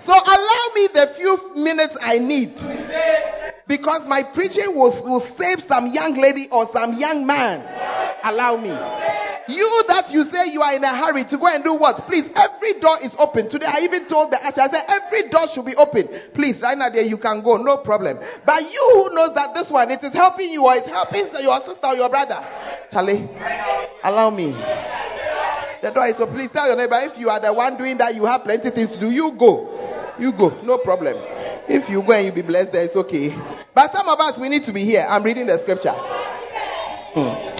so 0.00 0.12
allow 0.12 0.70
me 0.74 0.88
the 0.88 1.06
few 1.14 1.54
minutes 1.56 1.96
I 2.00 2.18
need 2.18 2.56
because 3.70 4.04
my 4.08 4.24
preaching 4.24 4.74
will, 4.74 4.90
will 5.04 5.20
save 5.20 5.62
some 5.62 5.86
young 5.86 6.20
lady 6.20 6.48
or 6.50 6.66
some 6.66 6.92
young 6.94 7.24
man. 7.24 7.60
Allow 8.24 8.56
me. 8.56 8.70
You 8.70 9.84
that 9.86 10.08
you 10.12 10.24
say 10.24 10.52
you 10.52 10.60
are 10.60 10.74
in 10.74 10.82
a 10.82 10.92
hurry 10.92 11.22
to 11.22 11.38
go 11.38 11.46
and 11.46 11.62
do 11.62 11.74
what? 11.74 12.04
Please, 12.08 12.28
every 12.34 12.80
door 12.80 12.96
is 13.04 13.14
open. 13.14 13.48
Today 13.48 13.66
I 13.68 13.82
even 13.84 14.06
told 14.06 14.32
the 14.32 14.44
usher, 14.44 14.62
I 14.62 14.68
said 14.68 14.84
every 14.88 15.28
door 15.28 15.46
should 15.46 15.66
be 15.66 15.76
open. 15.76 16.08
Please, 16.34 16.60
right 16.62 16.76
now 16.76 16.88
there 16.88 17.04
you 17.04 17.16
can 17.16 17.42
go, 17.42 17.58
no 17.58 17.76
problem. 17.76 18.18
But 18.44 18.60
you 18.62 18.90
who 18.94 19.14
knows 19.14 19.36
that 19.36 19.54
this 19.54 19.70
one, 19.70 19.92
it 19.92 20.02
is 20.02 20.12
helping 20.14 20.50
you 20.50 20.66
or 20.66 20.74
it's 20.74 20.88
helping 20.88 21.26
your 21.40 21.60
sister 21.60 21.86
or 21.86 21.94
your 21.94 22.10
brother. 22.10 22.44
Charlie, 22.90 23.28
allow 24.02 24.30
me. 24.30 24.50
The 25.80 25.92
door 25.94 26.06
is 26.06 26.16
so 26.16 26.26
please 26.26 26.50
tell 26.50 26.66
your 26.66 26.76
neighbor 26.76 26.98
if 27.04 27.20
you 27.20 27.30
are 27.30 27.38
the 27.38 27.52
one 27.52 27.76
doing 27.76 27.98
that, 27.98 28.16
you 28.16 28.24
have 28.24 28.42
plenty 28.42 28.70
things 28.70 28.90
to 28.90 28.98
do. 28.98 29.12
You 29.12 29.30
go. 29.30 29.99
You 30.20 30.32
go, 30.32 30.50
no 30.62 30.78
problem. 30.78 31.16
If 31.68 31.88
you 31.88 32.02
go 32.02 32.12
and 32.12 32.26
you 32.26 32.32
be 32.32 32.42
blessed, 32.42 32.72
there 32.72 32.84
it's 32.84 32.94
okay. 32.94 33.34
But 33.74 33.94
some 33.94 34.08
of 34.08 34.20
us 34.20 34.38
we 34.38 34.48
need 34.48 34.64
to 34.64 34.72
be 34.72 34.84
here. 34.84 35.06
I'm 35.08 35.22
reading 35.22 35.46
the 35.46 35.58
scripture. 35.58 35.92
Hmm. 35.92 37.50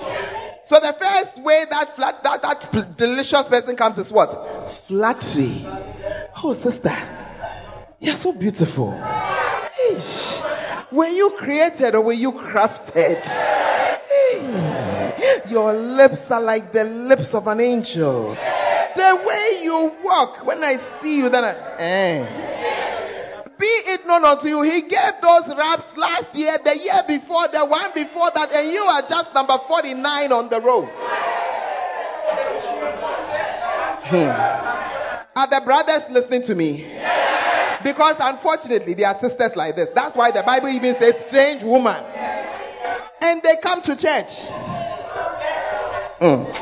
So 0.67 0.79
the 0.79 0.93
first 0.93 1.43
way 1.43 1.65
that 1.71 1.97
flat, 1.97 2.23
that, 2.23 2.43
that 2.43 2.97
delicious 2.97 3.49
person 3.49 3.75
comes 3.77 3.99
is 3.99 4.13
what? 4.13 4.71
Flattery. 4.71 5.67
Oh, 6.45 6.53
sister, 6.53 6.97
you're 7.99 8.15
so 8.15 8.33
beautiful. 8.33 8.93
Were 10.93 11.09
you 11.09 11.31
created 11.31 11.95
or 11.95 12.01
were 12.01 12.13
you 12.13 12.33
crafted? 12.33 13.25
Your 15.51 15.73
lips 15.73 16.31
are 16.31 16.41
like 16.41 16.73
the 16.73 16.85
lips 16.85 17.35
of 17.35 17.47
an 17.47 17.61
angel. 17.61 18.37
The 18.97 19.23
way 19.25 19.65
you 19.65 19.93
walk, 20.03 20.45
when 20.47 20.63
I 20.65 20.77
see 20.77 21.19
you, 21.19 21.29
then 21.29 21.45
I, 21.45 21.55
eh. 21.79 22.27
Be 23.59 23.67
it 23.67 24.07
known 24.07 24.25
unto 24.25 24.49
you, 24.49 24.63
he 24.63 24.81
gave 24.83 25.13
those 25.23 25.49
raps 25.49 25.97
last 25.97 26.35
year, 26.35 26.57
the 26.65 26.79
year 26.79 27.03
before, 27.07 27.47
the 27.49 27.65
one 27.67 27.93
before 27.95 28.31
that, 28.35 28.53
and 28.53 28.71
you 28.73 28.81
are 28.81 29.03
just 29.03 29.35
number 29.35 29.59
49 29.59 30.33
on 30.33 30.49
the 30.49 30.61
road. 30.61 30.89
Hmm. 34.03 35.37
Are 35.37 35.47
the 35.47 35.61
brothers 35.65 36.11
listening 36.11 36.43
to 36.45 36.55
me? 36.55 36.87
Because 37.83 38.17
unfortunately, 38.21 38.95
there 38.95 39.09
are 39.09 39.15
sisters 39.15 39.57
like 39.57 39.77
this. 39.77 39.91
That's 39.95 40.15
why 40.17 40.31
the 40.31 40.43
Bible 40.43 40.69
even 40.69 40.95
says 40.97 41.19
strange 41.27 41.63
woman. 41.63 41.97
And 43.23 43.43
they 43.43 43.57
come 43.63 43.83
to 43.83 43.97
church. 43.97 44.37
Mm. 46.21 46.53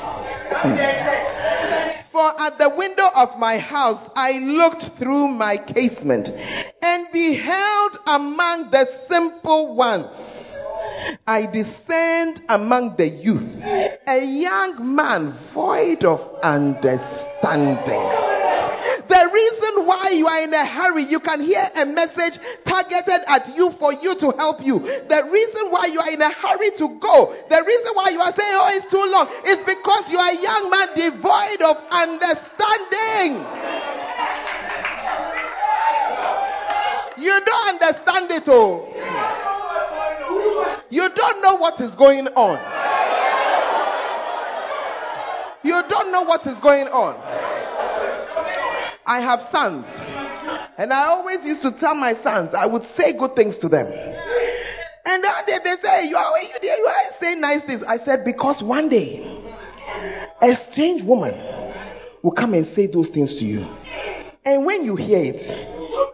Mm. 0.51 2.03
For 2.03 2.41
at 2.41 2.59
the 2.59 2.71
window 2.71 3.09
of 3.17 3.39
my 3.39 3.59
house 3.59 4.09
I 4.17 4.39
looked 4.39 4.83
through 4.83 5.29
my 5.29 5.57
casement 5.57 6.33
and 6.83 7.07
beheld 7.13 7.99
among 8.07 8.71
the 8.71 8.87
simple 8.87 9.75
ones. 9.75 10.67
I 11.27 11.47
discerned 11.47 12.41
among 12.49 12.97
the 12.97 13.09
youth 13.09 13.63
a 13.65 14.25
young 14.25 14.97
man 14.97 15.29
void 15.29 16.05
of 16.05 16.29
understanding. 16.43 18.01
The 19.09 19.31
reason 19.33 19.87
why 19.87 20.11
you 20.15 20.27
are 20.27 20.43
in 20.43 20.55
a 20.55 20.65
hurry, 20.65 21.05
you 21.05 21.21
can 21.21 21.41
hear 21.41 21.65
a 21.77 21.87
message 21.87 22.39
targeted 22.65 23.25
at 23.27 23.57
you 23.57 23.71
for 23.71 23.93
you 23.93 24.15
to 24.17 24.31
help 24.33 24.65
you. 24.65 24.79
The 24.79 25.29
reason 25.31 25.71
why 25.71 25.87
you 25.93 26.01
are 26.01 26.13
in 26.13 26.23
a 26.23 26.31
hurry 26.31 26.71
to 26.79 26.89
go, 27.01 27.35
the 27.49 27.65
reason 27.67 27.93
why 27.95 28.11
you 28.11 28.21
are 28.21 28.33
saying, 28.33 28.55
oh, 28.55 28.77
it's 28.77 28.91
too 28.91 29.05
long, 29.11 29.29
is 29.47 29.63
because 29.65 30.11
you 30.11 30.19
are 30.19 30.31
a 30.31 30.43
young 30.43 30.71
man 30.71 30.89
devoid 30.95 31.63
of 31.63 31.83
understanding. 31.91 33.45
You 37.19 37.41
don't 37.45 37.69
understand 37.69 38.31
it 38.31 38.49
all. 38.49 38.89
You 40.91 41.09
don't 41.09 41.43
know 41.43 41.57
what 41.57 41.81
is 41.81 41.95
going 41.95 42.29
on. 42.29 42.59
You 45.65 45.83
don't 45.89 46.13
know 46.13 46.23
what 46.23 46.47
is 46.47 46.61
going 46.61 46.87
on. 46.89 47.58
I 49.09 49.21
have 49.21 49.41
sons. 49.41 50.03
And 50.77 50.93
I 50.93 51.07
always 51.07 51.43
used 51.45 51.63
to 51.63 51.71
tell 51.73 51.95
my 51.95 52.13
sons, 52.13 52.53
I 52.53 52.67
would 52.67 52.85
say 52.85 53.15
good 53.15 53.35
things 53.35 53.59
to 53.61 53.71
them. 53.71 53.87
And 53.87 55.25
then 55.25 55.33
they, 55.47 55.59
they 55.65 55.77
say, 55.83 56.09
you 56.11 56.17
are, 56.17 56.43
you, 56.43 56.49
there, 56.61 56.79
you 56.79 56.87
are 56.87 57.13
saying 57.19 57.41
nice 57.41 57.63
things. 57.63 57.83
I 57.83 57.97
said, 57.97 58.27
because 58.27 58.63
one 58.63 58.91
day, 58.91 59.27
a 60.43 60.55
strange 60.55 61.03
woman 61.03 61.35
will 62.23 62.33
come 62.33 62.53
and 62.53 62.67
say 62.67 62.87
those 62.87 63.09
things 63.09 63.39
to 63.39 63.47
you. 63.47 63.67
And 64.45 64.67
when 64.67 64.85
you 64.85 64.95
hear 64.95 65.35
it, 65.35 65.69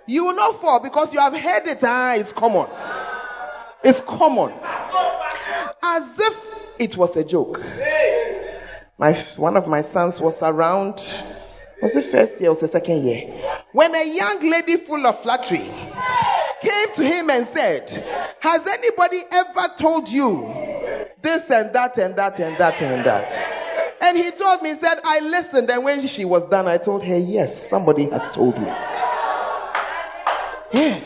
you 0.06 0.26
will 0.26 0.36
not 0.36 0.54
fall 0.60 0.78
because 0.78 1.12
you 1.12 1.18
have 1.18 1.36
heard 1.36 1.66
it. 1.66 1.78
Ah, 1.82 2.14
it's 2.14 2.32
common. 2.32 2.68
It's 3.82 4.00
common. 4.00 4.52
As 5.82 6.18
if 6.18 6.46
it 6.78 6.96
was 6.96 7.16
a 7.16 7.24
joke. 7.24 7.60
My, 8.98 9.14
one 9.36 9.56
of 9.56 9.66
my 9.66 9.82
sons 9.82 10.20
was 10.20 10.40
around 10.42 11.02
was 11.84 11.94
it 11.96 12.04
first 12.06 12.40
year 12.40 12.48
or 12.48 12.56
the 12.56 12.66
second 12.66 13.04
year? 13.04 13.42
When 13.72 13.94
a 13.94 14.16
young 14.16 14.50
lady 14.50 14.78
full 14.78 15.06
of 15.06 15.20
flattery 15.20 15.58
came 15.58 16.94
to 16.94 17.04
him 17.04 17.28
and 17.28 17.46
said, 17.46 17.90
Has 18.40 18.66
anybody 18.66 19.20
ever 19.30 19.74
told 19.76 20.08
you 20.08 20.50
this 21.20 21.50
and 21.50 21.74
that 21.74 21.98
and 21.98 22.16
that 22.16 22.40
and 22.40 22.56
that 22.56 22.80
and 22.80 23.04
that? 23.04 23.30
And 24.00 24.16
he 24.16 24.30
told 24.30 24.62
me, 24.62 24.70
he 24.70 24.78
said, 24.80 24.98
I 25.04 25.20
listened. 25.20 25.70
And 25.70 25.84
when 25.84 26.06
she 26.06 26.24
was 26.24 26.46
done, 26.46 26.66
I 26.66 26.78
told 26.78 27.04
her, 27.04 27.18
Yes, 27.18 27.68
somebody 27.68 28.08
has 28.08 28.30
told 28.30 28.58
me. 28.58 28.66
Yeah. 30.72 31.00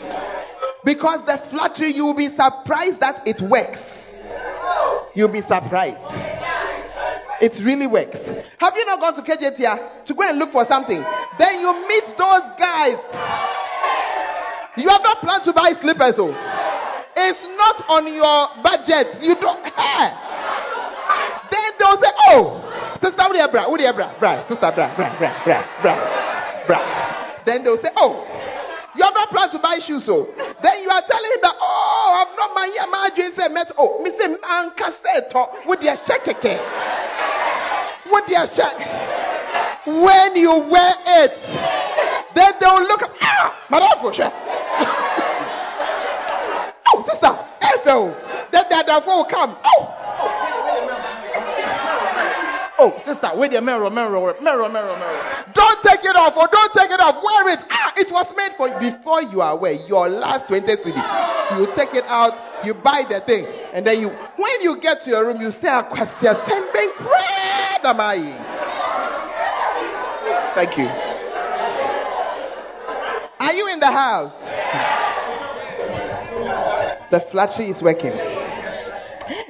Because 0.85 1.25
the 1.25 1.37
flattery, 1.37 1.91
you 1.91 2.05
will 2.05 2.13
be 2.13 2.29
surprised 2.29 3.01
that 3.01 3.27
it 3.27 3.41
works. 3.41 4.21
You'll 5.13 5.27
be 5.27 5.41
surprised. 5.41 6.21
It 7.41 7.59
really 7.63 7.87
works. 7.87 8.27
Have 8.57 8.75
you 8.75 8.85
not 8.85 8.99
gone 8.99 9.15
to 9.15 9.21
KJT 9.21 10.05
to 10.05 10.13
go 10.13 10.23
and 10.29 10.39
look 10.39 10.51
for 10.51 10.65
something? 10.65 11.03
Then 11.37 11.61
you 11.61 11.87
meet 11.87 12.05
those 12.17 12.41
guys. 12.57 12.97
You 14.77 14.89
have 14.89 15.03
not 15.03 15.19
planned 15.21 15.43
to 15.45 15.53
buy 15.53 15.73
slippers, 15.73 16.19
oh. 16.19 16.35
It's 17.15 17.43
not 17.47 17.89
on 17.89 18.13
your 18.13 18.63
budget. 18.63 19.21
You 19.21 19.35
don't 19.35 19.65
have. 19.65 21.49
Then 21.51 21.71
they'll 21.79 21.97
say, 21.97 22.11
oh, 22.27 22.97
sister, 23.01 23.23
what 23.23 23.51
bra, 23.51 23.69
what 23.69 23.95
bra, 23.95 24.19
bra, 24.19 24.43
sister, 24.43 24.71
bra, 24.71 24.95
bra, 24.95 25.17
bra, 25.17 25.65
bra, 25.81 26.65
bra. 26.67 27.43
Then 27.45 27.63
they'll 27.63 27.77
say, 27.77 27.89
oh, 27.97 28.38
you 28.99 29.05
have 29.05 29.13
not 29.13 29.29
planned 29.29 29.51
to 29.53 29.59
buy 29.59 29.79
shoes, 29.79 30.03
so 30.03 30.27
then 30.61 30.83
you 30.83 30.89
are 30.89 31.01
telling 31.01 31.31
him 31.31 31.39
that, 31.41 31.55
oh, 31.61 32.27
I've 32.27 32.35
not 32.37 32.53
my 32.53 32.69
yeah, 32.75 32.85
my 32.91 33.09
dream 33.15 33.31
said 33.31 33.53
met. 33.53 33.71
Oh, 33.77 34.03
me 34.03 34.11
say 34.11 34.27
man 34.27 34.71
cassette 34.75 35.33
with 35.65 35.81
your 35.81 35.93
shekeke. 35.93 36.59
With 38.11 38.27
your 38.27 38.45
shek. 38.45 38.75
When 39.85 40.35
you 40.35 40.57
wear 40.67 40.93
it, 41.23 41.37
then 42.35 42.53
they 42.59 42.67
will 42.67 42.87
look 42.87 43.03
ah, 43.21 43.55
madam 43.69 43.99
for 44.01 44.13
sure. 44.13 44.33
oh, 46.87 47.03
sister, 47.07 47.39
FL. 47.83 48.11
Then 48.51 48.65
the 48.69 48.75
other 48.75 49.05
will 49.07 49.23
come. 49.23 49.55
Oh. 49.63 49.98
Oh, 52.81 52.97
sister, 52.97 53.29
wait 53.35 53.53
a 53.55 53.59
mirror, 53.59 53.89
mirror, 53.89 54.33
mirror, 54.41 54.69
mirror, 54.69 54.97
mirror. 54.97 55.45
Don't 55.53 55.83
take 55.83 56.05
it 56.05 56.15
off 56.15 56.37
or 56.37 56.47
don't 56.47 56.73
take 56.73 56.89
it 56.89 56.99
off. 57.01 57.21
Wear 57.21 57.53
it. 57.53 57.59
Ah, 57.69 57.93
it 57.97 58.09
was 58.09 58.33
made 58.37 58.53
for 58.53 58.69
you. 58.69 58.79
Before 58.79 59.21
you 59.21 59.41
are 59.41 59.51
aware, 59.51 59.73
your 59.73 60.07
last 60.07 60.47
20 60.47 60.65
cedis. 60.65 61.59
You 61.59 61.65
take 61.75 61.93
it 61.93 62.05
out, 62.07 62.39
you 62.65 62.73
buy 62.73 63.03
the 63.09 63.19
thing, 63.19 63.45
and 63.73 63.85
then 63.85 63.99
you, 63.99 64.07
when 64.09 64.61
you 64.61 64.77
get 64.77 65.01
to 65.01 65.09
your 65.09 65.25
room, 65.25 65.41
you 65.41 65.51
say, 65.51 65.67
a 65.67 65.83
Akwasia, 65.83 66.35
send 66.45 66.65
me 66.73 66.79
Thank 70.55 70.77
you. 70.77 70.87
Are 73.41 73.53
you 73.53 73.73
in 73.73 73.79
the 73.81 73.91
house? 73.91 74.49
The 77.09 77.19
flattery 77.19 77.65
is 77.65 77.81
working. 77.81 78.38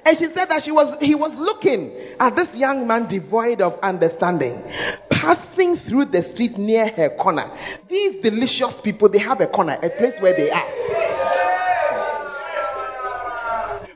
And 0.05 0.17
she 0.17 0.25
said 0.25 0.45
that 0.45 0.63
she 0.63 0.71
was, 0.71 0.97
he 1.01 1.15
was 1.15 1.33
looking 1.35 1.93
at 2.19 2.35
this 2.35 2.53
young 2.55 2.87
man 2.87 3.07
devoid 3.07 3.61
of 3.61 3.79
understanding, 3.81 4.63
passing 5.09 5.75
through 5.75 6.05
the 6.05 6.21
street 6.23 6.57
near 6.57 6.87
her 6.87 7.09
corner. 7.09 7.51
These 7.87 8.21
delicious 8.21 8.81
people, 8.81 9.09
they 9.09 9.19
have 9.19 9.41
a 9.41 9.47
corner, 9.47 9.77
a 9.81 9.89
place 9.89 10.19
where 10.19 10.33
they 10.33 10.51
are. 10.51 10.69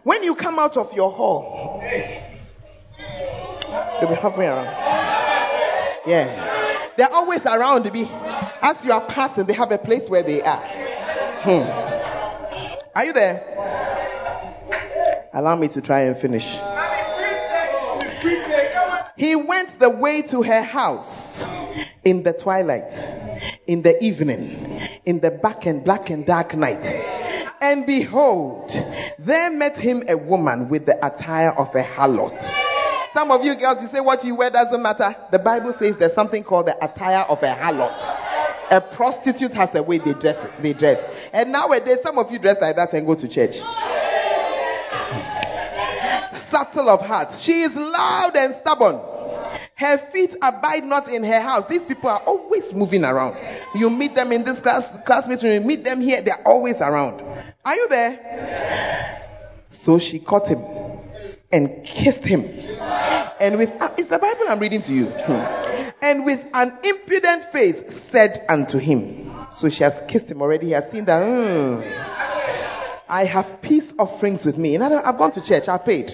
When 0.04 0.24
you 0.24 0.36
come 0.36 0.60
out 0.60 0.78
of 0.78 0.94
your 0.94 1.12
hall, 1.12 1.82
they'll 3.00 4.10
be 4.10 4.16
hovering 4.16 4.50
around. 4.50 4.66
Yeah. 6.06 6.92
They're 6.98 7.12
always 7.12 7.46
around, 7.46 7.92
be 7.92 8.08
as 8.62 8.86
you 8.86 8.92
are 8.92 9.02
passing, 9.02 9.46
they 9.46 9.54
have 9.54 9.72
a 9.72 9.78
place 9.78 10.10
where 10.10 10.24
they 10.24 10.42
are. 10.42 10.64
Hmm. 11.44 11.68
Are 12.96 13.06
you 13.06 13.14
there? 13.14 13.83
Allow 15.36 15.56
me 15.56 15.68
to 15.70 15.82
try 15.82 16.02
and 16.02 16.16
finish. 16.16 16.46
He 19.18 19.36
went 19.36 19.80
the 19.80 19.90
way 19.90 20.22
to 20.22 20.44
her 20.44 20.62
house 20.62 21.44
in 22.04 22.22
the 22.22 22.34
twilight, 22.34 22.92
in 23.66 23.82
the 23.82 24.04
evening, 24.04 24.80
in 25.06 25.22
the 25.22 25.32
back 25.32 25.66
and 25.66 25.84
black 25.84 26.12
and 26.12 26.24
dark 26.24 26.56
night. 26.56 26.86
And 27.62 27.88
behold, 27.88 28.72
there 29.18 29.50
met 29.50 29.76
him 29.76 30.04
a 30.08 30.18
woman 30.18 30.70
with 30.70 30.86
the 30.86 31.04
attire 31.04 31.52
of 31.52 31.74
a 31.74 31.84
harlot. 31.84 32.44
Some 33.14 33.32
of 33.32 33.44
you 33.44 33.56
girls, 33.56 33.82
you 33.82 33.88
say 33.88 34.02
what 34.02 34.24
you 34.24 34.36
wear 34.36 34.52
doesn't 34.52 34.82
matter. 34.82 35.16
The 35.32 35.40
Bible 35.40 35.74
says 35.74 35.98
there's 35.98 36.14
something 36.14 36.44
called 36.44 36.68
the 36.68 36.84
attire 36.84 37.26
of 37.28 37.42
a 37.42 37.56
harlot. 37.56 38.20
A 38.70 38.82
prostitute 38.82 39.54
has 39.54 39.74
a 39.74 39.82
way 39.82 39.98
they 39.98 40.14
dress, 40.14 40.46
they 40.60 40.74
dress. 40.74 41.04
And 41.34 41.52
nowadays, 41.52 42.00
some 42.04 42.20
of 42.20 42.32
you 42.32 42.38
dress 42.38 42.62
like 42.62 42.76
that 42.76 42.94
and 42.94 43.08
go 43.08 43.16
to 43.16 43.28
church 43.28 43.58
subtle 46.36 46.90
of 46.90 47.06
heart. 47.06 47.34
She 47.34 47.62
is 47.62 47.76
loud 47.76 48.36
and 48.36 48.56
stubborn. 48.56 49.00
Her 49.76 49.98
feet 49.98 50.36
abide 50.42 50.84
not 50.84 51.12
in 51.12 51.24
her 51.24 51.42
house. 51.42 51.66
These 51.68 51.86
people 51.86 52.10
are 52.10 52.20
always 52.20 52.74
moving 52.74 53.04
around. 53.04 53.38
You 53.76 53.90
meet 53.90 54.16
them 54.16 54.32
in 54.32 54.44
this 54.44 54.62
class, 54.62 54.96
class 55.06 55.28
meeting, 55.28 55.52
you 55.52 55.62
meet 55.62 55.84
them 55.84 56.02
here, 56.02 56.22
they're 56.22 56.48
always 56.48 56.80
around. 56.82 57.22
Are 57.66 57.76
you 57.76 57.88
there? 57.88 59.22
So 59.70 60.00
she 60.00 60.20
caught 60.20 60.48
him 60.48 60.64
and 61.52 61.84
kissed 61.84 62.24
him. 62.24 62.44
And 63.40 63.58
with, 63.58 63.82
uh, 63.82 63.90
it's 63.98 64.10
the 64.10 64.20
Bible 64.20 64.46
I'm 64.50 64.60
reading 64.60 64.82
to 64.82 64.94
you. 64.94 65.06
Hmm. 65.06 65.94
And 66.02 66.26
with 66.26 66.46
an 66.54 66.78
impudent 66.84 67.46
face 67.52 67.94
said 67.94 68.46
unto 68.50 68.78
him. 68.78 69.32
So 69.52 69.70
she 69.70 69.84
has 69.84 70.02
kissed 70.08 70.30
him 70.30 70.42
already. 70.42 70.68
He 70.68 70.72
has 70.74 70.90
seen 70.90 71.06
that. 71.06 71.24
Mm, 71.24 71.82
I 73.14 73.26
have 73.26 73.62
peace 73.62 73.94
offerings 74.00 74.44
with 74.44 74.58
me. 74.58 74.74
In 74.74 74.82
other 74.82 75.00
I've 75.06 75.20
gone 75.20 75.32
to 75.34 75.42
church, 75.42 75.68
I 75.68 75.78
paid. 75.78 76.12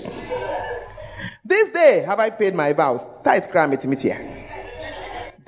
This 1.46 1.70
day 1.70 2.04
have 2.06 2.20
I 2.20 2.30
paid 2.30 2.54
my 2.54 2.74
vows. 2.74 3.08
Tithe 3.24 3.50
crime 3.52 3.72
it. 3.72 4.39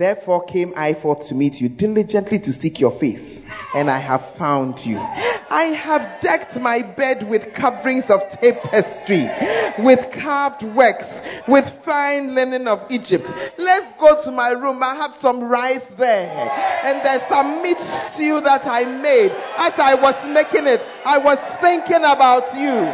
Therefore 0.02 0.44
came 0.45 0.73
I 0.76 0.95
forth 0.95 1.28
to 1.28 1.36
meet 1.36 1.61
you, 1.61 1.69
diligently 1.69 2.40
to 2.40 2.53
seek 2.53 2.80
your 2.80 2.90
face, 2.90 3.45
and 3.76 3.88
I 3.88 3.99
have 3.99 4.34
found 4.34 4.84
you. 4.84 4.98
I 4.98 5.78
have 5.78 6.22
decked 6.22 6.60
my 6.60 6.82
bed 6.82 7.30
with 7.30 7.53
coverings 7.53 8.10
of 8.10 8.28
tapestry, 8.32 9.30
with 9.78 10.10
carved 10.10 10.64
works, 10.64 11.22
with 11.48 11.69
fine 11.84 12.34
linen 12.34 12.68
of 12.68 12.88
Egypt. 12.90 13.32
Let's 13.60 13.91
go 13.99 14.19
to 14.23 14.32
my 14.32 14.53
room. 14.53 14.82
I 14.82 14.95
have 14.95 15.14
some 15.14 15.44
rice 15.44 15.86
there, 15.86 16.49
and 16.84 17.06
there's 17.06 17.22
some 17.30 17.61
meat 17.61 17.78
stew 17.80 18.41
that 18.41 18.65
I 18.65 18.86
made. 18.86 19.32
As 19.60 19.78
I 19.78 19.94
was 19.94 20.15
making 20.26 20.65
it, 20.65 20.82
I 21.06 21.19
was 21.19 21.38
thinking 21.61 21.98
about 21.98 22.57
you. 22.57 22.90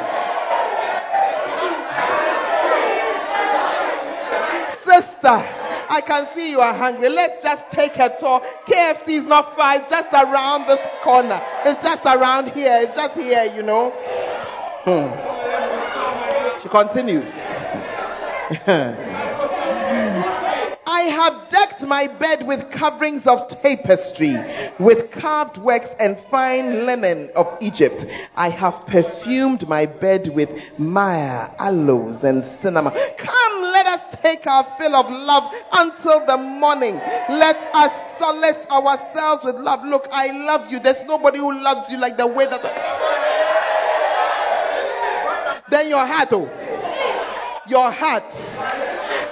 Sister, 4.83 5.56
I 5.89 6.01
can 6.01 6.27
see 6.33 6.51
you 6.51 6.59
are 6.59 6.73
hungry. 6.73 7.09
Let's 7.09 7.41
just 7.43 7.69
take 7.71 7.97
a 7.97 8.09
tour. 8.19 8.41
KFC 8.65 9.19
is 9.19 9.25
not 9.25 9.55
far, 9.55 9.77
it's 9.77 9.89
just 9.89 10.11
around 10.13 10.67
this 10.67 10.79
corner. 11.01 11.41
It's 11.65 11.83
just 11.83 12.05
around 12.05 12.49
here. 12.51 12.79
It's 12.81 12.95
just 12.95 13.15
here, 13.15 13.51
you 13.55 13.63
know. 13.63 13.91
Hmm. 14.83 15.37
She 16.61 16.69
continues. 16.69 17.57
I 20.89 21.01
have 21.01 21.36
decked 21.49 21.81
my 21.81 22.07
bed 22.07 22.45
with 22.45 22.69
coverings 22.71 23.27
of 23.27 23.47
tapestry, 23.61 24.35
with 24.79 25.11
carved 25.11 25.57
works 25.57 25.93
and 25.99 26.19
fine 26.19 26.85
linen 26.85 27.29
of 27.35 27.57
Egypt. 27.61 28.05
I 28.35 28.49
have 28.49 28.85
perfumed 28.85 29.67
my 29.67 29.85
bed 29.85 30.27
with 30.27 30.49
myrrh, 30.77 31.49
aloes, 31.59 32.23
and 32.23 32.43
cinnamon. 32.43 32.93
Come, 33.17 33.61
let 33.61 33.87
us 33.87 34.21
take 34.21 34.45
our 34.47 34.63
fill 34.63 34.95
of 34.95 35.09
love 35.09 35.53
until 35.73 36.25
the 36.25 36.37
morning. 36.37 36.95
Let 36.95 37.57
us 37.75 37.91
solace 38.19 38.65
ourselves 38.71 39.45
with 39.45 39.55
love. 39.55 39.85
Look, 39.85 40.07
I 40.11 40.31
love 40.31 40.71
you. 40.71 40.79
There's 40.79 41.03
nobody 41.03 41.39
who 41.39 41.53
loves 41.53 41.89
you 41.89 41.97
like 41.97 42.17
the 42.17 42.27
way 42.27 42.45
that. 42.45 42.61
I... 42.63 43.17
Then 45.69 45.89
your 45.89 46.05
heart, 46.05 46.29
oh. 46.31 46.66
Your 47.69 47.91
heart 47.91 48.23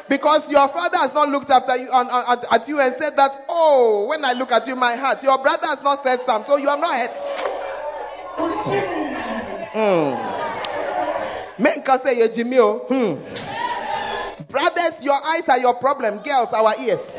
because 0.08 0.50
your 0.52 0.68
father 0.68 0.98
has 0.98 1.14
not 1.14 1.30
looked 1.30 1.50
after 1.50 1.76
you 1.78 1.90
on, 1.90 2.08
on, 2.10 2.40
at 2.52 2.68
you 2.68 2.80
and 2.80 2.96
said 2.96 3.18
that, 3.18 3.46
oh, 3.50 4.06
when 4.08 4.24
I 4.24 4.34
look 4.34 4.52
at 4.52 4.68
you, 4.68 4.76
my 4.76 4.96
heart. 4.96 5.24
Your 5.24 5.38
brother 5.40 5.66
has 5.68 5.82
not 5.82 6.04
said 6.04 6.22
some, 6.26 6.46
so 6.46 6.58
you 6.58 6.68
have 6.68 6.80
not 6.80 6.96
heard. 6.96 7.10
Hmm. 9.74 11.64
Men 11.64 11.82
can 11.84 12.00
say 12.02 12.18
you 12.20 12.28
Jimmy. 12.30 12.58
Hmm. 12.58 13.16
Brothers, 14.48 15.02
your 15.02 15.20
eyes 15.26 15.48
are 15.50 15.60
your 15.60 15.74
problem. 15.76 16.20
Girls, 16.20 16.54
our 16.54 16.76
ears. 16.80 17.12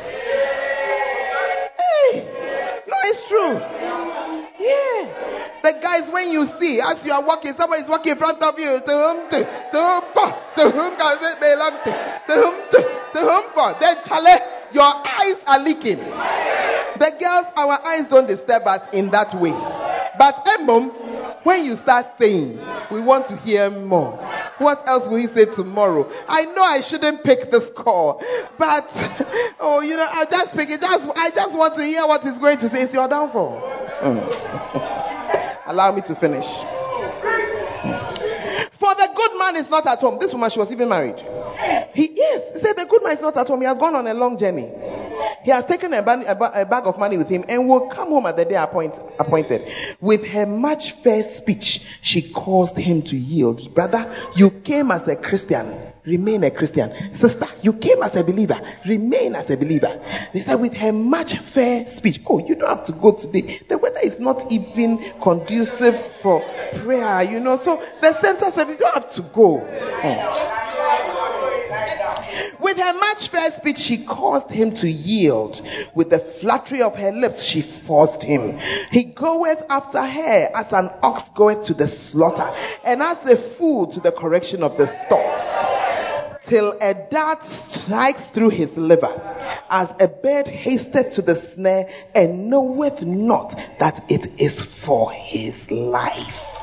Hey, 1.82 2.24
no, 2.86 2.94
it's 3.04 3.28
true. 3.28 4.25
Yeah. 4.58 5.14
The 5.62 5.78
guys, 5.82 6.10
when 6.10 6.30
you 6.30 6.46
see, 6.46 6.80
as 6.80 7.04
you 7.04 7.12
are 7.12 7.22
walking, 7.24 7.54
somebody 7.54 7.82
is 7.82 7.88
walking 7.88 8.12
in 8.12 8.18
front 8.18 8.42
of 8.42 8.58
you. 8.58 8.80
To 8.80 8.92
whom 8.92 9.30
to, 9.30 9.44
to 9.72 9.78
whom 9.78 10.02
for? 10.12 10.54
To 10.56 10.70
whom 10.70 10.96
does 10.96 11.22
it 11.22 11.40
belong 11.40 11.84
to? 11.84 11.92
To 12.26 12.32
whom 12.34 12.70
to? 12.70 13.10
To 13.14 13.18
whom 13.20 13.52
for? 13.54 13.74
Then 13.80 13.96
chale, 14.04 14.40
your 14.72 14.84
eyes 14.84 15.42
are 15.46 15.58
leaking. 15.60 15.98
The 15.98 17.10
girls, 17.18 17.46
our 17.56 17.86
eyes 17.86 18.08
don't 18.08 18.26
disturb 18.26 18.66
us 18.66 18.86
in 18.92 19.10
that 19.10 19.34
way. 19.34 19.52
But 20.18 20.44
Emom, 20.46 21.05
when 21.42 21.64
you 21.64 21.76
start 21.76 22.06
saying, 22.18 22.58
we 22.90 23.00
want 23.00 23.26
to 23.26 23.36
hear 23.36 23.70
more. 23.70 24.16
What 24.58 24.88
else 24.88 25.06
will 25.06 25.18
you 25.18 25.28
say 25.28 25.44
tomorrow? 25.44 26.10
I 26.28 26.44
know 26.46 26.62
I 26.62 26.80
shouldn't 26.80 27.24
pick 27.24 27.50
this 27.50 27.70
call, 27.70 28.22
but 28.58 28.90
oh, 29.60 29.80
you 29.80 29.96
know, 29.96 30.06
I'll 30.08 30.26
just 30.26 30.54
pick 30.56 30.70
it. 30.70 30.80
Just 30.80 31.08
I 31.16 31.30
just 31.30 31.56
want 31.56 31.74
to 31.76 31.84
hear 31.84 32.06
what 32.06 32.22
he's 32.22 32.38
going 32.38 32.58
to 32.58 32.68
say. 32.68 32.82
It's 32.82 32.94
your 32.94 33.08
downfall. 33.08 33.58
Allow 35.66 35.94
me 35.94 36.00
to 36.02 36.14
finish. 36.14 36.46
For 38.78 38.94
the 38.94 39.08
good 39.14 39.38
man 39.38 39.56
is 39.56 39.70
not 39.70 39.86
at 39.86 40.00
home. 40.00 40.18
This 40.18 40.32
woman, 40.32 40.50
she 40.50 40.58
was 40.58 40.70
even 40.70 40.88
married. 40.88 41.16
He 41.94 42.04
is. 42.04 42.52
He 42.52 42.60
said, 42.60 42.74
The 42.76 42.86
good 42.88 43.02
man 43.02 43.12
is 43.16 43.22
not 43.22 43.36
at 43.36 43.48
home. 43.48 43.60
He 43.60 43.66
has 43.66 43.78
gone 43.78 43.94
on 43.94 44.06
a 44.06 44.14
long 44.14 44.36
journey. 44.36 44.70
He 45.44 45.50
has 45.50 45.64
taken 45.64 45.94
a, 45.94 46.02
ba- 46.02 46.24
a, 46.26 46.66
bag 46.66 46.86
of 46.86 46.98
money 46.98 47.16
with 47.16 47.28
him 47.28 47.44
and 47.48 47.68
will 47.68 47.88
come 47.88 48.08
home 48.10 48.26
at 48.26 48.36
the 48.36 48.44
day 48.44 48.56
appoint- 48.56 48.98
appointed. 49.18 49.72
With 50.00 50.26
her 50.26 50.44
much 50.44 50.92
fair 50.92 51.22
speech, 51.22 51.82
she 52.02 52.30
caused 52.30 52.76
him 52.76 53.02
to 53.02 53.16
yield. 53.16 53.74
Brother, 53.74 54.12
you 54.34 54.50
came 54.50 54.90
as 54.90 55.08
a 55.08 55.16
Christian 55.16 55.92
remain 56.06 56.44
a 56.44 56.50
Christian. 56.50 56.92
Sister, 57.12 57.46
you 57.62 57.72
came 57.74 58.02
as 58.02 58.16
a 58.16 58.24
believer, 58.24 58.60
remain 58.86 59.34
as 59.34 59.50
a 59.50 59.56
believer. 59.56 60.00
They 60.32 60.40
said 60.40 60.56
with 60.56 60.74
her 60.74 60.92
much 60.92 61.36
fair 61.38 61.88
speech, 61.88 62.20
oh, 62.28 62.38
you 62.38 62.54
don't 62.54 62.68
have 62.68 62.84
to 62.84 62.92
go 62.92 63.12
today. 63.12 63.60
The 63.68 63.78
weather 63.78 64.00
is 64.02 64.18
not 64.18 64.50
even 64.50 64.98
conducive 65.20 65.98
for 65.98 66.40
prayer, 66.72 67.22
you 67.22 67.40
know. 67.40 67.56
So 67.56 67.82
the 68.00 68.12
center 68.14 68.50
said 68.50 68.68
you 68.68 68.78
don't 68.78 68.94
have 68.94 69.12
to 69.14 69.22
go. 69.22 69.58
Hmm. 69.58 70.75
With 72.60 72.78
her 72.78 72.94
much 72.94 73.28
fair 73.28 73.50
speech, 73.52 73.78
she 73.78 73.98
caused 73.98 74.50
him 74.50 74.74
to 74.76 74.88
yield. 74.88 75.60
With 75.94 76.10
the 76.10 76.18
flattery 76.18 76.82
of 76.82 76.96
her 76.96 77.12
lips, 77.12 77.42
she 77.42 77.62
forced 77.62 78.22
him. 78.22 78.58
He 78.90 79.04
goeth 79.04 79.64
after 79.68 80.02
her 80.02 80.50
as 80.54 80.72
an 80.72 80.90
ox 81.02 81.28
goeth 81.34 81.64
to 81.66 81.74
the 81.74 81.88
slaughter, 81.88 82.50
and 82.84 83.02
as 83.02 83.24
a 83.26 83.36
fool 83.36 83.86
to 83.88 84.00
the 84.00 84.12
correction 84.12 84.62
of 84.62 84.76
the 84.76 84.86
stocks 84.86 85.64
till 86.46 86.76
a 86.80 86.94
dart 86.94 87.44
strikes 87.44 88.26
through 88.30 88.50
his 88.50 88.76
liver, 88.76 89.12
as 89.68 89.92
a 90.00 90.08
bird 90.08 90.48
hasted 90.48 91.12
to 91.12 91.22
the 91.22 91.34
snare 91.34 91.88
and 92.14 92.48
knoweth 92.48 93.02
not 93.02 93.58
that 93.78 94.10
it 94.10 94.40
is 94.40 94.60
for 94.60 95.10
his 95.10 95.70
life. 95.70 96.56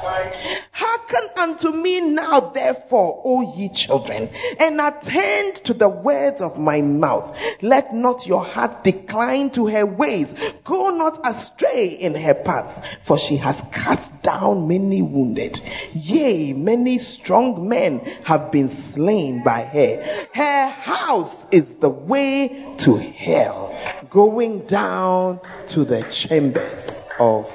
Hearken 0.71 1.29
unto 1.37 1.71
me 1.71 2.01
now, 2.01 2.39
therefore, 2.39 3.21
O 3.23 3.55
ye 3.55 3.69
children, 3.69 4.29
and 4.59 4.79
attend 4.81 5.55
to 5.65 5.73
the 5.73 5.89
words 5.89 6.41
of 6.41 6.59
my 6.59 6.81
mouth. 6.81 7.37
Let 7.61 7.93
not 7.93 8.25
your 8.27 8.43
heart 8.43 8.83
decline 8.83 9.49
to 9.51 9.67
her 9.67 9.85
ways. 9.85 10.33
Go 10.63 10.89
not 10.89 11.25
astray 11.25 11.87
in 11.87 12.15
her 12.15 12.33
paths, 12.33 12.81
for 13.03 13.17
she 13.17 13.37
has 13.37 13.61
cast 13.71 14.21
down 14.21 14.67
many 14.67 15.01
wounded. 15.01 15.59
Yea, 15.93 16.53
many 16.53 16.99
strong 16.99 17.67
men 17.67 17.99
have 18.23 18.51
been 18.51 18.69
slain 18.69 19.43
by 19.43 19.61
her. 19.73 20.27
Her 20.33 20.69
house 20.69 21.45
is 21.51 21.75
the 21.75 21.89
way 21.89 22.75
to 22.79 22.97
hell, 22.97 23.75
going 24.09 24.59
down 24.67 25.39
to 25.67 25.83
the 25.83 26.03
chambers 26.03 27.03
of 27.19 27.51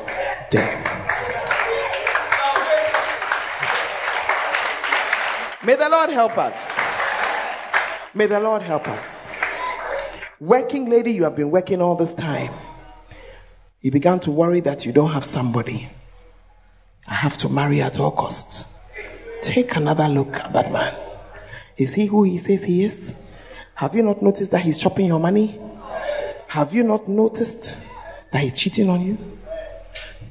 death. 0.50 0.84
May 5.64 5.76
the 5.76 5.88
Lord 5.88 6.10
help 6.10 6.36
us. 6.38 6.78
May 8.14 8.26
the 8.26 8.40
Lord 8.40 8.62
help 8.62 8.88
us. 8.88 9.32
Working 10.40 10.88
lady, 10.88 11.12
you 11.12 11.24
have 11.24 11.36
been 11.36 11.50
working 11.50 11.82
all 11.82 11.94
this 11.94 12.14
time. 12.14 12.52
You 13.80 13.90
began 13.90 14.20
to 14.20 14.30
worry 14.30 14.60
that 14.60 14.86
you 14.86 14.92
don't 14.92 15.12
have 15.12 15.24
somebody. 15.24 15.88
I 17.06 17.14
have 17.14 17.36
to 17.38 17.48
marry 17.48 17.80
at 17.80 17.98
all 18.00 18.10
costs. 18.10 18.64
Take 19.40 19.76
another 19.76 20.08
look 20.08 20.36
at 20.36 20.52
that 20.52 20.72
man. 20.72 21.07
Is 21.78 21.94
he 21.94 22.06
who 22.06 22.24
he 22.24 22.38
says 22.38 22.64
he 22.64 22.84
is? 22.84 23.14
Have 23.74 23.94
you 23.94 24.02
not 24.02 24.20
noticed 24.20 24.50
that 24.50 24.60
he's 24.60 24.78
chopping 24.78 25.06
your 25.06 25.20
money? 25.20 25.60
Have 26.48 26.74
you 26.74 26.82
not 26.82 27.06
noticed 27.06 27.78
that 28.32 28.42
he's 28.42 28.58
cheating 28.58 28.88
on 28.88 29.06
you? 29.06 29.38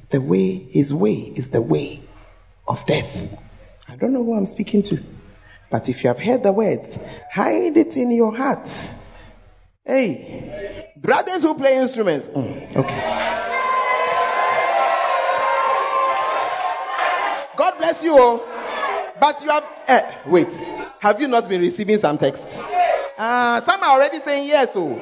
The 0.09 0.19
way, 0.19 0.57
his 0.57 0.93
way 0.93 1.13
is 1.13 1.49
the 1.49 1.61
way 1.61 2.01
of 2.67 2.85
death. 2.85 3.33
I 3.87 3.95
don't 3.95 4.11
know 4.11 4.25
who 4.25 4.35
I'm 4.35 4.45
speaking 4.45 4.83
to. 4.83 4.99
But 5.71 5.87
if 5.87 6.03
you 6.03 6.09
have 6.09 6.19
heard 6.19 6.43
the 6.43 6.51
words, 6.51 6.99
hide 7.31 7.77
it 7.77 7.95
in 7.95 8.11
your 8.11 8.35
heart. 8.35 8.69
Hey, 9.85 10.91
brothers 10.97 11.43
who 11.43 11.55
play 11.55 11.77
instruments. 11.77 12.27
Mm, 12.27 12.75
okay. 12.75 13.27
God 17.55 17.77
bless 17.77 18.03
you 18.03 18.19
all. 18.19 18.56
But 19.19 19.41
you 19.41 19.49
have, 19.49 19.69
eh, 19.87 20.15
wait, 20.25 20.51
have 20.99 21.19
you 21.19 21.27
not 21.27 21.49
been 21.49 21.61
receiving 21.61 21.99
some 21.99 22.17
texts? 22.17 22.57
Uh, 23.17 23.61
some 23.61 23.81
are 23.81 23.89
already 23.95 24.19
saying 24.19 24.47
yes. 24.47 24.73
Oh. 24.75 25.01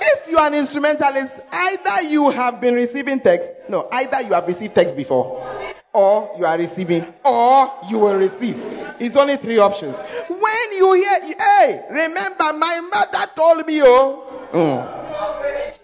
If 0.00 0.28
you 0.30 0.38
are 0.38 0.48
an 0.48 0.54
instrumentalist, 0.54 1.32
either 1.52 2.02
you 2.08 2.30
have 2.30 2.60
been 2.60 2.74
receiving 2.74 3.20
text, 3.20 3.50
no, 3.68 3.88
either 3.92 4.22
you 4.22 4.32
have 4.32 4.46
received 4.46 4.74
text 4.74 4.96
before, 4.96 5.44
or 5.92 6.34
you 6.38 6.44
are 6.44 6.58
receiving, 6.58 7.04
or 7.24 7.72
you 7.88 7.98
will 7.98 8.14
receive. 8.14 8.60
It's 8.98 9.16
only 9.16 9.36
three 9.36 9.58
options. 9.58 10.00
When 10.28 10.72
you 10.76 10.92
hear, 10.94 11.36
hey, 11.36 11.82
remember 11.90 12.52
my 12.58 12.80
mother 12.92 13.30
told 13.36 13.66
me, 13.66 13.80
oh, 13.82 14.48
mm, 14.52 15.07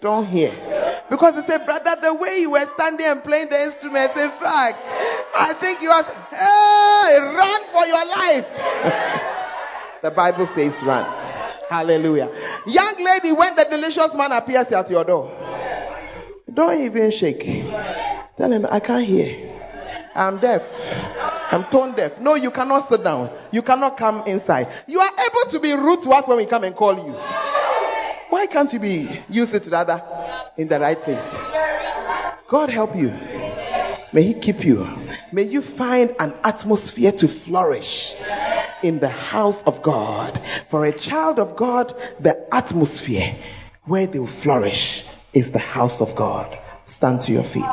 don't 0.05 0.27
hear. 0.27 0.51
Because 1.09 1.33
they 1.35 1.45
say, 1.47 1.65
brother, 1.65 1.95
the 2.01 2.13
way 2.13 2.37
you 2.39 2.51
were 2.51 2.65
standing 2.75 3.05
and 3.05 3.23
playing 3.23 3.49
the 3.49 3.59
instruments, 3.63 4.15
in 4.15 4.29
fact, 4.29 4.77
I 5.35 5.53
think 5.59 5.81
you 5.81 5.89
are, 5.89 6.03
hey, 6.03 7.19
run 7.19 7.63
for 7.73 7.85
your 7.85 8.05
life. 8.05 10.01
the 10.03 10.11
Bible 10.11 10.45
says 10.47 10.81
run. 10.83 11.05
Hallelujah. 11.69 12.31
Young 12.67 13.03
lady, 13.03 13.31
when 13.31 13.55
the 13.55 13.65
delicious 13.65 14.13
man 14.13 14.31
appears 14.31 14.71
at 14.71 14.89
your 14.91 15.03
door, 15.03 15.31
don't 16.53 16.79
even 16.81 17.09
shake. 17.09 17.43
Tell 18.37 18.51
him, 18.51 18.67
I 18.69 18.79
can't 18.79 19.05
hear. 19.05 19.53
I'm 20.13 20.37
deaf. 20.37 20.63
I'm 21.51 21.63
tone 21.65 21.95
deaf. 21.95 22.19
No, 22.19 22.35
you 22.35 22.51
cannot 22.51 22.87
sit 22.87 23.03
down. 23.03 23.31
You 23.51 23.63
cannot 23.63 23.97
come 23.97 24.23
inside. 24.27 24.71
You 24.87 24.99
are 24.99 25.11
able 25.11 25.51
to 25.51 25.59
be 25.59 25.73
rude 25.73 26.03
to 26.03 26.11
us 26.11 26.27
when 26.27 26.37
we 26.37 26.45
come 26.45 26.63
and 26.63 26.75
call 26.75 26.95
you. 26.95 27.15
Why 28.35 28.47
can't 28.47 28.73
you 28.73 28.79
be 28.79 29.07
use 29.29 29.53
it 29.53 29.65
rather 29.67 30.03
in 30.57 30.67
the 30.67 30.77
right 30.77 31.01
place? 31.01 31.39
God 32.49 32.69
help 32.69 32.93
you. 32.93 33.07
May 34.11 34.23
He 34.23 34.33
keep 34.33 34.65
you. 34.65 34.85
May 35.31 35.43
you 35.43 35.61
find 35.61 36.13
an 36.19 36.35
atmosphere 36.43 37.13
to 37.13 37.29
flourish 37.29 38.13
in 38.83 38.99
the 38.99 39.07
house 39.07 39.63
of 39.63 39.81
God. 39.81 40.41
For 40.67 40.83
a 40.83 40.91
child 40.91 41.39
of 41.39 41.55
God, 41.55 41.95
the 42.19 42.53
atmosphere 42.53 43.37
where 43.85 44.05
they 44.05 44.19
will 44.19 44.27
flourish 44.27 45.05
is 45.31 45.51
the 45.51 45.59
house 45.59 46.01
of 46.01 46.13
God. 46.17 46.59
Stand 46.83 47.21
to 47.21 47.31
your 47.31 47.45
feet. 47.45 47.63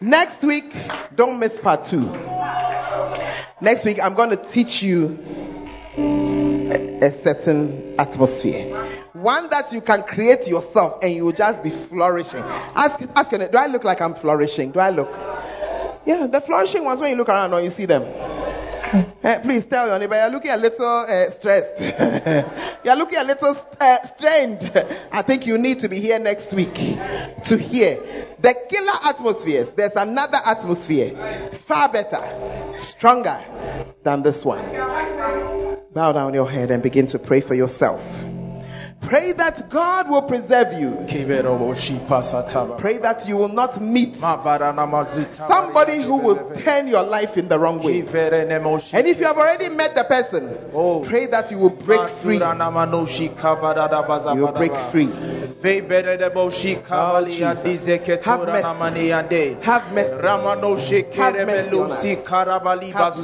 Next 0.00 0.42
week, 0.42 0.74
don't 1.14 1.38
miss 1.38 1.60
part 1.60 1.84
two. 1.84 2.10
Next 3.60 3.84
week, 3.84 4.02
I'm 4.02 4.14
going 4.14 4.30
to 4.30 4.36
teach 4.36 4.82
you 4.82 5.18
a, 6.70 7.12
certain 7.12 7.94
atmosphere. 7.98 8.74
One 9.12 9.48
that 9.50 9.72
you 9.72 9.80
can 9.80 10.02
create 10.02 10.46
yourself 10.46 11.02
and 11.02 11.12
you 11.12 11.24
will 11.24 11.32
just 11.32 11.62
be 11.62 11.70
flourishing. 11.70 12.42
Ask, 12.42 13.00
ask, 13.14 13.30
do 13.30 13.48
I 13.56 13.66
look 13.66 13.84
like 13.84 14.00
I'm 14.00 14.14
flourishing? 14.14 14.72
Do 14.72 14.80
I 14.80 14.90
look? 14.90 15.10
Yeah, 16.06 16.26
the 16.26 16.40
flourishing 16.40 16.84
ones 16.84 17.00
when 17.00 17.10
you 17.10 17.16
look 17.16 17.28
around 17.28 17.52
or 17.52 17.60
you 17.60 17.70
see 17.70 17.86
them. 17.86 18.02
Uh, 19.24 19.40
please 19.40 19.66
tell 19.66 19.88
your 19.88 19.98
neighbor 19.98 20.14
you're 20.14 20.30
looking 20.30 20.52
a 20.52 20.56
little 20.56 20.86
uh, 20.86 21.28
stressed. 21.30 21.80
you're 22.84 22.94
looking 22.94 23.18
a 23.18 23.24
little 23.24 23.56
uh, 23.80 24.04
strained. 24.04 24.70
I 25.10 25.22
think 25.22 25.46
you 25.46 25.58
need 25.58 25.80
to 25.80 25.88
be 25.88 25.98
here 25.98 26.18
next 26.20 26.52
week 26.52 26.74
to 26.74 27.56
hear 27.56 28.00
the 28.38 28.54
killer 28.68 28.92
atmospheres. 29.04 29.70
There's 29.70 29.96
another 29.96 30.38
atmosphere, 30.44 31.50
far 31.66 31.88
better, 31.88 32.76
stronger 32.76 33.42
than 34.04 34.22
this 34.22 34.44
one. 34.44 35.53
Bow 35.94 36.10
down 36.10 36.34
your 36.34 36.50
head 36.50 36.72
and 36.72 36.82
begin 36.82 37.06
to 37.08 37.20
pray 37.20 37.40
for 37.40 37.54
yourself. 37.54 38.02
Pray 39.06 39.32
that 39.32 39.68
God 39.70 40.08
will 40.10 40.22
preserve 40.22 40.72
you. 40.80 41.04
Pray 42.78 42.98
that 42.98 43.24
you 43.26 43.36
will 43.36 43.48
not 43.48 43.80
meet 43.80 44.16
somebody 44.16 46.02
who 46.02 46.16
will 46.16 46.52
turn 46.64 46.88
your 46.88 47.02
life 47.02 47.36
in 47.36 47.48
the 47.48 47.58
wrong 47.58 47.82
way. 47.82 48.00
And 48.00 49.06
if 49.06 49.20
you 49.20 49.26
have 49.26 49.36
already 49.38 49.68
met 49.68 49.94
the 49.94 50.04
person, 50.04 50.48
pray 51.08 51.26
that 51.26 51.50
you 51.50 51.58
will 51.58 51.70
break 51.70 52.08
free. 52.08 52.38
You 52.38 52.56
will 54.40 54.52
break 54.52 54.74
free. 54.76 55.08
Have 56.94 57.26
mercy. 58.46 58.62
Have 59.62 59.92
mercy. 59.92 60.06
Have 61.16 61.34
mercy. 61.46 61.68
Have 62.92 63.16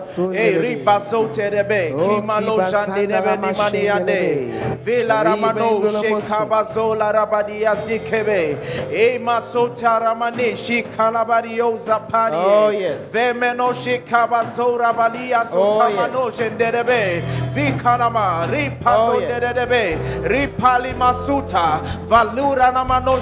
mercy, 0.00 0.84
Bazoterebe 1.08 1.94
oh, 1.94 2.20
kimalo 2.20 2.56
nimaniande 2.56 4.52
vela 4.84 5.24
ramano 5.24 5.88
shekabazola 5.88 7.12
rabadia 7.12 7.74
zikebe. 7.76 8.58
E 8.92 9.18
masota 9.18 10.00
ramane 10.00 10.56
shikalabario 10.56 11.78
zapari. 11.78 12.36
Oh 12.36 12.68
yes. 12.68 13.10
Vemeno 13.12 13.72
shikabazora 13.72 14.92
balia 14.94 15.40
oh, 15.52 15.80
sotamano 15.80 16.30
shenderebe 16.30 17.22
vikalama 17.54 18.46
derebe 18.46 19.96
oh, 19.96 20.28
ripali 20.28 20.92
masuta 20.94 21.80
valura 22.08 22.72
namano 22.72 23.18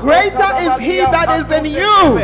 greater 0.00 0.52
is 0.60 0.78
he 0.78 0.98
that 0.98 1.30
is 1.40 1.58
in 1.58 1.64
you 1.64 2.18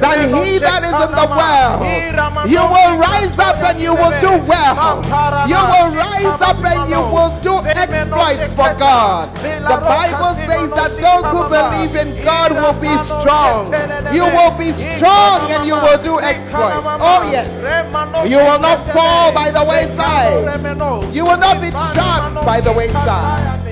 than 0.00 0.34
he 0.34 0.58
that 0.58 0.82
is 0.82 0.92
in 0.92 1.10
the 1.16 1.26
world 1.28 2.31
you 2.48 2.62
will 2.62 2.98
rise 2.98 3.38
up 3.38 3.56
and 3.62 3.80
you 3.80 3.94
will 3.94 4.14
do 4.20 4.32
well. 4.48 5.02
You 5.48 5.56
will 5.56 5.90
rise 5.94 6.40
up 6.40 6.58
and 6.64 6.90
you 6.90 7.00
will 7.00 7.32
do 7.40 7.54
exploits 7.66 8.54
for 8.54 8.74
God. 8.78 9.34
The 9.36 9.78
Bible 9.78 10.34
says 10.48 10.70
that 10.74 10.92
those 10.98 11.24
who 11.32 11.42
believe 11.48 11.94
in 11.96 12.24
God 12.24 12.52
will 12.52 12.78
be 12.80 12.92
strong. 13.04 13.72
You 14.14 14.24
will 14.24 14.54
be 14.58 14.72
strong 14.72 15.50
and 15.50 15.66
you 15.66 15.74
will 15.74 16.02
do 16.02 16.18
exploits. 16.20 16.82
Oh, 17.00 17.28
yes. 17.30 17.48
You 18.28 18.38
will 18.38 18.58
not 18.60 18.78
fall 18.92 19.32
by 19.32 19.50
the 19.50 19.64
wayside. 19.64 21.14
You 21.14 21.24
will 21.24 21.38
not 21.38 21.60
be 21.60 21.70
trapped 21.70 22.44
by 22.46 22.60
the 22.60 22.72
wayside. 22.72 23.71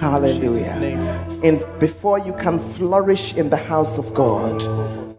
Hallelujah. 0.00 1.28
And 1.44 1.62
before 1.78 2.18
you 2.18 2.32
can 2.32 2.58
flourish 2.58 3.34
in 3.34 3.50
the 3.50 3.58
house 3.58 3.98
of 3.98 4.14
God, 4.14 4.62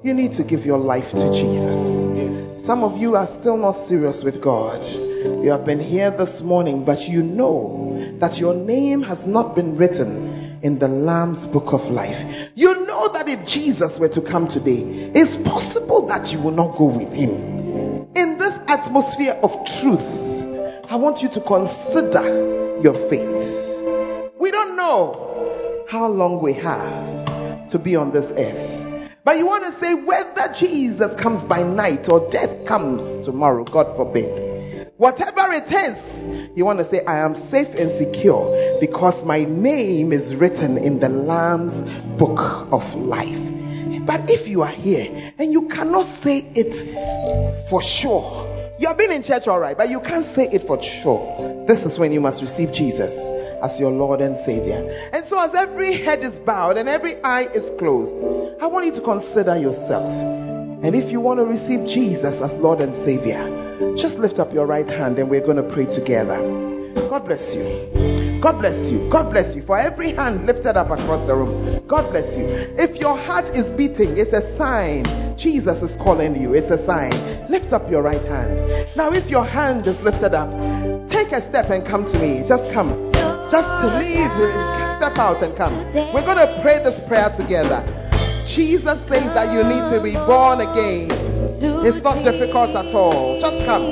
you 0.03 0.15
need 0.15 0.33
to 0.33 0.43
give 0.43 0.65
your 0.65 0.79
life 0.79 1.11
to 1.11 1.31
Jesus. 1.31 2.65
Some 2.65 2.83
of 2.83 2.97
you 2.97 3.15
are 3.15 3.27
still 3.27 3.57
not 3.57 3.73
serious 3.73 4.23
with 4.23 4.41
God. 4.41 4.83
You 4.85 5.51
have 5.51 5.67
been 5.67 5.79
here 5.79 6.09
this 6.09 6.41
morning, 6.41 6.83
but 6.83 7.07
you 7.07 7.21
know 7.21 8.17
that 8.17 8.39
your 8.39 8.55
name 8.55 9.03
has 9.03 9.23
not 9.23 9.55
been 9.55 9.77
written 9.77 10.59
in 10.63 10.79
the 10.79 10.87
Lamb's 10.87 11.45
book 11.45 11.73
of 11.73 11.91
life. 11.91 12.51
You 12.55 12.85
know 12.87 13.09
that 13.09 13.29
if 13.29 13.45
Jesus 13.45 13.99
were 13.99 14.09
to 14.09 14.21
come 14.21 14.47
today, 14.47 14.81
it's 15.13 15.37
possible 15.37 16.07
that 16.07 16.33
you 16.33 16.39
will 16.39 16.51
not 16.53 16.75
go 16.75 16.85
with 16.85 17.13
him. 17.13 18.07
In 18.15 18.39
this 18.39 18.57
atmosphere 18.67 19.39
of 19.43 19.63
truth, 19.79 20.09
I 20.89 20.95
want 20.95 21.21
you 21.21 21.29
to 21.29 21.41
consider 21.41 22.79
your 22.81 22.95
fate. 22.95 23.90
We 24.41 24.49
don't 24.49 24.75
know 24.75 25.85
how 25.87 26.07
long 26.07 26.41
we 26.41 26.53
have 26.53 27.67
to 27.67 27.77
be 27.77 27.95
on 27.95 28.09
this 28.09 28.33
earth. 28.35 29.11
But 29.23 29.37
you 29.37 29.45
want 29.45 29.65
to 29.65 29.71
say 29.71 29.93
whether 29.93 30.51
Jesus 30.55 31.13
comes 31.13 31.45
by 31.45 31.61
night 31.61 32.09
or 32.09 32.27
death 32.31 32.65
comes 32.65 33.19
tomorrow, 33.19 33.63
God 33.63 33.95
forbid. 33.95 34.93
Whatever 34.97 35.53
it 35.53 35.71
is, 35.71 36.25
you 36.55 36.65
want 36.65 36.79
to 36.79 36.85
say, 36.85 37.05
I 37.05 37.17
am 37.17 37.35
safe 37.35 37.75
and 37.75 37.91
secure 37.91 38.79
because 38.79 39.23
my 39.23 39.43
name 39.43 40.11
is 40.11 40.33
written 40.33 40.79
in 40.79 40.99
the 40.99 41.09
Lamb's 41.09 41.83
book 42.17 42.39
of 42.73 42.95
life. 42.95 44.07
But 44.07 44.31
if 44.31 44.47
you 44.47 44.63
are 44.63 44.69
here 44.69 45.33
and 45.37 45.53
you 45.53 45.67
cannot 45.67 46.07
say 46.07 46.39
it 46.39 46.73
for 47.69 47.83
sure, 47.83 48.50
you 48.81 48.87
have 48.87 48.97
been 48.97 49.11
in 49.11 49.21
church 49.21 49.47
all 49.47 49.59
right, 49.59 49.77
but 49.77 49.89
you 49.89 49.99
can't 49.99 50.25
say 50.25 50.49
it 50.51 50.65
for 50.65 50.81
sure. 50.81 51.65
This 51.67 51.85
is 51.85 51.99
when 51.99 52.11
you 52.11 52.19
must 52.19 52.41
receive 52.41 52.71
Jesus 52.71 53.29
as 53.61 53.79
your 53.79 53.91
Lord 53.91 54.21
and 54.21 54.35
Savior. 54.35 55.09
And 55.13 55.23
so, 55.23 55.39
as 55.39 55.53
every 55.53 55.93
head 56.01 56.23
is 56.23 56.39
bowed 56.39 56.77
and 56.77 56.89
every 56.89 57.23
eye 57.23 57.43
is 57.43 57.71
closed, 57.77 58.17
I 58.59 58.65
want 58.65 58.87
you 58.87 58.93
to 58.93 59.01
consider 59.01 59.55
yourself. 59.55 60.11
And 60.11 60.95
if 60.95 61.11
you 61.11 61.19
want 61.19 61.39
to 61.39 61.45
receive 61.45 61.87
Jesus 61.87 62.41
as 62.41 62.55
Lord 62.55 62.81
and 62.81 62.95
Savior, 62.95 63.95
just 63.95 64.17
lift 64.17 64.39
up 64.39 64.51
your 64.51 64.65
right 64.65 64.89
hand 64.89 65.19
and 65.19 65.29
we're 65.29 65.45
going 65.45 65.57
to 65.57 65.69
pray 65.75 65.85
together. 65.85 66.39
God 67.07 67.25
bless 67.25 67.53
you. 67.53 68.39
God 68.41 68.57
bless 68.57 68.89
you. 68.89 69.07
God 69.11 69.29
bless 69.29 69.55
you. 69.55 69.61
For 69.61 69.77
every 69.77 70.13
hand 70.13 70.47
lifted 70.47 70.75
up 70.75 70.89
across 70.89 71.21
the 71.27 71.35
room, 71.35 71.85
God 71.87 72.09
bless 72.09 72.35
you. 72.35 72.45
If 72.79 72.97
your 72.97 73.15
heart 73.15 73.55
is 73.55 73.69
beating, 73.69 74.17
it's 74.17 74.33
a 74.33 74.41
sign 74.41 75.20
Jesus 75.37 75.81
is 75.81 75.95
calling 75.97 76.39
you. 76.41 76.53
It's 76.53 76.69
a 76.69 76.77
sign. 76.77 77.11
Lift 77.49 77.73
up 77.73 77.89
your 77.89 78.01
right 78.01 78.23
hand. 78.23 78.59
Now, 78.95 79.11
if 79.11 79.29
your 79.29 79.43
hand 79.43 79.87
is 79.87 80.01
lifted 80.03 80.33
up, 80.33 80.49
take 81.09 81.31
a 81.31 81.41
step 81.41 81.69
and 81.69 81.85
come 81.85 82.05
to 82.05 82.19
me. 82.19 82.43
Just 82.47 82.71
come. 82.73 83.11
Just 83.49 83.69
leave, 83.97 84.31
step 84.97 85.17
out 85.17 85.41
and 85.41 85.55
come. 85.55 85.75
We're 85.93 86.25
going 86.25 86.37
to 86.37 86.59
pray 86.61 86.79
this 86.83 86.99
prayer 87.01 87.29
together. 87.29 87.83
Jesus 88.45 88.99
says 89.07 89.25
that 89.33 89.53
you 89.53 89.63
need 89.63 89.91
to 89.93 90.01
be 90.01 90.13
born 90.13 90.61
again. 90.61 91.09
It's 91.83 92.01
not 92.01 92.23
difficult 92.23 92.71
at 92.71 92.93
all. 92.93 93.39
Just 93.39 93.65
come. 93.65 93.83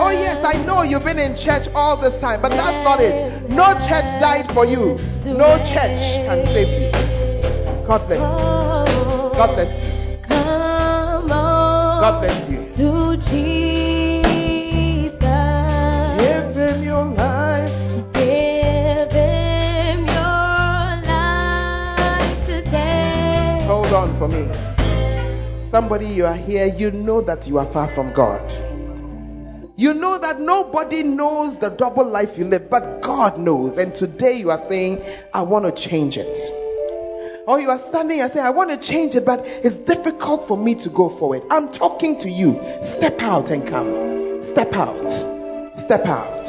Oh, 0.00 0.10
yes, 0.10 0.44
I 0.44 0.62
know 0.64 0.82
you've 0.82 1.04
been 1.04 1.18
in 1.18 1.34
church 1.36 1.68
all 1.74 1.96
this 1.96 2.18
time, 2.20 2.42
but 2.42 2.50
that's 2.50 2.84
not 2.84 3.00
it. 3.00 3.48
No 3.50 3.72
church 3.74 4.04
died 4.20 4.50
for 4.52 4.64
you, 4.64 4.96
no 5.24 5.56
church 5.58 5.98
can 6.26 6.46
save 6.46 6.68
you. 6.68 7.86
God 7.86 8.06
bless 8.06 8.20
you. 8.20 9.38
God 9.38 9.54
bless 9.54 9.84
you. 9.84 9.97
God 12.00 12.20
bless 12.20 12.48
you. 12.48 12.58
To 12.76 13.16
Jesus. 13.16 13.58
Give 16.20 16.54
him 16.54 16.82
your 16.84 17.04
life. 17.06 17.72
Give 18.12 19.10
him 19.10 20.06
your 20.06 21.02
life 21.10 22.46
today. 22.46 23.64
Hold 23.66 23.92
on 23.92 24.16
for 24.16 24.28
me. 24.28 24.48
Somebody, 25.70 26.06
you 26.06 26.24
are 26.26 26.36
here, 26.36 26.66
you 26.66 26.92
know 26.92 27.20
that 27.20 27.48
you 27.48 27.58
are 27.58 27.66
far 27.66 27.88
from 27.88 28.12
God. 28.12 28.52
You 29.74 29.92
know 29.94 30.18
that 30.18 30.40
nobody 30.40 31.02
knows 31.02 31.58
the 31.58 31.68
double 31.68 32.04
life 32.04 32.38
you 32.38 32.44
live, 32.44 32.70
but 32.70 33.02
God 33.02 33.38
knows. 33.38 33.76
And 33.76 33.92
today 33.94 34.34
you 34.34 34.50
are 34.50 34.68
saying, 34.68 35.02
I 35.34 35.42
want 35.42 35.64
to 35.64 35.72
change 35.72 36.16
it. 36.16 36.36
Or 37.48 37.58
you 37.58 37.70
are 37.70 37.78
standing 37.78 38.20
and 38.20 38.30
saying, 38.30 38.44
I 38.44 38.50
want 38.50 38.70
to 38.70 38.76
change 38.76 39.14
it, 39.14 39.24
but 39.24 39.46
it's 39.46 39.78
difficult 39.78 40.46
for 40.46 40.54
me 40.54 40.74
to 40.74 40.90
go 40.90 41.08
forward. 41.08 41.44
I'm 41.50 41.72
talking 41.72 42.18
to 42.18 42.28
you. 42.28 42.60
Step 42.82 43.22
out 43.22 43.48
and 43.48 43.66
come. 43.66 44.44
Step 44.44 44.74
out. 44.74 45.10
Step 45.80 46.04
out. 46.04 46.46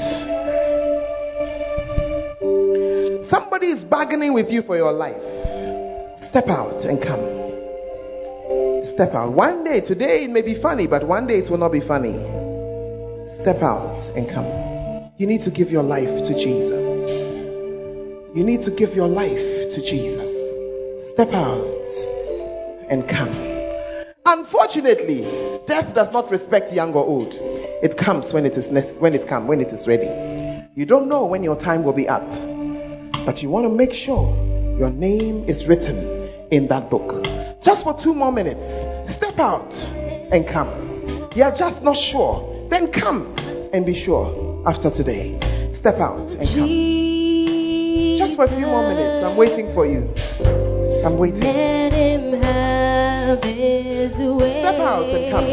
Somebody 3.26 3.68
is 3.68 3.86
bargaining 3.86 4.34
with 4.34 4.52
you 4.52 4.62
for 4.62 4.76
your 4.76 4.92
life. 4.92 5.24
Step 6.20 6.50
out 6.50 6.84
and 6.84 7.02
come. 7.02 7.24
Step 8.84 9.14
out. 9.14 9.32
One 9.32 9.64
day, 9.64 9.80
today 9.80 10.26
it 10.26 10.32
may 10.32 10.42
be 10.42 10.54
funny, 10.54 10.88
but 10.88 11.06
one 11.06 11.28
day 11.28 11.38
it 11.38 11.50
will 11.50 11.60
not 11.60 11.72
be 11.72 11.80
funny. 11.80 12.12
Step 13.30 13.64
out 13.64 14.12
and 14.18 14.28
come. 14.28 15.12
You 15.18 15.28
need 15.28 15.44
to 15.44 15.50
give 15.50 15.72
your 15.72 15.84
life 15.84 16.24
to 16.24 16.34
Jesus. 16.34 17.22
You 18.36 18.44
need 18.44 18.64
to 18.64 18.72
give 18.72 18.98
your 18.98 19.08
life 19.08 19.72
to 19.76 19.82
Jesus. 19.82 20.49
Step 21.20 21.34
out 21.34 21.88
and 22.90 23.06
come. 23.06 23.28
Unfortunately, 24.26 25.24
death 25.68 25.94
does 25.94 26.14
not 26.14 26.32
respect 26.32 26.72
young 26.72 26.94
or 26.94 27.04
old. 27.04 27.34
It 27.84 27.98
comes 27.98 28.32
when 28.32 28.46
it 28.46 28.56
is 28.56 28.72
nec- 28.72 29.02
when 29.02 29.14
it 29.14 29.28
comes 29.28 29.46
when 29.50 29.60
it 29.60 29.74
is 29.74 29.86
ready. 29.86 30.08
You 30.76 30.86
don't 30.86 31.10
know 31.10 31.26
when 31.26 31.44
your 31.44 31.58
time 31.58 31.84
will 31.84 31.92
be 31.92 32.08
up, 32.08 32.26
but 33.26 33.44
you 33.44 33.50
want 33.50 33.66
to 33.66 33.70
make 33.70 33.92
sure 33.94 34.34
your 34.80 34.92
name 34.92 35.44
is 35.44 35.66
written 35.66 36.30
in 36.52 36.70
that 36.70 36.90
book. 36.90 37.26
Just 37.62 37.84
for 37.84 37.94
two 37.94 38.16
more 38.16 38.32
minutes, 38.32 38.86
step 39.14 39.38
out 39.40 39.76
and 40.32 40.48
come. 40.48 40.70
You 41.36 41.44
are 41.44 41.54
just 41.54 41.84
not 41.84 41.98
sure, 41.98 42.70
then 42.70 42.94
come 42.94 43.36
and 43.74 43.86
be 43.86 43.94
sure 43.94 44.64
after 44.66 44.90
today. 44.90 45.38
Step 45.74 46.00
out 46.00 46.32
and 46.32 46.48
come. 46.48 48.18
Just 48.18 48.38
for 48.38 48.46
a 48.46 48.48
few 48.48 48.68
more 48.68 48.88
minutes, 48.88 49.22
I'm 49.26 49.36
waiting 49.36 49.74
for 49.74 49.86
you. 49.86 50.59
I'm 51.06 51.18
waiting. 51.18 51.42
Let 51.42 51.94
him 51.94 52.42
have 52.42 53.44
his 53.44 54.16
way. 54.18 54.62
Step 54.62 54.80
out 54.80 55.06
and 55.06 55.32
come. 55.32 55.46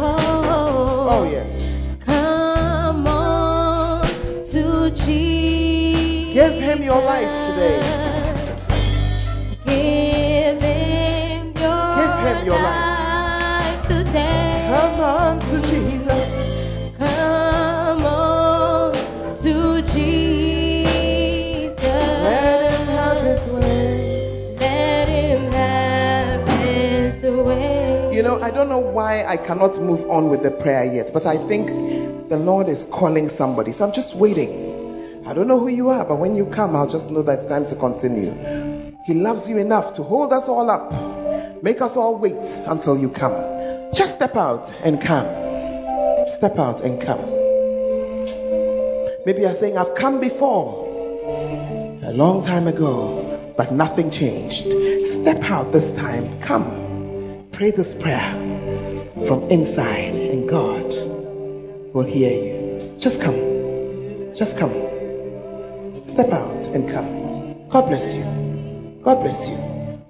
Oh, 0.00 1.08
Oh, 1.10 1.24
yes. 1.30 1.96
Come 2.06 3.06
on 3.06 4.06
to 4.52 4.90
Jesus. 4.90 6.34
Give 6.34 6.54
him 6.54 6.82
your 6.82 7.02
life 7.02 7.28
today. 7.48 7.80
Give 9.66 10.60
him 10.62 11.52
your, 11.60 11.96
Give 11.96 12.14
him 12.26 12.46
your 12.46 12.60
life 12.62 13.86
today. 13.88 14.66
Come 14.70 15.00
on 15.00 15.40
to 15.40 15.60
Jesus. 15.68 15.91
I 28.42 28.50
don't 28.50 28.68
know 28.68 28.80
why 28.80 29.24
I 29.24 29.36
cannot 29.36 29.80
move 29.80 30.10
on 30.10 30.28
with 30.28 30.42
the 30.42 30.50
prayer 30.50 30.84
yet, 30.84 31.12
but 31.14 31.26
I 31.26 31.36
think 31.36 31.68
the 32.28 32.36
Lord 32.36 32.66
is 32.66 32.82
calling 32.82 33.28
somebody. 33.28 33.70
So 33.70 33.86
I'm 33.86 33.92
just 33.92 34.16
waiting. 34.16 35.22
I 35.24 35.32
don't 35.32 35.46
know 35.46 35.60
who 35.60 35.68
you 35.68 35.90
are, 35.90 36.04
but 36.04 36.16
when 36.16 36.34
you 36.34 36.46
come, 36.46 36.74
I'll 36.74 36.88
just 36.88 37.08
know 37.08 37.22
that 37.22 37.38
it's 37.38 37.48
time 37.48 37.66
to 37.66 37.76
continue. 37.76 38.32
He 39.06 39.14
loves 39.14 39.48
you 39.48 39.58
enough 39.58 39.92
to 39.92 40.02
hold 40.02 40.32
us 40.32 40.48
all 40.48 40.68
up, 40.70 41.62
make 41.62 41.80
us 41.80 41.96
all 41.96 42.18
wait 42.18 42.42
until 42.66 42.98
you 42.98 43.10
come. 43.10 43.92
Just 43.94 44.14
step 44.14 44.34
out 44.36 44.72
and 44.82 45.00
come. 45.00 45.26
Step 46.32 46.58
out 46.58 46.80
and 46.80 47.00
come. 47.00 47.20
Maybe 49.24 49.42
you're 49.42 49.54
saying, 49.54 49.78
I've 49.78 49.94
come 49.94 50.18
before 50.18 50.88
a 52.02 52.12
long 52.12 52.42
time 52.42 52.66
ago, 52.66 53.54
but 53.56 53.70
nothing 53.70 54.10
changed. 54.10 54.66
Step 55.12 55.44
out 55.44 55.70
this 55.70 55.92
time. 55.92 56.40
Come. 56.40 56.81
Pray 57.52 57.70
this 57.70 57.92
prayer 57.92 58.22
from 59.26 59.50
inside, 59.50 60.14
and 60.14 60.48
God 60.48 60.94
will 61.92 62.02
hear 62.02 62.32
you. 62.32 62.98
Just 62.98 63.20
come. 63.20 64.32
Just 64.34 64.56
come. 64.56 64.72
Step 66.06 66.32
out 66.32 66.66
and 66.68 66.88
come. 66.88 67.68
God 67.68 67.88
bless 67.88 68.14
you. 68.14 68.24
God 69.02 69.22
bless 69.22 69.48
you. 69.48 69.58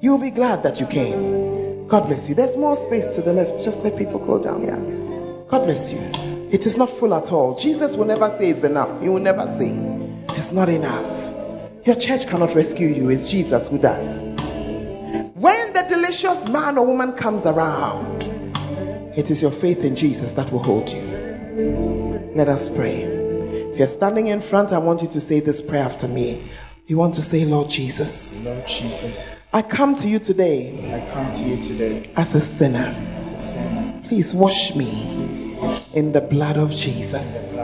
You'll 0.01 0.19
be 0.19 0.31
glad 0.31 0.63
that 0.63 0.79
you 0.79 0.87
came. 0.87 1.89
God 1.89 2.07
bless 2.07 2.29
you. 2.29 2.37
There's 2.37 2.57
more 2.57 2.77
space 2.77 3.17
to 3.17 3.23
the 3.23 3.33
left. 3.33 3.65
Just 3.65 3.83
let 3.83 3.97
people 3.97 4.21
go 4.21 4.41
down. 4.41 4.65
Yeah. 4.65 5.49
God 5.49 5.65
bless 5.65 5.93
you. 5.93 5.99
It 6.53 6.65
is 6.65 6.77
not 6.77 6.91
full 6.91 7.13
at 7.13 7.33
all. 7.33 7.57
Jesus 7.57 7.95
will 7.95 8.07
never 8.07 8.31
say 8.39 8.51
it's 8.51 8.63
enough. 8.63 9.03
He 9.03 9.09
will 9.09 9.21
never 9.21 9.49
say 9.59 9.71
it's 10.37 10.53
not 10.53 10.69
enough. 10.69 11.87
Your 11.87 11.97
church 11.97 12.29
cannot 12.29 12.55
rescue 12.55 12.87
you. 12.87 13.11
It's 13.11 13.29
Jesus 13.29 13.67
who 13.67 13.79
does. 13.79 14.32
Delicious 16.13 16.47
man 16.47 16.77
or 16.77 16.87
woman 16.87 17.13
comes 17.15 17.47
around, 17.47 18.25
it 19.17 19.31
is 19.31 19.41
your 19.41 19.51
faith 19.51 19.83
in 19.83 19.97
Jesus 19.97 20.33
that 20.33 20.53
will 20.53 20.63
hold 20.63 20.93
you. 20.93 21.01
Let 22.35 22.49
us 22.49 22.69
pray. 22.69 23.01
If 23.01 23.79
you're 23.79 23.89
standing 23.89 24.27
in 24.27 24.43
front, 24.43 24.73
I 24.73 24.79
want 24.79 25.01
you 25.01 25.09
to 25.09 25.21
say 25.23 25.41
this 25.41 25.63
prayer 25.63 25.85
after 25.85 26.07
me. 26.07 26.51
You 26.87 26.99
want 26.99 27.15
to 27.15 27.23
say, 27.23 27.47
Lord 27.47 27.71
Jesus, 27.71 28.39
Lord 28.41 28.67
Jesus, 28.67 29.27
I 29.55 29.63
come 29.63 29.97
to 29.97 30.07
you 30.07 30.19
today 30.19 30.93
I 30.93 31.11
come 31.15 31.33
to 31.33 31.45
you 31.45 31.63
today 31.63 32.03
as 32.15 32.35
a 32.35 32.43
sinner. 32.43 32.95
as 33.17 33.33
a 33.33 33.41
sinner. 33.41 34.03
Please 34.07 34.35
wash 34.35 34.75
me 34.75 35.31
Please 35.33 35.57
wash 35.57 35.83
in 35.95 36.13
the 36.13 36.21
blood 36.21 36.59
of 36.59 36.73
Jesus. 36.73 37.59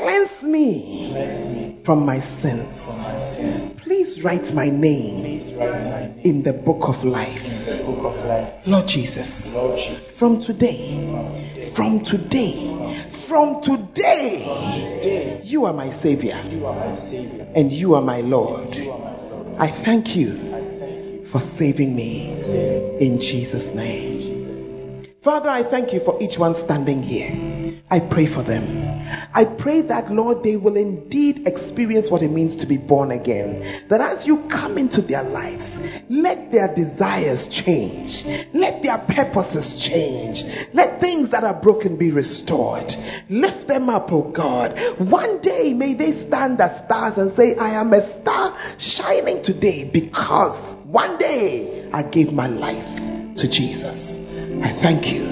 Blood 0.00 0.22
of 0.22 0.28
Jesus. 0.28 0.40
Cleanse 0.40 1.48
me 1.48 1.78
from 1.84 2.06
my 2.06 2.20
sins. 2.20 3.08
my 3.12 3.18
sins. 3.18 3.72
Please 3.74 4.22
write 4.22 4.52
my 4.52 4.70
name 4.70 5.40
write 5.60 5.84
my 5.84 6.00
name 6.00 6.20
in 6.24 6.42
the 6.42 6.52
book 6.52 6.88
of 6.88 7.04
in 7.04 7.10
life. 7.10 7.66
the 7.66 7.82
book 7.84 8.04
of 8.04 8.24
life. 8.24 8.66
Lord 8.66 8.86
Jesus, 8.88 9.54
Lord 9.54 9.78
Jesus, 9.78 10.06
from 10.08 10.40
today, 10.40 11.60
from 11.74 12.00
today, 12.00 13.08
from 13.10 13.60
today, 13.60 13.60
from 13.60 13.60
today, 13.60 15.00
today, 15.00 15.40
you 15.44 15.64
are 15.66 15.72
my 15.72 15.90
Savior 15.90 16.40
you 16.50 16.66
are 16.66 16.74
my 16.74 16.92
Savior. 16.92 17.46
and 17.54 17.72
you 17.72 17.94
are 17.94 18.02
my 18.02 18.20
Lord. 18.20 18.74
You 18.74 18.90
are 18.92 18.98
my 18.98 19.16
Lord. 19.28 19.56
I 19.58 19.68
thank 19.68 20.16
you 20.16 20.32
I 20.32 20.60
thank 20.78 21.04
you 21.04 21.26
for 21.26 21.40
saving 21.40 21.94
me 21.94 22.34
for 22.36 22.98
in 22.98 23.20
Jesus' 23.20 23.74
name. 23.74 24.12
In 24.12 24.20
Jesus' 24.20 24.66
name. 24.66 25.06
Father, 25.22 25.50
I 25.50 25.62
thank 25.62 25.92
you 25.92 26.00
for 26.00 26.16
each 26.20 26.38
one 26.38 26.54
standing 26.54 27.02
here. 27.02 27.59
I 27.92 27.98
pray 27.98 28.26
for 28.26 28.42
them. 28.42 29.00
I 29.34 29.44
pray 29.44 29.82
that, 29.82 30.10
Lord, 30.10 30.44
they 30.44 30.56
will 30.56 30.76
indeed 30.76 31.48
experience 31.48 32.08
what 32.08 32.22
it 32.22 32.30
means 32.30 32.56
to 32.56 32.66
be 32.66 32.76
born 32.76 33.10
again. 33.10 33.84
That 33.88 34.00
as 34.00 34.26
you 34.26 34.44
come 34.44 34.78
into 34.78 35.02
their 35.02 35.24
lives, 35.24 35.80
let 36.08 36.52
their 36.52 36.72
desires 36.72 37.48
change. 37.48 38.24
Let 38.52 38.84
their 38.84 38.98
purposes 38.98 39.74
change. 39.74 40.44
Let 40.72 41.00
things 41.00 41.30
that 41.30 41.42
are 41.42 41.54
broken 41.54 41.96
be 41.96 42.12
restored. 42.12 42.94
Lift 43.28 43.66
them 43.66 43.90
up, 43.90 44.12
oh 44.12 44.22
God. 44.22 44.78
One 44.98 45.40
day 45.40 45.74
may 45.74 45.94
they 45.94 46.12
stand 46.12 46.60
as 46.60 46.78
stars 46.78 47.18
and 47.18 47.32
say, 47.32 47.56
I 47.56 47.70
am 47.70 47.92
a 47.92 48.00
star 48.00 48.56
shining 48.78 49.42
today 49.42 49.82
because 49.82 50.74
one 50.84 51.18
day 51.18 51.90
I 51.92 52.04
gave 52.04 52.32
my 52.32 52.46
life 52.46 53.34
to 53.36 53.48
Jesus. 53.48 54.20
I 54.62 54.68
thank 54.70 55.12
you. 55.12 55.24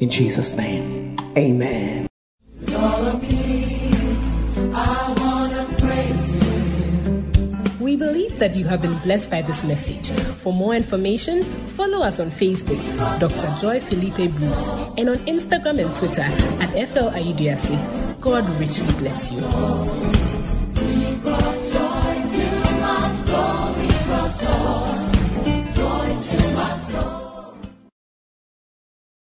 In 0.00 0.10
Jesus' 0.10 0.54
name, 0.54 1.03
Amen. 1.36 2.06
We 7.80 7.96
believe 7.96 8.38
that 8.38 8.54
you 8.54 8.64
have 8.66 8.82
been 8.82 8.96
blessed 8.98 9.30
by 9.30 9.42
this 9.42 9.64
message. 9.64 10.10
For 10.10 10.52
more 10.52 10.74
information, 10.74 11.42
follow 11.42 12.02
us 12.02 12.20
on 12.20 12.30
Facebook, 12.30 12.80
Dr. 13.18 13.60
Joy 13.60 13.80
Philippa 13.80 14.28
Bruce, 14.28 14.68
and 14.96 15.08
on 15.10 15.16
Instagram 15.26 15.84
and 15.84 15.94
Twitter 15.94 16.22
at 16.22 16.88
FL 16.88 17.08
God 18.20 18.48
richly 18.60 18.92
bless 18.98 19.32
you. 19.32 19.40